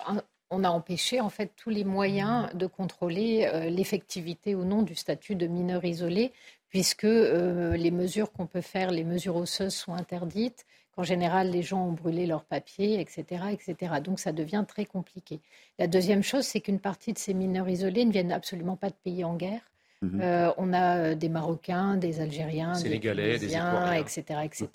on 0.52 0.64
a 0.64 0.68
empêché 0.68 1.20
en 1.20 1.30
fait 1.30 1.52
tous 1.56 1.70
les 1.70 1.84
moyens 1.84 2.52
de 2.54 2.66
contrôler 2.66 3.48
euh, 3.52 3.70
l'effectivité 3.70 4.54
ou 4.54 4.64
non 4.64 4.82
du 4.82 4.94
statut 4.94 5.34
de 5.34 5.46
mineur 5.46 5.84
isolé, 5.84 6.32
puisque 6.68 7.04
euh, 7.04 7.76
les 7.76 7.90
mesures 7.90 8.32
qu'on 8.32 8.46
peut 8.46 8.60
faire, 8.60 8.90
les 8.90 9.04
mesures 9.04 9.36
osseuses 9.36 9.74
sont 9.74 9.94
interdites, 9.94 10.66
qu'en 10.94 11.04
général 11.04 11.50
les 11.50 11.62
gens 11.62 11.86
ont 11.86 11.92
brûlé 11.92 12.26
leurs 12.26 12.44
papiers, 12.44 13.00
etc., 13.00 13.44
etc. 13.52 13.94
Donc 14.04 14.20
ça 14.20 14.32
devient 14.32 14.64
très 14.68 14.84
compliqué. 14.84 15.40
La 15.78 15.86
deuxième 15.86 16.22
chose, 16.22 16.44
c'est 16.44 16.60
qu'une 16.60 16.80
partie 16.80 17.14
de 17.14 17.18
ces 17.18 17.32
mineurs 17.32 17.68
isolés 17.68 18.04
ne 18.04 18.12
viennent 18.12 18.32
absolument 18.32 18.76
pas 18.76 18.90
de 18.90 18.96
pays 19.02 19.24
en 19.24 19.36
guerre. 19.36 19.62
Mhm. 20.02 20.20
Euh, 20.20 20.50
on 20.56 20.72
a 20.72 20.96
euh, 20.98 21.14
des 21.14 21.28
Marocains, 21.28 21.96
des 21.96 22.20
Algériens, 22.20 22.72
des 22.72 22.98
Tunisiens, 22.98 23.92
des 23.92 24.00
etc., 24.00 24.40
etc. 24.44 24.68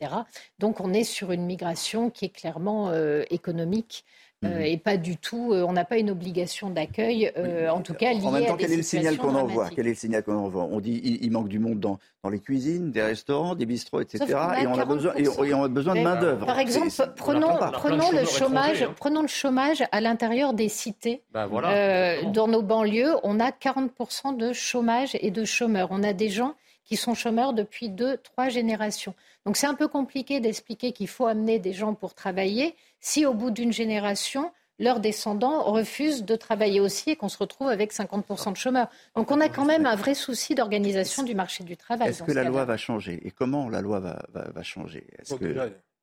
Donc 0.58 0.80
on 0.80 0.94
est 0.94 1.04
sur 1.04 1.34
une 1.34 1.46
migration 1.46 2.10
qui 2.10 2.26
est 2.26 2.30
clairement 2.30 2.90
euh, 2.90 3.24
économique 3.30 4.06
mhm. 4.42 4.62
et 4.62 4.78
pas 4.78 4.98
du 4.98 5.18
tout, 5.18 5.54
on 5.54 5.74
n'a 5.74 5.86
pas 5.86 5.98
une 5.98 6.10
obligation 6.10 6.70
d'accueil, 6.70 7.32
en 7.70 7.82
tout 7.82 7.94
cas 7.94 8.14
liée 8.14 8.26
En 8.26 8.32
même 8.32 8.46
temps, 8.46 8.58
quel 8.58 8.72
est 8.72 8.78
le 8.78 8.84
signal 8.84 9.18
qu'on 9.18 9.36
envoie 9.36 9.70
Quel 9.76 9.88
est 9.88 9.92
le 9.92 9.96
signal 9.96 10.24
qu'on 10.24 10.38
envoie 10.38 10.64
On 10.64 10.80
dit 10.80 11.20
il, 11.22 11.32
manque 11.32 11.48
du 11.48 11.60
monde 11.60 11.80
dans, 11.80 12.00
dans, 12.24 12.30
les 12.30 12.40
cuisines, 12.40 12.92
des 12.92 13.02
restaurants, 13.02 13.56
des 13.56 13.66
bistrots, 13.66 14.02
etc. 14.02 14.26
Et 14.62 14.68
on, 14.68 14.78
a 14.78 14.86
besoin, 14.86 15.14
et 15.16 15.28
on 15.54 15.64
a 15.64 15.68
besoin 15.68 15.96
de 15.96 16.02
main 16.02 16.16
d'œuvre. 16.16 16.46
Par 16.46 16.60
exemple, 16.60 16.90
prenons, 17.16 17.58
prenons 17.74 18.12
le 18.12 18.26
chômage, 18.26 18.84
hein. 18.84 18.94
prenons 18.98 19.22
le 19.22 19.28
chômage 19.28 19.84
à 19.92 20.02
l'intérieur 20.02 20.54
des 20.54 20.70
cités. 20.70 21.22
Ben 21.34 21.48
voilà. 21.48 22.22
dans 22.32 22.48
nos 22.48 22.62
banlieues, 22.62 23.16
on 23.24 23.40
a 23.40 23.52
40% 23.52 24.38
de 24.38 24.54
chômage 24.54 25.18
et 25.22 25.32
de 25.32 25.46
chômeurs. 25.46 25.90
On 25.92 26.04
a 26.04 26.14
des 26.14 26.30
gens 26.30 26.56
qui 26.88 26.96
sont 26.96 27.14
chômeurs 27.14 27.54
depuis 27.54 27.90
deux, 27.90 28.18
trois 28.18 28.50
générations. 28.50 29.14
Donc 29.46 29.58
c'est 29.58 29.68
un 29.68 29.76
peu 29.76 29.88
compliqué 29.88 30.40
d'expliquer 30.40 30.94
qu'il 30.94 31.08
faut 31.08 31.28
amener 31.28 31.60
des 31.60 31.74
gens 31.74 31.94
pour 31.94 32.16
travailler 32.16 32.76
si 33.00 33.26
au 33.26 33.34
bout 33.34 33.52
d'une 33.52 33.74
génération, 33.74 34.52
leurs 34.80 35.00
descendants 35.00 35.64
refusent 35.64 36.24
de 36.24 36.36
travailler 36.36 36.80
aussi 36.80 37.12
et 37.12 37.16
qu'on 37.16 37.30
se 37.30 37.38
retrouve 37.38 37.68
avec 37.68 37.94
50% 37.94 38.54
de 38.54 38.58
chômeurs. 38.58 38.88
Donc 39.16 39.32
on 39.32 39.42
a 39.42 39.50
quand 39.50 39.66
même 39.66 39.86
un 39.86 39.96
vrai 39.96 40.14
souci 40.14 40.56
d'organisation 40.56 41.24
du 41.24 41.36
marché 41.36 41.64
du 41.64 41.76
travail. 41.76 42.10
Est-ce 42.10 42.24
que 42.24 42.32
la 42.32 42.46
loi 42.46 42.64
va 42.66 42.78
changer 42.78 43.20
Et 43.24 43.32
comment 43.32 43.70
la 43.70 43.82
loi 43.82 44.00
va, 44.00 44.24
va, 44.32 44.64
changer? 44.64 45.06
Il 45.30 45.56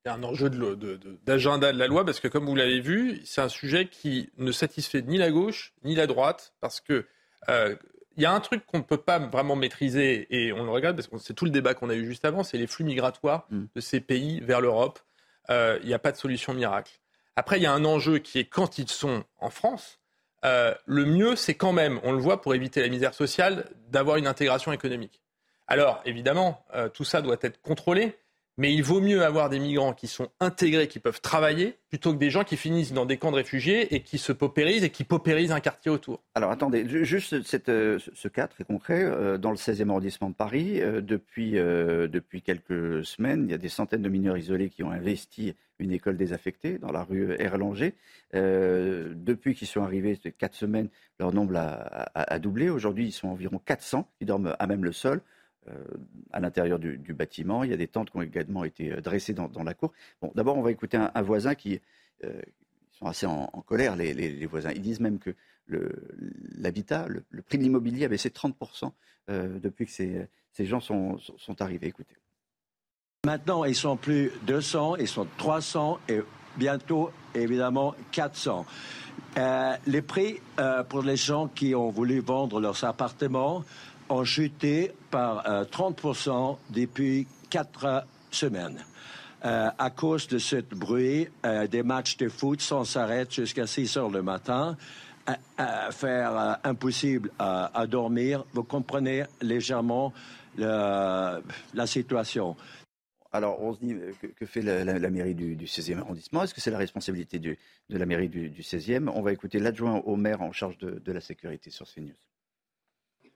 y 0.05 0.09
a 0.09 0.13
un 0.13 0.23
enjeu 0.23 0.49
d'agenda 1.25 1.67
de, 1.67 1.73
de, 1.73 1.79
la 1.79 1.87
loi 1.87 2.05
parce 2.05 2.19
que, 2.19 2.27
comme 2.27 2.45
vous 2.45 2.55
l'avez 2.55 2.79
vu, 2.79 3.21
c'est 3.25 3.41
un 3.41 3.49
sujet 3.49 3.87
qui 3.87 4.29
ne 4.37 4.51
satisfait 4.51 5.01
ni 5.01 5.17
la 5.17 5.31
gauche 5.31 5.73
ni 5.83 5.95
la 5.95 6.05
droite 6.05 6.53
parce 6.61 6.79
que 6.79 7.07
euh, 7.49 7.75
il 8.17 8.23
y 8.23 8.25
a 8.25 8.31
un 8.31 8.39
truc 8.39 8.65
qu'on 8.65 8.79
ne 8.79 8.83
peut 8.83 8.97
pas 8.97 9.19
vraiment 9.19 9.55
maîtriser, 9.55 10.27
et 10.29 10.53
on 10.53 10.63
le 10.63 10.71
regarde 10.71 10.95
parce 10.95 11.07
que 11.07 11.17
c'est 11.17 11.33
tout 11.33 11.45
le 11.45 11.51
débat 11.51 11.73
qu'on 11.73 11.89
a 11.89 11.95
eu 11.95 12.05
juste 12.05 12.25
avant, 12.25 12.43
c'est 12.43 12.57
les 12.57 12.67
flux 12.67 12.85
migratoires 12.85 13.45
mm. 13.49 13.65
de 13.75 13.81
ces 13.81 13.99
pays 13.99 14.39
vers 14.41 14.61
l'Europe. 14.61 14.99
Euh, 15.49 15.77
il 15.81 15.87
n'y 15.87 15.93
a 15.93 15.99
pas 15.99 16.11
de 16.11 16.17
solution 16.17 16.53
miracle. 16.53 16.99
Après, 17.35 17.57
il 17.57 17.63
y 17.63 17.67
a 17.67 17.73
un 17.73 17.85
enjeu 17.85 18.19
qui 18.19 18.39
est 18.39 18.45
quand 18.45 18.77
ils 18.77 18.89
sont 18.89 19.23
en 19.39 19.49
France, 19.49 19.99
euh, 20.45 20.73
le 20.85 21.05
mieux, 21.05 21.35
c'est 21.35 21.55
quand 21.55 21.73
même, 21.73 21.99
on 22.03 22.11
le 22.11 22.19
voit 22.19 22.41
pour 22.41 22.53
éviter 22.53 22.81
la 22.81 22.87
misère 22.87 23.13
sociale, 23.13 23.69
d'avoir 23.89 24.17
une 24.17 24.27
intégration 24.27 24.71
économique. 24.71 25.21
Alors, 25.67 26.01
évidemment, 26.05 26.63
euh, 26.75 26.89
tout 26.89 27.03
ça 27.03 27.21
doit 27.21 27.37
être 27.41 27.59
contrôlé, 27.61 28.17
mais 28.57 28.73
il 28.73 28.83
vaut 28.83 29.01
mieux 29.01 29.23
avoir 29.23 29.49
des 29.49 29.59
migrants 29.59 29.93
qui 29.93 30.07
sont 30.07 30.29
intégrés, 30.39 30.87
qui 30.87 30.99
peuvent 30.99 31.19
travailler, 31.19 31.77
plutôt 31.89 32.13
que 32.13 32.17
des 32.17 32.29
gens 32.29 32.43
qui 32.43 32.55
finissent 32.55 32.93
dans 32.93 33.05
des 33.05 33.17
camps 33.17 33.31
de 33.31 33.35
réfugiés 33.35 33.93
et 33.93 34.01
qui 34.01 34.17
se 34.17 34.31
paupérisent 34.31 34.83
et 34.83 34.89
qui 34.89 35.03
paupérisent 35.03 35.51
un 35.51 35.59
quartier 35.59 35.91
autour. 35.91 36.23
Alors 36.35 36.51
attendez, 36.51 36.85
juste 36.87 37.35
euh, 37.69 37.99
ce 38.13 38.27
cas 38.27 38.47
très 38.47 38.63
concret, 38.63 39.03
euh, 39.03 39.37
dans 39.37 39.51
le 39.51 39.57
16e 39.57 39.89
arrondissement 39.89 40.29
de 40.29 40.35
Paris, 40.35 40.81
euh, 40.81 41.01
depuis, 41.01 41.53
depuis 41.53 42.41
quelques 42.41 43.05
semaines, 43.05 43.45
il 43.47 43.51
y 43.51 43.53
a 43.53 43.57
des 43.57 43.69
centaines 43.69 44.01
de 44.01 44.09
mineurs 44.09 44.37
isolés 44.37 44.69
qui 44.69 44.83
ont 44.83 44.91
investi 44.91 45.53
une 45.79 45.91
école 45.91 46.15
désaffectée 46.15 46.77
dans 46.77 46.91
la 46.91 47.03
rue 47.03 47.35
Erlanger. 47.37 47.93
depuis 48.33 49.55
qu'ils 49.55 49.67
sont 49.67 49.83
arrivés, 49.83 50.17
quatre 50.37 50.55
semaines, 50.55 50.87
leur 51.19 51.33
nombre 51.33 51.57
a, 51.57 52.09
a 52.13 52.39
doublé. 52.39 52.69
Aujourd'hui, 52.69 53.07
ils 53.07 53.11
sont 53.11 53.27
environ 53.27 53.59
400 53.65 54.07
qui 54.17 54.25
dorment 54.25 54.55
à 54.57 54.67
même 54.67 54.85
le 54.85 54.93
sol. 54.93 55.21
Euh, 55.69 55.83
à 56.31 56.39
l'intérieur 56.39 56.77
du, 56.77 57.13
bâtiment. 57.13 57.63
Il 57.63 57.71
y 57.71 57.73
a 57.73 57.77
des 57.77 57.87
tentes 57.87 58.11
qui 58.11 58.17
ont 58.17 58.21
également 58.21 58.65
été 58.65 58.91
euh, 58.91 59.01
dressées 59.01 59.33
dans, 59.33 59.49
la 59.63 59.73
cour. 59.73 59.93
Bon, 60.21 60.31
d'abord, 60.35 60.57
on 60.57 60.61
va 60.61 60.69
écouter 60.69 60.97
un, 60.97 61.21
voisin 61.23 61.55
qui 61.55 61.79
euh, 62.23 62.41
sont 62.91 63.07
assez 63.07 63.25
en, 63.25 63.47
colère, 63.65 63.95
les, 63.95 64.45
voisins. 64.45 64.71
Ils 64.75 64.81
disent 64.81 64.99
même 64.99 65.17
que 65.17 65.33
l'habitat, 66.57 67.07
le, 67.07 67.41
prix 67.41 67.57
de 67.57 67.63
l'immobilier 67.63 68.05
a 68.05 68.09
baissé 68.09 68.29
30% 68.29 68.91
depuis 69.27 69.85
que 69.87 69.91
ces, 69.91 70.65
gens 70.65 70.81
sont, 70.81 71.17
arrivés. 71.59 71.87
Écoutez. 71.87 72.15
Maintenant, 73.25 73.63
ils 73.63 73.75
sont 73.75 73.97
plus 73.97 74.31
200, 74.45 74.97
ils 74.97 75.07
sont 75.07 75.25
300 75.37 75.99
et 76.09 76.19
bientôt, 76.57 77.09
évidemment, 77.33 77.95
400. 78.11 78.65
les 79.87 80.01
prix 80.03 80.41
pour 80.89 81.01
les 81.01 81.17
gens 81.17 81.47
qui 81.47 81.73
ont 81.73 81.89
voulu 81.89 82.19
vendre 82.19 82.59
leurs 82.59 82.83
appartements 82.83 83.63
ont 84.09 84.23
chuté 84.23 84.91
par 85.11 85.43
30% 85.43 86.29
euh, 86.29 86.55
depuis 86.69 87.27
quatre 87.49 88.05
semaines. 88.31 88.83
Euh, 89.43 89.69
à 89.77 89.89
cause 89.91 90.27
de 90.27 90.37
ce 90.37 90.57
bruit, 90.57 91.27
euh, 91.45 91.67
des 91.67 91.83
matchs 91.83 92.17
de 92.17 92.29
foot 92.29 92.61
sans 92.61 92.95
arrêt 92.97 93.27
jusqu'à 93.29 93.67
6 93.67 93.97
heures 93.97 94.09
le 94.09 94.21
matin, 94.21 94.77
faire 95.89 96.59
impossible 96.63 97.31
à 97.39 97.87
dormir, 97.87 98.45
vous 98.53 98.63
comprenez 98.63 99.23
légèrement 99.41 100.13
la 100.55 101.41
situation. 101.85 102.55
Alors, 103.31 103.59
on 103.59 103.73
se 103.73 103.79
dit, 103.79 103.95
que, 104.37 104.45
fait 104.45 104.61
la, 104.61 105.09
mairie 105.09 105.33
du, 105.33 105.57
16e 105.65 105.97
arrondissement? 105.97 106.43
Est-ce 106.43 106.53
que 106.53 106.61
c'est 106.61 106.69
la 106.69 106.77
responsabilité 106.77 107.39
de 107.39 107.57
la 107.89 108.05
mairie 108.05 108.29
du, 108.29 108.61
16e 108.61 109.09
On 109.15 109.23
va 109.23 109.33
écouter 109.33 109.57
l'adjoint 109.57 109.95
au 110.05 110.15
maire 110.15 110.43
en 110.43 110.51
charge 110.51 110.77
de, 110.77 111.01
de 111.03 111.11
la 111.11 111.21
sécurité 111.21 111.71
sur 111.71 111.87
CNews. 111.91 112.13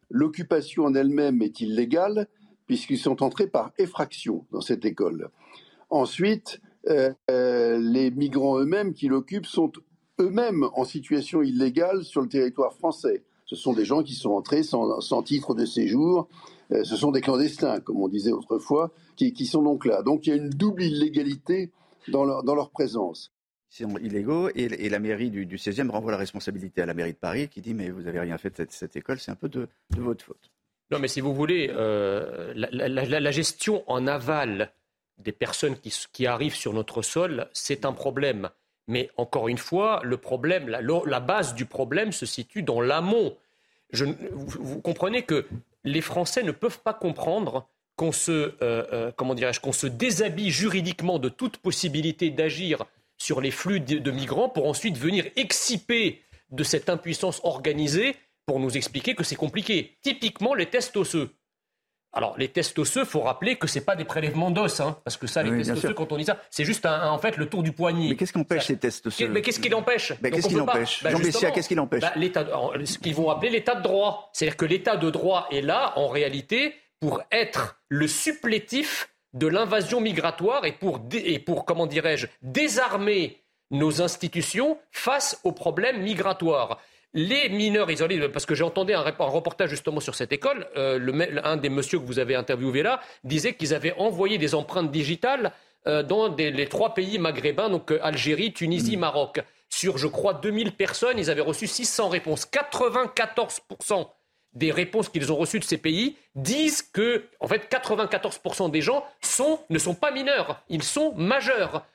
L'occupation 0.09 0.85
en 0.85 0.95
elle-même 0.95 1.41
est 1.41 1.61
illégale 1.61 2.27
puisqu'ils 2.65 2.99
sont 2.99 3.23
entrés 3.23 3.47
par 3.47 3.71
effraction 3.77 4.45
dans 4.51 4.61
cette 4.61 4.85
école. 4.85 5.29
Ensuite, 5.89 6.61
euh, 6.87 7.11
euh, 7.31 7.79
les 7.79 8.11
migrants 8.11 8.59
eux-mêmes 8.59 8.93
qui 8.93 9.07
l'occupent 9.07 9.47
sont 9.47 9.71
eux-mêmes 10.19 10.67
en 10.73 10.83
situation 10.83 11.41
illégale 11.41 12.03
sur 12.03 12.21
le 12.21 12.27
territoire 12.27 12.73
français. 12.73 13.23
Ce 13.45 13.55
sont 13.55 13.73
des 13.73 13.85
gens 13.85 14.03
qui 14.03 14.13
sont 14.13 14.31
entrés 14.31 14.61
sans, 14.61 15.23
titre 15.23 15.55
de 15.55 15.65
séjour. 15.65 16.27
Euh, 16.71 16.83
ce 16.83 16.95
sont 16.95 17.09
des 17.11 17.21
clandestins, 17.21 17.79
comme 17.79 18.01
on 18.01 18.07
disait 18.07 18.31
autrefois, 18.31 18.91
qui, 19.15 19.45
sont 19.47 19.63
donc 19.63 19.85
là. 19.85 20.03
Donc 20.03 20.27
il 20.27 20.29
y 20.29 20.33
a 20.33 20.35
une 20.35 20.49
double 20.49 20.83
illégalité 20.83 21.71
dans 22.07 22.23
leur 22.23 22.69
présence 22.69 23.31
sont 23.69 23.97
illégaux 23.97 24.49
et, 24.55 24.89
la 24.89 24.99
mairie 24.99 25.29
du, 25.29 25.45
16e 25.45 25.89
renvoie 25.89 26.11
la 26.11 26.17
responsabilité 26.17 26.81
à 26.81 26.85
la 26.85 26.93
mairie 26.93 27.13
de 27.13 27.17
Paris 27.17 27.47
qui 27.47 27.61
dit 27.61 27.73
mais 27.73 27.89
vous 27.89 28.01
n'avez 28.01 28.19
rien 28.19 28.37
fait 28.37 28.61
de 28.61 28.67
cette, 28.69 28.95
école, 28.95 29.19
c'est 29.19 29.31
un 29.31 29.35
peu 29.35 29.49
de, 29.49 29.67
votre 29.91 30.25
faute. 30.25 30.51
Non 30.91 30.99
mais 30.99 31.07
si 31.07 31.21
vous 31.21 31.33
voulez, 31.33 31.69
euh, 31.71 32.51
la, 32.55 33.31
gestion 33.31 33.83
en 33.87 34.07
aval 34.07 34.71
des 35.19 35.31
personnes 35.31 35.75
qui, 35.77 36.25
arrivent 36.25 36.55
sur 36.55 36.73
notre 36.73 37.01
sol, 37.01 37.47
c'est 37.53 37.85
un 37.85 37.93
problème. 37.93 38.49
Mais 38.87 39.11
encore 39.17 39.49
une 39.49 39.59
fois, 39.59 40.01
le 40.03 40.17
problème, 40.17 40.67
la, 40.67 41.19
base 41.19 41.53
du 41.53 41.65
problème 41.65 42.11
se 42.11 42.25
situe 42.25 42.63
dans 42.63 42.81
l'amont. 42.81 43.37
Vous, 43.93 44.81
comprenez 44.81 45.23
que 45.23 45.45
les 45.83 46.01
Français 46.01 46.41
ne 46.41 46.51
peuvent 46.51 46.79
pas 46.79 46.93
comprendre 46.93 47.67
qu'on 47.95 48.11
se, 48.11 48.31
euh, 48.31 48.51
euh, 48.61 49.11
qu'on 49.11 49.73
se 49.73 49.85
déshabille 49.85 50.49
juridiquement 50.49 51.19
de 51.19 51.29
toute 51.29 51.57
possibilité 51.57 52.31
d'agir 52.31 52.85
sur 53.19 53.41
les 53.41 53.51
flux 53.51 53.79
de, 53.79 54.11
migrants 54.11 54.49
pour 54.49 54.67
ensuite 54.67 54.97
venir 54.97 55.25
exciper 55.35 56.21
de 56.49 56.63
cette 56.63 56.89
impuissance 56.89 57.41
organisée 57.43 58.15
pour 58.45 58.59
nous 58.59 58.75
expliquer 58.75 59.13
que 59.13 59.23
c'est 59.23 59.35
compliqué. 59.35 59.97
Typiquement 60.01 60.55
les 60.55 60.65
tests 60.65 60.97
osseux. 60.97 61.29
Alors, 62.11 62.35
les 62.39 62.47
tests 62.47 62.79
osseux, 62.79 63.05
faut 63.05 63.19
rappeler 63.19 63.57
que 63.57 63.67
c'est 63.67 63.85
pas 63.85 63.95
des 63.95 64.03
prélèvements 64.03 64.49
d'os, 64.49 64.79
hein, 64.79 64.97
parce 65.03 65.15
que 65.15 65.27
ça, 65.27 65.43
les 65.43 65.55
tests 65.55 65.69
osseux, 65.69 65.93
quand 65.93 66.11
on 66.11 66.17
dit 66.17 66.25
ça, 66.25 66.41
c'est 66.49 66.65
juste 66.65 66.87
en 66.87 67.19
fait 67.19 67.37
le 67.37 67.47
tour 67.47 67.61
du 67.61 67.71
poignet. 67.71 68.09
Mais 68.09 68.15
qu'est-ce 68.15 68.33
qui 68.33 68.39
empêche 68.39 68.65
ces 68.65 68.77
tests 68.77 69.05
osseux 69.05 69.27
Mais 69.27 69.43
qu'est-ce 69.43 69.59
qui 69.59 69.69
l'empêche 69.69 70.13
Qu'est-ce 70.23 70.47
qui 70.47 70.55
l'empêche 70.55 71.03
bah, 71.03 71.11
Jean 71.11 71.19
Bessia, 71.19 71.51
qu'est-ce 71.51 71.67
qui 71.67 71.75
l'empêche 71.75 72.01
bah, 72.01 72.13
Ce 72.83 72.97
qu'ils 72.97 73.13
vont 73.13 73.29
appeler 73.29 73.51
l'état 73.51 73.75
de 73.75 73.83
droit. 73.83 74.31
C'est-à-dire 74.33 74.57
que 74.57 74.65
l'état 74.65 74.97
de 74.97 75.09
droit 75.11 75.47
est 75.51 75.61
là, 75.61 75.93
en 75.97 76.07
réalité, 76.07 76.73
pour 76.99 77.21
être 77.31 77.79
le 77.89 78.07
supplétif 78.07 79.13
de 79.33 79.47
l'invasion 79.47 80.01
migratoire 80.01 80.65
et 80.65 80.71
pour, 80.71 81.01
et 81.13 81.39
pour 81.39 81.65
comment 81.65 81.87
dirais-je, 81.87 82.27
désarmer 82.41 83.41
nos 83.71 84.01
institutions 84.01 84.77
face 84.91 85.39
aux 85.43 85.51
problèmes 85.51 86.01
migratoires. 86.01 86.79
Les 87.13 87.49
mineurs 87.49 87.89
isolés, 87.89 88.29
parce 88.29 88.45
que 88.45 88.53
j'ai 88.53 88.63
entendu 88.63 88.93
un, 88.93 89.01
reportage 89.01 89.69
justement 89.69 89.99
sur 89.99 90.13
cette 90.13 90.31
école, 90.31 90.67
euh, 90.77 91.39
un 91.43 91.57
des 91.57 91.69
messieurs 91.69 91.99
que 91.99 92.05
vous 92.05 92.19
avez 92.19 92.35
interviewé 92.35 92.83
là 92.83 92.99
disait 93.23 93.55
qu'ils 93.55 93.73
avaient 93.73 93.95
envoyé 93.97 94.37
des 94.37 94.53
empreintes 94.53 94.91
digitales 94.91 95.51
euh, 95.87 96.03
dans 96.03 96.35
les 96.35 96.67
trois 96.67 96.93
pays 96.93 97.17
maghrébins, 97.17 97.69
donc 97.69 97.91
euh, 97.91 97.99
Algérie, 98.03 98.53
Tunisie, 98.53 98.97
mm. 98.97 98.99
Maroc. 98.99 99.41
Sur, 99.69 99.97
je 99.97 100.07
crois, 100.07 100.33
2000 100.35 100.73
personnes, 100.73 101.17
ils 101.17 101.29
avaient 101.31 101.41
reçu 101.41 101.67
600 101.67 102.09
réponses. 102.09 102.45
94% 102.45 104.07
des 104.59 104.71
réponses 104.71 105.09
qu'ils 105.09 105.31
ont 105.31 105.37
reçues 105.37 105.59
de 105.59 105.63
ces 105.63 105.77
pays 105.77 106.17
disent 106.35 106.81
que, 106.83 107.25
en 107.39 107.47
fait, 107.47 107.71
94% 107.71 108.69
des 108.69 108.81
gens 108.81 109.03
ne 109.69 109.79
sont 109.79 109.95
pas 109.95 110.11
mineurs, 110.11 110.61
ils 110.69 110.83
sont 110.83 111.13
majeurs. 111.15 111.85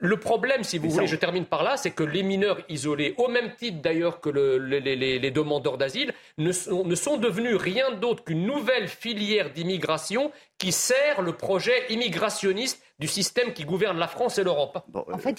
Le 0.00 0.16
problème, 0.16 0.64
si 0.64 0.78
vous 0.78 0.90
voulez, 0.90 1.06
je 1.06 1.16
termine 1.16 1.44
par 1.44 1.62
là, 1.62 1.76
c'est 1.76 1.90
que 1.90 2.02
les 2.02 2.22
mineurs 2.22 2.60
isolés, 2.68 3.14
au 3.18 3.28
même 3.28 3.54
titre 3.56 3.80
d'ailleurs 3.82 4.20
que 4.20 4.30
les, 4.30 5.30
demandeurs 5.30 5.78
d'asile, 5.78 6.12
ne 6.38 6.52
sont, 6.52 7.16
devenus 7.16 7.56
rien 7.56 7.92
d'autre 7.92 8.24
qu'une 8.24 8.46
nouvelle 8.46 8.88
filière 8.88 9.52
d'immigration 9.52 10.30
qui 10.58 10.72
sert 10.72 11.22
le 11.22 11.32
projet 11.32 11.72
immigrationniste 11.90 12.82
du 12.98 13.06
système 13.06 13.52
qui 13.52 13.64
gouverne 13.64 13.98
la 13.98 14.08
France 14.08 14.38
et 14.38 14.44
l'Europe. 14.44 14.78
en 14.94 15.18
fait, 15.18 15.38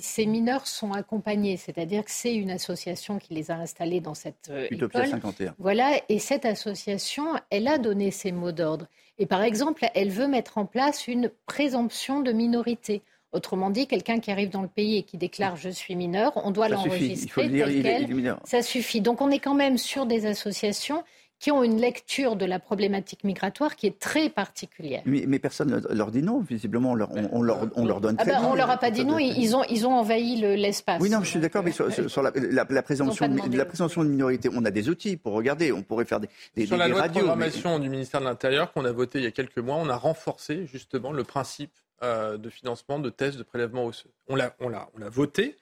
ces 0.00 0.26
mineurs 0.26 0.66
sont 0.66 0.92
accompagnés, 0.92 1.56
c'est-à-dire 1.56 2.04
que 2.04 2.10
c'est 2.10 2.34
une 2.34 2.50
association 2.50 3.18
qui 3.18 3.34
les 3.34 3.50
a 3.50 3.54
installés 3.54 4.00
dans 4.00 4.14
cette 4.14 4.50
euh, 4.50 4.66
Utopia 4.70 5.06
51. 5.06 5.54
Voilà, 5.58 5.92
et 6.08 6.18
cette 6.18 6.44
association, 6.44 7.24
elle 7.48 7.68
a 7.68 7.78
donné 7.78 8.10
ses 8.10 8.32
mots 8.32 8.52
d'ordre. 8.52 8.86
Et 9.18 9.26
par 9.26 9.42
exemple, 9.42 9.86
elle 9.94 10.10
veut 10.10 10.28
mettre 10.28 10.58
en 10.58 10.66
place 10.66 11.06
une 11.08 11.30
présomption 11.46 12.20
de 12.20 12.32
minorité 12.32 13.02
Autrement 13.32 13.70
dit, 13.70 13.86
quelqu'un 13.86 14.18
qui 14.18 14.30
arrive 14.30 14.50
dans 14.50 14.62
le 14.62 14.68
pays 14.68 14.98
et 14.98 15.02
qui 15.04 15.16
déclare 15.16 15.56
je 15.56 15.68
suis 15.68 15.94
mineur, 15.94 16.32
on 16.44 16.50
doit 16.50 16.68
l'enregistrer 16.68 17.48
tel 17.48 17.82
quel. 17.82 18.36
Ça 18.44 18.62
suffit. 18.62 19.00
Donc 19.00 19.20
on 19.20 19.30
est 19.30 19.38
quand 19.38 19.54
même 19.54 19.78
sur 19.78 20.06
des 20.06 20.26
associations 20.26 21.04
qui 21.40 21.50
ont 21.50 21.64
une 21.64 21.80
lecture 21.80 22.36
de 22.36 22.44
la 22.44 22.58
problématique 22.58 23.24
migratoire 23.24 23.74
qui 23.74 23.86
est 23.86 23.98
très 23.98 24.28
particulière. 24.28 25.02
Mais, 25.06 25.38
personne 25.38 25.70
ne 25.70 25.94
leur 25.94 26.10
dit 26.10 26.22
non, 26.22 26.40
visiblement, 26.40 26.90
on 26.90 26.94
leur, 26.94 27.08
on, 27.32 27.40
leur, 27.40 27.66
on 27.76 27.86
leur 27.86 28.00
donne 28.02 28.16
ah 28.18 28.24
très 28.24 28.32
ben, 28.32 28.44
On 28.44 28.54
leur 28.54 28.68
a 28.68 28.76
pas 28.76 28.90
dit 28.90 29.06
non, 29.06 29.18
ils 29.18 29.56
ont, 29.56 29.64
ils 29.70 29.86
ont 29.86 29.94
envahi 29.94 30.36
l'espace. 30.36 31.00
Oui, 31.00 31.08
non, 31.08 31.20
je 31.22 31.30
suis 31.30 31.40
d'accord, 31.40 31.64
mais 31.64 31.72
sur, 31.72 31.86
la, 32.22 32.30
la, 32.34 32.82
présomption, 32.82 33.26
de, 33.26 33.56
la 33.56 33.64
présomption 33.64 34.04
de 34.04 34.10
minorité, 34.10 34.50
on 34.54 34.64
a 34.66 34.70
des 34.70 34.90
outils 34.90 35.16
pour 35.16 35.32
regarder, 35.32 35.72
on 35.72 35.82
pourrait 35.82 36.04
faire 36.04 36.20
des, 36.20 36.28
des 36.56 36.66
Sur 36.66 36.76
la 36.76 36.88
loi 36.88 37.08
de 37.08 37.12
programmation 37.12 37.78
du 37.78 37.88
ministère 37.88 38.20
de 38.20 38.26
l'Intérieur 38.26 38.72
qu'on 38.72 38.84
a 38.84 38.92
voté 38.92 39.18
il 39.18 39.24
y 39.24 39.28
a 39.28 39.30
quelques 39.30 39.58
mois, 39.58 39.76
on 39.76 39.88
a 39.88 39.96
renforcé 39.96 40.66
justement 40.66 41.10
le 41.10 41.24
principe 41.24 41.72
euh, 42.02 42.38
de 42.38 42.50
financement 42.50 42.98
de 42.98 43.10
tests 43.10 43.38
de 43.38 43.42
prélèvement 43.42 43.84
osseux. 43.84 44.10
On 44.28 44.34
l'a, 44.34 44.54
on 44.60 44.68
l'a, 44.68 44.88
on 44.94 44.98
l'a 44.98 45.08
voté. 45.08 45.56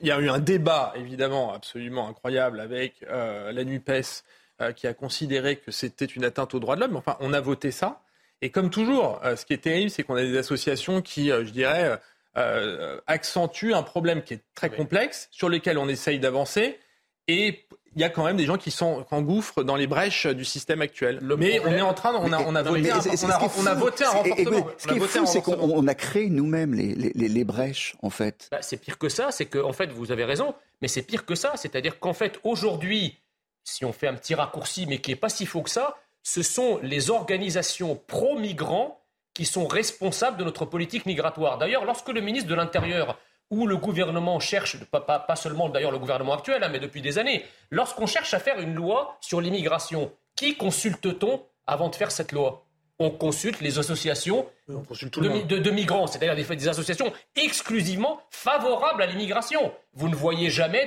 Il 0.00 0.06
y 0.06 0.10
a 0.12 0.20
eu 0.20 0.28
un 0.28 0.38
débat, 0.38 0.92
évidemment, 0.96 1.52
absolument 1.52 2.08
incroyable 2.08 2.60
avec 2.60 3.02
euh, 3.04 3.50
la 3.52 3.64
NUPES 3.64 4.24
euh, 4.60 4.72
qui 4.72 4.86
a 4.86 4.94
considéré 4.94 5.56
que 5.56 5.70
c'était 5.70 6.04
une 6.04 6.24
atteinte 6.24 6.54
aux 6.54 6.60
droits 6.60 6.76
de 6.76 6.82
l'homme. 6.82 6.96
Enfin, 6.96 7.16
on 7.20 7.32
a 7.32 7.40
voté 7.40 7.70
ça. 7.70 8.02
Et 8.42 8.50
comme 8.50 8.70
toujours, 8.70 9.20
ce 9.24 9.46
qui 9.46 9.54
est 9.54 9.62
terrible, 9.62 9.90
c'est 9.90 10.02
qu'on 10.02 10.16
a 10.16 10.22
des 10.22 10.36
associations 10.36 11.00
qui, 11.00 11.28
je 11.28 11.50
dirais, 11.50 11.98
accentuent 13.06 13.72
un 13.72 13.82
problème 13.82 14.22
qui 14.22 14.34
est 14.34 14.42
très 14.54 14.68
complexe, 14.68 15.28
sur 15.30 15.48
lequel 15.48 15.78
on 15.78 15.88
essaye 15.88 16.18
d'avancer. 16.18 16.78
Et 17.28 17.66
il 17.96 18.02
y 18.02 18.04
a 18.04 18.10
quand 18.10 18.24
même 18.24 18.36
des 18.36 18.44
gens 18.44 18.58
qui 18.58 18.70
s'engouffrent 18.70 19.64
dans 19.64 19.74
les 19.74 19.86
brèches 19.86 20.26
du 20.26 20.44
système 20.44 20.82
actuel. 20.82 21.18
mais 21.38 21.60
on 21.60 21.72
est 21.72 21.80
en 21.80 21.94
train, 21.94 22.14
on 22.14 22.30
a, 22.30 22.38
on 22.40 22.54
a 22.54 22.62
voté, 22.62 22.90
un, 22.90 22.98
on 22.98 23.66
a, 23.66 23.74
voté 23.74 24.04
un 24.04 24.10
renforcement. 24.10 24.66
Ce 24.76 24.86
qui 24.86 24.94
est 24.94 25.00
fou, 25.00 25.26
c'est 25.26 25.42
qu'on 25.42 25.86
a 25.88 25.94
créé 25.94 26.28
nous-mêmes 26.28 26.74
les, 26.74 26.94
les, 26.94 27.28
les, 27.28 27.44
brèches, 27.44 27.96
en 28.02 28.10
fait. 28.10 28.48
Bah, 28.50 28.58
c'est 28.60 28.76
pire 28.76 28.98
que 28.98 29.08
ça. 29.08 29.30
C'est 29.30 29.46
que, 29.46 29.58
en 29.58 29.72
fait, 29.72 29.86
vous 29.86 30.12
avez 30.12 30.24
raison, 30.24 30.54
mais 30.82 30.88
c'est 30.88 31.02
pire 31.02 31.24
que 31.24 31.34
ça. 31.34 31.52
C'est-à-dire 31.56 31.98
qu'en 31.98 32.12
fait, 32.12 32.38
aujourd'hui, 32.44 33.18
si 33.64 33.86
on 33.86 33.92
fait 33.92 34.08
un 34.08 34.14
petit 34.14 34.34
raccourci, 34.34 34.86
mais 34.86 34.98
qui 34.98 35.12
n'est 35.12 35.16
pas 35.16 35.30
si 35.30 35.46
faux 35.46 35.62
que 35.62 35.70
ça, 35.70 35.96
ce 36.22 36.42
sont 36.42 36.78
les 36.82 37.08
organisations 37.08 37.98
pro-migrants 38.06 39.00
qui 39.32 39.46
sont 39.46 39.66
responsables 39.66 40.36
de 40.36 40.44
notre 40.44 40.66
politique 40.66 41.06
migratoire. 41.06 41.56
D'ailleurs, 41.56 41.86
lorsque 41.86 42.08
le 42.10 42.20
ministre 42.20 42.48
de 42.48 42.54
l'Intérieur 42.54 43.18
ou 43.50 43.66
le 43.66 43.76
gouvernement 43.76 44.40
cherche, 44.40 44.78
pas, 44.86 45.00
pas, 45.00 45.36
seulement 45.36 45.68
d'ailleurs 45.68 45.92
le 45.92 45.98
gouvernement 45.98 46.34
actuel, 46.34 46.62
hein, 46.64 46.68
mais 46.70 46.80
depuis 46.80 47.02
des 47.02 47.18
années, 47.18 47.44
lorsqu'on 47.70 48.06
cherche 48.06 48.34
à 48.34 48.38
faire 48.38 48.58
une 48.60 48.74
loi 48.74 49.16
sur 49.20 49.40
l'immigration, 49.40 50.12
qui 50.34 50.56
consulte-t-on 50.56 51.42
avant 51.66 51.88
de 51.88 51.94
faire 51.94 52.10
cette 52.10 52.32
loi? 52.32 52.64
On 52.98 53.10
consulte 53.10 53.60
les 53.60 53.78
associations 53.78 54.46
de, 54.68 55.70
migrants, 55.70 56.06
c'est-à-dire 56.06 56.34
des, 56.34 56.68
associations 56.68 57.12
exclusivement 57.36 58.20
favorables 58.30 59.02
à 59.02 59.06
l'immigration. 59.06 59.70
Vous 59.92 60.08
ne 60.08 60.14
voyez 60.14 60.48
jamais 60.48 60.86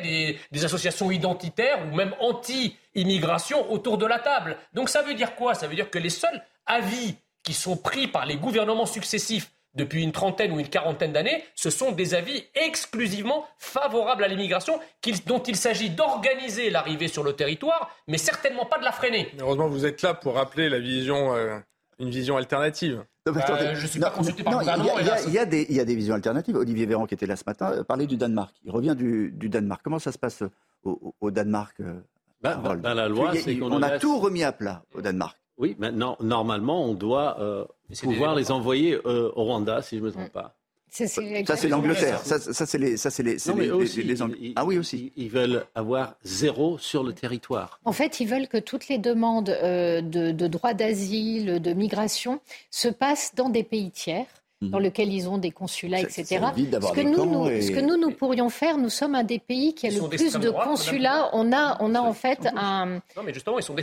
des, 0.51 0.65
associations 0.65 1.11
identitaires 1.11 1.79
ou 1.85 1.95
même 1.95 2.15
anti-immigration 2.19 3.71
autour 3.71 3.99
de 3.99 4.07
la 4.07 4.17
table. 4.17 4.57
Donc 4.73 4.89
ça 4.89 5.03
veut 5.03 5.13
dire 5.13 5.35
quoi? 5.35 5.53
Ça 5.53 5.67
veut 5.67 5.75
dire 5.75 5.91
que 5.91 5.99
les 5.99 6.09
seuls 6.09 6.43
avis 6.65 7.15
qui 7.43 7.53
sont 7.53 7.77
pris 7.77 8.07
par 8.07 8.25
les 8.25 8.37
gouvernements 8.37 8.87
successifs 8.87 9.51
depuis 9.75 10.03
une 10.03 10.11
trentaine 10.11 10.51
ou 10.51 10.59
une 10.59 10.67
quarantaine 10.67 11.11
d'années, 11.11 11.43
ce 11.55 11.69
sont 11.69 11.91
des 11.91 12.15
avis 12.15 12.43
exclusivement 12.55 13.45
favorables 13.57 14.23
à 14.23 14.27
l'immigration, 14.27 14.79
dont 15.25 15.43
il 15.43 15.55
s'agit 15.55 15.89
d'organiser 15.89 16.69
l'arrivée 16.69 17.07
sur 17.07 17.23
le 17.23 17.33
territoire, 17.33 17.95
mais 18.07 18.17
certainement 18.17 18.65
pas 18.65 18.79
de 18.79 18.83
la 18.83 18.91
freiner. 18.91 19.29
Heureusement, 19.39 19.67
vous 19.67 19.85
êtes 19.85 20.01
là 20.01 20.13
pour 20.13 20.35
rappeler 20.35 20.69
la 20.69 20.79
vision 20.79 21.35
euh, 21.35 21.59
une 21.99 22.09
vision 22.09 22.37
alternative. 22.37 23.03
Non, 23.27 23.33
bah, 23.33 23.73
je 23.73 23.87
suis 23.87 23.99
pas 23.99 24.09
consulté 24.09 24.43
par 24.43 24.53
le 24.53 24.59
gouvernement. 24.59 24.93
Il 25.27 25.33
y, 25.33 25.39
a 25.39 25.45
des 25.85 25.95
visions 25.95 26.15
alternatives. 26.15 26.55
Olivier 26.55 26.85
Véran, 26.85 27.05
qui 27.05 27.13
était 27.13 27.27
là 27.27 27.35
ce 27.35 27.43
matin, 27.45 27.71
euh, 27.73 27.83
parlait 27.83 28.07
du 28.07 28.17
Danemark. 28.17 28.55
Il 28.63 28.71
revient 28.71 28.95
du, 28.97 29.31
Danemark. 29.49 29.81
Comment 29.83 29.99
ça 29.99 30.11
se 30.11 30.17
passe 30.17 30.43
au, 30.83 31.31
Danemark 31.31 31.79
euh, 31.81 31.99
bah, 32.41 32.55
bah, 32.55 32.93
la 32.93 33.07
loi, 33.07 33.33
On 33.61 33.83
a 33.83 33.99
tout 33.99 34.17
remis 34.17 34.43
à 34.43 34.51
plat 34.51 34.83
au 34.93 35.01
Danemark. 35.01 35.37
Oui, 35.59 35.75
maintenant, 35.77 36.17
normalement, 36.21 36.85
on 36.85 36.93
doit 36.93 37.39
euh, 37.39 37.65
pouvoir 38.01 38.33
les 38.35 38.49
envoyer 38.51 38.97
au 39.05 39.43
Rwanda, 39.43 39.81
si 39.81 39.97
je 39.97 40.01
ne 40.01 40.07
me 40.07 40.11
trompe 40.11 40.31
pas. 40.31 40.55
Ça, 40.91 41.07
c'est 41.07 41.67
l'Angleterre. 41.67 42.19
Ça, 42.19 42.39
c'est 42.39 42.77
les, 42.77 42.97
ça, 42.97 43.09
c'est 43.09 43.23
les, 43.23 43.33
les, 43.35 44.53
Ah 44.55 44.65
oui, 44.65 44.77
aussi. 44.77 45.13
Ils 45.15 45.29
veulent 45.29 45.65
avoir 45.75 46.15
zéro 46.23 46.77
sur 46.77 47.03
le 47.03 47.13
territoire. 47.13 47.79
En 47.85 47.91
fait, 47.91 48.19
ils 48.19 48.27
veulent 48.27 48.47
que 48.47 48.57
toutes 48.57 48.87
les 48.87 48.97
demandes 48.97 49.49
euh, 49.49 50.01
de, 50.01 50.31
de 50.31 50.47
droit 50.47 50.73
d'asile, 50.73 51.61
de 51.61 51.73
migration, 51.73 52.41
se 52.71 52.87
passent 52.87 53.33
dans 53.35 53.49
des 53.49 53.63
pays 53.63 53.91
tiers 53.91 54.25
mhm. 54.61 54.69
dans 54.69 54.79
lesquels 54.79 55.11
ils 55.11 55.27
ont 55.29 55.37
des 55.37 55.51
consulats, 55.51 55.99
etc. 55.99 56.25
Ce 56.55 56.93
que, 56.93 57.01
nous, 57.01 57.25
nous 57.25 57.61
ce 57.61 57.71
que 57.71 57.79
nous, 57.79 57.97
nous 57.97 58.11
pourrions 58.11 58.49
faire, 58.49 58.77
nous 58.77 58.89
sommes 58.89 59.15
un 59.15 59.23
des 59.23 59.39
pays 59.39 59.73
qui 59.73 59.87
a 59.87 59.91
le 59.91 60.07
plus 60.07 60.33
de 60.33 60.49
consulats. 60.49 61.29
On 61.33 61.51
a, 61.51 61.77
on 61.81 61.95
a 61.95 62.01
en 62.01 62.13
fait 62.13 62.47
un, 62.55 63.01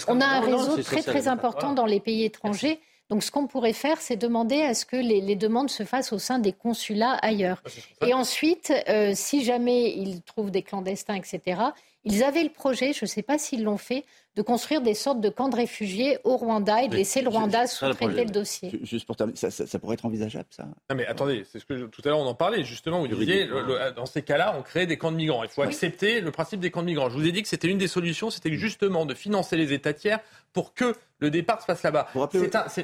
on 0.08 0.20
a 0.20 0.26
un 0.26 0.40
réseau 0.40 0.82
très 0.82 1.02
très 1.02 1.28
important 1.28 1.72
dans 1.72 1.86
les 1.86 2.00
pays 2.00 2.24
étrangers. 2.24 2.80
Donc 3.08 3.22
ce 3.22 3.30
qu'on 3.30 3.46
pourrait 3.46 3.72
faire, 3.72 4.00
c'est 4.00 4.16
demander 4.16 4.62
à 4.62 4.74
ce 4.74 4.84
que 4.84 4.96
les, 4.96 5.36
demandes 5.36 5.70
se 5.70 5.84
fassent 5.84 6.12
au 6.12 6.18
sein 6.18 6.38
des 6.38 6.52
consulats 6.52 7.14
ailleurs. 7.22 7.62
Et 8.04 8.14
ensuite, 8.14 8.72
euh, 8.88 9.12
si 9.14 9.44
jamais 9.44 9.92
ils 9.96 10.22
trouvent 10.22 10.50
des 10.50 10.62
clandestins, 10.62 11.14
etc., 11.14 11.60
ils 12.04 12.24
avaient 12.24 12.42
le 12.42 12.50
projet, 12.50 12.92
je 12.92 13.04
ne 13.04 13.08
sais 13.08 13.22
pas 13.22 13.38
s'ils 13.38 13.64
l'ont 13.64 13.78
fait, 13.78 14.04
de 14.36 14.42
construire 14.42 14.82
des 14.82 14.92
sortes 14.92 15.20
de 15.20 15.30
camps 15.30 15.48
de 15.48 15.56
réfugiés 15.56 16.18
au 16.22 16.36
Rwanda 16.36 16.82
et 16.82 16.88
de 16.88 16.94
laisser 16.94 17.22
le 17.22 17.30
Rwanda 17.30 17.66
sous-traiter 17.66 18.24
le, 18.24 18.30
dossier. 18.30 18.78
Juste 18.82 19.06
pour 19.06 19.16
terminer, 19.16 19.36
ça, 19.38 19.78
pourrait 19.78 19.94
être 19.94 20.04
envisageable, 20.04 20.46
ça? 20.50 20.64
Non, 20.64 20.96
mais 20.96 21.06
attendez, 21.06 21.44
c'est 21.50 21.58
ce 21.58 21.64
que 21.64 21.86
tout 21.86 22.02
à 22.04 22.08
l'heure 22.08 22.18
on 22.18 22.26
en 22.26 22.34
parlait, 22.34 22.62
justement, 22.62 23.00
vous 23.00 23.08
disiez, 23.08 23.48
dans 23.96 24.04
ces 24.04 24.20
cas-là, 24.22 24.54
on 24.58 24.62
crée 24.62 24.86
des 24.86 24.98
camps 24.98 25.10
de 25.10 25.16
migrants. 25.16 25.42
Il 25.42 25.48
faut 25.48 25.62
accepter 25.62 26.20
le 26.20 26.30
principe 26.30 26.60
des 26.60 26.70
camps 26.70 26.82
de 26.82 26.86
migrants. 26.86 27.08
Je 27.08 27.16
vous 27.16 27.26
ai 27.26 27.32
dit 27.32 27.42
que 27.42 27.48
c'était 27.48 27.68
une 27.68 27.78
des 27.78 27.88
solutions, 27.88 28.30
c'était 28.30 28.52
justement 28.52 29.06
de 29.06 29.14
financer 29.14 29.56
les 29.56 29.72
États 29.72 29.94
tiers 29.94 30.20
pour 30.52 30.74
que 30.74 30.94
le 31.18 31.30
départ 31.30 31.62
se 31.62 31.64
fasse 31.64 31.82
là-bas. 31.82 32.08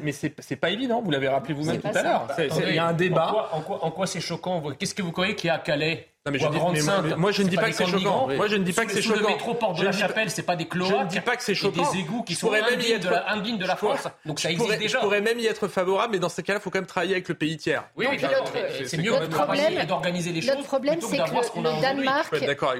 Mais 0.02 0.12
c'est 0.12 0.56
pas 0.56 0.70
évident, 0.70 1.02
vous 1.02 1.10
l'avez 1.10 1.28
rappelé 1.28 1.52
vous-même 1.52 1.82
tout 1.82 1.88
à 1.88 2.02
l'heure. 2.02 2.28
Il 2.38 2.74
y 2.74 2.78
a 2.78 2.86
un 2.86 2.94
débat. 2.94 3.50
En 3.52 3.90
quoi, 3.90 4.06
c'est 4.06 4.20
choquant 4.20 4.62
Qu'est-ce 4.78 4.94
que 4.94 5.02
vous 5.02 5.12
croyez 5.12 5.34
qu'il 5.34 5.48
y 5.48 5.50
a 5.50 5.54
à 5.54 5.58
Calais? 5.58 6.11
Non, 6.24 6.30
mais 6.30 6.38
je 6.38 6.46
dis, 6.46 7.16
moi, 7.16 7.32
je 7.32 7.42
ne 7.42 7.48
dis 7.48 7.56
pas 7.56 7.68
que 7.70 7.74
c'est 7.74 7.86
choquant. 7.86 8.28
Moi 8.28 8.46
je 8.46 8.54
ne 8.54 8.62
dis 8.62 8.72
pas 8.72 8.86
que 8.86 8.92
c'est 8.92 9.02
choquant. 9.02 9.20
Le 9.20 9.26
métro 9.26 9.54
porte 9.54 9.78
de 9.78 9.84
la 9.84 9.90
Chapelle, 9.90 10.30
c'est 10.30 10.44
pas 10.44 10.54
des 10.54 10.68
cloaques. 10.68 10.90
Je 10.90 11.04
ne 11.04 11.08
dis 11.08 11.20
pas 11.20 11.34
que 11.34 11.42
c'est 11.42 11.54
choquant. 11.54 11.90
Des 11.90 11.98
égouts 11.98 12.22
qui 12.22 12.36
sont 12.36 12.52
indignes 12.52 12.98
de 12.98 13.08
la, 13.08 13.36
de 13.36 13.66
la 13.66 13.76
France. 13.76 14.06
Donc 14.24 14.38
ça 14.38 14.50
existe 14.52 14.78
déjà. 14.78 14.98
Je 14.98 15.02
pourrais 15.02 15.20
même 15.20 15.40
y 15.40 15.46
être 15.46 15.66
favorable, 15.66 16.12
mais 16.12 16.18
dans 16.20 16.28
ces 16.28 16.44
cas-là, 16.44 16.60
il 16.60 16.62
faut 16.62 16.70
quand 16.70 16.78
même 16.78 16.86
travailler 16.86 17.14
avec 17.14 17.28
le 17.28 17.34
pays 17.34 17.56
tiers. 17.56 17.84
Oui, 17.96 18.06
oui, 18.08 18.18
c'est 18.86 18.98
mieux 18.98 19.12
d'organiser 19.86 20.32
les 20.32 20.42
choses. 20.42 20.50
Notre 20.50 20.66
problème, 20.66 21.00
c'est 21.00 21.16
que 21.16 21.58
le 21.58 21.80
Danemark, 21.80 22.32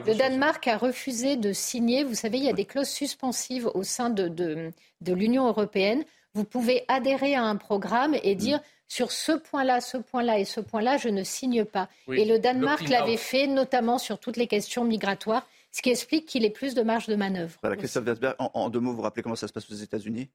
le 0.06 0.14
Danemark 0.14 0.68
a 0.68 0.76
refusé 0.76 1.36
de 1.36 1.52
signer. 1.52 2.04
Vous 2.04 2.14
savez, 2.14 2.38
il 2.38 2.44
y 2.44 2.50
a 2.50 2.52
des 2.52 2.64
clauses 2.64 2.88
suspensives 2.88 3.68
au 3.74 3.82
sein 3.82 4.10
de 4.10 4.72
l'Union 5.04 5.48
européenne. 5.48 6.04
Vous 6.34 6.44
pouvez 6.44 6.84
adhérer 6.88 7.34
à 7.34 7.42
un 7.42 7.56
programme 7.56 8.16
et 8.22 8.34
dire 8.34 8.60
sur 8.92 9.10
ce 9.10 9.32
point-là, 9.32 9.80
ce 9.80 9.96
point-là 9.96 10.38
et 10.38 10.44
ce 10.44 10.60
point-là, 10.60 10.98
je 10.98 11.08
ne 11.08 11.24
signe 11.24 11.64
pas. 11.64 11.88
et 12.12 12.26
le 12.26 12.38
Danemark 12.38 12.86
l'avait 12.90 13.16
fait, 13.16 13.46
notamment 13.46 13.96
sur 13.96 14.18
toutes 14.18 14.36
les 14.36 14.46
questions 14.46 14.84
migratoires, 14.84 15.48
ce 15.70 15.80
qui 15.80 15.88
explique 15.88 16.26
qu'il 16.26 16.44
ait 16.44 16.50
plus 16.50 16.74
de 16.74 16.82
marge 16.82 17.06
de 17.06 17.16
manœuvre. 17.16 17.56
Voilà, 17.62 17.78
Christophe 17.78 18.04
Wersberg, 18.04 18.34
en, 18.38 18.68
deux 18.68 18.80
mots, 18.80 18.92
vous 18.92 19.00
rappelez 19.00 19.22
comment 19.22 19.34
ça 19.34 19.48
se 19.48 19.52
passe 19.54 19.70
aux 19.70 19.74
États-Unis? 19.74 20.28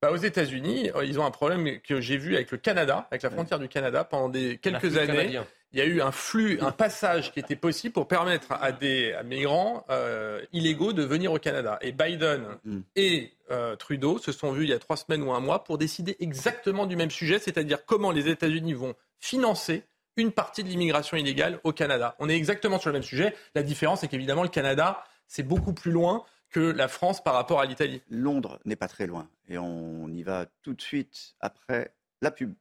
Bah, 0.00 0.10
aux 0.10 0.16
États-Unis, 0.16 0.90
euh, 0.96 1.04
ils 1.04 1.20
ont 1.20 1.26
un 1.26 1.30
problème 1.30 1.82
que 1.82 2.00
j'ai 2.00 2.16
vu 2.16 2.34
avec 2.34 2.50
le 2.50 2.56
Canada, 2.56 3.08
avec 3.10 3.20
la 3.24 3.30
frontière 3.30 3.58
du 3.58 3.68
Canada 3.68 4.04
pendant 4.04 4.30
des, 4.30 4.56
quelques 4.56 4.96
années 4.96 5.38
il 5.72 5.78
y 5.78 5.82
a 5.82 5.86
eu 5.86 6.00
un 6.02 6.12
flux, 6.12 6.58
un 6.60 6.70
passage 6.72 7.32
qui 7.32 7.40
était 7.40 7.56
possible 7.56 7.92
pour 7.92 8.06
permettre 8.06 8.52
à 8.52 8.72
des 8.72 9.14
migrants 9.24 9.84
euh, 9.90 10.40
illégaux 10.52 10.92
de 10.92 11.02
venir 11.02 11.32
au 11.32 11.38
Canada. 11.38 11.78
Et 11.80 11.92
Biden 11.92 12.44
mm. 12.64 12.80
et 12.96 13.32
euh, 13.50 13.74
Trudeau 13.76 14.18
se 14.18 14.32
sont 14.32 14.52
vus 14.52 14.64
il 14.64 14.70
y 14.70 14.74
a 14.74 14.78
trois 14.78 14.96
semaines 14.96 15.22
ou 15.22 15.32
un 15.32 15.40
mois 15.40 15.64
pour 15.64 15.78
décider 15.78 16.16
exactement 16.20 16.86
du 16.86 16.96
même 16.96 17.10
sujet, 17.10 17.38
c'est-à-dire 17.38 17.84
comment 17.86 18.10
les 18.10 18.28
États-Unis 18.28 18.74
vont 18.74 18.94
financer 19.18 19.84
une 20.16 20.32
partie 20.32 20.62
de 20.62 20.68
l'immigration 20.68 21.16
illégale 21.16 21.58
au 21.64 21.72
Canada. 21.72 22.16
On 22.18 22.28
est 22.28 22.36
exactement 22.36 22.78
sur 22.78 22.90
le 22.90 22.94
même 22.94 23.02
sujet. 23.02 23.34
La 23.54 23.62
différence, 23.62 24.00
c'est 24.00 24.08
qu'évidemment, 24.08 24.42
le 24.42 24.50
Canada, 24.50 25.02
c'est 25.26 25.42
beaucoup 25.42 25.72
plus 25.72 25.90
loin 25.90 26.24
que 26.50 26.60
la 26.60 26.86
France 26.86 27.22
par 27.22 27.32
rapport 27.32 27.60
à 27.60 27.64
l'Italie. 27.64 28.02
Londres 28.10 28.60
n'est 28.66 28.76
pas 28.76 28.88
très 28.88 29.06
loin. 29.06 29.28
Et 29.48 29.56
on 29.56 30.08
y 30.08 30.22
va 30.22 30.46
tout 30.62 30.74
de 30.74 30.82
suite 30.82 31.34
après 31.40 31.94
la 32.20 32.30
pub. 32.30 32.52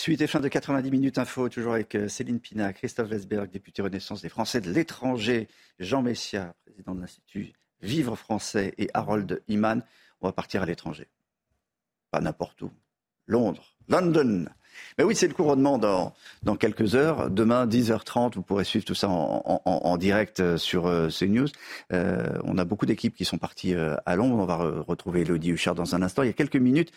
Suite 0.00 0.22
et 0.22 0.26
fin 0.26 0.40
de 0.40 0.48
90 0.48 0.90
minutes 0.90 1.18
info, 1.18 1.50
toujours 1.50 1.74
avec 1.74 1.94
euh, 1.94 2.08
Céline 2.08 2.40
Pina, 2.40 2.72
Christophe 2.72 3.10
Wesberg, 3.10 3.50
député 3.50 3.82
Renaissance 3.82 4.22
des 4.22 4.30
Français 4.30 4.62
de 4.62 4.70
l'étranger, 4.70 5.46
Jean 5.78 6.00
Messia, 6.00 6.54
président 6.64 6.94
de 6.94 7.02
l'Institut 7.02 7.52
Vivre 7.82 8.16
Français, 8.16 8.72
et 8.78 8.88
Harold 8.94 9.42
Iman. 9.48 9.84
On 10.22 10.26
va 10.26 10.32
partir 10.32 10.62
à 10.62 10.64
l'étranger. 10.64 11.06
Pas 12.10 12.22
n'importe 12.22 12.62
où. 12.62 12.70
Londres, 13.26 13.76
London. 13.88 14.46
Mais 14.96 15.04
oui, 15.04 15.14
c'est 15.14 15.28
le 15.28 15.34
couronnement 15.34 15.76
dans, 15.76 16.14
dans 16.42 16.56
quelques 16.56 16.94
heures. 16.94 17.30
Demain, 17.30 17.66
10h30, 17.66 18.36
vous 18.36 18.42
pourrez 18.42 18.64
suivre 18.64 18.86
tout 18.86 18.94
ça 18.94 19.10
en, 19.10 19.96
direct 19.98 20.40
euh, 20.40 20.56
sur 20.56 20.86
euh, 20.86 21.10
CNews. 21.10 21.48
Euh, 21.92 22.38
on 22.44 22.56
a 22.56 22.64
beaucoup 22.64 22.86
d'équipes 22.86 23.14
qui 23.14 23.26
sont 23.26 23.36
parties 23.36 23.74
à 23.74 24.16
Londres. 24.16 24.38
On 24.38 24.46
va 24.46 24.56
retrouver 24.80 25.20
Elodie 25.20 25.50
Huchard 25.50 25.74
dans 25.74 25.94
un 25.94 26.00
instant. 26.00 26.22
Il 26.22 26.28
y 26.28 26.30
a 26.30 26.32
quelques 26.32 26.56
minutes, 26.56 26.90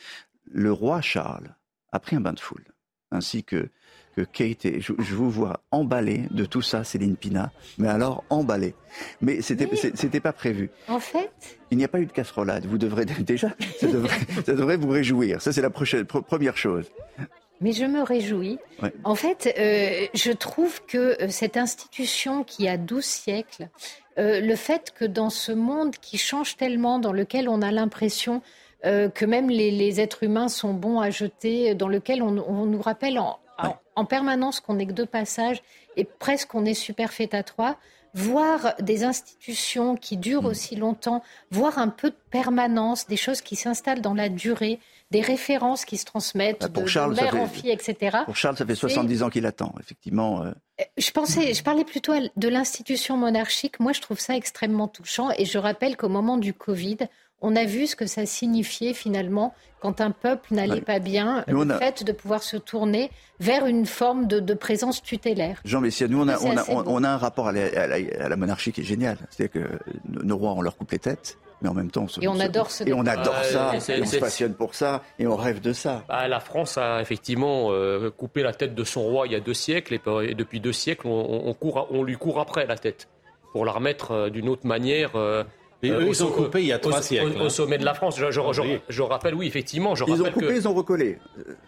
le 0.49 0.71
roi 0.71 1.01
Charles 1.01 1.53
a 1.91 1.99
pris 1.99 2.15
un 2.15 2.21
bain 2.21 2.31
de 2.31 2.39
foule, 2.39 2.63
ainsi 3.13 3.43
que 3.43 3.69
que 4.15 4.21
Kate 4.21 4.65
et 4.65 4.79
je, 4.79 4.93
vous 4.93 5.29
vois 5.29 5.61
emballé 5.71 6.27
de 6.31 6.45
tout 6.45 6.61
ça, 6.61 6.83
Céline 6.83 7.15
Pina. 7.15 7.51
Mais 7.77 7.87
alors 7.87 8.23
emballé. 8.29 8.75
Mais 9.21 9.41
c'était 9.41 9.67
c'était 9.75 10.19
pas 10.19 10.33
prévu. 10.33 10.69
En 10.87 10.99
fait, 10.99 11.31
il 11.71 11.77
n'y 11.77 11.83
a 11.83 11.87
pas 11.87 11.99
eu 11.99 12.05
de 12.05 12.11
casserolade. 12.11 12.65
Vous 12.65 12.77
devrez 12.77 13.05
déjà, 13.19 13.55
ça 13.79 13.87
devrait, 13.87 14.19
ça 14.45 14.53
devrait 14.53 14.77
vous 14.77 14.89
réjouir. 14.89 15.41
Ça 15.41 15.51
c'est 15.51 15.61
la 15.61 15.69
prochaine, 15.69 16.05
première 16.05 16.57
chose. 16.57 16.85
Mais 17.61 17.71
je 17.71 17.85
me 17.85 18.01
réjouis. 18.01 18.59
En 19.03 19.15
fait, 19.15 19.53
euh, 19.57 20.07
je 20.13 20.31
trouve 20.31 20.83
que 20.85 21.21
euh, 21.21 21.29
cette 21.29 21.55
institution 21.55 22.43
qui 22.43 22.67
a 22.67 22.75
12 22.77 23.03
siècles, 23.05 23.69
euh, 24.19 24.41
le 24.41 24.55
fait 24.55 24.91
que 24.93 25.05
dans 25.05 25.29
ce 25.29 25.53
monde 25.53 25.95
qui 25.95 26.17
change 26.17 26.57
tellement, 26.57 26.99
dans 26.99 27.13
lequel 27.13 27.47
on 27.47 27.61
a 27.61 27.71
l'impression 27.71 28.41
que 28.83 29.25
même 29.25 29.49
les, 29.49 30.01
êtres 30.01 30.23
humains 30.23 30.49
sont 30.49 30.73
bons 30.73 30.99
à 30.99 31.09
jeter, 31.09 31.73
dans 31.73 31.87
lequel 31.87 32.21
on, 32.21 32.37
on 32.37 32.65
nous 32.65 32.81
rappelle 32.81 33.17
en, 33.17 33.39
en, 33.95 34.05
permanence 34.05 34.59
qu'on 34.59 34.75
n'est 34.75 34.87
que 34.87 34.93
de 34.93 35.05
passage 35.05 35.61
et 35.95 36.03
presque 36.03 36.53
on 36.55 36.65
est 36.65 36.73
superfétatoire, 36.73 37.77
voir 38.13 38.75
des 38.79 39.03
institutions 39.03 39.95
qui 39.95 40.17
durent 40.17 40.43
mm. 40.43 40.47
aussi 40.47 40.75
longtemps, 40.75 41.23
voir 41.51 41.77
un 41.77 41.89
peu 41.89 42.09
de 42.09 42.17
permanence, 42.29 43.07
des 43.07 43.17
choses 43.17 43.41
qui 43.41 43.55
s'installent 43.55 44.01
dans 44.01 44.13
la 44.13 44.29
durée, 44.29 44.79
des 45.11 45.21
références 45.21 45.85
qui 45.85 45.97
se 45.97 46.05
transmettent 46.05 46.61
bah, 46.61 46.69
pour 46.69 46.83
de, 46.83 46.87
Charles, 46.87 47.15
mère 47.15 47.35
en 47.35 47.47
fille, 47.47 47.71
etc. 47.71 48.17
Pour 48.25 48.35
Charles, 48.35 48.57
ça 48.57 48.65
fait 48.65 48.75
70 48.75 49.23
ans 49.23 49.29
qu'il 49.29 49.45
attend, 49.45 49.73
effectivement. 49.79 50.43
Euh. 50.43 50.51
Euh, 50.81 50.83
je 50.97 51.11
pensais, 51.11 51.53
je 51.53 51.63
parlais 51.63 51.83
plutôt 51.83 52.13
de 52.35 52.47
l'institution 52.47 53.17
monarchique. 53.17 53.79
Moi, 53.79 53.93
je 53.93 54.01
trouve 54.01 54.19
ça 54.19 54.35
extrêmement 54.35 54.87
touchant. 54.87 55.29
Et 55.37 55.45
je 55.45 55.57
rappelle 55.57 55.97
qu'au 55.97 56.09
moment 56.09 56.37
du 56.37 56.53
Covid, 56.53 56.97
on 57.43 57.55
a 57.55 57.65
vu 57.65 57.85
ce 57.85 57.95
que 57.95 58.07
ça 58.07 58.25
signifiait 58.25 58.93
finalement 58.93 59.53
quand 59.81 59.99
un 59.99 60.11
peuple 60.11 60.53
n'allait 60.53 60.81
pas 60.81 60.99
bien, 60.99 61.43
le 61.47 61.67
fait 61.77 62.05
de 62.05 62.13
pouvoir 62.13 62.41
se 62.41 62.55
tourner 62.55 63.11
vers 63.41 63.65
une 63.65 63.85
forme 63.85 64.27
de, 64.27 64.53
présence 64.53 65.03
tutélaire. 65.03 65.59
Jean 65.65 65.81
Messia, 65.81 66.07
nous 66.07 66.21
on 66.21 66.27
a, 66.29 66.39
on, 66.69 67.03
a, 67.03 67.09
un 67.09 67.17
rapport 67.17 67.49
à 67.49 67.51
la, 67.51 68.35
monarchie 68.37 68.71
qui 68.71 68.81
est 68.81 68.85
génial. 68.85 69.17
C'est-à-dire 69.29 69.61
que 69.61 69.79
nos 70.23 70.37
rois, 70.37 70.53
on 70.53 70.61
leur 70.61 70.77
coupe 70.77 70.91
les 70.91 70.99
têtes. 70.99 71.37
Mais 71.61 71.69
en 71.69 71.73
même 71.73 71.91
temps, 71.91 72.03
on 72.03 72.07
se, 72.09 72.21
et 72.21 72.27
on 72.27 72.39
adore, 72.39 72.71
ce 72.71 72.83
et 72.83 72.93
on 72.93 73.05
adore 73.05 73.41
ça, 73.43 73.71
on 73.73 73.79
se 73.79 74.17
passionne 74.17 74.53
pour 74.53 74.75
ça, 74.75 75.01
et 75.17 75.27
on 75.27 75.37
rêve 75.37 75.61
de 75.61 75.71
ça. 75.71 76.03
Bah, 76.09 76.27
la 76.27 76.41
France 76.41 76.77
a 76.77 76.99
effectivement 77.01 77.69
euh, 77.71 78.09
coupé 78.09 78.43
la 78.43 78.53
tête 78.53 78.75
de 78.75 78.83
son 78.83 79.01
roi 79.01 79.27
il 79.27 79.33
y 79.33 79.35
a 79.35 79.39
deux 79.39 79.53
siècles, 79.53 79.93
et, 79.93 80.33
depuis 80.35 80.59
deux 80.59 80.73
siècles, 80.73 81.07
on, 81.07 81.53
court, 81.53 81.87
on 81.89 82.03
lui 82.03 82.17
court 82.17 82.41
après 82.41 82.65
la 82.65 82.77
tête 82.77 83.07
pour 83.53 83.63
la 83.65 83.71
remettre 83.71 84.11
euh, 84.11 84.29
d'une 84.29 84.49
autre 84.49 84.67
manière. 84.67 85.15
Euh, 85.15 85.43
et 85.83 85.91
eux, 85.91 86.07
ils 86.07 86.23
ont 86.23 86.31
coupé 86.31 86.61
il 86.61 86.67
y 86.67 86.71
a 86.71 86.79
trois 86.79 87.01
siècles. 87.01 87.41
Au, 87.41 87.49
sommet 87.49 87.77
de 87.77 87.85
la 87.85 87.93
France. 87.93 88.17
Je, 88.17 88.31
je, 88.31 89.01
rappelle, 89.01 89.35
oui, 89.35 89.47
effectivement. 89.47 89.95
Je 89.95 90.05
ils 90.07 90.21
ont 90.21 90.31
coupé, 90.31 90.55
ils 90.55 90.67
ont 90.67 90.73
recollé. 90.73 91.19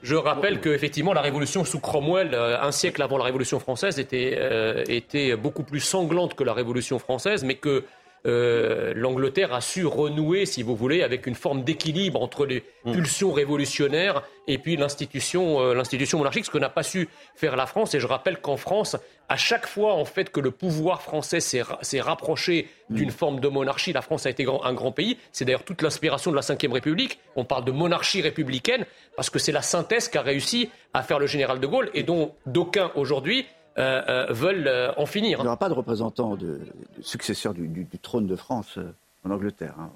Je 0.03 0.15
rappelle 0.15 0.61
que, 0.61 0.69
effectivement, 0.69 1.13
la 1.13 1.21
révolution 1.21 1.65
sous 1.65 1.79
Cromwell, 1.79 2.33
euh, 2.33 2.61
un 2.61 2.71
siècle 2.71 3.01
avant 3.01 3.17
la 3.17 3.25
révolution 3.25 3.59
française, 3.59 3.99
était, 3.99 4.35
euh, 4.37 4.83
était 4.87 5.35
beaucoup 5.35 5.63
plus 5.63 5.81
sanglante 5.81 6.33
que 6.35 6.43
la 6.43 6.53
révolution 6.53 6.97
française, 6.97 7.43
mais 7.43 7.55
que 7.55 7.83
euh, 8.25 8.93
l'Angleterre 8.95 9.53
a 9.53 9.61
su 9.61 9.85
renouer, 9.85 10.45
si 10.45 10.63
vous 10.63 10.75
voulez, 10.75 11.03
avec 11.03 11.27
une 11.27 11.35
forme 11.35 11.63
d'équilibre 11.63 12.21
entre 12.21 12.45
les 12.45 12.63
mm. 12.83 12.93
pulsions 12.93 13.31
révolutionnaires 13.31 14.23
et 14.47 14.57
puis 14.57 14.77
l'institution, 14.77 15.59
euh, 15.59 15.73
l'institution 15.73 16.17
monarchique, 16.17 16.45
ce 16.45 16.51
que 16.51 16.57
n'a 16.57 16.69
pas 16.69 16.83
su 16.83 17.07
faire 17.35 17.55
la 17.55 17.65
France. 17.67 17.93
Et 17.93 17.99
je 17.99 18.07
rappelle 18.07 18.37
qu'en 18.37 18.57
France, 18.57 18.97
à 19.29 19.37
chaque 19.37 19.67
fois 19.67 19.93
en 19.93 20.05
fait 20.05 20.31
que 20.31 20.39
le 20.39 20.51
pouvoir 20.51 21.01
français 21.01 21.39
s'est, 21.39 21.61
rapproché 22.01 22.67
mm. 22.89 22.95
d'une 22.95 23.11
forme 23.11 23.39
de 23.39 23.47
monarchie, 23.47 23.93
la 23.93 24.01
France 24.01 24.25
a 24.25 24.29
été 24.29 24.45
un 24.63 24.73
grand 24.73 24.91
pays. 24.91 25.17
C'est 25.31 25.45
d'ailleurs 25.45 25.63
toute 25.63 25.81
l'inspiration 25.81 26.31
de 26.31 26.35
la 26.35 26.41
Ve 26.41 26.73
République. 26.73 27.19
On 27.35 27.45
parle 27.45 27.65
de 27.65 27.71
monarchie 27.71 28.21
républicaine 28.21 28.85
parce 29.15 29.29
que 29.29 29.39
c'est 29.39 29.51
la 29.51 29.61
synthèse 29.61 30.09
qu'a 30.09 30.21
réussi 30.21 30.69
à 30.93 31.03
faire 31.03 31.19
le 31.19 31.27
général 31.27 31.59
de 31.59 31.67
Gaulle 31.67 31.91
et 31.93 32.03
dont 32.03 32.33
d'aucuns 32.45 32.91
aujourd'hui 32.95 33.45
veulent 33.75 34.67
euh, 34.67 34.93
en 34.97 35.05
finir. 35.05 35.39
Il 35.39 35.41
n'y 35.41 35.47
aura 35.47 35.57
pas 35.57 35.69
de 35.69 35.73
représentant, 35.73 36.35
de, 36.35 36.59
successeur 37.01 37.53
du, 37.53 37.87
trône 38.01 38.27
de 38.27 38.35
France 38.35 38.79
en 39.23 39.31
Angleterre. 39.31 39.75
Hein. 39.79 39.91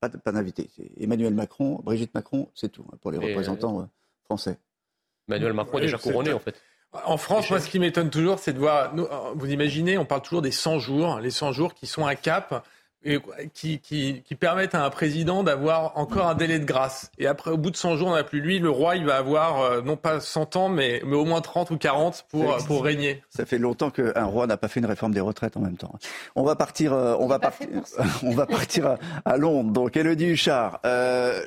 Pas, 0.00 0.32
d'invité. 0.32 0.68
Emmanuel 1.00 1.34
Macron, 1.34 1.80
Brigitte 1.82 2.14
Macron, 2.14 2.48
c'est 2.54 2.70
tout 2.70 2.84
hein, 2.92 2.96
pour 3.00 3.10
les 3.10 3.18
représentants 3.18 3.88
français. 4.24 4.58
Emmanuel 5.28 5.54
Macron 5.54 5.78
est 5.78 5.82
déjà 5.82 5.98
couronné 5.98 6.32
en 6.32 6.38
fait. 6.38 6.62
En 7.04 7.16
France, 7.16 7.50
moi, 7.50 7.60
ce 7.60 7.68
qui 7.68 7.78
m'étonne 7.78 8.10
toujours, 8.10 8.38
c'est 8.38 8.52
de 8.52 8.58
voir. 8.58 8.94
vous 9.34 9.50
imaginez, 9.50 9.98
on 9.98 10.04
parle 10.04 10.22
toujours 10.22 10.40
des 10.40 10.50
100 10.50 10.78
jours, 10.78 11.18
les 11.20 11.30
100 11.30 11.52
jours 11.52 11.74
qui 11.74 11.86
sont 11.86 12.06
un 12.06 12.14
cap 12.14 12.64
qui, 13.54 13.78
qui, 13.80 14.34
permettent 14.34 14.74
à 14.74 14.84
un 14.84 14.90
président 14.90 15.42
d'avoir 15.42 15.96
encore 15.96 16.26
un 16.26 16.34
délai 16.34 16.58
de 16.58 16.64
grâce. 16.64 17.10
Et 17.18 17.26
après, 17.26 17.50
au 17.50 17.56
bout 17.56 17.70
de 17.70 17.76
100 17.76 17.96
jours, 17.96 18.08
on 18.08 18.14
n'a 18.14 18.24
plus 18.24 18.40
lui. 18.40 18.58
Le 18.58 18.70
roi, 18.70 18.96
il 18.96 19.06
va 19.06 19.16
avoir 19.16 19.60
euh, 19.60 19.80
non 19.80 19.96
pas 19.96 20.20
100 20.20 20.56
ans, 20.56 20.68
mais, 20.68 21.00
mais 21.06 21.14
au 21.14 21.24
moins 21.24 21.40
30 21.40 21.70
ou 21.70 21.78
40 21.78 22.26
pour, 22.28 22.56
pour 22.66 22.84
régner. 22.84 23.22
Ça 23.30 23.46
fait 23.46 23.58
longtemps 23.58 23.90
qu'un 23.90 24.24
roi 24.24 24.46
n'a 24.46 24.56
pas 24.56 24.68
fait 24.68 24.80
une 24.80 24.86
réforme 24.86 25.12
des 25.12 25.20
retraites 25.20 25.56
en 25.56 25.60
même 25.60 25.76
temps. 25.76 25.94
On 26.34 26.42
va 26.42 26.56
partir, 26.56 26.92
euh, 26.92 27.14
on 27.18 27.26
va, 27.26 27.38
partir 27.38 27.68
on 28.22 28.34
va 28.34 28.46
partir 28.46 28.96
à, 29.24 29.36
Londres. 29.36 29.72
Donc, 29.72 29.96
Elodie 29.96 30.26
Huchard, 30.26 30.80
euh, 30.84 31.44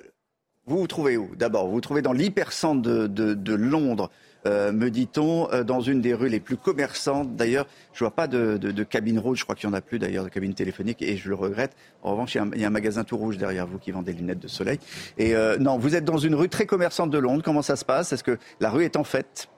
vous 0.66 0.78
vous 0.78 0.88
trouvez 0.88 1.18
où? 1.18 1.36
D'abord, 1.36 1.68
vous 1.68 1.74
vous 1.74 1.82
trouvez 1.82 2.02
dans 2.02 2.14
l'hypercentre 2.14 2.82
de, 2.82 3.08
de, 3.08 3.34
de 3.34 3.54
Londres. 3.54 4.10
Euh, 4.46 4.72
me 4.72 4.90
dit-on, 4.90 5.52
euh, 5.52 5.64
dans 5.64 5.82
une 5.82 6.02
des 6.02 6.14
rues 6.14 6.30
les 6.30 6.40
plus 6.40 6.56
commerçantes. 6.56 7.36
D'ailleurs, 7.36 7.68
je 7.94 8.00
vois 8.00 8.12
pas 8.12 8.28
de, 8.28 8.84
cabine 8.84 9.20
rouge, 9.20 9.40
je 9.40 9.44
crois 9.44 9.56
qu'il 9.56 9.70
n'y 9.70 9.76
en 9.76 9.78
a 9.78 9.82
plus 9.82 10.00
d'ailleurs, 10.00 10.24
de 10.24 10.30
cabine 10.30 10.54
téléphonique, 10.54 11.02
et 11.02 11.18
je 11.18 11.30
le 11.30 11.36
regrette. 11.36 11.76
En 12.04 12.12
revanche, 12.12 12.36
il 12.36 12.60
y, 12.60 12.64
a 12.64 12.68
un, 12.68 12.70
magasin 12.70 13.04
tout 13.04 13.18
rouge 13.18 13.38
derrière 13.38 13.68
vous 13.68 13.80
qui 13.80 13.92
vend 13.92 14.02
des 14.02 14.14
lunettes 14.14 14.40
de 14.40 14.48
soleil. 14.48 14.80
Et 15.18 15.36
euh, 15.36 15.58
non, 15.58 15.78
vous 15.78 15.96
êtes 15.96 16.06
dans 16.06 16.18
une 16.18 16.36
rue 16.36 16.50
très 16.50 16.66
commerçante 16.66 17.12
de 17.12 17.18
Londres. 17.18 17.42
Comment 17.44 17.62
ça 17.62 17.76
se 17.76 17.84
passe? 17.84 18.14
Est-ce 18.14 18.24
que 18.24 18.38
la 18.60 18.70
rue 18.70 18.86
est 18.86 18.96
en 18.96 19.04
fête? 19.04 19.50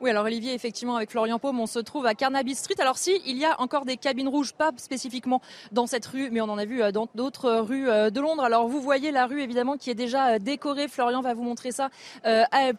Oui, 0.00 0.10
alors 0.10 0.26
Olivier, 0.26 0.54
effectivement, 0.54 0.94
avec 0.94 1.10
Florian 1.10 1.40
Paume, 1.40 1.58
on 1.58 1.66
se 1.66 1.80
trouve 1.80 2.06
à 2.06 2.14
Carnaby 2.14 2.54
Street. 2.54 2.76
Alors 2.78 2.98
si, 2.98 3.20
il 3.26 3.36
y 3.36 3.44
a 3.44 3.60
encore 3.60 3.84
des 3.84 3.96
cabines 3.96 4.28
rouges, 4.28 4.52
pas 4.52 4.70
spécifiquement 4.76 5.42
dans 5.72 5.88
cette 5.88 6.06
rue, 6.06 6.30
mais 6.30 6.40
on 6.40 6.44
en 6.44 6.56
a 6.56 6.64
vu 6.66 6.80
euh, 6.80 6.92
dans 6.92 7.08
d'autres 7.16 7.50
rues 7.50 7.88
euh, 7.88 8.08
de 8.08 8.20
Londres. 8.20 8.44
Alors 8.44 8.68
vous 8.68 8.80
voyez 8.80 9.10
la 9.10 9.26
rue, 9.26 9.42
évidemment, 9.42 9.76
qui 9.76 9.90
est 9.90 9.96
déjà 9.96 10.34
euh, 10.34 10.38
décorée. 10.38 10.86
Florian 10.86 11.20
va 11.20 11.34
vous 11.34 11.42
montrer 11.42 11.72
ça 11.72 11.90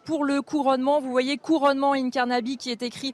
pour 0.06 0.24
le 0.24 0.40
couronnement. 0.40 1.00
Vous 1.00 1.10
voyez 1.10 1.36
couronnement 1.36 1.92
in 1.92 2.08
Carnaby 2.08 2.56
qui 2.56 2.70
est 2.70 2.82
écrit 2.82 3.12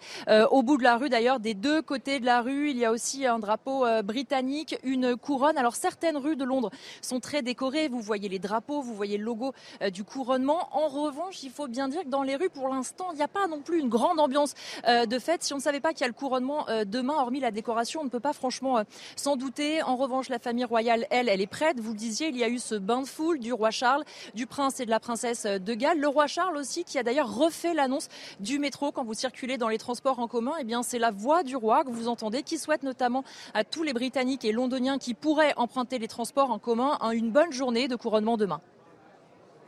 au 0.51 0.63
bout 0.63 0.77
de 0.77 0.83
la 0.85 0.97
rue. 0.97 1.09
D'ailleurs, 1.09 1.41
des 1.41 1.55
deux 1.55 1.83
côtés 1.83 2.21
de 2.21 2.27
la 2.27 2.43
rue, 2.43 2.71
il 2.71 2.77
y 2.77 2.85
a 2.85 2.93
aussi 2.93 3.27
un 3.27 3.39
drapeau 3.39 3.85
britannique, 4.05 4.79
une 4.85 5.17
couronne. 5.17 5.59
Alors 5.59 5.75
certaines 5.75 6.17
rues 6.17 6.37
de 6.37 6.45
Londres 6.45 6.71
sont 7.01 7.21
très 7.21 7.43
décorées. 7.43 7.89
Vous 7.89 8.01
voyez 8.01 8.29
les 8.29 8.39
drapeaux, 8.39 8.83
vous 8.83 8.95
voyez 8.95 9.19
le 9.19 9.25
logo 9.25 9.53
du 9.93 10.05
couronnement. 10.05 10.69
En 10.73 10.89
revanche, 10.89 11.43
il 11.43 11.51
faut 11.51 11.69
bien 11.69 11.89
dire 11.89 12.03
que 12.03 12.09
dans 12.09 12.23
les 12.23 12.37
rues, 12.37 12.51
pour 12.51 12.69
l'instant, 12.69 13.09
il 13.13 13.17
n'y 13.17 13.23
a 13.23 13.29
pas 13.29 13.47
non 13.47 13.61
plus 13.61 13.81
une 13.81 13.89
grande 13.97 14.21
ambiance 14.21 14.53
euh, 14.87 15.07
de 15.07 15.19
fête. 15.19 15.43
Si 15.43 15.55
on 15.55 15.57
ne 15.57 15.63
savait 15.63 15.81
pas 15.81 15.93
qu'il 15.93 16.03
y 16.03 16.05
a 16.05 16.09
le 16.09 16.13
couronnement 16.13 16.69
euh, 16.69 16.85
demain, 16.85 17.15
hormis 17.15 17.41
la 17.41 17.51
décoration, 17.51 18.03
on 18.03 18.05
ne 18.05 18.11
peut 18.11 18.21
pas 18.21 18.35
franchement 18.35 18.79
euh, 18.79 18.83
s'en 19.17 19.37
douter. 19.37 19.83
En 19.83 19.97
revanche, 19.97 20.29
la 20.29 20.39
famille 20.39 20.65
royale, 20.65 21.07
elle, 21.11 21.31
elle 21.31 21.41
est 21.41 21.47
prête. 21.47 21.81
Vous 21.81 21.93
le 21.93 21.99
disiez, 21.99 22.29
il 22.29 22.37
y 22.37 22.45
a 22.45 22.49
eu 22.49 22.59
ce 22.59 22.75
bain 22.75 23.01
de 23.01 23.07
foule 23.07 23.39
du 23.39 23.53
roi 23.53 23.71
Charles, 23.71 24.05
du 24.35 24.47
prince 24.47 24.81
et 24.81 24.85
de 24.85 24.91
la 24.91 25.01
princesse 25.01 25.47
de 25.47 25.75
Galles. 25.75 25.99
Le 25.99 26.09
roi 26.09 26.27
Charles 26.27 26.57
aussi, 26.57 26.85
qui 26.85 26.99
a 26.99 27.03
d'ailleurs 27.03 27.35
refait 27.35 27.73
l'annonce 27.73 28.09
du 28.41 28.59
métro 28.59 28.93
quand 28.93 29.05
vous 29.05 29.15
circulez 29.15 29.57
dans 29.57 29.69
les 29.69 29.79
transports 29.79 30.19
en 30.19 30.29
commun. 30.29 30.53
Eh 30.61 30.65
bien, 30.65 30.83
c'est 30.83 30.99
la 30.99 31.11
voix 31.11 31.43
du 31.43 31.57
roi 31.57 31.85
que 31.85 31.91
vous 31.91 32.09
entendez, 32.09 32.43
qui 32.43 32.59
souhaite 32.59 32.83
notamment 32.83 33.25
à 33.55 33.65
tous 33.65 33.83
les 33.83 33.95
Britanniques 33.95 34.45
et 34.45 34.53
Londoniens 34.53 34.99
qui 34.99 35.15
pourraient 35.15 35.55
emprunter 35.57 35.99
les 35.99 36.09
transports 36.09 36.51
en 36.51 36.59
commun 36.59 36.99
une 37.13 37.31
bonne 37.31 37.53
journée 37.53 37.89
de 37.89 37.97
couronnement 37.97 38.37
demain. 38.37 38.61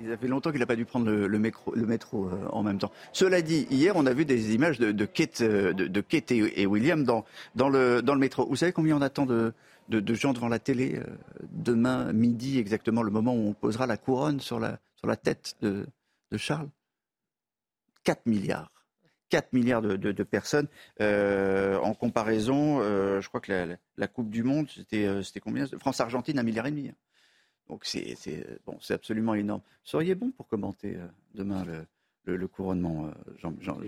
Il 0.01 0.17
fait 0.17 0.29
longtemps 0.29 0.51
qu'il 0.51 0.61
n'a 0.61 0.67
pas 0.67 0.77
dû 0.77 0.85
prendre 0.85 1.11
le, 1.11 1.39
métro, 1.39 1.75
euh, 1.75 2.49
en 2.51 2.63
même 2.63 2.79
temps. 2.79 2.93
Cela 3.13 3.43
dit, 3.43 3.67
hier, 3.71 3.97
on 3.97 4.07
a 4.07 4.13
vu 4.13 4.25
des 4.25 4.55
images 4.55 4.79
de, 4.79 5.05
Kate, 5.05 5.41
euh, 5.41 5.73
de, 5.73 6.05
et, 6.31 6.67
William 6.67 7.05
dans, 7.05 7.25
le, 7.69 8.01
métro. 8.17 8.47
Vous 8.47 8.57
savez 8.57 8.73
combien 8.73 8.97
on 8.97 9.03
attend 9.03 9.27
de, 9.27 9.53
gens 10.15 10.33
devant 10.33 10.49
la 10.49 10.59
télé 10.59 10.97
euh, 10.97 11.05
demain 11.51 12.13
midi, 12.13 12.59
exactement 12.59 13.03
le 13.03 13.11
moment 13.11 13.35
où 13.35 13.49
on 13.49 13.55
posera 13.55 13.87
la 13.87 13.97
couronne 13.97 14.41
sur 14.41 14.61
la, 14.61 14.79
tête 15.17 15.57
de, 15.63 15.87
Charles? 16.37 16.69
4 18.05 18.27
milliards. 18.27 18.71
4 19.31 19.53
milliards 19.53 19.83
de, 19.83 20.23
personnes. 20.23 20.69
en 21.01 21.95
comparaison, 21.95 22.81
je 23.21 23.27
crois 23.29 23.41
que 23.41 23.77
la, 23.97 24.07
Coupe 24.07 24.31
du 24.31 24.45
Monde, 24.45 24.69
c'était 24.71 25.41
combien? 25.41 25.67
France-Argentine, 25.67 26.39
un 26.39 26.45
milliard 26.45 26.67
et 26.67 26.71
demi. 26.71 26.93
Donc 27.69 27.85
c'est 27.85 28.17
bon, 28.67 28.79
absolument 28.91 29.35
énorme. 29.35 29.61
Vous 29.61 29.91
seriez 29.91 30.15
bon 30.15 30.31
pour 30.31 30.49
commenter 30.49 30.97
euh, 30.97 31.07
demain 31.35 31.65
le, 32.25 32.49
couronnement, 32.49 33.07
euh, 33.07 33.33
Jean, 33.39 33.55
Jean, 33.61 33.79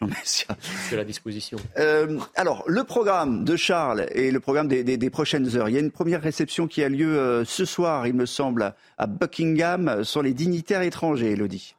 Jean 0.00 0.06
Messia. 0.06 0.56
De 0.90 0.96
la 0.96 1.04
disposition. 1.04 1.58
Euh, 1.78 2.18
alors, 2.34 2.64
le 2.66 2.84
programme 2.84 3.44
de 3.44 3.56
Charles 3.56 4.06
et 4.12 4.30
le 4.30 4.40
programme 4.40 4.68
des, 4.68 5.10
prochaines 5.10 5.56
heures. 5.56 5.68
Il 5.68 5.74
y 5.74 5.76
a 5.76 5.80
une 5.80 5.90
première 5.90 6.22
réception 6.22 6.66
qui 6.66 6.82
a 6.82 6.88
lieu 6.88 7.18
euh, 7.18 7.44
ce 7.44 7.64
soir, 7.64 8.06
il 8.06 8.14
me 8.14 8.26
semble, 8.26 8.74
à 8.98 9.06
Buckingham, 9.06 10.04
sur 10.04 10.22
les 10.22 10.32
dignitaires 10.32 10.82
étrangers, 10.82 11.32
Elodie. 11.32 11.74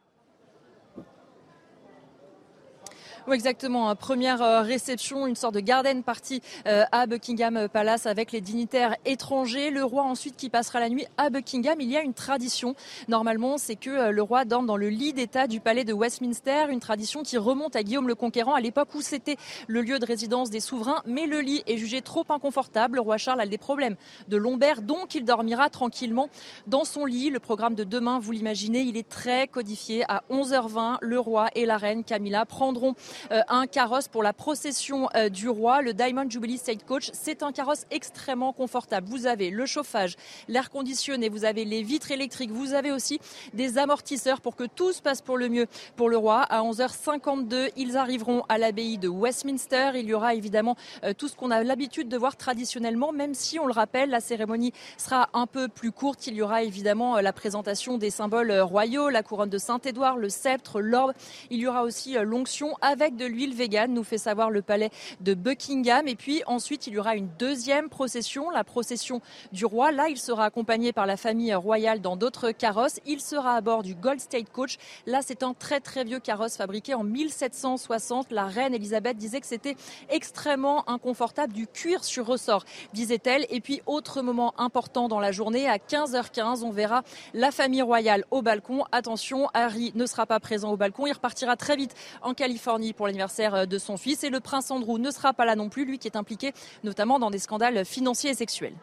Oui, 3.27 3.35
exactement. 3.35 3.95
Première 3.95 4.41
euh, 4.41 4.61
réception, 4.61 5.27
une 5.27 5.35
sorte 5.35 5.53
de 5.53 5.59
garden 5.59 6.01
party 6.01 6.41
euh, 6.65 6.85
à 6.91 7.05
Buckingham 7.05 7.69
Palace 7.69 8.07
avec 8.07 8.31
les 8.31 8.41
dignitaires 8.41 8.95
étrangers. 9.05 9.69
Le 9.69 9.83
roi 9.83 10.01
ensuite 10.01 10.35
qui 10.35 10.49
passera 10.49 10.79
la 10.79 10.89
nuit 10.89 11.05
à 11.17 11.29
Buckingham. 11.29 11.79
Il 11.79 11.91
y 11.91 11.97
a 11.97 12.01
une 12.01 12.15
tradition. 12.15 12.73
Normalement, 13.09 13.59
c'est 13.59 13.75
que 13.75 13.91
euh, 13.91 14.11
le 14.11 14.23
roi 14.23 14.43
dorme 14.43 14.65
dans 14.65 14.75
le 14.75 14.89
lit 14.89 15.13
d'État 15.13 15.45
du 15.45 15.59
palais 15.59 15.83
de 15.83 15.93
Westminster. 15.93 16.65
Une 16.71 16.79
tradition 16.79 17.21
qui 17.21 17.37
remonte 17.37 17.75
à 17.75 17.83
Guillaume 17.83 18.07
le 18.07 18.15
Conquérant 18.15 18.55
à 18.55 18.59
l'époque 18.59 18.89
où 18.95 19.01
c'était 19.01 19.37
le 19.67 19.83
lieu 19.83 19.99
de 19.99 20.05
résidence 20.05 20.49
des 20.49 20.59
souverains. 20.59 21.03
Mais 21.05 21.27
le 21.27 21.41
lit 21.41 21.61
est 21.67 21.77
jugé 21.77 22.01
trop 22.01 22.25
inconfortable. 22.27 22.95
Le 22.95 23.01
roi 23.01 23.17
Charles 23.17 23.41
a 23.41 23.45
des 23.45 23.59
problèmes 23.59 23.97
de 24.29 24.37
lombaire, 24.37 24.81
donc 24.81 25.13
il 25.13 25.25
dormira 25.25 25.69
tranquillement 25.69 26.29
dans 26.65 26.85
son 26.85 27.05
lit. 27.05 27.29
Le 27.29 27.39
programme 27.39 27.75
de 27.75 27.83
demain, 27.83 28.17
vous 28.17 28.31
l'imaginez, 28.31 28.81
il 28.81 28.97
est 28.97 29.07
très 29.07 29.47
codifié. 29.47 30.05
À 30.09 30.23
11h20, 30.31 30.97
le 31.01 31.19
roi 31.19 31.49
et 31.53 31.67
la 31.67 31.77
reine 31.77 32.03
Camilla 32.03 32.47
prendront 32.47 32.95
un 33.29 33.67
carrosse 33.67 34.07
pour 34.07 34.23
la 34.23 34.33
procession 34.33 35.09
euh, 35.15 35.29
du 35.29 35.49
roi, 35.49 35.81
le 35.81 35.93
Diamond 35.93 36.29
Jubilee 36.29 36.57
State 36.57 36.85
Coach. 36.85 37.09
C'est 37.13 37.43
un 37.43 37.51
carrosse 37.51 37.85
extrêmement 37.91 38.53
confortable. 38.53 39.07
Vous 39.09 39.25
avez 39.25 39.49
le 39.49 39.65
chauffage, 39.65 40.15
l'air 40.47 40.69
conditionné, 40.69 41.29
vous 41.29 41.45
avez 41.45 41.65
les 41.65 41.83
vitres 41.83 42.11
électriques, 42.11 42.51
vous 42.51 42.73
avez 42.73 42.91
aussi 42.91 43.19
des 43.53 43.77
amortisseurs 43.77 44.41
pour 44.41 44.55
que 44.55 44.63
tout 44.63 44.93
se 44.93 45.01
passe 45.01 45.21
pour 45.21 45.37
le 45.37 45.49
mieux 45.49 45.67
pour 45.95 46.09
le 46.09 46.17
roi. 46.17 46.41
À 46.41 46.61
11h52, 46.61 47.71
ils 47.77 47.97
arriveront 47.97 48.43
à 48.49 48.57
l'abbaye 48.57 48.97
de 48.97 49.07
Westminster. 49.07 49.91
Il 49.95 50.05
y 50.05 50.13
aura 50.13 50.35
évidemment 50.35 50.75
euh, 51.03 51.13
tout 51.13 51.27
ce 51.27 51.35
qu'on 51.35 51.51
a 51.51 51.63
l'habitude 51.63 52.09
de 52.09 52.17
voir 52.17 52.35
traditionnellement, 52.35 53.11
même 53.11 53.33
si 53.33 53.59
on 53.59 53.65
le 53.65 53.73
rappelle, 53.73 54.09
la 54.09 54.19
cérémonie 54.19 54.73
sera 54.97 55.29
un 55.33 55.47
peu 55.47 55.67
plus 55.67 55.91
courte. 55.91 56.27
Il 56.27 56.35
y 56.35 56.41
aura 56.41 56.63
évidemment 56.63 57.19
la 57.19 57.33
présentation 57.33 57.97
des 57.97 58.09
symboles 58.09 58.51
royaux, 58.59 59.09
la 59.09 59.23
couronne 59.23 59.49
de 59.49 59.57
Saint-Édouard, 59.57 60.17
le 60.17 60.29
sceptre, 60.29 60.79
l'orbe. 60.81 61.13
Il 61.49 61.59
y 61.59 61.67
aura 61.67 61.83
aussi 61.83 62.15
l'onction 62.23 62.75
avec 62.81 63.00
de 63.09 63.25
l'huile 63.25 63.55
végane, 63.55 63.93
nous 63.93 64.03
fait 64.03 64.19
savoir 64.19 64.51
le 64.51 64.61
palais 64.61 64.91
de 65.21 65.33
Buckingham. 65.33 66.07
Et 66.07 66.15
puis 66.15 66.43
ensuite, 66.45 66.85
il 66.85 66.93
y 66.93 66.99
aura 66.99 67.15
une 67.15 67.29
deuxième 67.39 67.89
procession, 67.89 68.51
la 68.51 68.63
procession 68.63 69.21
du 69.51 69.65
roi. 69.65 69.91
Là, 69.91 70.09
il 70.09 70.17
sera 70.17 70.45
accompagné 70.45 70.93
par 70.93 71.07
la 71.07 71.17
famille 71.17 71.53
royale 71.55 72.01
dans 72.01 72.15
d'autres 72.15 72.51
carrosses. 72.51 72.99
Il 73.05 73.19
sera 73.19 73.55
à 73.55 73.61
bord 73.61 73.81
du 73.81 73.95
Gold 73.95 74.19
State 74.19 74.51
Coach. 74.51 74.77
Là, 75.07 75.21
c'est 75.23 75.41
un 75.41 75.53
très 75.53 75.79
très 75.79 76.03
vieux 76.03 76.19
carrosse 76.19 76.57
fabriqué 76.57 76.93
en 76.93 77.03
1760. 77.03 78.31
La 78.31 78.45
reine 78.45 78.75
Elisabeth 78.75 79.17
disait 79.17 79.41
que 79.41 79.47
c'était 79.47 79.75
extrêmement 80.09 80.87
inconfortable, 80.87 81.53
du 81.53 81.65
cuir 81.65 82.03
sur 82.03 82.27
ressort, 82.27 82.65
disait-elle. 82.93 83.45
Et 83.49 83.61
puis, 83.61 83.81
autre 83.87 84.21
moment 84.21 84.53
important 84.57 85.07
dans 85.07 85.19
la 85.19 85.31
journée, 85.31 85.67
à 85.67 85.77
15h15, 85.77 86.63
on 86.63 86.71
verra 86.71 87.03
la 87.33 87.51
famille 87.51 87.81
royale 87.81 88.25
au 88.29 88.41
balcon. 88.41 88.85
Attention, 88.91 89.47
Harry 89.53 89.91
ne 89.95 90.05
sera 90.05 90.25
pas 90.25 90.39
présent 90.39 90.71
au 90.71 90.77
balcon. 90.77 91.07
Il 91.07 91.13
repartira 91.13 91.55
très 91.55 91.75
vite 91.75 91.95
en 92.21 92.33
Californie 92.33 92.90
pour 92.93 93.07
l'anniversaire 93.07 93.55
euh, 93.55 93.65
de 93.65 93.77
son 93.77 93.97
fils. 93.97 94.23
Et 94.23 94.29
le 94.29 94.39
prince 94.39 94.71
Andrew 94.71 94.97
ne 94.97 95.11
sera 95.11 95.33
pas 95.33 95.45
là 95.45 95.55
non 95.55 95.69
plus, 95.69 95.85
lui 95.85 95.99
qui 95.99 96.07
est 96.07 96.17
impliqué 96.17 96.53
notamment 96.83 97.19
dans 97.19 97.31
des 97.31 97.39
scandales 97.39 97.85
financiers 97.85 98.31
et 98.31 98.35
sexuels. 98.35 98.75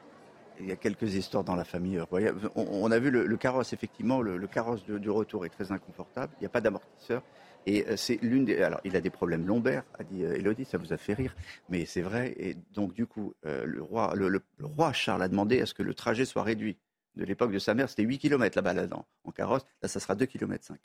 Il 0.60 0.66
y 0.66 0.72
a 0.72 0.76
quelques 0.76 1.14
histoires 1.14 1.44
dans 1.44 1.54
la 1.54 1.64
famille 1.64 2.00
royale. 2.00 2.34
On, 2.56 2.90
a 2.90 2.98
vu 2.98 3.10
le, 3.10 3.36
carrosse, 3.36 3.72
effectivement, 3.72 4.20
le, 4.20 4.44
carrosse 4.48 4.84
du 4.84 5.10
retour 5.10 5.46
est 5.46 5.50
très 5.50 5.70
inconfortable. 5.70 6.32
Il 6.38 6.40
n'y 6.40 6.46
a 6.46 6.50
pas 6.50 6.60
d'amortisseur. 6.60 7.22
Et 7.66 7.86
euh, 7.86 7.96
c'est 7.96 8.18
l'une 8.22 8.44
des. 8.44 8.60
Alors, 8.62 8.80
il 8.84 8.96
a 8.96 9.00
des 9.00 9.10
problèmes 9.10 9.46
lombaires, 9.46 9.84
a 9.98 10.04
dit 10.04 10.24
euh, 10.24 10.34
Elodie, 10.34 10.64
ça 10.64 10.78
vous 10.78 10.92
a 10.92 10.96
fait 10.96 11.14
rire, 11.14 11.36
mais 11.68 11.84
c'est 11.86 12.02
vrai. 12.02 12.34
Et 12.38 12.56
donc, 12.72 12.92
du 12.92 13.06
coup, 13.06 13.34
le, 13.44 13.82
roi, 13.82 14.14
le, 14.16 14.42
roi 14.60 14.92
Charles 14.92 15.22
a 15.22 15.28
demandé 15.28 15.60
à 15.60 15.66
ce 15.66 15.74
que 15.74 15.82
le 15.82 15.94
trajet 15.94 16.24
soit 16.24 16.42
réduit. 16.42 16.78
De 17.14 17.24
l'époque 17.24 17.52
de 17.52 17.58
sa 17.58 17.74
mère, 17.74 17.88
c'était 17.88 18.04
8 18.04 18.18
km 18.18 18.56
la 18.56 18.62
balade 18.62 18.92
en, 18.92 19.04
carrosse. 19.32 19.66
Là, 19.82 19.88
ça 19.88 20.00
sera 20.00 20.14
2 20.14 20.26
km 20.26 20.64
5 20.64 20.78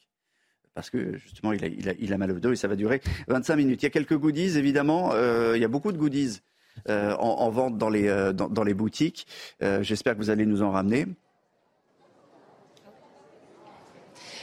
parce 0.74 0.90
que 0.90 1.18
justement, 1.18 1.54
il 1.54 2.12
a, 2.12 2.14
a, 2.14 2.18
mal 2.18 2.32
au 2.32 2.40
dos 2.40 2.52
et 2.52 2.56
ça 2.56 2.68
va 2.68 2.76
durer 2.76 3.02
25 3.28 3.56
minutes. 3.56 3.82
Il 3.82 3.86
y 3.86 3.88
a 3.88 3.92
quelques 3.92 4.18
goodies, 4.18 4.58
évidemment. 4.58 5.12
Euh, 5.14 5.54
il 5.56 5.62
y 5.62 5.66
a 5.66 5.68
beaucoup 5.68 5.92
de 5.92 5.98
goodies 5.98 6.40
euh, 6.90 7.16
en, 7.16 7.42
en, 7.42 7.50
vente 7.50 7.78
dans 7.78 7.90
les, 7.90 8.08
euh, 8.08 8.34
boutiques. 8.74 9.28
J'espère 9.62 10.14
que 10.14 10.20
vous 10.20 10.30
allez 10.30 10.46
nous 10.46 10.62
en 10.62 10.72
ramener. 10.72 11.06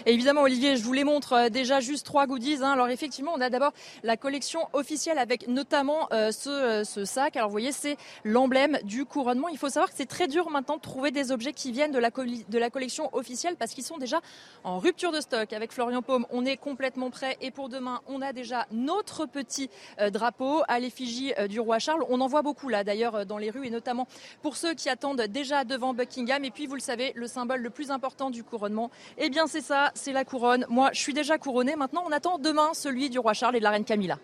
Évidemment, 0.07 0.43
Olivier, 0.43 0.77
je 0.77 0.83
vous 0.83 0.93
les 0.95 1.05
montre 1.05 1.35
euh, 1.35 1.49
déjà 1.51 1.81
juste 1.81 2.07
trois 2.07 2.27
goodies. 2.27 2.59
Hein. 2.63 2.73
Alors 2.73 2.89
effectivement, 2.89 3.33
on 3.37 3.41
a 3.41 3.51
d'abord 3.51 3.73
la 4.03 4.17
collection 4.17 4.69
officielle 4.73 5.19
avec 5.19 5.47
notamment 5.47 6.09
euh, 6.13 6.33
ce, 6.33 6.49
euh, 6.49 6.85
ce, 6.85 7.05
sac. 7.05 7.37
Alors 7.37 7.49
vous 7.49 7.55
voyez, 7.55 7.73
c'est 7.73 7.97
l'emblème 8.25 8.79
du 8.85 9.05
couronnement. 9.05 9.49
Il 9.49 9.59
faut 9.59 9.69
savoir 9.69 9.91
que 9.91 9.97
c'est 9.97 10.09
très 10.09 10.27
dur 10.27 10.49
maintenant 10.51 10.77
de 10.77 10.81
trouver 10.81 11.11
des 11.11 11.33
objets 11.33 11.53
qui 11.53 11.71
viennent 11.71 11.93
de 11.93 11.99
la, 11.99 12.11
de 12.11 12.59
la 12.59 12.71
collection 12.71 13.15
officielle 13.15 13.57
parce 13.59 13.73
qu'ils 13.73 13.85
sont 13.85 13.99
déjà 13.99 14.21
en 14.65 14.79
rupture 14.79 15.13
de 15.13 15.21
stock. 15.21 15.53
Avec 15.53 15.73
Florian 15.73 16.01
Paume, 16.01 16.27
on 16.31 16.47
est 16.47 16.57
complètement 16.57 17.11
prêt. 17.11 17.37
Et 17.43 17.51
pour 17.51 17.69
demain, 17.69 18.01
on 18.07 18.23
a 18.23 18.33
déjà 18.33 18.67
notre 18.71 19.27
petit 19.27 19.69
drapeau 20.13 20.63
à 20.69 20.81
l'effigie 20.81 21.33
du 21.49 21.61
roi 21.61 21.79
Charles. 21.79 22.05
On 22.09 22.21
en 22.21 22.27
voit 22.27 22.43
beaucoup 22.43 22.69
là 22.69 22.85
d'ailleurs 22.85 23.27
dans 23.27 23.39
les 23.39 23.51
rues 23.51 23.67
et 23.67 23.71
notamment 23.71 24.07
pour 24.43 24.57
ceux 24.57 24.75
qui 24.75 24.89
attendent 24.89 25.23
déjà 25.23 25.65
devant 25.65 25.95
Buckingham. 25.95 26.45
Et 26.45 26.51
puis 26.51 26.67
vous 26.67 26.75
le 26.75 26.81
savez, 26.81 27.13
le 27.15 27.27
symbole 27.27 27.61
le 27.61 27.71
plus 27.71 27.91
important 27.91 28.31
du 28.31 28.45
couronnement, 28.45 28.91
eh 29.19 29.29
bien 29.31 29.47
c'est 29.47 29.61
ça, 29.61 29.90
c'est 29.95 30.13
la 30.13 30.25
couronne. 30.25 30.67
Moi, 30.69 30.91
je 30.93 31.01
suis 31.01 31.15
déjà 31.15 31.39
couronnée. 31.39 31.77
Maintenant, 31.77 32.05
on 32.07 32.13
attend 32.13 32.39
demain 32.39 32.75
celui 32.75 33.11
du 33.11 33.19
roi 33.19 33.33
Charles 33.33 33.57
et 33.57 33.59
de 33.59 33.65
la 33.65 33.71
reine 33.71 33.85
Camilla. 33.85 34.19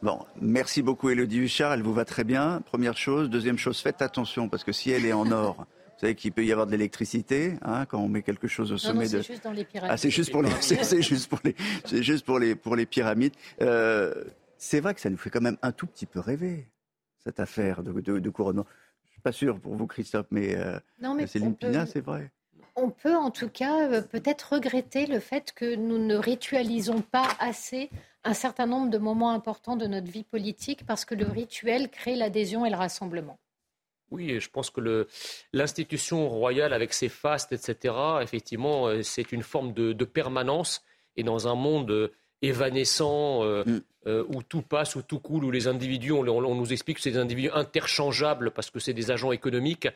Bon, 0.00 0.20
merci 0.40 0.80
beaucoup 0.80 1.10
Elodie 1.10 1.38
Huchard, 1.38 1.72
elle 1.72 1.82
vous 1.82 1.92
va 1.92 2.04
très 2.04 2.22
bien. 2.22 2.62
Première 2.64 2.96
chose. 2.96 3.30
Deuxième 3.30 3.58
chose, 3.58 3.80
faites 3.80 4.00
attention 4.00 4.48
parce 4.48 4.62
que 4.62 4.70
si 4.70 4.90
elle 4.90 5.04
est 5.04 5.12
en 5.12 5.30
or, 5.32 5.56
vous 5.56 6.00
savez 6.00 6.14
qu'il 6.14 6.30
peut 6.30 6.44
y 6.44 6.52
avoir 6.52 6.68
de 6.68 6.70
l'électricité 6.70 7.54
hein, 7.62 7.84
quand 7.84 7.98
on 7.98 8.08
met 8.08 8.22
quelque 8.22 8.46
chose 8.46 8.70
au 8.70 8.78
sommet 8.78 9.08
de. 9.08 9.20
C'est 9.20 9.32
juste 9.32 9.42
dans 9.42 9.52
les 9.52 9.64
pyramides. 9.64 9.92
Ah, 9.92 9.96
c'est 9.96 10.10
juste 10.10 10.30
pour 10.30 10.42
les, 10.42 10.50
c'est 10.60 11.02
juste 11.02 11.28
pour 11.28 11.40
les, 11.42 11.56
c'est 11.84 12.02
juste 12.04 12.24
pour 12.24 12.38
les, 12.38 12.54
pour 12.54 12.76
les 12.76 12.86
pyramides. 12.86 13.34
Euh, 13.60 14.14
c'est 14.56 14.78
vrai 14.78 14.94
que 14.94 15.00
ça 15.00 15.10
nous 15.10 15.16
fait 15.16 15.30
quand 15.30 15.40
même 15.40 15.58
un 15.62 15.72
tout 15.72 15.86
petit 15.86 16.06
peu 16.06 16.20
rêver 16.20 16.68
cette 17.24 17.40
affaire 17.40 17.82
de, 17.82 18.00
de, 18.00 18.30
couronnement. 18.30 18.66
Je 19.06 19.12
suis 19.14 19.20
pas 19.20 19.32
sûr 19.32 19.58
pour 19.58 19.74
vous 19.74 19.88
Christophe, 19.88 20.26
mais, 20.30 20.54
euh, 20.54 20.78
mais 21.00 21.26
Céline 21.26 21.56
Pina, 21.56 21.86
c'est 21.86 22.00
vrai 22.00 22.30
on 22.78 22.90
peut 22.90 23.16
en 23.16 23.30
tout 23.30 23.48
cas 23.48 23.88
euh, 23.88 24.02
peut-être 24.02 24.54
regretter 24.54 25.06
le 25.06 25.20
fait 25.20 25.52
que 25.54 25.74
nous 25.74 25.98
ne 25.98 26.16
ritualisons 26.16 27.00
pas 27.00 27.28
assez 27.38 27.90
un 28.24 28.34
certain 28.34 28.66
nombre 28.66 28.90
de 28.90 28.98
moments 28.98 29.32
importants 29.32 29.76
de 29.76 29.86
notre 29.86 30.10
vie 30.10 30.24
politique 30.24 30.84
parce 30.86 31.04
que 31.04 31.14
le 31.14 31.26
rituel 31.26 31.90
crée 31.90 32.16
l'adhésion 32.16 32.64
et 32.64 32.70
le 32.70 32.76
rassemblement. 32.76 33.38
Oui, 34.10 34.40
je 34.40 34.48
pense 34.48 34.70
que 34.70 35.06
l'institution 35.52 36.28
royale 36.28 36.72
avec 36.72 36.94
ses 36.94 37.10
fastes, 37.10 37.52
etc., 37.52 37.94
effectivement, 38.22 38.86
euh, 38.86 39.02
c'est 39.02 39.32
une 39.32 39.42
forme 39.42 39.72
de, 39.72 40.04
permanence. 40.04 40.82
Et 41.16 41.22
dans 41.22 41.46
un 41.46 41.54
monde 41.54 41.90
euh, 41.90 42.12
évanescent, 42.40 43.42
mm. 43.42 43.80
où 44.06 44.42
tout 44.44 44.62
passe, 44.62 44.94
où 44.94 45.02
tout 45.02 45.18
coule, 45.18 45.44
où 45.44 45.50
les 45.50 45.66
individus, 45.66 46.12
on, 46.12 46.26
on 46.26 46.54
nous 46.54 46.72
explique 46.72 46.98
que 46.98 47.02
c'est 47.02 47.10
des 47.10 47.18
individus 47.18 47.50
interchangeables 47.52 48.52
parce 48.52 48.70
que 48.70 48.78
c'est 48.78 48.94
des 48.94 49.10
agents 49.10 49.32
économiques, 49.32 49.88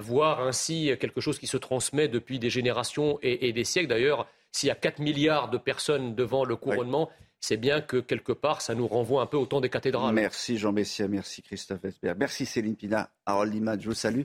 voir 0.00 0.40
ainsi 0.40 0.90
quelque 1.00 1.20
chose 1.20 1.38
qui 1.38 1.46
se 1.46 1.56
transmet 1.56 2.08
depuis 2.08 2.38
des 2.38 2.50
générations 2.50 3.18
et, 3.22 3.52
des 3.52 3.64
siècles. 3.64 3.88
D'ailleurs, 3.88 4.26
s'il 4.52 4.68
y 4.68 4.72
a 4.72 4.74
4 4.74 4.98
milliards 4.98 5.50
de 5.50 5.58
personnes 5.58 6.14
devant 6.14 6.44
le 6.44 6.56
couronnement, 6.56 7.10
c'est 7.40 7.56
bien 7.56 7.80
que 7.80 7.98
quelque 7.98 8.32
part, 8.32 8.60
ça 8.60 8.74
nous 8.74 8.86
renvoie 8.86 9.22
un 9.22 9.26
peu 9.26 9.36
au 9.36 9.46
temps 9.46 9.60
des 9.60 9.68
cathédrales. 9.68 10.14
Merci 10.14 10.58
Jean 10.58 10.72
Messia, 10.72 11.06
merci 11.08 11.42
Christophe 11.42 11.84
Esberg, 11.84 12.16
merci 12.18 12.46
Céline 12.46 12.76
Pina, 12.76 13.10
Harold 13.26 13.54
Imad, 13.54 13.80
je 13.80 13.88
vous 13.88 13.94
salue. 13.94 14.22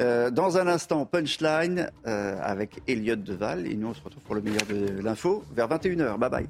Euh, 0.00 0.30
dans 0.30 0.58
un 0.58 0.68
instant, 0.68 1.04
Punchline 1.04 1.90
euh, 2.06 2.38
avec 2.40 2.80
Elliot 2.86 3.16
Deval 3.16 3.66
et 3.66 3.74
nous 3.74 3.88
on 3.88 3.94
se 3.94 4.02
retrouve 4.02 4.22
pour 4.22 4.34
le 4.34 4.42
meilleur 4.42 4.66
de 4.66 5.00
l'info 5.02 5.44
vers 5.52 5.68
21h. 5.68 6.18
Bye 6.18 6.30
bye. 6.30 6.46